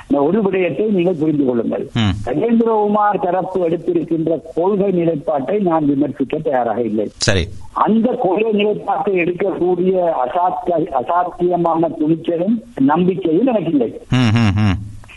இந்த 0.08 0.24
ஒரு 0.24 0.42
விடயத்தை 0.42 0.86
நீங்கள் 0.86 1.14
புரிந்து 1.14 1.44
கொள்ளுங்கள். 1.44 1.90
ம். 1.94 2.28
கஜேந்திரகுமார் 2.28 3.22
தரப்பு 3.22 3.68
எடுத்திருக்கின்ற 3.68 4.38
கொள்கை 4.54 4.90
நிலைப்பாட்டை 4.90 5.58
நான் 5.58 5.86
விமர்சிக்க 5.86 6.38
தயாராக 6.38 6.82
இல்லை. 6.82 7.10
சரி. 7.16 7.48
அந்த 7.72 8.18
கொள்கை 8.22 8.52
நிலைப்பாட்டை 8.52 9.14
எடுக்கக்கூடிய 9.14 10.10
அசாத்திய 10.26 11.02
அசாத்தியமான 11.02 11.88
துணிச்சலும் 12.00 12.62
நம்பிக்கையும் 12.80 13.46
எனக்கு 13.46 13.70
இல்லை. 13.70 14.00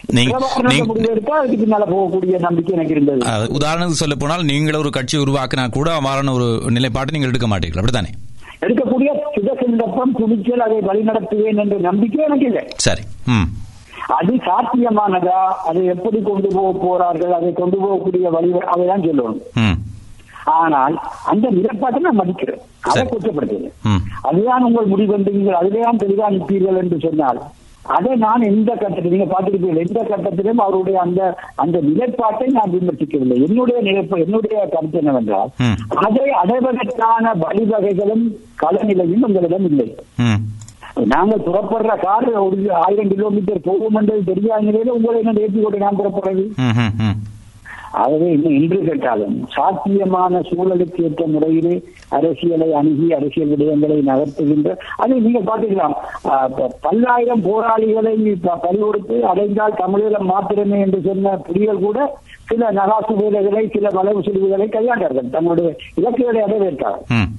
நீங்க 0.08 0.38
நீங்க- 0.68 0.94
உதாரணத்துக்கு 3.60 3.88
சொல்ல 3.88 4.16
போனால் 4.16 4.44
நீங்கள் 4.44 4.74
ஒரு 4.74 4.90
கட்சி 4.90 5.18
உருவாக்கினா 5.18 5.70
கூட 5.70 5.92
அவ்வாறான 5.92 6.34
ஒரு 6.34 6.62
நிலைப்பாட்டை 6.70 7.20
நீங்கள் 7.20 7.30
எடுக்க 7.30 7.48
மாட்டீர்கள். 7.48 7.80
அப்படித்தானே? 7.80 8.08
எடுக்கக்கூடிய 8.62 9.18
சுதசந்தர்ப்பம் 9.36 10.18
துணிச்சல் 10.18 10.60
அதை 10.60 10.78
வழிநடத்துவேன் 10.78 11.58
என்ற 11.58 11.78
நம்பிக்கை 11.78 12.26
எனக்கு 12.26 12.46
இல்லை. 12.46 12.68
சரி. 12.76 13.02
அது 14.08 14.36
சாத்தியமானதா? 14.36 15.40
அதை 15.68 15.86
எப்படி 15.86 16.22
கொண்டு 16.22 16.48
போக 16.54 16.72
போறார்கள்? 16.86 17.32
அதை 17.32 17.54
கொண்டு 17.54 17.78
போகக்கூடிய 17.84 18.30
வழி 18.30 18.52
அதைதான் 18.52 19.06
சொல்லணும். 19.08 19.42
ஆனால் 20.44 21.02
அந்த 21.26 21.50
நிலைப்பாட்டை 21.50 22.02
நான் 22.02 22.20
மதிக்கிறேன். 22.20 22.62
அதை. 22.82 23.08
குற்றப்படுத்துகிறேன். 23.08 24.02
அதுதான் 24.22 24.64
உங்கள் 24.64 24.92
முடிவென்று 24.92 25.32
நீங்கள் 25.32 25.60
அதிலேதான் 25.62 25.98
தெளிவாக 25.98 26.36
நிற்பீர்கள் 26.36 26.78
என்று 26.78 27.00
சொன்னால் 27.00 27.42
அதை 27.86 28.16
நான் 28.16 28.42
எந்த 28.42 28.74
கட்டத்தில் 28.74 29.12
நீங்க 29.12 29.26
பார்த்திருப்பீர்கள் 29.26 29.86
எந்த 29.88 30.00
கட்டத்திலும் 30.10 30.62
அவருடைய 30.62 31.00
அந்த 31.00 31.38
அந்த 31.56 31.80
நிலைப்பாட்டை 31.82 32.48
நான் 32.48 32.72
விமர்சிக்கவில்லை 32.72 33.48
என்னுடைய 33.48 33.82
நிலைப்பு 33.82 34.20
என்னுடைய 34.20 34.68
கருத்து 34.74 34.98
என்னவென்றால். 34.98 35.50
அதை 35.90 36.30
அடைவதற்கான 36.30 37.34
வழிவகைகளும் 37.34 38.26
களநிலையும் 38.62 39.26
எங்களிடம் 39.28 39.66
இல்லை. 39.66 39.88
ம் 40.96 41.10
நாங்கள் 41.12 41.44
புறப்படுற 41.44 41.92
கார் 42.02 42.26
ஒரு 42.42 42.56
ஆயிரம் 42.82 43.12
கிலோமீட்டர் 43.12 43.66
போகும் 43.66 43.98
என்றது 44.00 44.24
தெரியாத 44.30 44.66
நிலையில 44.68 44.96
உங்களை 44.96 45.20
என்ன 45.22 45.42
ஏற்றி 45.42 45.60
கொண்டு 45.60 45.84
நான் 45.84 46.00
புறப்படுறது 46.00 46.46
ஆகவே 48.00 48.28
இன்னும் 48.34 48.56
இன்று 48.58 48.78
கேட்டாலும் 48.82 49.34
சாத்தியமான 49.56 50.42
சூழலுக்கு 50.50 51.00
ஏற்ற 51.04 51.24
முறையிலே 51.28 51.74
அரசியலை 52.12 52.70
அணுகி 52.78 53.08
அரசியல் 53.14 53.52
விடயங்களை 53.52 53.98
நகர்த்துகின்ற 54.06 54.70
அதை 54.98 55.18
நீங்க 55.20 55.42
பாத்துக்கலாம் 55.42 55.96
பல்லாயிரம் 56.86 57.44
போராளிகளை 57.48 58.14
ப- 58.44 58.58
பறிகொடுத்து 58.64 59.18
அடைந்தால் 59.28 59.80
தமிழீழம் 59.82 60.30
மாத்திரமே 60.30 60.80
என்று 60.82 61.02
சொன்ன 61.04 61.36
புலிகள் 61.46 61.84
கூட 61.84 62.00
சில 62.48 62.72
நகாசு 62.74 63.14
வேலைகளை 63.20 63.64
சில 63.70 63.90
வளவு 63.94 64.22
செல்வுகளை 64.24 64.68
கையாண்டார்கள். 64.70 65.32
தங்களுடைய 65.32 65.70
இலக்குகளை 65.96 66.42
அடைவேற்றார்கள் 66.42 67.06
ம். 67.18 67.30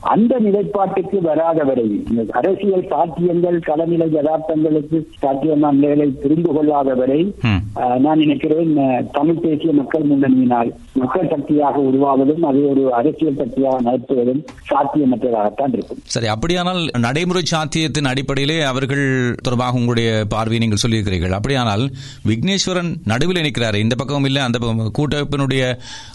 அந்த 0.00 0.34
நிலைப்பாட்டுக்கு 0.40 1.16
வராத 1.22 1.64
வரை 1.64 1.84
இந்த 2.10 2.22
அரசியல் 2.38 2.86
சாத்தியங்கள் 2.90 3.58
களநிலை 3.66 4.06
யதார்த்தங்களுக்கு 4.14 4.98
சாத்தியமான 5.18 5.72
நிலைகளை 5.76 6.06
புரிந்து 6.22 6.50
கொள்ளாத 6.52 6.94
வரை 6.94 7.18
ம். 7.44 7.60
ஆஹ், 7.80 7.98
நான் 8.00 8.18
நினைக்கிறேன் 8.18 8.72
தமிழ் 9.12 9.42
தேசிய 9.42 9.72
மக்கள் 9.72 10.06
முன்னணியினால் 10.06 10.70
மக்கள் 10.96 11.30
சக்தியாக 11.30 11.82
உருவாவதும் 11.88 12.44
அது 12.44 12.62
ஒரு 12.70 12.84
அரசியல் 12.94 13.38
சக்தியாக 13.38 13.82
நடத்துவதும் 13.82 14.40
சாத்தியமற்றதாகத்தான் 14.70 15.72
இருக்கும். 15.72 16.00
சரி 16.08 16.28
அப்படியானால் 16.28 16.80
நடைமுறை 17.00 17.44
சாத்தியத்தின் 17.46 18.10
அடிப்படையிலே 18.10 18.58
அவர்கள் 18.64 19.04
தொடர்பாக 19.42 19.78
உங்களுடைய 19.80 20.08
பார்வையை 20.30 20.60
நீங்கள் 20.60 20.82
சொல்லியிருக்கிறீர்கள். 20.82 21.36
அப்படியானால் 21.36 21.84
விக்னேஸ்வரன் 22.30 22.90
நடுவில் 23.06 23.42
நிற்கிறார். 23.42 23.78
இந்த 23.80 23.94
பக்கமும் 23.96 24.28
இல்லை 24.28 24.42
அந்த 24.42 24.58
கூட்டமைப்பினுடைய 24.96 25.62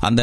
அந்த 0.01 0.21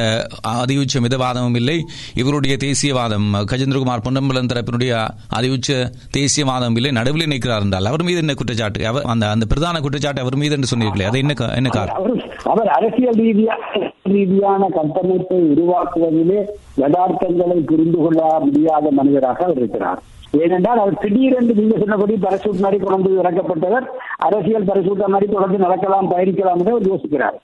அதியுச்ச 0.57 1.01
மிதவாதமும் 1.03 1.59
இல்லை. 1.61 1.79
இவருடைய 2.17 2.55
தேசியவாதம் 2.63 3.29
கஜேந்திரகுமார் 3.53 4.05
பொன்னம்பலம் 4.07 4.51
தரப்பினுடைய 4.53 4.93
அதியுச்ச 5.39 5.71
தேசியவாதம் 6.17 6.77
இல்லை 6.81 6.91
நடுவில் 6.91 7.31
நிற்கிறார் 7.33 7.65
என்றால் 7.67 7.91
அவர் 7.93 8.07
மீது 8.09 8.21
என்ன 8.25 8.35
குற்றச்சாட்டு? 8.35 8.87
அவர் 8.87 9.09
அந்த 9.15 9.25
அந்த 9.31 9.47
பிரதான 9.47 9.81
குற்றச்சாட்டு 9.81 10.25
அவர் 10.25 10.41
மீது 10.43 10.57
என்று 10.57 10.71
சொன்னீர்களே 10.73 11.09
அது 11.11 11.19
என்ன 11.19 11.35
என்ன 11.61 11.69
காரணம்? 11.69 12.23
அவர் 12.53 12.71
அரசியல் 12.79 13.19
ரீதியாக 13.23 13.91
ரீதியான 14.15 14.63
கட்டமைப்பை 14.79 15.41
உருவாக்குவதிலே 15.53 16.41
யதார்த்தங்களை 16.77 17.59
புரிந்து 17.71 17.99
கொள்ள 17.99 18.21
முடியாத 18.47 18.87
மனிதராக 18.91 19.45
அவர் 19.45 19.57
இருக்கிறார். 19.57 20.01
ஏனென்றால் 20.41 20.81
அவர் 20.83 21.01
திடீரென்று 21.01 21.55
நீங்க 21.55 21.77
சொன்னபடி 21.79 22.15
பரசூட் 22.23 22.63
மாதிரி 22.65 22.79
கொண்டு 22.85 23.11
இறக்கப்பட்டவர் 23.19 23.87
அரசியல் 24.19 24.69
பரசூட்ட 24.69 25.07
மாதிரி 25.09 25.27
தொடர்ந்து 25.33 25.59
நடக்கலாம் 25.59 26.11
பயணிக்கலாம் 26.13 26.61
என்று 26.61 26.73
அவர் 26.73 26.91
யோசிக்கிறார் 26.93 27.37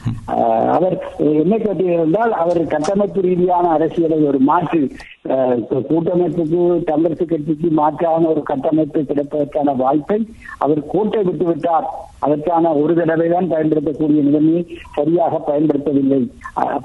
அவர் 0.69 0.97
என்ன 1.35 1.55
கேட்டிருந்தால் 1.57 2.33
அவர் 2.35 2.61
கட்டமைப்பு 2.67 3.21
ரீதியான 3.21 3.71
அரசியலை 3.71 4.19
ஒரு 4.23 4.41
மாற்று 4.41 4.83
கூட்டமைப்புக்கு 5.89 6.61
தமிழரசு 6.85 7.25
கட்சிக்கு 7.25 7.71
மாற்றான 7.73 8.29
ஒரு 8.29 8.43
கட்டமைப்பு 8.43 9.01
கிடைப்பதற்கான 9.03 9.75
வாய்ப்பை 9.77 10.19
அவர் 10.59 10.83
கோட்டை 10.87 11.23
விட்டு 11.25 11.45
விட்டார் 11.45 11.89
அதற்கான 12.21 12.71
ஒரு 12.75 12.93
தடவை 12.95 13.27
தான் 13.29 13.51
பயன்படுத்தக்கூடிய 13.51 14.21
நிலைமையை 14.23 14.63
சரியாக 14.95 15.41
பயன்படுத்தவில்லை 15.49 16.21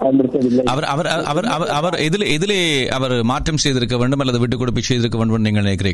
பயன்படுத்தவில்லை 0.02 0.66
அவர் 0.66 0.88
அவர் 0.92 1.10
அவர் 1.26 1.48
அவர் 1.78 1.98
எதிலே 2.00 2.28
எதிலே 2.36 2.60
அவர் 2.90 3.16
மாற்றம் 3.24 3.64
செய்திருக்க 3.64 3.98
வேண்டும் 3.98 4.20
அல்லது 4.20 4.42
விட்டுக் 4.44 4.62
கொடுப்பு 4.62 4.84
செய்திருக்க 4.84 5.18
வேண்டும் 5.18 5.48
நீங்கள் 5.48 5.66
நினைக்கிறீர்கள் 5.66 5.93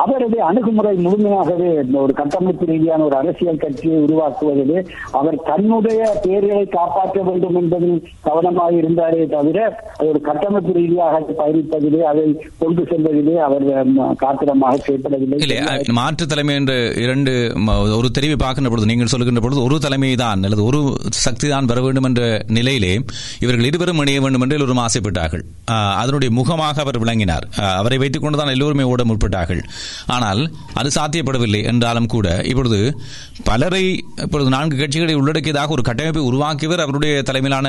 அவரது 0.00 0.38
அணுகுமுறை 0.46 0.90
முழுமையாகவே 1.04 1.68
ஒரு 2.00 2.12
கட்டமைப்பு 2.18 2.64
ரீதியான 2.70 3.04
ஒரு 3.06 3.16
அரசியல் 3.20 3.60
கட்சியை 3.62 3.98
உருவாக்குவதிலே 4.06 4.80
அவர் 5.18 5.36
தன்னுடைய 5.46 6.00
பேர்களை 6.24 6.64
காப்பாற்ற 6.74 7.22
வேண்டும் 7.28 7.56
என்பதில் 7.60 7.96
கவனமாக 8.26 8.74
இருந்தாரே 8.80 9.22
தவிர 9.34 9.58
ஒரு 10.06 10.18
கட்டமைப்பு 10.26 10.72
ரீதியாக 10.78 11.20
பயணிப்பதிலே 11.38 12.02
அதை 12.10 12.24
கொண்டு 12.62 12.82
செல்வதிலே 12.90 13.36
அவர் 13.46 13.64
காத்திரமாக 14.24 14.82
செயல்படவில்லை 14.88 15.88
மாற்று 16.00 16.26
தலைமை 16.26 16.56
என்று 16.60 16.76
இரண்டு 17.04 17.34
ஒரு 18.00 18.10
தெரிவை 18.18 18.36
பார்க்கின்ற 18.44 18.72
பொழுது 18.74 18.90
நீங்கள் 18.92 19.12
சொல்லுகின்ற 19.14 19.42
பொழுது 19.46 19.64
ஒரு 19.68 19.78
தலைமை 19.86 20.12
தான் 20.24 20.44
அல்லது 20.48 20.64
ஒரு 20.70 20.82
சக்தி 21.24 21.48
தான் 21.54 21.70
வர 21.72 21.80
வேண்டும் 21.86 22.08
என்ற 22.10 22.22
நிலையிலே 22.58 22.92
இவர்கள் 23.46 23.70
இருவரும் 23.70 24.02
இணைய 24.04 24.20
வேண்டும் 24.26 24.44
என்று 24.46 24.58
எல்லோரும் 24.58 24.84
ஆசைப்பட்டார்கள். 24.86 25.44
அதனுடைய 26.02 26.30
முகமாக 26.40 26.80
அவர் 26.84 27.02
விளங்கினார். 27.02 27.44
அவரை 27.80 27.98
வைத்துக் 28.04 28.24
கொண்டுதான் 28.24 28.54
எல்லோருமே 28.54 28.86
ஓட 28.92 29.02
முற்பட்டார்கள் 29.26 29.62
ஆனால் 30.06 30.40
அது 30.74 30.88
சாத்தியப்படவில்லை. 30.96 31.60
என்றாலும் 31.64 32.10
கூட 32.14 32.28
இப்பொழுது 32.50 32.80
பலரை 33.44 33.84
இப்பொழுது 34.24 34.50
நான்கு 34.50 34.76
கட்சிகளை 34.78 35.14
உள்ளடக்கியதாக 35.14 35.76
ஒரு 35.76 35.82
கட்டமைப்பை 35.82 36.22
உருவாக்கியவர் 36.30 36.84
அவருடைய 36.86 37.14
தலைமையிலான 37.22 37.68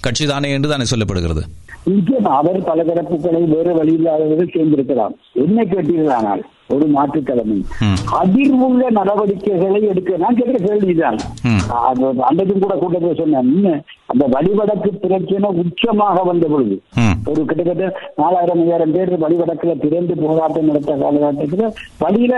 கட்சி 0.00 0.26
தானே 0.26 0.50
என்று 0.56 0.68
தானே 0.68 0.86
சொல்லப்படுகிறது. 0.92 1.44
நிச்சயம் 1.84 2.28
அவர் 2.40 2.58
பல 2.68 2.82
தரப்புகளை 2.90 3.42
வேறு 3.54 3.72
வழியில்லாதவர்கள் 3.78 4.52
சேர்ந்திருக்கலாம். 4.54 5.14
என்ன 5.46 5.64
கேட்டீர்களானால் 5.72 6.44
ஒரு 6.74 6.86
மாற்றுத் 6.88 7.26
தலைமை 7.26 7.58
ம். 7.80 7.98
அதிர்வுள்ள 8.18 8.90
நடவடிக்கைகளை 8.98 9.82
எடுக்க 9.84 10.16
நான் 10.16 10.36
கேட்கிற 10.36 10.58
கேள்விதான் 10.66 11.18
அன்றைக்கும் 12.28 12.62
கூட 12.62 12.74
கூட்டத்தில் 12.76 13.20
சொன்னேன். 13.20 13.80
அந்த 14.12 14.24
வழிவடக்கு 14.28 14.90
பிரச்சனை 14.98 15.48
உச்சமாக 15.60 16.18
வந்த 16.24 16.46
பொழுது. 16.46 16.76
ஒரு 17.24 17.40
கிட்டத்தட்ட 17.44 17.86
நாலாயிரம் 18.16 18.62
ஐயாயிரம் 18.62 18.92
பேர் 18.92 19.12
வழிவடக்குல 19.20 19.74
திறந்து 19.78 20.14
போராட்டம் 20.16 20.64
நடத்த 20.64 20.92
காலகட்டத்தில் 20.96 21.66
வழியில 21.98 22.34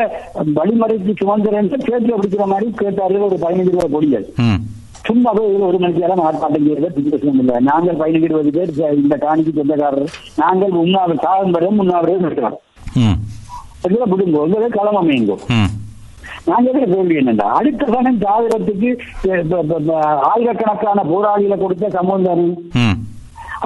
வழிமறைக்கு 0.59 1.13
சுதந்திரம் 1.17 1.71
கேட்டு 1.83 2.13
பிடிக்கிற 2.15 2.47
மாதிரி 2.47 2.71
கேட்டார்கள். 2.75 3.27
ஒரு 3.29 3.39
பதினஞ்சு 3.39 3.75
ரூபாய் 3.75 3.93
கொடிகள் 3.93 4.27
ம். 4.47 4.61
சும்மாவே 5.05 5.43
இதுல 5.47 5.67
ஒரு 5.67 5.79
மணிக்கு 5.79 6.03
நேரம் 6.03 6.23
ஆர்ப்பாட்டம் 6.23 6.65
செய்யறது 6.65 6.89
பின்பற்றம் 6.95 7.39
இல்லை. 7.41 7.57
நாங்கள் 7.63 7.99
பதினஞ்சு 7.99 8.29
இருபது 8.29 8.51
பேர் 8.51 8.73
இந்த 9.01 9.17
காணிக்கு 9.21 9.53
சொந்தக்காரர். 9.57 10.09
நாங்கள் 10.37 10.75
உண்ணாவிர 10.83 11.19
சாகம் 11.25 11.51
வரை 11.51 11.69
முன்னாவரே 11.79 12.17
இருக்கிறோம் 12.21 12.57
ம். 13.03 13.17
இதுல 13.87 14.07
விடுங்கோ 14.11 14.45
உங்களே 14.45 14.69
களம் 14.75 15.01
அமையுங்கோ 15.01 15.37
நாங்க 16.47 16.67
இருக்கிற 16.67 16.87
கேள்வி 16.93 17.15
என்னண்டா 17.21 17.47
அடுத்த 17.57 17.85
கணம் 17.89 18.21
சாதகத்துக்கு 18.23 18.91
ஆயிரக்கணக்கான 20.29 21.01
போராளிகளை 21.09 21.57
கொடுத்த 21.59 21.89
சமூகம் 21.95 22.29
தானே 22.29 22.47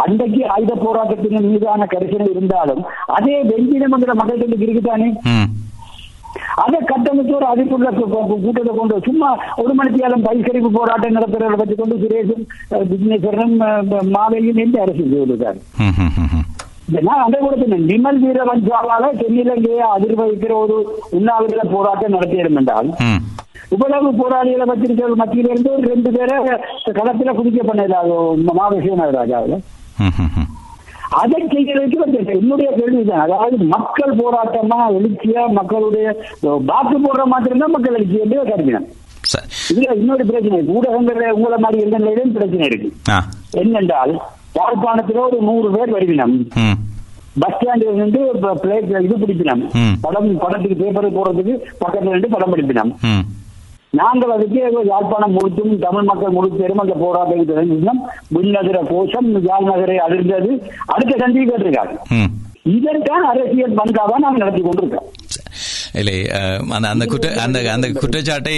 அன்றைக்கு 0.03 0.43
ஆயுத 0.53 0.73
போராட்டத்தின் 0.81 1.47
மீதான 1.47 1.87
கரிசனை 1.89 2.29
இருந்தாலும் 2.31 2.83
அதே 3.15 3.37
வெஞ்சினமங்கிற 3.49 4.13
மக்களுக்கு 4.21 4.67
இருக்குதானே 4.67 5.09
அதை 6.63 6.79
கட்டமைச்சு 6.83 7.33
ஒரு 7.37 7.47
கு- 8.01 8.09
கூட்டத்தை 8.43 8.73
கொண்டு 8.73 8.97
சும்மா 9.07 9.29
ஒரு 9.59 9.73
மணித்தியாலும் 9.75 10.25
பைசரிப்பு 10.27 10.71
போராட்டம் 10.73 11.17
நடத்துறதை 11.17 11.59
வச்சு 11.61 11.77
கொண்டு 11.77 11.97
சுரேஷும் 12.03 12.45
விக்னேஸ்வரனும் 12.91 13.57
மாவையும் 14.15 14.63
எந்த 14.65 14.79
அரசு 14.83 15.05
செய்திருக்காரு 15.05 15.61
நிமல் 16.93 18.21
வீரவஞ்சாவால 18.25 19.05
தென்னிலங்கையை 19.21 19.85
அதிர்வகிக்கிற 19.95 20.53
ஒரு 20.65 20.77
உண்ணாவிரத 21.19 21.65
போராட்டம் 21.75 22.15
நடத்தியிடும் 22.17 22.59
என்றால் 22.61 22.91
இவ்வளவு 23.75 24.09
போராளிகளை 24.21 24.65
வச்சிருக்கிற 24.71 25.17
மத்தியில 25.23 25.51
இருந்து 25.53 25.71
ஒரு 25.77 25.85
ரெண்டு 25.93 26.11
பேரை 26.17 26.37
களத்துல 26.99 27.35
குதிக்க 27.39 27.61
பண்ணது 27.69 27.99
மாவசியம் 28.59 29.05
ராஜாவில் 29.19 29.57
அதை 31.21 31.39
செய்கிறதுக்கு 31.53 31.99
வந்து 32.03 32.19
என்னுடைய 32.35 32.69
கேள்விதான் 32.79 33.23
அதாவது 33.25 33.57
மக்கள் 33.75 34.13
போராட்டமா 34.21 34.79
எழுச்சியா 34.99 35.45
மக்களுடைய 35.59 36.07
வாக்கு 36.71 36.97
போடுற 37.05 37.23
மாதிரி 37.33 37.59
தான் 37.63 37.75
மக்கள் 37.77 37.97
எழுச்சி 37.99 38.21
என்று 38.25 38.45
கருதினேன். 38.51 38.87
இதுல 39.71 39.97
இன்னொரு 40.01 40.25
பிரச்சனை 40.29 40.55
இருக்கு. 40.57 40.77
ஊடகங்கள்ல 40.79 41.33
உங்களை 41.39 41.59
மாதிரி 41.65 41.83
எந்த 41.87 41.99
நிலையிலும் 41.99 42.37
பிரச்சனை 42.37 42.67
இருக்கு. 42.71 42.91
என்னென்றால் 43.63 44.13
யாழ்ப்பாணத்துல 44.59 45.21
ஒரு 45.27 45.39
நூறு 45.49 45.69
பேர் 45.75 45.93
வருவினம் 45.97 46.35
பஸ் 47.41 47.57
ஸ்டாண்ட்ல 47.57 47.93
இருந்து 47.97 48.21
பிளேட் 48.63 48.89
இது 49.07 49.17
பிடிப்பினோம். 49.23 49.63
படம் 50.05 50.31
படத்துக்கு 50.45 50.81
பேப்பர் 50.81 51.17
போடுறதுக்கு 51.19 51.55
பக்கத்துல 51.83 52.13
இருந்து 52.15 52.35
படம் 52.35 52.53
பிடிப்பினோம். 52.55 52.93
நாங்கள் 53.99 54.33
அதுக்கு 54.35 54.59
யாழ்ப்பாணம் 54.91 55.35
முழுத்தும் 55.37 55.73
தமிழ் 55.85 56.09
மக்கள் 56.11 56.35
முழுப்பேரும் 56.37 56.83
அந்த 56.83 56.95
போராட்டத்தை 57.03 57.45
தெரிஞ்சிருந்தோம் 57.51 58.03
விண்ணதிர 58.35 58.79
கோஷம் 58.91 59.31
யாழ் 59.49 59.69
நகரை 59.71 59.97
அதிர்ந்தது. 60.07 60.51
அடுத்த 60.93 61.15
சந்தி 61.23 61.41
கேட்டிருக்காங்க. 61.49 61.97
இதற்கான 62.77 63.23
அரசியல் 63.33 63.79
பங்காக 63.81 64.19
நாம் 64.25 64.41
நடத்தி 64.43 64.63
கொண்டிருக்கோம். 64.63 65.09
இல்லை 65.99 66.17
அந்த 66.77 66.87
அந்த 66.95 67.05
குற்ற 67.13 67.29
அந்த 67.45 67.59
அந்த 67.73 67.87
குற்றச்சாட்டை 68.01 68.57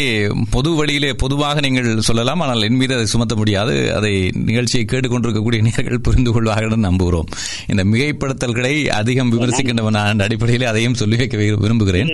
பொது 0.51 0.71
வழியிலே 0.79 1.11
பொதுவாக 1.23 1.61
நீங்கள் 1.67 1.91
சொல்லலாம் 2.09 2.43
ஆனால் 2.47 2.67
என் 2.69 2.79
மீது 2.81 2.95
அதை 2.97 3.07
சுமத்த 3.13 3.35
முடியாது. 3.41 3.75
அதை 3.99 4.13
நிகழ்ச்சியை 4.49 4.85
கேட்டுக்கொண்டிருக்கக்கூடிய 4.87 5.61
நேர்கள் 5.69 6.05
புரிந்து 6.09 6.33
கொள்வார்கள் 6.33 6.87
நம்புகிறோம். 6.89 7.29
இந்த 7.71 7.83
மிகைப்படுத்தல்களை 7.93 8.75
அதிகம் 9.01 9.33
விமர்சிக்கின்றவன் 9.33 10.01
அடிப்படையில் 10.27 10.67
அதையும் 10.73 10.99
சொல்லி 11.01 11.17
வைக்க 11.23 11.37
விரும்புகிறேன். 11.65 12.11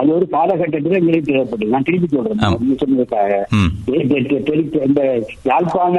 அது 0.00 0.10
ஒரு 0.16 0.28
காலகட்டத்தில் 0.36 1.24
தேவைப்பட்டது 1.28 1.72
நான் 1.74 1.86
திருப்பி 1.88 2.08
சொல்றேன். 2.16 2.38
இந்த 4.90 5.02
யாழ்ப்பாண 5.50 5.96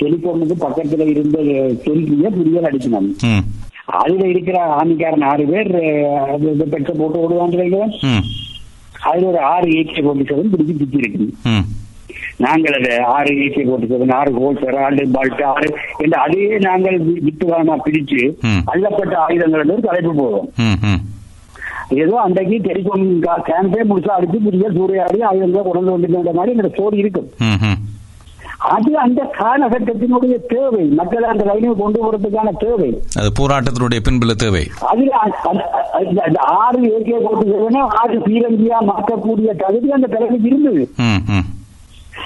டெலிபோனுக்கு 0.00 0.56
பக்கத்துல 0.66 1.06
இருந்த 1.14 1.38
செல்விய 1.86 2.28
புரியல் 2.38 2.68
அடிக்கணும் 2.70 3.10
அதுல 3.98 4.26
இருக்கிற 4.28 4.56
ஆமிக்காரன் 4.76 5.26
ஆறு 5.26 5.44
பேர் 5.46 5.70
பெட்ரோல் 6.72 7.00
போட்டு 7.00 7.22
ஓடுவாங்க 7.22 7.78
ம். 8.08 8.24
அதுல 9.04 9.26
ஒரு 9.26 9.40
ஆறு 9.50 9.68
ஏகே 9.78 10.02
போட்டு 10.02 10.28
செவன் 10.28 10.52
பிடிச்சி 10.52 10.74
பிடிச்சி 10.74 10.98
இருக்கு 10.98 11.24
ம். 11.52 11.64
நாங்கள் 12.38 12.76
அதை 12.78 12.92
ஆறு 13.12 13.32
ஏகே 13.40 13.62
போட்டு 13.64 13.90
செவன் 13.90 14.14
ஆறு 14.14 14.30
ஹோல்சர் 14.36 14.78
ஆறு 14.82 15.06
பால்ட் 15.14 15.42
ஆறு 15.50 15.68
என்று 15.98 16.16
அதையே 16.18 16.58
நாங்கள் 16.62 16.98
வி- 17.02 17.22
வித்துவானா 17.26 17.76
பிரிச்சு 17.84 18.20
ம். 18.46 18.62
அள்ளப்பட்ட 18.66 19.16
ஆயுதங்கள் 19.24 19.64
என்று 19.66 19.80
தலைப்பு 19.82 20.14
போவோம் 20.14 20.48
ஏதோ 21.98 22.14
அன்றைக்கு 22.20 22.56
டெலிகாம் 22.66 23.06
கேம்பே 23.46 23.80
முழுசா 23.88 24.12
அடிச்சு 24.14 24.38
புதிய 24.44 24.68
சூறையாடி 24.70 25.18
ஆயுதங்களை 25.22 25.62
கொண்டு 25.68 25.94
வந்துட்டு 25.94 26.34
மாதிரி 26.34 26.54
இந்த 26.54 26.68
ஸ்டோரி 26.68 26.96
இருக்கும். 26.96 27.28
அது 28.68 28.98
அந்த 28.98 29.30
காலகட்டத்தினுடைய 29.38 30.46
தேவை. 30.48 30.84
மக்களை 30.84 31.28
அந்த 31.28 31.44
லைனை 31.44 31.72
கொண்டு 31.74 31.98
போறதுக்கான 32.02 32.56
தேவை. 32.58 33.02
அது 33.16 33.32
போராட்டத்தினுடைய 33.38 34.00
பின்புல 34.08 34.30
தேவை. 34.30 34.70
அதுல 34.80 35.10
ஆறு 36.36 36.80
ஏகே 36.80 37.16
போட்டு 37.22 37.78
ஆறு 37.78 38.18
பீரங்கியா 38.18 38.76
மாற்றக்கூடிய 38.80 39.56
தகுதி 39.56 39.90
அந்த 39.90 40.06
தலைமைக்கு 40.06 40.48
இருந்தது. 40.48 40.88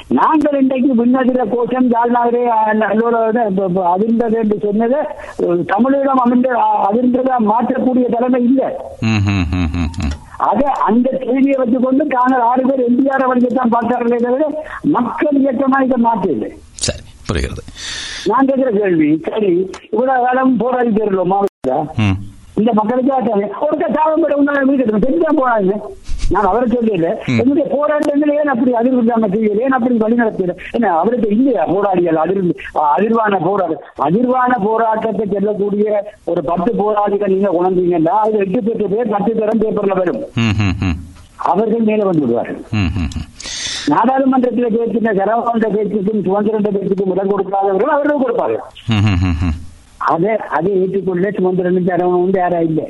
நாங்கள் 0.08 0.60
இன்றைக்கு 0.60 1.06
விண்ணதிர 1.06 1.48
கோஷம் 1.48 1.90
ஜால்நாகரே 1.90 2.42
அதிர்ந்தது 3.94 4.34
என்று 4.34 4.58
சொன்னதை. 4.62 4.98
அஹ், 5.42 5.64
அதிர்ந்ததா 6.90 7.36
மாற்றக்கூடிய 7.38 8.12
தலைமை 8.12 8.44
இல்லை. 8.44 8.70
அத 10.44 10.60
அந்த 10.86 11.08
செய்தியை 11.22 11.56
வச்சுக்கொண்டு 11.58 12.04
தாங்கள் 12.12 12.44
ஆறு 12.48 12.62
பேர் 12.68 12.86
எம்ஜிஆர் 12.86 13.24
வழியத்தான் 13.28 13.74
பார்த்தார்களே 13.74 14.18
தவிர 14.24 14.46
மக்கள் 14.96 15.38
இயக்கமா 15.42 15.78
இதை 15.84 15.98
மாற்றல 16.04 16.48
சரி 16.84 17.02
புரிகிறது. 17.28 17.62
நான் 18.28 18.48
கேட்கிற 18.48 18.70
கேள்வி 18.76 19.08
சரி 19.26 19.52
இவ்வளவு 19.88 20.24
காலம் 20.26 20.52
போராடி 20.60 20.90
தேர்தல் 20.92 21.30
மாவட்ட 21.32 21.76
ம். 22.04 22.16
இந்த 22.56 22.70
மக்களுக்கு 22.74 23.12
ஒருத்தர் 23.64 23.96
சாதம் 23.96 24.22
பெற 24.22 24.34
உண்டான 24.40 24.64
வீடு 24.68 24.84
செஞ்சுதான் 24.88 25.40
போனாங்க. 25.40 25.72
நான் 26.34 26.48
அவரை 26.50 26.66
சொல்லல. 26.70 27.08
என்னுடைய 27.34 27.64
போராட்டங்கள் 27.72 28.32
ஏன் 28.36 28.52
அப்படி 28.52 28.70
அதிர்வு 28.78 29.00
இல்லாம 29.02 29.28
செய்யல? 29.34 29.60
ஏன் 29.64 29.76
அப்படி 29.76 29.96
வழி 30.02 30.16
நடத்தல 30.20 30.54
என்ன 30.76 30.92
அவருக்கு 31.00 31.28
இல்லையா 31.34 31.64
போராடிகள் 31.72 32.20
அதிர்வு 32.22 32.52
அதிர்வான 32.92 33.38
போராட்டம் 33.46 33.84
அதிர்வான 34.06 34.52
போராட்டத்தை 34.64 35.26
செல்லக்கூடிய 35.34 35.86
ஒரு 36.30 36.42
பத்து 36.50 36.70
போராளிகள் 36.80 37.34
நீங்க 37.34 37.50
உணர்ந்தீங்கன்னா 37.58 38.16
அது 38.24 38.38
எட்டு 38.44 38.62
பத்து 38.68 38.88
பேர் 38.94 39.12
பத்து 39.14 39.32
தரம் 39.40 39.62
பேப்பர்ல 39.62 39.96
வரும். 40.00 40.20
அவர்கள் 41.50 41.86
மேல 41.88 42.04
வந்து 42.10 42.24
விடுவார்கள் 42.24 42.60
நாடாளுமன்றத்தில் 43.92 44.74
பேசின 44.76 45.12
சரவண 45.18 45.66
பேச்சுக்கும் 45.74 46.24
சுதந்திர 46.26 46.70
பேச்சுக்கும் 46.70 47.12
இடம் 47.14 47.32
கொடுக்காதவர்கள் 47.32 47.94
அவர்கள் 47.94 48.22
கொடுப்பார்கள். 48.22 48.64
அதை 50.10 50.32
அதை 50.56 50.72
ஏற்றுக்கொள்ள 50.80 51.30
சுதந்திரன் 51.36 51.88
சரவணன் 51.90 52.24
வந்து 52.24 52.40
யாரா 52.42 52.60
இல்லை. 52.70 52.88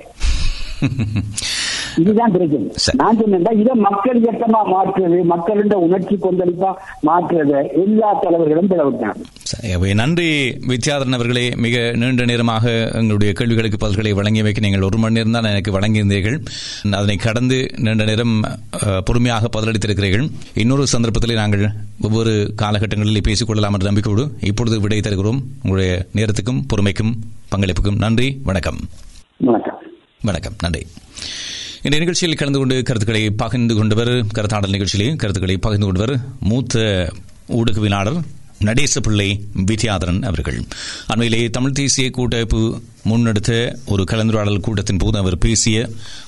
இதுதான் 2.03 2.33
பிரச்சனை. 2.35 2.95
நான் 3.01 3.19
சொன்னேன்டா 3.21 3.53
இதை 3.63 3.75
மக்கள் 3.87 4.19
இயக்கமா 4.25 4.61
மாற்றுறது 4.73 5.19
மக்களிட 5.33 5.75
உணர்ச்சி 5.87 6.17
கொந்தளிப்பா 6.25 6.71
மாற்றுறத 7.09 7.63
எல்லா 7.85 8.11
தலைவர்களும் 8.25 8.71
பிளவிட்டாங்க 8.73 9.95
நன்றி 10.01 10.29
வித்யாதரன் 10.71 11.17
அவர்களே. 11.19 11.45
மிக 11.65 11.77
நீண்ட 12.01 12.25
நேரமாக 12.31 12.65
எங்களுடைய 13.01 13.31
கேள்விகளுக்கு 13.39 13.79
பதில்களை 13.85 14.13
வழங்கியமைக்கு 14.19 14.65
நீங்கள் 14.67 14.87
ஒரு 14.89 14.99
மணி 15.03 15.17
நேரம் 15.19 15.37
தான் 15.37 15.51
எனக்கு 15.53 15.75
வழங்கியிருந்தீர்கள். 15.77 16.39
அதனை 16.99 17.17
கடந்து 17.27 17.59
நீண்ட 17.87 18.05
நேரம் 18.11 18.35
பொறுமையாக 19.09 19.51
பதிலளித்திருக்கிறீர்கள். 19.57 20.27
இன்னொரு 20.65 20.87
சந்தர்ப்பத்தில் 20.95 21.41
நாங்கள் 21.43 21.65
ஒவ்வொரு 22.09 22.35
காலகட்டங்களில் 22.63 23.27
பேசிக்கொள்ளலாம் 23.31 23.77
என்ற 23.79 23.89
நம்பிக்கையோடு 23.91 24.27
இப்பொழுது 24.51 24.79
விடை 24.87 25.01
தருகிறோம். 25.09 25.41
உங்களுடைய 25.63 25.93
நேரத்துக்கும் 26.21 26.63
பொறுமைக்கும் 26.73 27.15
பங்களிப்புக்கும் 27.55 28.01
நன்றி. 28.07 28.29
வணக்கம். 28.51 28.81
வணக்கம். 29.51 29.81
வணக்கம். 30.31 30.57
நன்றி. 30.67 30.85
இந்த 31.87 31.99
நிகழ்ச்சியில் 31.99 32.37
கலந்து 32.37 32.59
கொண்டு 32.59 32.83
கருத்துக்களை 32.83 33.31
பகிர்ந்து 33.31 33.75
கொண்டவர் 33.75 34.09
கருத்தாடல் 34.09 34.73
நிகழ்ச்சியிலே 34.75 35.17
கருத்துக்களை 35.17 35.57
பகிர்ந்து 35.57 35.87
கொண்டவர் 35.87 36.19
மூத்த 36.41 37.13
ஊடகவியலாளர் 37.49 38.21
நடேச 38.59 39.01
பிள்ளை 39.01 39.45
வித்யாதரன் 39.67 40.23
அவர்கள். 40.23 40.65
அண்மையிலே 41.07 41.51
தமிழ் 41.51 41.73
தேசிய 41.73 42.11
கூட்டமைப்பு 42.11 42.83
முன்னெடுத்த 43.09 43.53
ஒரு 43.87 44.03
கலந்துரையாடல் 44.11 44.61
கூட்டத்தின் 44.61 44.97
போது 44.97 45.19
அவர் 45.19 45.39
பேசிய 45.39 45.77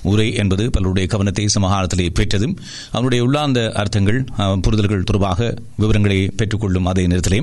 உரை 0.02 0.26
என்பது 0.34 0.70
பலருடைய 0.70 1.06
கவனத்தை 1.08 1.44
சமகாலத்திலே 1.54 2.06
பெற்றதும் 2.10 2.54
அவருடைய 2.92 3.24
உள்ளார்ந்த 3.24 3.60
அர்த்தங்கள் 3.72 4.18
புரிதல்கள் 4.60 5.02
தொடர்பாக 5.02 5.48
விவரங்களை 5.76 6.18
பெற்றுக்கொள்ளும் 6.36 6.84
அதே 6.84 7.06
நேரத்திலே 7.06 7.40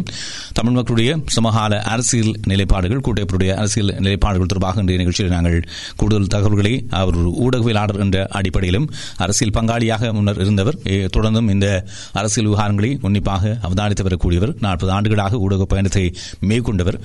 தமிழ் 0.53 0.73
மக்களுடைய 0.73 1.11
சமகால 1.27 1.81
அரசியல் 1.93 2.31
நிலைப்பாடுகள் 2.43 3.03
கூட்டப்பருடைய 3.07 3.53
அரசியல் 3.53 3.91
நிலைப்பாடுகள் 3.97 4.45
தொடர்பாக 4.45 4.79
இன்றைய 4.79 4.99
நிகழ்ச்சியில் 4.99 5.33
நாங்கள் 5.33 5.57
கூடுதல் 5.95 6.27
தகவல்களை 6.27 6.73
அவர் 7.01 7.15
ஒரு 7.15 7.31
ஊடகவியலாளர் 7.45 8.01
என்ற 8.05 8.19
அடிப்படையிலும் 8.31 8.87
அரசியல் 9.17 9.55
பங்காளியாக 9.57 10.13
முன்னர் 10.13 10.41
இருந்தவர் 10.45 10.79
தொடர்ந்தும் 11.15 11.49
இந்த 11.49 11.67
அரசியல் 12.13 12.49
விவகாரங்களை 12.49 12.91
உன்னிப்பாக 13.01 13.57
அவதானித்து 13.63 14.07
வரக்கூடியவர் 14.07 14.53
நாற்பது 14.59 14.91
ஆண்டுகளாக 14.91 15.37
ஊடக 15.37 15.65
பயணத்தை 15.65 16.05
மேற்கொண்டவர். 16.49 16.97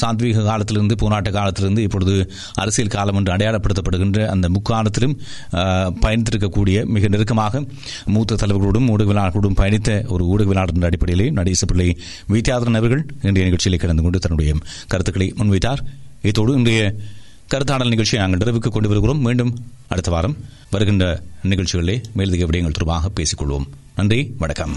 சாத்வீக 0.00 0.44
காலத்திலிருந்து 0.44 0.94
போராட்ட 0.96 1.30
காலத்திலிருந்து 1.54 1.84
இப்பொழுது 1.86 2.14
அரசியல் 2.62 2.94
காலம் 2.94 3.18
என்று 3.18 3.32
அடையாளப்படுத்தப்படுகின்ற 3.34 4.20
அந்த 4.34 4.46
முக்காலத்திலும் 4.54 5.14
பயணித்திருக்கக்கூடிய 6.02 6.76
மிக 6.94 7.08
நெருக்கமாக 7.14 7.62
மூத்த 8.14 8.38
தலைவர்களோடும் 8.42 8.88
ஊடகவியலாளர்களோடும் 8.92 9.58
பயணித்த 9.60 9.90
ஒரு 10.14 10.24
ஊடகவியலாளர் 10.32 10.74
என்ற 10.76 10.88
அடிப்படையிலே 10.90 11.26
நடேச 11.38 11.66
பிள்ளை 11.70 11.88
வித்யாதரன் 12.32 12.78
அவர்கள் 12.80 13.02
இன்றைய 13.28 13.46
நிகழ்ச்சியிலே 13.48 13.80
கலந்து 13.84 14.04
கொண்டு 14.06 14.22
தன்னுடைய 14.26 14.54
கருத்துக்களை 14.88 15.28
முன்வைத்தார் 15.40 15.82
இதோடு 16.30 16.54
இன்றைய 16.60 16.82
கருத்தாடல் 17.52 17.92
நிகழ்ச்சியை 17.94 18.20
நாங்கள் 18.22 18.42
நிறைவுக்கு 18.42 18.70
கொண்டு 18.70 18.90
வருகிறோம் 18.90 19.22
மீண்டும் 19.26 19.52
அடுத்த 19.92 20.10
வாரம் 20.14 20.36
வருகின்ற 20.70 21.06
நிகழ்ச்சிகளிலே 21.52 21.96
மேலதிக 22.18 22.46
விடயங்கள் 22.50 22.78
தொடர்பாக 22.78 23.10
பேசிக்கொள்வோம் 23.18 23.66
நன்றி 23.98 24.20
வணக்கம் 24.38 24.76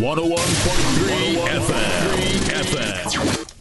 101.3 0.00 1.16
FM. 1.56 2.20
FM. 2.62 3.39